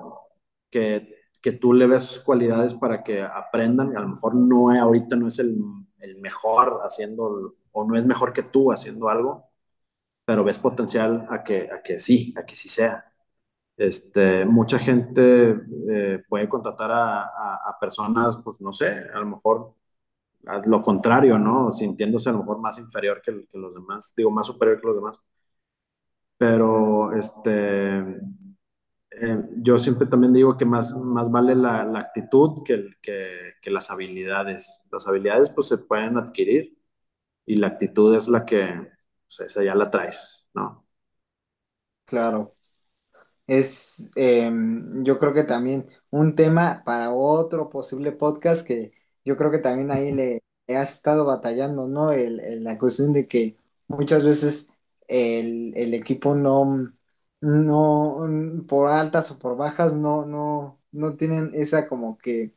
que, 0.71 1.15
que 1.43 1.53
tú 1.53 1.73
le 1.75 1.87
ves 1.87 2.21
cualidades 2.25 2.75
para 2.75 3.03
que 3.05 3.23
aprendan, 3.23 3.97
a 3.97 4.01
lo 4.01 4.09
mejor 4.09 4.35
no 4.35 4.73
es- 4.73 4.81
ahorita 4.81 5.17
no 5.17 5.29
es 5.29 5.39
el, 5.39 5.57
el 6.01 6.17
mejor 6.21 6.81
haciendo, 6.85 7.57
o 7.73 7.85
no 7.85 7.97
es 7.97 8.07
mejor 8.07 8.33
que 8.33 8.43
tú 8.43 8.73
haciendo 8.73 9.09
algo, 9.09 9.47
pero 10.25 10.45
ves 10.45 10.59
potencial 10.59 11.27
a 11.31 11.45
que, 11.45 11.71
a 11.73 11.83
que 11.83 12.01
sí, 12.01 12.35
a 12.39 12.45
que 12.47 12.57
sí 12.57 12.69
sea. 12.71 13.13
Este, 13.77 14.45
mucha 14.47 14.79
gente 14.79 15.51
eh, 15.91 16.23
puede 16.29 16.49
contratar 16.49 16.91
a, 16.93 17.23
a- 17.25 17.61
a 17.71 17.79
personas, 17.81 18.39
pues 18.45 18.61
no 18.61 18.73
sé, 18.73 18.89
a 19.15 19.21
lo 19.21 19.27
mejor 19.27 19.75
a 20.47 20.59
lo 20.67 20.83
contrario, 20.83 21.39
¿no? 21.39 21.73
Sintiéndose 21.73 22.31
a 22.31 22.33
lo 22.33 22.41
mejor 22.41 22.59
más 22.61 22.79
inferior 22.79 23.23
que, 23.23 23.47
que 23.53 23.59
los 23.59 23.75
demás, 23.75 24.15
digo, 24.17 24.31
más 24.31 24.47
superior 24.47 24.81
que 24.81 24.87
los 24.89 24.97
demás. 24.97 25.23
Pero 26.39 27.13
este, 27.17 27.99
eh, 29.11 29.39
yo 29.63 29.79
siempre 29.79 30.07
también 30.07 30.33
digo 30.33 30.57
que 30.57 30.65
más, 30.65 30.95
más 30.97 31.31
vale 31.31 31.55
la, 31.55 31.85
la 31.85 32.01
actitud 32.01 32.63
que, 32.65 32.91
que, 33.03 33.53
que 33.63 33.71
las 33.71 33.91
habilidades. 33.91 34.85
Las 34.93 35.07
habilidades 35.09 35.51
pues 35.51 35.69
se 35.69 35.79
pueden 35.79 36.19
adquirir 36.19 36.77
y 37.47 37.57
la 37.57 37.69
actitud 37.69 38.15
es 38.17 38.29
la 38.29 38.47
que, 38.47 38.69
pues, 39.27 39.41
esa 39.41 39.65
ya 39.65 39.75
la 39.75 39.91
traes, 39.91 40.51
¿no? 40.55 40.87
Claro. 42.05 42.56
Es, 43.47 44.11
em, 44.17 45.05
yo 45.05 45.19
creo 45.19 45.33
que 45.33 45.45
también 45.45 45.89
un 46.11 46.35
tema 46.35 46.83
para 46.85 47.13
otro 47.13 47.71
posible 47.71 48.13
podcast 48.13 48.67
que 48.67 48.93
yo 49.25 49.37
creo 49.37 49.51
que 49.51 49.59
también 49.59 49.91
ahí 49.93 50.13
le, 50.13 50.43
le 50.67 50.77
has 50.77 50.95
estado 50.95 51.25
batallando, 51.25 51.87
¿no? 51.89 52.11
El, 52.13 52.41
el- 52.41 52.65
la 52.65 52.79
cuestión 52.79 53.13
de 53.13 53.29
que 53.29 53.57
muchas 53.89 54.25
veces 54.25 54.71
el, 55.09 55.73
el 55.77 55.95
equipo 55.95 56.35
no, 56.35 56.93
no, 57.41 58.65
por 58.69 58.89
altas 58.89 59.31
o 59.31 59.39
por 59.39 59.57
bajas, 59.57 59.95
no, 59.95 60.25
no, 60.27 60.81
no 60.93 61.17
tienen 61.17 61.53
esa 61.55 61.89
como 61.89 62.19
que 62.19 62.53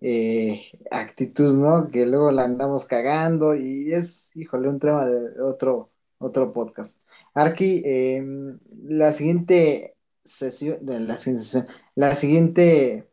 eh, 0.00 0.70
actitud, 0.90 1.56
¿no? 1.58 1.90
Que 1.90 2.06
luego 2.06 2.30
la 2.32 2.44
andamos 2.44 2.86
cagando 2.86 3.54
y 3.54 3.92
es, 3.92 4.36
híjole, 4.36 4.68
un 4.68 4.78
tema 4.80 5.06
de 5.06 5.40
otro, 5.42 5.90
otro 6.18 6.52
podcast. 6.52 7.00
Arki, 7.34 7.82
em, 7.84 8.58
la 8.84 9.12
siguiente 9.12 9.95
sesión, 10.26 10.84
de 10.84 11.00
la 11.00 11.16
siguiente 11.18 11.44
sesión, 11.44 11.66
la 11.94 12.14
siguiente 12.14 13.08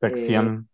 Sección. 0.00 0.66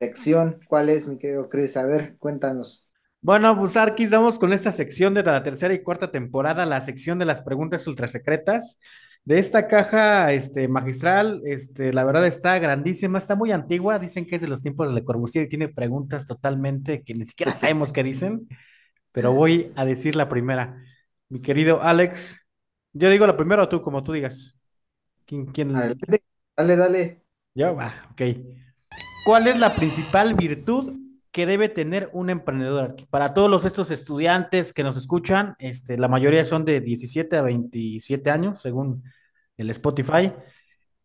sección, 0.00 0.60
¿cuál 0.68 0.88
es, 0.88 1.08
mi 1.08 1.18
querido 1.18 1.48
Chris? 1.48 1.76
A 1.76 1.86
ver, 1.86 2.16
cuéntanos. 2.18 2.86
Bueno, 3.22 3.56
pues 3.58 3.76
Arquis, 3.76 4.10
vamos 4.10 4.38
con 4.38 4.52
esta 4.52 4.72
sección 4.72 5.12
de 5.12 5.22
la 5.22 5.42
tercera 5.42 5.74
y 5.74 5.82
cuarta 5.82 6.10
temporada, 6.10 6.64
la 6.64 6.80
sección 6.80 7.18
de 7.18 7.26
las 7.26 7.42
preguntas 7.42 7.86
ultrasecretas. 7.86 8.78
De 9.24 9.38
esta 9.38 9.66
caja 9.66 10.32
este, 10.32 10.68
magistral, 10.68 11.42
este, 11.44 11.92
la 11.92 12.04
verdad 12.04 12.26
está 12.26 12.58
grandísima, 12.58 13.18
está 13.18 13.36
muy 13.36 13.52
antigua, 13.52 13.98
dicen 13.98 14.26
que 14.26 14.36
es 14.36 14.42
de 14.42 14.48
los 14.48 14.62
tiempos 14.62 14.88
de 14.88 14.94
Le 14.94 15.04
Corbusier 15.04 15.44
y 15.44 15.48
tiene 15.48 15.68
preguntas 15.68 16.24
totalmente 16.26 17.02
que 17.02 17.14
ni 17.14 17.26
siquiera 17.26 17.54
sabemos 17.54 17.92
qué 17.92 18.02
dicen, 18.02 18.48
pero 19.12 19.34
voy 19.34 19.72
a 19.76 19.84
decir 19.84 20.16
la 20.16 20.28
primera. 20.28 20.82
Mi 21.28 21.42
querido 21.42 21.82
Alex, 21.82 22.40
yo 22.94 23.10
digo 23.10 23.26
la 23.26 23.36
primera 23.36 23.64
o 23.64 23.68
tú, 23.68 23.82
como 23.82 24.02
tú 24.02 24.12
digas. 24.12 24.56
¿Quién, 25.30 25.46
quién? 25.46 25.76
Adelante, 25.76 26.24
dale, 26.56 26.76
dale. 26.76 27.22
Yo, 27.54 27.76
va, 27.76 28.08
ok. 28.10 28.22
¿Cuál 29.24 29.46
es 29.46 29.60
la 29.60 29.72
principal 29.72 30.34
virtud 30.34 30.98
que 31.30 31.46
debe 31.46 31.68
tener 31.68 32.10
un 32.12 32.30
emprendedor? 32.30 32.96
Para 33.10 33.32
todos 33.32 33.48
los, 33.48 33.64
estos 33.64 33.92
estudiantes 33.92 34.72
que 34.72 34.82
nos 34.82 34.96
escuchan, 34.96 35.54
este, 35.60 35.98
la 35.98 36.08
mayoría 36.08 36.44
son 36.44 36.64
de 36.64 36.80
17 36.80 37.36
a 37.36 37.42
27 37.42 38.28
años, 38.28 38.60
según 38.60 39.04
el 39.56 39.70
Spotify. 39.70 40.32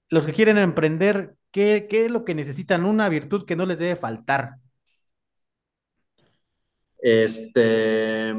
Los 0.10 0.26
que 0.26 0.34
quieren 0.34 0.58
emprender, 0.58 1.36
¿qué, 1.52 1.86
qué 1.88 2.06
es 2.06 2.12
lo 2.12 2.26
que 2.26 2.34
necesitan? 2.34 2.84
Una 2.84 3.10
virtud 3.10 3.46
que 3.46 3.56
no 3.56 3.68
les 3.68 3.78
debe 3.78 3.96
faltar. 3.96 4.56
Este, 6.98 8.34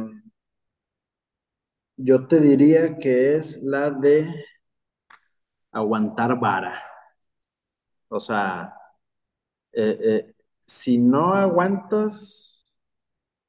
yo 1.96 2.26
te 2.26 2.40
diría 2.40 2.98
que 2.98 3.36
es 3.36 3.62
la 3.62 3.92
de 3.92 4.26
aguantar 5.80 6.38
vara. 6.40 6.74
O 8.08 8.20
sea, 8.20 8.72
eh, 9.72 9.98
eh, 10.02 10.34
si 10.66 10.98
no 10.98 11.34
aguantas, 11.34 12.76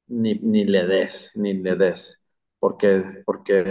ni, 0.08 0.36
ni 0.36 0.66
le 0.66 0.88
des, 0.88 1.32
ni 1.36 1.54
le 1.56 1.76
des, 1.76 2.22
porque, 2.60 3.24
porque 3.26 3.64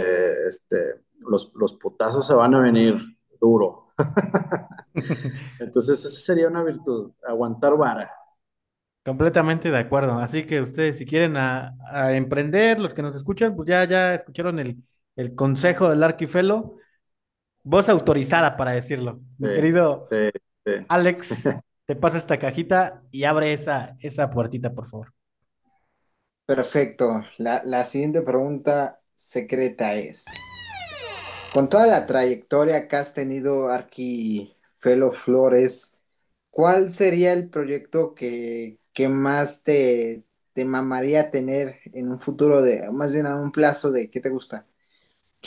este, 0.47 1.01
los, 1.19 1.51
los 1.55 1.73
putazos 1.75 2.27
se 2.27 2.33
van 2.35 2.55
a 2.55 2.61
venir 2.61 2.95
duro. 3.41 3.89
Entonces, 5.59 5.99
esa 6.05 6.09
sería 6.19 6.47
una 6.47 6.63
virtud, 6.63 7.11
aguantar 7.27 7.77
vara. 7.77 8.11
Completamente 9.03 9.71
de 9.71 9.77
acuerdo. 9.77 10.19
Así 10.19 10.45
que 10.45 10.61
ustedes, 10.61 10.97
si 10.97 11.05
quieren 11.05 11.37
a, 11.37 11.75
a 11.89 12.13
emprender, 12.13 12.77
los 12.79 12.93
que 12.93 13.01
nos 13.01 13.15
escuchan, 13.15 13.55
pues 13.55 13.67
ya, 13.67 13.85
ya 13.85 14.15
escucharon 14.15 14.59
el, 14.59 14.83
el 15.15 15.33
consejo 15.33 15.89
del 15.89 16.03
Arquifelo. 16.03 16.77
Voz 17.69 17.89
autorizada 17.89 18.57
para 18.57 18.71
decirlo. 18.71 19.21
Mi 19.37 19.49
Sí, 19.49 19.49
querido 19.51 20.09
sí, 20.09 20.15
sí. 20.65 20.71
Alex, 20.87 21.49
te 21.85 21.95
pasa 21.95 22.17
esta 22.19 22.39
cajita 22.39 23.03
y 23.11 23.25
abre 23.25 23.53
esa, 23.53 23.97
esa 24.01 24.29
puertita, 24.31 24.73
por 24.73 24.87
favor. 24.89 25.13
Perfecto. 26.45 27.23
La, 27.37 27.61
la 27.63 27.83
siguiente 27.85 28.21
pregunta 28.21 29.01
secreta 29.13 29.93
es, 29.95 30.47
con 31.49 31.69
toda 31.69 31.87
la 31.87 32.05
trayectoria 32.05 32.87
que 32.87 32.95
has 32.95 33.13
tenido, 33.13 33.69
Arqui 33.69 34.55
Felo 34.79 35.13
Flores, 35.13 35.97
¿cuál 36.49 36.91
sería 36.91 37.33
el 37.33 37.49
proyecto 37.49 38.13
que, 38.15 38.79
que 38.93 39.09
más 39.09 39.63
te, 39.63 40.23
te 40.53 40.65
mamaría 40.65 41.31
tener 41.31 41.79
en 41.93 42.09
un 42.11 42.19
futuro 42.21 42.61
de, 42.61 42.89
más 42.91 43.13
bien 43.13 43.25
a 43.27 43.35
un 43.37 43.51
plazo 43.51 43.91
de, 43.91 44.09
¿qué 44.11 44.19
te 44.21 44.29
gusta? 44.29 44.67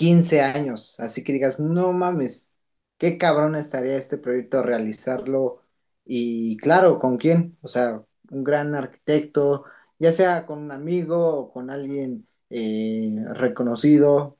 15 0.00 0.40
años, 0.42 0.98
así 0.98 1.22
que 1.24 1.32
digas, 1.34 1.60
no 1.60 1.92
mames, 1.92 2.52
qué 2.98 3.18
cabrón 3.18 3.54
estaría 3.56 3.96
este 3.98 4.16
proyecto 4.18 4.62
realizarlo 4.62 5.62
y 6.06 6.56
claro, 6.58 6.98
¿con 6.98 7.18
quién? 7.18 7.58
O 7.62 7.68
sea, 7.68 8.02
un 8.30 8.44
gran 8.44 8.74
arquitecto, 8.74 9.64
ya 9.98 10.12
sea 10.12 10.46
con 10.46 10.60
un 10.60 10.72
amigo 10.72 11.36
o 11.38 11.52
con 11.52 11.70
alguien 11.70 12.26
eh, 12.50 13.14
reconocido. 13.34 14.38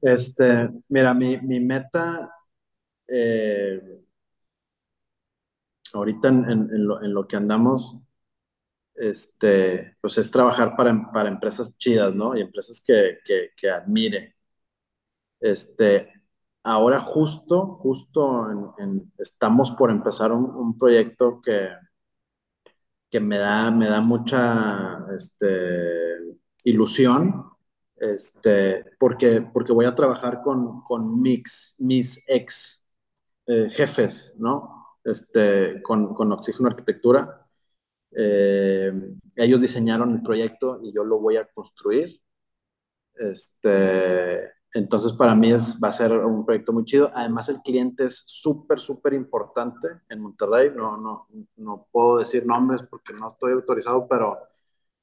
Este, 0.00 0.68
mira, 0.88 1.14
mi, 1.14 1.38
mi 1.40 1.60
meta 1.60 2.30
eh, 3.08 4.02
ahorita 5.92 6.28
en, 6.28 6.86
lo, 6.86 7.02
en 7.02 7.12
lo 7.14 7.26
que 7.26 7.36
andamos, 7.36 7.96
este, 8.96 9.96
pues 10.00 10.18
es 10.18 10.30
trabajar 10.30 10.76
para, 10.76 11.10
para 11.12 11.28
empresas 11.28 11.76
chidas, 11.78 12.14
¿no? 12.14 12.36
Y 12.36 12.40
empresas 12.42 12.82
que, 12.86 13.18
que, 13.24 13.50
que 13.56 13.70
admire. 13.70 14.36
Este, 15.40 16.12
ahora 16.62 17.00
justo, 17.00 17.76
justo 17.78 18.74
estamos 19.18 19.70
por 19.72 19.90
empezar 19.90 20.32
un, 20.32 20.44
un 20.44 20.78
proyecto 20.78 21.40
que, 21.42 21.70
que 23.10 23.20
me 23.20 23.38
da, 23.38 23.70
me 23.70 23.88
da 23.88 24.00
mucha, 24.00 25.06
este, 25.16 26.16
ilusión, 26.64 27.44
este, 27.96 28.84
porque, 28.98 29.40
porque 29.40 29.72
voy 29.72 29.86
a 29.86 29.94
trabajar 29.94 30.42
con, 30.42 30.82
con 30.82 31.20
mix, 31.22 31.74
mis 31.78 32.22
ex 32.26 32.84
eh, 33.46 33.68
jefes, 33.70 34.34
¿no? 34.38 34.96
Este, 35.04 35.80
con, 35.82 36.12
con 36.14 36.32
Oxígeno 36.32 36.68
Arquitectura. 36.68 37.45
Eh, 38.18 38.92
ellos 39.36 39.60
diseñaron 39.60 40.14
el 40.14 40.22
proyecto 40.22 40.80
y 40.82 40.92
yo 40.92 41.04
lo 41.04 41.18
voy 41.18 41.36
a 41.36 41.46
construir. 41.46 42.20
Este, 43.14 44.50
entonces, 44.72 45.12
para 45.12 45.34
mí 45.34 45.52
es, 45.52 45.78
va 45.82 45.88
a 45.88 45.92
ser 45.92 46.12
un 46.12 46.44
proyecto 46.44 46.72
muy 46.72 46.84
chido. 46.84 47.10
Además, 47.14 47.48
el 47.48 47.60
cliente 47.62 48.04
es 48.04 48.24
súper, 48.26 48.78
súper 48.78 49.14
importante 49.14 49.88
en 50.08 50.20
Monterrey. 50.20 50.70
No, 50.74 50.96
no, 50.96 51.28
no 51.56 51.86
puedo 51.90 52.18
decir 52.18 52.46
nombres 52.46 52.82
porque 52.82 53.12
no 53.12 53.28
estoy 53.28 53.52
autorizado, 53.52 54.06
pero 54.08 54.38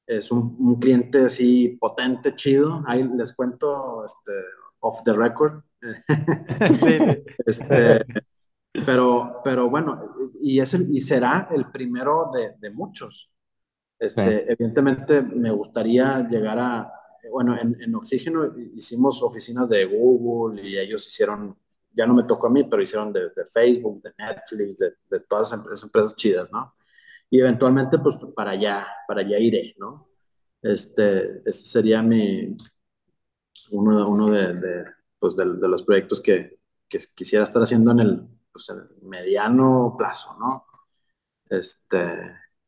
es 0.06 0.30
un, 0.30 0.56
un 0.58 0.76
cliente 0.80 1.24
así 1.24 1.76
potente, 1.80 2.34
chido. 2.34 2.82
Ahí 2.86 3.08
les 3.16 3.32
cuento 3.34 4.04
este, 4.04 4.32
off 4.80 5.02
the 5.04 5.12
record. 5.12 5.62
Sí, 5.80 5.88
sí. 6.78 6.98
Este, 7.46 8.04
pero, 8.86 9.40
pero 9.44 9.70
bueno, 9.70 10.04
y, 10.42 10.60
es 10.60 10.74
el- 10.74 10.90
y 10.94 11.00
será 11.00 11.48
el 11.52 11.70
primero 11.70 12.30
de, 12.34 12.54
de 12.58 12.70
muchos. 12.70 13.30
Este, 13.98 14.50
Evidentemente 14.52 15.22
me 15.22 15.50
gustaría 15.52 16.26
llegar 16.28 16.58
a, 16.60 16.92
bueno, 17.32 17.58
en, 17.60 17.76
en 17.82 17.94
Oxígeno 17.94 18.52
hicimos 18.76 19.22
oficinas 19.22 19.68
de 19.70 19.86
Google 19.86 20.62
y 20.68 20.78
ellos 20.78 21.06
hicieron, 21.08 21.56
ya 21.92 22.06
no 22.06 22.14
me 22.14 22.24
tocó 22.24 22.48
a 22.48 22.50
mí, 22.50 22.64
pero 22.64 22.82
hicieron 22.82 23.12
de, 23.12 23.30
de 23.30 23.46
Facebook, 23.52 24.02
de 24.02 24.12
Netflix, 24.18 24.78
de, 24.78 24.94
de 25.10 25.20
todas 25.22 25.48
esas 25.48 25.60
empresas, 25.60 25.84
empresas 25.84 26.16
chidas, 26.16 26.48
¿no? 26.52 26.74
Y 27.30 27.40
eventualmente, 27.40 27.98
pues 27.98 28.16
para 28.36 28.52
allá, 28.52 28.86
para 29.08 29.22
allá 29.22 29.38
iré, 29.38 29.74
¿no? 29.78 30.08
Este, 30.62 31.38
este 31.38 31.52
sería 31.52 32.02
mi, 32.02 32.56
uno, 33.70 34.08
uno 34.08 34.30
de, 34.30 34.54
de, 34.54 34.84
pues 35.18 35.36
de, 35.36 35.44
de 35.44 35.68
los 35.68 35.82
proyectos 35.82 36.20
que, 36.20 36.58
que 36.88 36.98
quisiera 37.14 37.44
estar 37.44 37.62
haciendo 37.62 37.92
en 37.92 38.00
el, 38.00 38.28
pues 38.54 38.70
en 38.70 38.78
el 38.80 38.90
mediano 39.08 39.96
plazo, 39.98 40.36
¿no? 40.40 40.66
Este, 41.50 41.98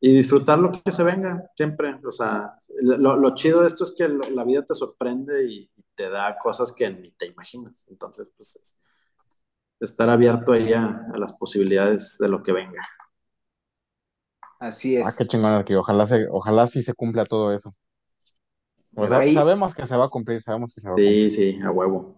y 0.01 0.13
disfrutar 0.15 0.59
lo 0.59 0.71
que 0.71 0.91
se 0.91 1.03
venga, 1.03 1.49
siempre. 1.55 1.95
O 2.05 2.11
sea, 2.11 2.53
lo, 2.81 3.17
lo 3.17 3.35
chido 3.35 3.61
de 3.61 3.67
esto 3.69 3.83
es 3.85 3.95
que 3.97 4.07
lo- 4.09 4.29
la 4.31 4.43
vida 4.45 4.65
te 4.65 4.75
sorprende 4.75 5.45
y, 5.45 5.71
y 5.75 5.83
te 5.95 6.09
da 6.09 6.37
cosas 6.39 6.73
que 6.73 6.89
ni 6.91 7.11
te 7.13 7.27
imaginas. 7.27 7.87
Entonces, 7.89 8.31
pues 8.37 8.57
es 8.57 8.77
estar 9.79 10.09
abierto 10.09 10.53
ahí 10.53 10.71
a, 10.73 10.85
a 11.13 11.17
las 11.17 11.33
posibilidades 11.33 12.17
de 12.19 12.29
lo 12.29 12.43
que 12.43 12.51
venga. 12.51 12.81
Así 14.59 14.95
Ah, 14.99 15.13
qué 15.17 15.25
es. 15.25 15.27
chingón, 15.27 15.63
que 15.65 15.75
ojalá 15.75 16.05
se, 16.07 16.27
ojalá 16.29 16.67
sí 16.67 16.83
se 16.83 16.93
cumpla 16.93 17.25
todo 17.25 17.51
eso. 17.53 17.69
O 18.95 19.07
sea, 19.07 19.23
ahí 19.23 19.33
sabemos 19.33 19.73
que 19.73 19.87
se 19.87 19.95
va 19.95 20.05
a 20.05 20.09
cumplir, 20.09 20.41
sabemos 20.41 20.73
que 20.75 20.81
se 20.81 20.89
va 20.89 20.97
a 20.97 20.99
cumplir. 20.99 21.29
Sí, 21.29 21.31
sí, 21.31 21.59
a 21.63 21.71
huevo. 21.71 22.16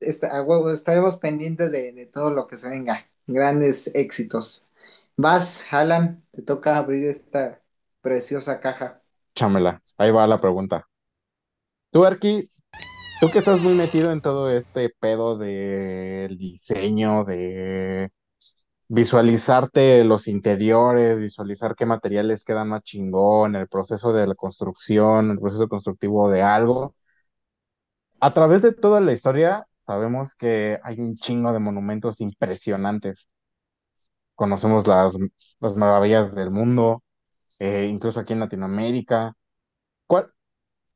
Está, 0.00 0.44
estaremos 0.72 1.16
pendientes 1.16 1.72
de, 1.72 2.08
todo 2.12 2.30
lo 2.30 2.46
que 2.46 2.56
se 2.56 2.70
venga. 2.70 3.06
Grandes 3.26 3.94
éxitos. 3.94 4.66
Vas, 5.16 5.72
Alan, 5.72 6.24
te 6.32 6.42
toca 6.42 6.76
abrir 6.76 7.08
esta 7.08 7.60
preciosa 8.00 8.60
caja. 8.60 9.02
Chámela, 9.34 9.82
ahí 9.98 10.10
va 10.10 10.26
la 10.26 10.38
pregunta. 10.38 10.88
Tú, 11.90 12.04
Arki, 12.04 12.48
tú 13.20 13.30
que 13.30 13.38
estás 13.38 13.60
muy 13.60 13.74
metido 13.74 14.12
en 14.12 14.20
todo 14.20 14.50
este 14.50 14.90
pedo 15.00 15.36
del 15.38 16.36
diseño, 16.36 17.24
de 17.24 18.10
visualizarte 18.88 20.04
los 20.04 20.28
interiores, 20.28 21.18
visualizar 21.18 21.74
qué 21.74 21.86
materiales 21.86 22.44
quedan 22.44 22.68
más 22.68 22.82
chingón, 22.84 23.56
el 23.56 23.68
proceso 23.68 24.12
de 24.12 24.26
la 24.26 24.34
construcción, 24.34 25.32
el 25.32 25.38
proceso 25.38 25.68
constructivo 25.68 26.30
de 26.30 26.42
algo. 26.42 26.94
A 28.20 28.30
través 28.34 28.60
de 28.62 28.72
toda 28.72 29.00
la 29.00 29.12
historia, 29.12 29.66
sabemos 29.86 30.34
que 30.34 30.78
hay 30.82 31.00
un 31.00 31.14
chingo 31.14 31.52
de 31.54 31.60
monumentos 31.60 32.20
impresionantes. 32.20 33.30
Conocemos 34.34 34.86
las, 34.86 35.16
las 35.60 35.76
maravillas 35.76 36.34
del 36.34 36.50
mundo, 36.50 37.02
eh, 37.60 37.86
incluso 37.90 38.20
aquí 38.20 38.34
en 38.34 38.40
Latinoamérica. 38.40 39.34
¿Cuál, 40.06 40.32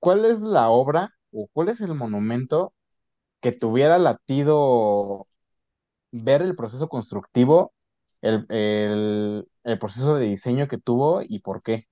cuál 0.01 0.25
es 0.27 0.41
la 0.41 0.71
obra 0.71 1.11
o 1.33 1.49
cuál 1.53 1.71
es 1.71 1.81
el 1.83 1.95
monumento 1.95 2.75
que 3.41 3.53
te 3.53 3.67
hubiera 3.67 3.99
latido 3.99 5.29
ver 6.13 6.43
el 6.43 6.57
proceso 6.57 6.89
constructivo, 6.89 7.75
el, 8.23 8.47
el, 8.51 9.49
el 9.65 9.79
proceso 9.81 10.17
de 10.17 10.27
diseño 10.29 10.69
que 10.69 10.79
tuvo 10.79 11.23
y 11.23 11.41
por 11.41 11.63
qué? 11.63 11.87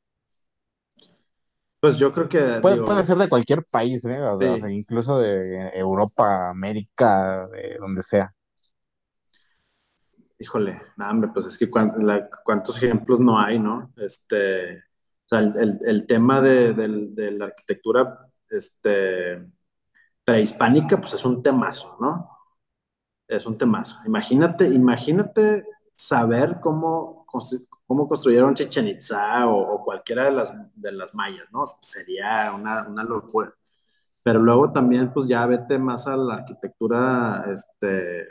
Pues 1.81 1.99
yo 1.99 2.13
creo 2.13 2.29
que, 2.29 2.39
Puede, 2.61 2.75
digo, 2.75 2.87
puede 2.87 3.07
ser 3.07 3.19
de 3.19 3.29
cualquier 3.29 3.65
país, 3.71 4.05
¿eh? 4.05 4.21
O 4.21 4.39
sea, 4.39 4.53
o 4.55 4.59
sea, 4.59 4.69
sí, 4.69 4.77
incluso 4.77 5.19
de 5.19 5.71
Europa, 5.75 6.51
América, 6.51 7.47
de 7.49 7.77
donde 7.79 8.03
sea. 8.03 8.35
híjole, 10.39 10.81
nada, 10.97 11.11
hombre, 11.13 11.31
pues 11.33 11.47
es 11.47 11.59
que 11.59 11.69
la- 12.01 12.29
cuántos 12.45 12.77
ejemplos 12.79 13.21
no 13.21 13.39
hay, 13.39 13.59
¿no? 13.59 13.93
Este, 13.97 14.79
o 14.79 15.29
sea, 15.29 15.41
el, 15.41 16.07
tema 16.07 16.41
de, 16.41 16.73
de 16.75 17.31
la 17.33 17.47
arquitectura 17.47 18.27
este, 18.49 19.45
prehispánica, 20.25 21.01
pues 21.01 21.15
es 21.15 21.25
un 21.25 21.43
temazo, 21.43 21.97
¿no? 22.01 22.31
Es 23.29 23.47
un 23.47 23.59
temazo. 23.59 23.99
Imagínate, 24.07 24.67
imagínate 24.67 25.67
saber 25.95 26.59
cómo, 26.61 27.27
cómo 27.89 28.09
construyeron 28.09 28.55
Chichen 28.57 28.89
Itza 28.89 29.49
o, 29.49 29.77
o 29.77 29.83
cualquiera 29.85 30.27
de 30.27 30.33
las, 30.33 30.55
de 30.77 30.93
las 30.93 31.15
mayas, 31.17 31.47
¿no? 31.53 31.65
Sería 31.83 32.53
una, 32.55 32.89
una 32.89 33.05
locura. 33.05 33.55
Pero 34.23 34.41
luego 34.41 34.73
también, 34.73 35.13
pues 35.13 35.29
ya 35.29 35.47
vete 35.47 35.79
más 35.79 36.07
a 36.09 36.17
la 36.17 36.35
arquitectura, 36.37 37.47
este, 37.55 38.27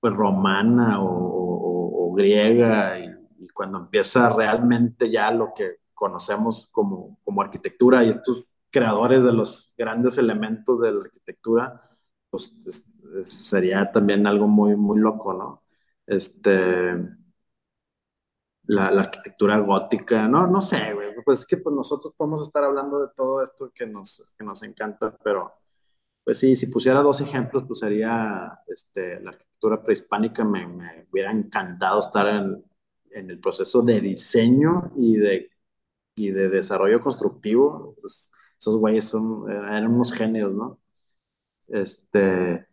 pues 0.00 0.14
romana 0.14 1.00
o, 1.02 1.06
o- 1.06 2.10
o 2.10 2.14
griega 2.14 2.98
y, 2.98 3.14
y 3.40 3.48
cuando 3.50 3.78
empieza 3.78 4.28
realmente 4.30 5.10
ya 5.10 5.30
lo 5.30 5.52
que 5.54 5.76
conocemos 5.94 6.68
como, 6.72 7.18
como 7.24 7.42
arquitectura 7.42 8.02
y 8.04 8.10
estos 8.10 8.46
creadores 8.70 9.22
de 9.24 9.32
los 9.32 9.72
grandes 9.76 10.18
elementos 10.18 10.80
de 10.80 10.92
la 10.92 11.00
arquitectura, 11.02 11.80
pues 12.30 12.56
es- 12.66 12.88
es- 13.18 13.48
sería 13.48 13.90
también 13.92 14.26
algo 14.26 14.48
muy, 14.48 14.74
muy 14.76 14.98
loco, 15.00 15.32
¿no? 15.34 15.62
Este, 16.06 16.94
la, 18.64 18.90
la 18.90 19.02
arquitectura 19.02 19.58
gótica, 19.58 20.28
no, 20.28 20.46
no 20.46 20.60
sé, 20.62 20.92
güey, 20.94 21.10
pues 21.24 21.40
es 21.40 21.46
que 21.46 21.56
pues 21.58 21.74
nosotros 21.74 22.14
podemos 22.16 22.42
estar 22.42 22.64
hablando 22.64 23.00
de 23.00 23.08
todo 23.16 23.42
esto 23.42 23.70
que 23.74 23.86
nos, 23.86 24.24
que 24.38 24.44
nos 24.44 24.62
encanta, 24.62 25.16
pero 25.22 25.52
pues 26.24 26.38
sí, 26.38 26.54
si 26.56 26.66
pusiera 26.68 27.02
dos 27.02 27.20
ejemplos, 27.20 27.64
pues 27.66 27.80
sería 27.80 28.60
este, 28.68 29.20
la 29.20 29.30
arquitectura 29.30 29.82
prehispánica, 29.82 30.44
me, 30.44 30.66
me 30.66 31.06
hubiera 31.12 31.32
encantado 31.32 32.00
estar 32.00 32.28
en, 32.28 32.64
en 33.12 33.30
el 33.30 33.40
proceso 33.40 33.82
de 33.82 34.00
diseño 34.00 34.92
y 34.96 35.16
de, 35.16 35.50
y 36.16 36.30
de 36.30 36.48
desarrollo 36.50 37.00
constructivo, 37.02 37.96
pues 38.00 38.32
esos 38.58 38.76
güeyes 38.78 39.04
son, 39.06 39.50
eran 39.50 39.88
unos 39.88 40.12
genios, 40.12 40.52
¿no? 40.52 40.80
Este, 41.68 42.66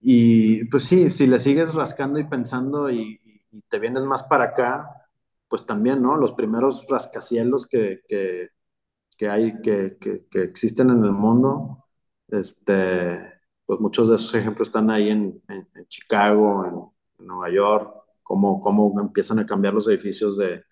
y 0.00 0.64
pues 0.66 0.84
sí, 0.84 1.10
si 1.10 1.26
le 1.26 1.38
sigues 1.38 1.74
rascando 1.74 2.18
y 2.18 2.24
pensando 2.24 2.90
y, 2.90 3.20
y 3.52 3.62
te 3.62 3.78
vienes 3.78 4.02
más 4.04 4.22
para 4.24 4.44
acá, 4.44 5.06
pues 5.48 5.66
también, 5.66 6.02
¿no? 6.02 6.16
Los 6.16 6.32
primeros 6.32 6.86
rascacielos 6.88 7.66
que, 7.66 8.02
que, 8.08 8.50
que 9.16 9.28
hay, 9.28 9.60
que, 9.60 9.96
que, 10.00 10.26
que, 10.30 10.42
existen 10.42 10.90
en 10.90 11.04
el 11.04 11.12
mundo, 11.12 11.86
este, 12.28 13.40
pues 13.66 13.80
muchos 13.80 14.08
de 14.08 14.16
esos 14.16 14.34
ejemplos 14.34 14.68
están 14.68 14.90
ahí 14.90 15.10
en, 15.10 15.42
en, 15.48 15.86
Chicago, 15.88 16.64
en, 16.64 16.74
en, 17.20 17.26
Nueva 17.26 17.50
York, 17.50 17.94
cómo, 18.22 18.60
cómo 18.60 19.00
empiezan 19.00 19.38
a 19.38 19.46
cambiar 19.46 19.74
los 19.74 19.88
edificios 19.88 20.38
de, 20.38 20.64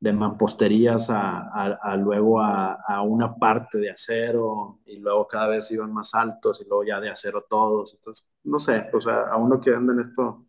de 0.00 0.12
mamposterías 0.12 1.10
a, 1.10 1.42
a, 1.48 1.78
a 1.80 1.96
luego 1.96 2.40
a, 2.40 2.74
a, 2.86 3.02
una 3.02 3.36
parte 3.36 3.78
de 3.78 3.90
acero 3.90 4.80
y 4.84 4.98
luego 4.98 5.26
cada 5.28 5.48
vez 5.48 5.70
iban 5.70 5.92
más 5.92 6.12
altos 6.14 6.60
y 6.60 6.68
luego 6.68 6.84
ya 6.84 7.00
de 7.00 7.10
acero 7.10 7.46
todos. 7.48 7.94
Entonces, 7.94 8.26
no 8.44 8.58
sé, 8.58 8.90
o 8.92 9.00
sea, 9.00 9.28
a 9.30 9.36
uno 9.36 9.60
que 9.60 9.70
anda 9.74 9.92
en 9.92 10.00
esto 10.00 10.46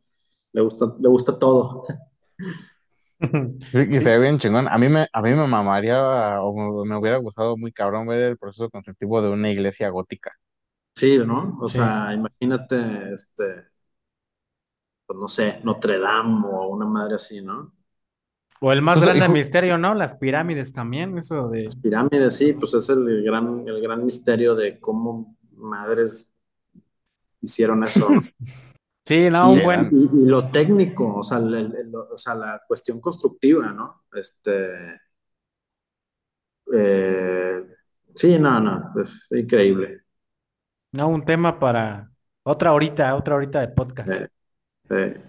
le 0.53 0.61
gusta, 0.61 0.95
le 0.99 1.09
gusta 1.09 1.37
todo. 1.37 1.85
Sí, 3.71 3.77
y 3.89 3.93
se 4.01 4.03
ve 4.03 4.19
bien 4.19 4.39
chingón. 4.39 4.67
A 4.67 4.77
mí 4.77 4.89
me, 4.89 5.07
a 5.11 5.21
mí 5.21 5.29
me 5.31 5.47
mamaría 5.47 6.41
o 6.41 6.53
me, 6.83 6.89
me 6.89 6.97
hubiera 6.97 7.17
gustado 7.17 7.57
muy 7.57 7.71
cabrón 7.71 8.07
ver 8.07 8.21
el 8.21 8.37
proceso 8.37 8.69
constructivo 8.69 9.21
de 9.21 9.29
una 9.29 9.49
iglesia 9.51 9.89
gótica. 9.89 10.31
Sí, 10.95 11.17
¿no? 11.19 11.57
O 11.61 11.67
Sí. 11.67 11.79
sea, 11.79 12.13
imagínate, 12.13 13.13
este, 13.13 13.67
pues 15.05 15.19
no 15.19 15.27
sé, 15.27 15.59
Notre 15.63 15.99
Dame 15.99 16.45
o 16.47 16.67
una 16.69 16.85
madre 16.85 17.15
así, 17.15 17.41
¿no? 17.41 17.73
O 18.61 18.71
el 18.71 18.81
más 18.81 18.99
y 18.99 19.01
grande 19.01 19.29
misterio, 19.29 19.77
¿no? 19.77 19.93
Las 19.93 20.15
pirámides 20.17 20.73
también, 20.73 21.17
eso 21.19 21.49
de... 21.49 21.69
Pirámides, 21.81 22.35
sí, 22.37 22.53
pues 22.53 22.73
es 22.73 22.89
el 22.89 23.23
gran, 23.23 23.67
el 23.67 23.81
gran 23.81 24.05
misterio 24.05 24.55
de 24.55 24.79
cómo 24.79 25.35
madres 25.51 26.31
hicieron 27.41 27.83
eso. 27.83 28.09
Sí, 29.05 29.29
no, 29.29 29.51
un 29.51 29.59
Y, 29.59 29.63
buen... 29.63 29.89
y- 29.91 30.23
y 30.23 30.25
lo 30.25 30.49
técnico, 30.49 31.15
o 31.15 31.23
sea, 31.23 31.37
el- 31.39 31.53
el- 31.53 31.75
el- 31.75 31.95
o 31.95 32.17
sea, 32.17 32.35
la 32.35 32.61
cuestión 32.67 33.01
constructiva, 33.01 33.71
¿no? 33.71 34.03
Este, 34.13 34.99
eh, 36.73 37.63
sí, 38.15 38.37
no, 38.39 38.59
no, 38.59 38.93
es 39.01 39.27
increíble. 39.31 40.01
No, 40.93 41.09
un 41.09 41.25
tema 41.25 41.59
para 41.59 42.09
otra 42.43 42.73
horita, 42.73 43.15
otra 43.15 43.35
horita 43.35 43.61
de 43.61 43.67
podcast. 43.69 44.09
Eh, 44.09 44.29
eh, 44.89 45.23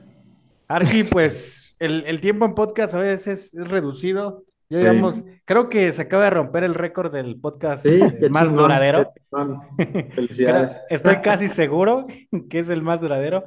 Arqui, 0.68 1.04
pues 1.04 1.74
el, 1.78 2.04
el 2.06 2.20
tiempo 2.20 2.44
en 2.44 2.54
podcast 2.54 2.94
a 2.94 2.98
veces 2.98 3.26
es, 3.46 3.54
es 3.54 3.68
reducido. 3.68 4.44
Ya 4.68 4.92
Sí. 5.12 5.24
creo 5.44 5.68
que 5.68 5.92
se 5.92 6.02
acaba 6.02 6.24
de 6.24 6.30
romper 6.30 6.64
el 6.64 6.74
récord 6.74 7.12
del 7.12 7.38
podcast 7.40 7.84
sí, 7.84 8.00
eh, 8.00 8.28
más 8.30 8.48
chingón, 8.48 8.56
duradero. 8.56 9.12
Felicidades. 10.14 10.84
Estoy 10.90 11.16
casi 11.16 11.48
seguro 11.48 12.06
que 12.50 12.58
es 12.60 12.68
el 12.70 12.82
más 12.82 13.00
duradero, 13.00 13.44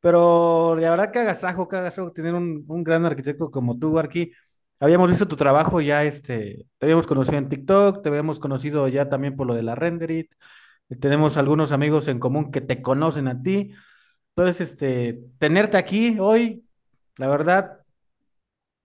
pero 0.00 0.74
de 0.76 0.88
verdad 0.88 1.10
que 1.12 1.20
agasajo, 1.20 1.68
que 1.68 1.76
agasajo 1.76 2.12
tener 2.12 2.34
un, 2.34 2.64
un 2.68 2.84
gran 2.84 3.04
arquitecto 3.04 3.50
como 3.50 3.78
tú, 3.78 3.98
Arqui. 3.98 4.32
Habíamos 4.80 5.08
visto 5.10 5.28
tu 5.28 5.36
trabajo 5.36 5.80
ya, 5.80 6.02
este, 6.04 6.66
te 6.78 6.86
habíamos 6.86 7.06
conocido 7.06 7.38
en 7.38 7.48
TikTok, 7.48 8.02
te 8.02 8.08
habíamos 8.08 8.40
conocido 8.40 8.88
ya 8.88 9.08
también 9.08 9.36
por 9.36 9.46
lo 9.46 9.54
de 9.54 9.62
la 9.62 9.74
Renderit. 9.76 10.32
Tenemos 11.00 11.36
algunos 11.36 11.72
amigos 11.72 12.08
en 12.08 12.18
común 12.18 12.50
que 12.50 12.60
te 12.60 12.82
conocen 12.82 13.28
a 13.28 13.40
ti. 13.42 13.72
Entonces, 14.36 14.70
este, 14.72 15.20
tenerte 15.38 15.76
aquí 15.78 16.18
hoy, 16.20 16.66
la 17.18 17.28
verdad, 17.28 17.80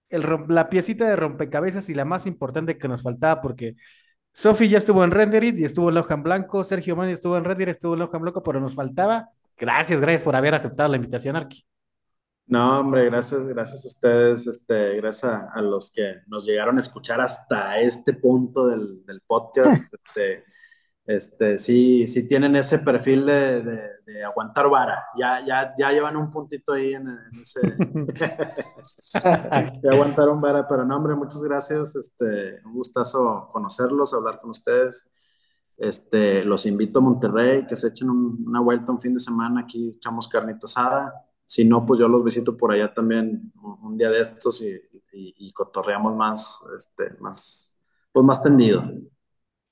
el, 0.09 0.25
la 0.47 0.69
piecita 0.69 1.07
de 1.07 1.15
rompecabezas 1.15 1.89
y 1.89 1.93
la 1.93 2.05
más 2.05 2.25
importante 2.25 2.77
que 2.77 2.88
nos 2.88 3.01
faltaba, 3.03 3.41
porque 3.41 3.75
Sofi 4.34 4.69
ya 4.69 4.77
estuvo 4.77 5.03
en 5.03 5.11
Renderit 5.11 5.57
y 5.57 5.65
estuvo 5.65 5.89
en 5.89 5.95
Loja 5.95 6.13
en 6.13 6.23
Blanco, 6.23 6.63
Sergio 6.63 6.95
Mani 6.95 7.13
estuvo 7.13 7.38
en 7.38 7.43
Renderit, 7.43 7.75
estuvo 7.75 7.93
en 7.93 7.99
Loja 7.99 8.17
en 8.17 8.23
Blanco, 8.23 8.43
pero 8.43 8.59
nos 8.59 8.75
faltaba. 8.75 9.29
Gracias, 9.57 9.99
gracias 9.99 10.23
por 10.23 10.35
haber 10.35 10.53
aceptado 10.53 10.89
la 10.89 10.97
invitación, 10.97 11.35
Arqui. 11.35 11.65
No, 12.45 12.79
hombre, 12.79 13.05
gracias, 13.05 13.45
gracias 13.47 13.84
a 13.84 13.88
ustedes, 13.88 14.47
este, 14.47 14.95
gracias 14.95 15.25
a, 15.25 15.49
a 15.51 15.61
los 15.61 15.91
que 15.91 16.21
nos 16.27 16.45
llegaron 16.45 16.77
a 16.77 16.79
escuchar 16.79 17.19
hasta 17.19 17.77
este 17.79 18.13
punto 18.13 18.67
del, 18.67 19.05
del 19.05 19.21
podcast. 19.21 19.93
Este, 20.17 20.45
este, 21.07 21.57
sí, 21.57 22.05
sí 22.07 22.27
tienen 22.27 22.55
ese 22.55 22.79
perfil 22.79 23.25
de, 23.25 23.61
de, 23.63 23.81
de 24.05 24.23
aguantar 24.25 24.69
vara. 24.69 25.05
Ya, 25.17 25.43
ya, 25.45 25.73
ya 25.77 25.91
llevan 25.91 26.17
un 26.17 26.29
puntito 26.29 26.73
ahí 26.73 26.93
en, 26.93 27.07
en 27.07 27.41
ese. 27.41 27.61
Ya 29.84 29.91
aguantaron 29.91 30.41
vara, 30.41 30.67
pero 30.67 30.85
no, 30.85 30.97
hombre, 30.97 31.15
muchas 31.15 31.41
gracias. 31.41 31.95
Este, 31.95 32.59
un 32.65 32.73
gustazo 32.73 33.47
conocerlos, 33.51 34.13
hablar 34.13 34.39
con 34.41 34.49
ustedes. 34.51 35.07
Este, 35.77 36.43
los 36.43 36.65
invito 36.65 36.99
a 36.99 37.01
Monterrey, 37.03 37.65
que 37.67 37.75
se 37.75 37.89
echen 37.89 38.09
un- 38.09 38.43
una 38.47 38.59
vuelta 38.61 38.91
un 38.91 38.99
fin 38.99 39.13
de 39.13 39.19
semana, 39.19 39.61
aquí 39.61 39.91
echamos 39.95 40.27
carnita 40.27 40.65
asada. 40.65 41.13
Si 41.45 41.63
no, 41.63 41.85
pues 41.85 41.99
yo 41.99 42.07
los 42.07 42.23
visito 42.23 42.57
por 42.57 42.71
allá 42.73 42.93
también 42.93 43.51
un, 43.61 43.77
un 43.91 43.97
día 43.97 44.09
de 44.09 44.19
estos 44.19 44.61
y, 44.61 44.69
y- 45.13 45.35
y 45.38 45.53
cotorreamos 45.53 46.15
más, 46.15 46.61
este, 46.75 47.11
más, 47.19 47.77
pues 48.11 48.25
más 48.25 48.41
tendido. 48.43 48.84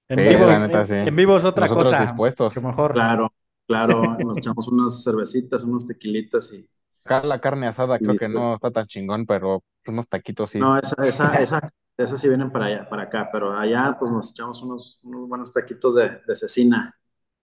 En 0.08 0.24
Sí, 0.24 0.24
vivo, 0.24 0.46
la 0.46 0.60
neta, 0.60 0.82
en, 0.82 0.86
sí. 0.86 0.94
en 1.04 1.16
vivo 1.16 1.38
es 1.38 1.44
otra 1.46 1.68
Nosotros 1.68 1.90
cosa. 1.94 1.98
dispuestos. 1.98 2.54
Que 2.54 2.60
mejor. 2.62 2.94
Claro, 2.94 3.34
claro, 3.68 4.18
nos 4.20 4.38
echamos 4.38 4.68
unas 4.70 5.04
cervecitas, 5.04 5.64
unos 5.64 5.86
tequilitas 5.88 6.52
y... 6.54 6.68
Acá 7.04 7.24
la 7.26 7.40
carne 7.40 7.68
asada 7.68 8.00
creo 8.00 8.16
que 8.16 8.28
no 8.30 8.56
está 8.56 8.72
tan 8.72 8.88
chingón, 8.88 9.26
pero 9.26 9.64
unos 9.88 10.08
taquitos 10.10 10.50
sí. 10.52 10.60
No, 10.60 10.78
esa, 10.80 11.06
esa, 11.08 11.36
esa, 11.42 11.70
esas 11.98 12.20
sí 12.22 12.28
vienen 12.30 12.52
para 12.52 12.66
allá, 12.66 12.90
para 12.90 13.04
acá, 13.04 13.30
pero 13.32 13.54
allá 13.56 13.96
pues 14.00 14.12
nos 14.12 14.32
echamos 14.32 14.62
unos, 14.64 15.00
unos 15.04 15.28
buenos 15.28 15.52
taquitos 15.54 15.96
de, 15.96 16.22
de 16.26 16.36
cecina, 16.36 16.96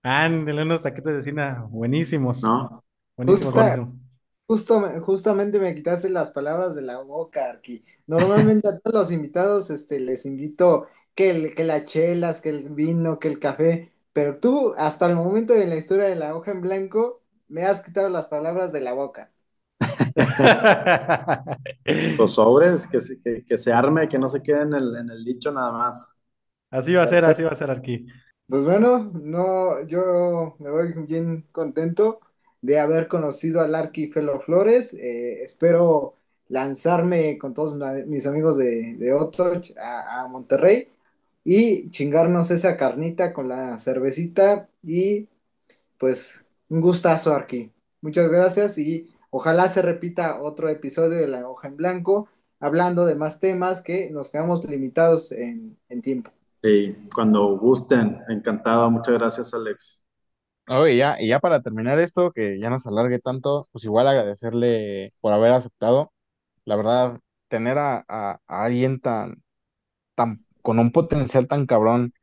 Ándale, 0.05 0.63
unos 0.63 0.83
taquitos 0.83 1.13
de 1.13 1.19
cecina 1.23 1.65
buenísimos. 1.69 2.41
¿no? 2.43 2.85
Buenísimos, 3.17 3.55
Justa-. 3.55 3.89
Justo, 4.47 4.81
me- 4.81 5.01
justamente 5.01 5.59
me 5.61 5.75
quitaste 5.75 6.11
las 6.11 6.31
palabras 6.31 6.75
de 6.75 6.83
la 6.83 6.99
boca, 7.01 7.47
Arqui. 7.51 7.85
Normalmente 8.07 8.69
a 8.69 8.79
todos 8.81 8.95
los 8.95 9.13
invitados 9.13 9.71
este, 9.71 10.01
les 10.01 10.27
invito 10.27 10.89
que, 11.15 11.31
el- 11.31 11.55
que 11.55 11.65
las 11.65 11.85
chelas, 11.87 12.41
que 12.41 12.51
el 12.51 12.71
vino, 12.71 13.19
que 13.19 13.29
el 13.29 13.39
café, 13.39 13.93
pero 14.13 14.39
tú, 14.41 14.75
hasta 14.77 15.07
el 15.09 15.17
momento 15.17 15.53
de 15.55 15.67
la 15.67 15.77
historia 15.77 16.05
de 16.07 16.17
la 16.17 16.35
hoja 16.37 16.51
en 16.53 16.61
blanco, 16.63 17.23
me 17.49 17.65
has 17.65 17.83
quitado 17.83 18.09
las 18.11 18.27
palabras 18.27 18.73
de 18.73 18.81
la 18.81 18.93
boca. 18.95 19.33
Los 22.19 22.35
sobres, 22.35 22.87
que, 22.87 23.01
se- 23.01 23.21
que, 23.21 23.45
que 23.45 23.59
se 23.59 23.73
arme, 23.73 24.09
que 24.09 24.19
no 24.19 24.29
se 24.29 24.43
quede 24.43 24.63
en 24.63 24.75
el, 24.75 24.97
en 24.97 25.11
el 25.11 25.25
dicho 25.25 25.53
nada 25.53 25.73
más. 25.73 26.17
Así 26.71 26.95
va 26.95 27.03
a 27.05 27.09
ser, 27.09 27.25
así 27.25 27.43
va 27.45 27.51
a 27.51 27.57
ser 27.57 27.71
aquí. 27.71 28.07
Pues 28.49 28.65
bueno, 28.65 29.11
no, 29.15 29.83
yo 29.87 30.57
me 30.59 30.71
voy 30.71 30.93
bien 31.07 31.47
contento 31.53 32.21
de 32.61 32.79
haber 32.79 33.09
conocido 33.09 33.61
al 33.63 33.75
Arqui 33.75 34.09
Felo 34.09 34.41
Flores. 34.41 34.93
Eh, 34.95 35.43
espero 35.43 36.15
lanzarme 36.49 37.39
con 37.39 37.55
todos 37.55 37.75
mis 38.07 38.27
amigos 38.27 38.59
de, 38.59 38.95
de 38.97 39.13
Otoch 39.15 39.75
a, 39.79 40.23
a 40.25 40.29
Monterrey 40.29 40.89
y 41.45 41.91
chingarnos 41.91 42.51
esa 42.51 42.77
carnita 42.77 43.33
con 43.33 43.49
la 43.49 43.77
cervecita 43.79 44.69
y 44.83 45.29
pues 45.99 46.47
un 46.69 46.81
gustazo 46.81 47.33
Arqui. 47.35 47.73
Muchas 48.01 48.31
gracias 48.31 48.79
y 48.79 49.11
ojalá 49.31 49.69
se 49.69 49.83
repita 49.83 50.43
otro 50.43 50.69
episodio 50.69 51.19
de 51.19 51.29
La 51.29 51.49
Hoja 51.49 51.69
en 51.69 51.77
Blanco 51.77 52.29
hablando 52.61 53.07
de 53.07 53.15
más 53.17 53.41
temas 53.41 53.83
que 53.83 54.11
nos 54.11 54.31
quedamos 54.31 54.65
limitados 54.69 55.33
en, 55.33 55.79
en 55.89 56.03
tiempo. 56.03 56.31
Sí, 56.63 56.97
cuando 57.15 57.57
gusten, 57.59 58.21
encantado. 58.29 58.91
Muchas 58.91 59.15
gracias, 59.19 59.53
Alex. 59.55 60.05
Oye, 60.69 60.97
ya, 60.97 61.17
y 61.21 61.29
ya 61.29 61.41
para 61.41 61.61
terminar 61.61 61.99
esto, 61.99 62.31
que 62.33 62.59
ya 62.59 62.71
no 62.71 62.79
se 62.79 62.89
alargue 62.89 63.19
tanto, 63.19 63.63
pues 63.73 63.85
igual 63.85 64.07
agradecerle 64.07 65.09
por 65.21 65.33
haber 65.33 65.53
aceptado. 65.53 66.13
La 66.67 66.77
verdad, 66.77 67.21
tener 67.49 67.79
a, 67.79 68.05
a- 68.09 68.41
a 68.47 68.65
alguien 68.65 69.01
tan, 69.01 69.43
tan, 70.17 70.45
con 70.63 70.79
un 70.79 70.93
potencial 70.93 71.49
tan 71.49 71.67
cabrón, 71.67 72.15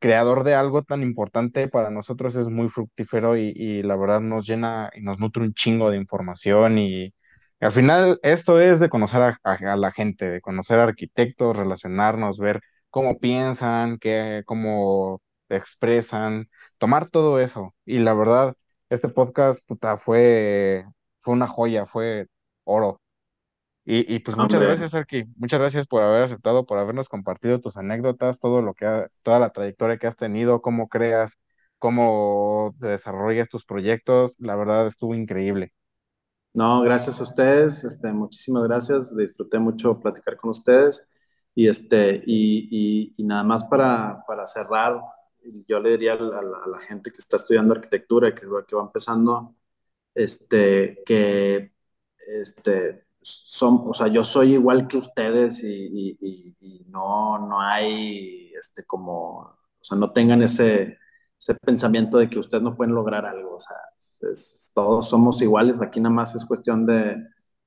creador 0.00 0.44
de 0.44 0.54
algo 0.54 0.82
tan 0.82 1.02
importante 1.02 1.68
para 1.68 1.90
nosotros 1.90 2.36
es 2.36 2.48
muy 2.48 2.68
fructífero 2.68 3.36
y, 3.36 3.82
la 3.82 3.96
verdad 3.96 4.20
nos 4.20 4.46
llena 4.46 4.90
y 4.94 5.02
nos 5.02 5.18
nutre 5.18 5.42
un 5.44 5.54
chingo 5.54 5.90
de 5.90 5.98
información 5.98 6.78
y, 6.78 7.14
al 7.60 7.72
final 7.72 8.18
esto 8.22 8.60
es 8.60 8.80
de 8.80 8.88
conocer 8.90 9.36
a, 9.44 9.76
la 9.76 9.92
gente, 9.92 10.30
de 10.30 10.40
conocer 10.40 10.78
arquitectos, 10.78 11.56
relacionarnos, 11.56 12.38
ver 12.38 12.62
cómo 12.90 13.18
piensan, 13.18 13.98
qué, 13.98 14.42
cómo 14.46 15.20
expresan, 15.48 16.48
tomar 16.78 17.08
todo 17.10 17.40
eso. 17.40 17.74
Y 17.84 17.98
la 17.98 18.14
verdad, 18.14 18.54
este 18.88 19.08
podcast, 19.08 19.60
puta, 19.66 19.98
fue, 19.98 20.84
fue 21.20 21.34
una 21.34 21.48
joya, 21.48 21.86
fue 21.86 22.26
oro. 22.64 22.99
Y, 23.84 24.14
y 24.14 24.20
pues 24.20 24.36
muchas 24.36 24.60
Hombre. 24.60 24.62
gracias, 24.62 24.94
Arki. 24.94 25.24
Muchas 25.36 25.58
gracias 25.60 25.86
por 25.86 26.02
haber 26.02 26.22
aceptado, 26.22 26.66
por 26.66 26.78
habernos 26.78 27.08
compartido 27.08 27.60
tus 27.60 27.76
anécdotas, 27.76 28.38
todo 28.38 28.62
lo 28.62 28.74
que 28.74 28.86
ha- 28.86 29.08
toda 29.24 29.40
la 29.40 29.50
trayectoria 29.52 29.98
que 29.98 30.06
has 30.06 30.16
tenido, 30.16 30.60
cómo 30.62 30.88
creas, 30.88 31.38
cómo 31.78 32.74
te 32.80 32.88
desarrollas 32.88 33.48
tus 33.48 33.64
proyectos. 33.64 34.36
La 34.38 34.54
verdad 34.56 34.86
estuvo 34.86 35.14
increíble. 35.14 35.72
No, 36.52 36.82
gracias 36.82 37.20
a 37.20 37.24
ustedes, 37.24 37.84
este, 37.84 38.12
muchísimas 38.12 38.64
gracias, 38.64 39.16
disfruté 39.16 39.58
mucho 39.60 40.00
platicar 40.00 40.36
con 40.36 40.50
ustedes 40.50 41.06
y, 41.54 41.68
este, 41.68 42.22
y, 42.26 42.68
y- 43.10 43.14
y 43.16 43.24
nada 43.24 43.44
más 43.44 43.62
para, 43.64 44.24
para 44.26 44.46
cerrar 44.48 45.00
yo 45.66 45.78
le 45.80 45.90
diría 45.92 46.14
a 46.14 46.16
la, 46.16 46.58
a 46.64 46.68
la 46.68 46.78
gente 46.80 47.10
que 47.10 47.18
está 47.18 47.36
estudiando 47.36 47.72
arquitectura, 47.74 48.34
que, 48.34 48.42
que 48.66 48.76
va 48.76 48.82
empezando, 48.82 49.54
este, 50.14 51.02
que 51.06 51.72
este, 52.28 53.06
son, 53.22 53.82
o 53.86 53.94
sea, 53.94 54.08
yo 54.08 54.24
soy 54.24 54.54
igual 54.54 54.88
que 54.88 54.96
ustedes 54.96 55.62
y, 55.62 56.16
y, 56.20 56.56
y, 56.60 56.84
no, 56.88 57.38
no 57.38 57.60
hay, 57.60 58.52
este, 58.58 58.84
como, 58.84 59.38
o 59.40 59.58
sea, 59.80 59.96
no 59.96 60.12
tengan 60.12 60.42
ese, 60.42 60.98
ese 61.38 61.54
pensamiento 61.54 62.18
de 62.18 62.28
que 62.28 62.38
ustedes 62.38 62.62
no 62.62 62.76
pueden 62.76 62.94
lograr 62.94 63.26
algo, 63.26 63.56
o 63.56 63.60
sea, 63.60 63.76
es, 64.30 64.70
todos 64.74 65.08
somos 65.08 65.40
iguales, 65.42 65.80
aquí 65.80 66.00
nada 66.00 66.14
más 66.14 66.34
es 66.34 66.44
cuestión 66.44 66.86
de, 66.86 67.16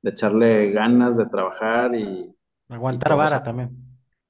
de 0.01 0.09
echarle 0.09 0.71
ganas, 0.71 1.17
de 1.17 1.25
trabajar 1.25 1.95
y... 1.95 2.35
Aguantar 2.69 3.15
vara 3.15 3.43
también. 3.43 3.69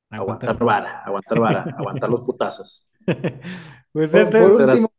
Aguantar, 0.09 0.49
aguantar 0.51 0.65
vara, 0.65 1.03
aguantar 1.03 1.39
vara, 1.39 1.75
aguantar 1.77 2.09
los 2.09 2.21
putazos. 2.21 2.87
pues 3.91 4.13
este, 4.13 4.41
por, 4.41 4.61
último, 4.61 4.92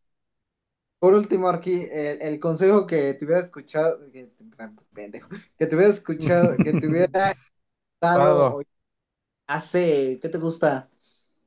por 1.05 1.13
último, 1.13 1.51
aquí, 1.51 1.87
el, 1.93 2.23
el, 2.23 2.41
consejo 2.41 2.87
que 2.87 3.13
te 3.13 3.27
hubiera 3.27 3.43
escuchado, 3.43 4.11
que, 4.11 4.27
pendejo, 4.95 5.29
que 5.59 5.67
te 5.67 5.77
hubiera 5.77 5.91
escuchado, 5.91 6.57
que 6.57 6.73
te 6.73 6.87
hubiera 6.87 7.35
dado 8.01 8.63
hace, 9.47 10.19
¿qué 10.23 10.31
te 10.31 10.39
gusta? 10.39 10.89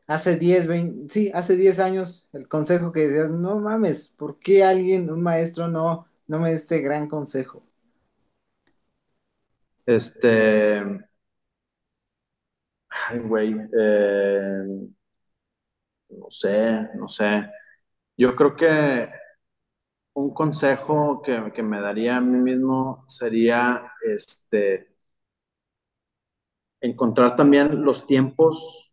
Hace 0.05 0.35
10, 0.37 0.67
20, 0.67 1.11
sí, 1.11 1.31
hace 1.33 1.55
10 1.55 1.79
años, 1.79 2.29
el 2.33 2.47
consejo 2.47 2.91
que 2.91 3.07
decías, 3.07 3.31
no 3.31 3.57
mames, 3.59 4.09
¿por 4.09 4.37
qué 4.37 4.63
alguien, 4.63 5.09
un 5.09 5.23
maestro, 5.23 5.67
no, 5.67 6.05
no 6.27 6.37
me 6.37 6.49
da 6.49 6.55
este 6.55 6.81
gran 6.81 7.07
consejo? 7.07 7.63
Este, 9.87 10.83
ay, 12.89 13.19
güey, 13.23 13.55
eh, 13.75 14.87
no 16.09 16.29
sé, 16.29 16.89
no 16.93 17.09
sé. 17.09 17.49
Yo 18.15 18.35
creo 18.35 18.55
que 18.55 19.09
un 20.17 20.33
consejo 20.33 21.21
que, 21.21 21.51
que, 21.53 21.61
me 21.63 21.79
daría 21.79 22.17
a 22.17 22.21
mí 22.21 22.39
mismo 22.39 23.05
sería 23.07 23.93
este, 24.03 24.87
encontrar 26.81 27.35
también 27.35 27.83
los 27.83 28.07
tiempos, 28.07 28.91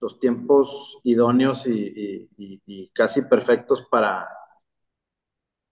los 0.00 0.18
tiempos 0.18 0.98
idóneos 1.02 1.66
y, 1.66 2.28
casi 2.92 3.22
perfectos 3.22 3.86
para, 3.90 4.28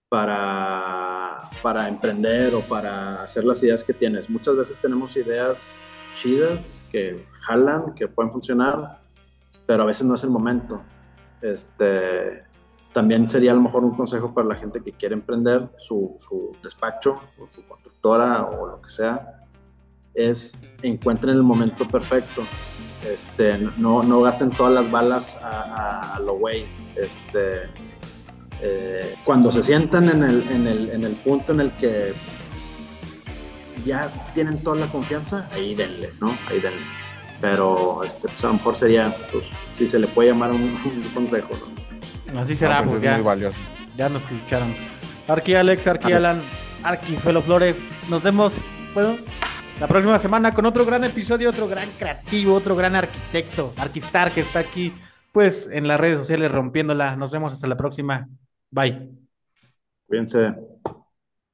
para, 0.09 1.43
para 1.61 1.87
emprender 1.87 2.55
o 2.55 2.61
para 2.61 3.21
hacer 3.21 3.43
las 3.43 3.61
ideas 3.63 3.83
que 3.83 3.93
tienes. 3.93 4.27
Muchas 4.27 4.55
veces 4.55 4.79
tenemos 4.79 5.15
ideas 5.17 5.93
chidas 6.15 6.83
que 6.91 7.27
jalan, 7.41 7.93
que 7.93 8.07
pueden 8.07 8.31
funcionar, 8.31 9.01
pero 9.67 9.83
a 9.83 9.85
veces 9.85 10.07
no 10.07 10.15
es 10.15 10.23
el 10.23 10.31
momento. 10.31 10.81
Este, 11.41 12.54
también 12.95 13.29
sería 13.29 13.51
a 13.51 13.55
lo 13.55 13.61
mejor 13.61 13.83
un 13.83 13.93
consejo 13.93 14.33
para 14.33 14.47
la 14.47 14.55
gente 14.55 14.81
que 14.81 14.93
quiere 14.93 15.15
emprender 15.15 15.67
su, 15.77 16.15
su 16.17 16.55
despacho 16.63 17.19
o 17.37 17.45
su 17.49 17.61
constructora 17.67 18.45
o 18.45 18.67
lo 18.67 18.81
que 18.81 18.89
sea, 18.89 19.43
es 20.13 20.53
encuentren 20.81 21.35
el 21.35 21.43
momento 21.43 21.85
perfecto. 21.85 22.43
Este, 23.05 23.57
no, 23.57 24.01
no 24.01 24.21
gasten 24.21 24.49
todas 24.49 24.73
las 24.73 24.89
balas 24.89 25.37
a, 25.41 26.17
lo 26.23 26.37
güey. 26.37 26.65
Este, 26.95 27.63
eh, 28.61 29.15
cuando 29.25 29.51
se 29.51 29.61
sientan 29.61 30.07
en 30.07 30.23
el, 30.23 30.41
en, 30.49 30.65
el, 30.65 30.89
en 30.91 31.03
el 31.03 31.15
punto 31.15 31.51
en 31.51 31.59
el 31.59 31.71
que 31.73 32.13
ya 33.85 34.09
tienen 34.33 34.63
toda 34.63 34.77
la 34.77 34.87
confianza, 34.87 35.49
ahí 35.51 35.75
denle, 35.75 36.11
¿no? 36.21 36.29
Ahí 36.49 36.61
denle 36.61 36.79
pero 37.41 38.01
este, 38.05 38.29
pues 38.29 38.43
a 38.45 38.47
lo 38.47 38.53
mejor 38.53 38.75
sería, 38.77 39.13
pues, 39.31 39.43
si 39.73 39.85
se 39.85 39.99
le 39.99 40.07
puede 40.07 40.29
llamar 40.29 40.51
un, 40.51 40.61
un 40.85 41.03
consejo, 41.13 41.49
¿no? 41.57 41.94
Así 42.37 42.55
será, 42.55 42.81
no, 42.81 42.91
pues, 42.91 43.01
pues 43.01 43.39
ya, 43.41 43.51
ya 43.95 44.09
nos 44.09 44.21
escucharon. 44.23 44.73
Arqui 45.27 45.55
Alex, 45.55 45.87
Arqui 45.87 46.11
Alan, 46.11 46.41
Arqui 46.83 47.15
Felo 47.15 47.41
Flores, 47.41 47.77
nos 48.09 48.21
vemos, 48.21 48.53
bueno, 48.93 49.17
la 49.79 49.87
próxima 49.87 50.19
semana 50.19 50.53
con 50.53 50.65
otro 50.65 50.85
gran 50.85 51.03
episodio, 51.03 51.49
otro 51.49 51.67
gran 51.67 51.89
creativo, 51.97 52.55
otro 52.55 52.75
gran 52.75 52.95
arquitecto, 52.95 53.73
Arquistar, 53.77 54.31
que 54.31 54.41
está 54.41 54.59
aquí, 54.59 54.93
pues, 55.31 55.69
en 55.71 55.87
las 55.87 55.99
redes 55.99 56.17
sociales 56.19 56.51
rompiéndola. 56.51 57.15
Nos 57.15 57.31
vemos 57.31 57.51
hasta 57.51 57.67
la 57.67 57.75
próxima. 57.75 58.27
Bye. 58.71 59.09
Cuídense. 60.07 60.74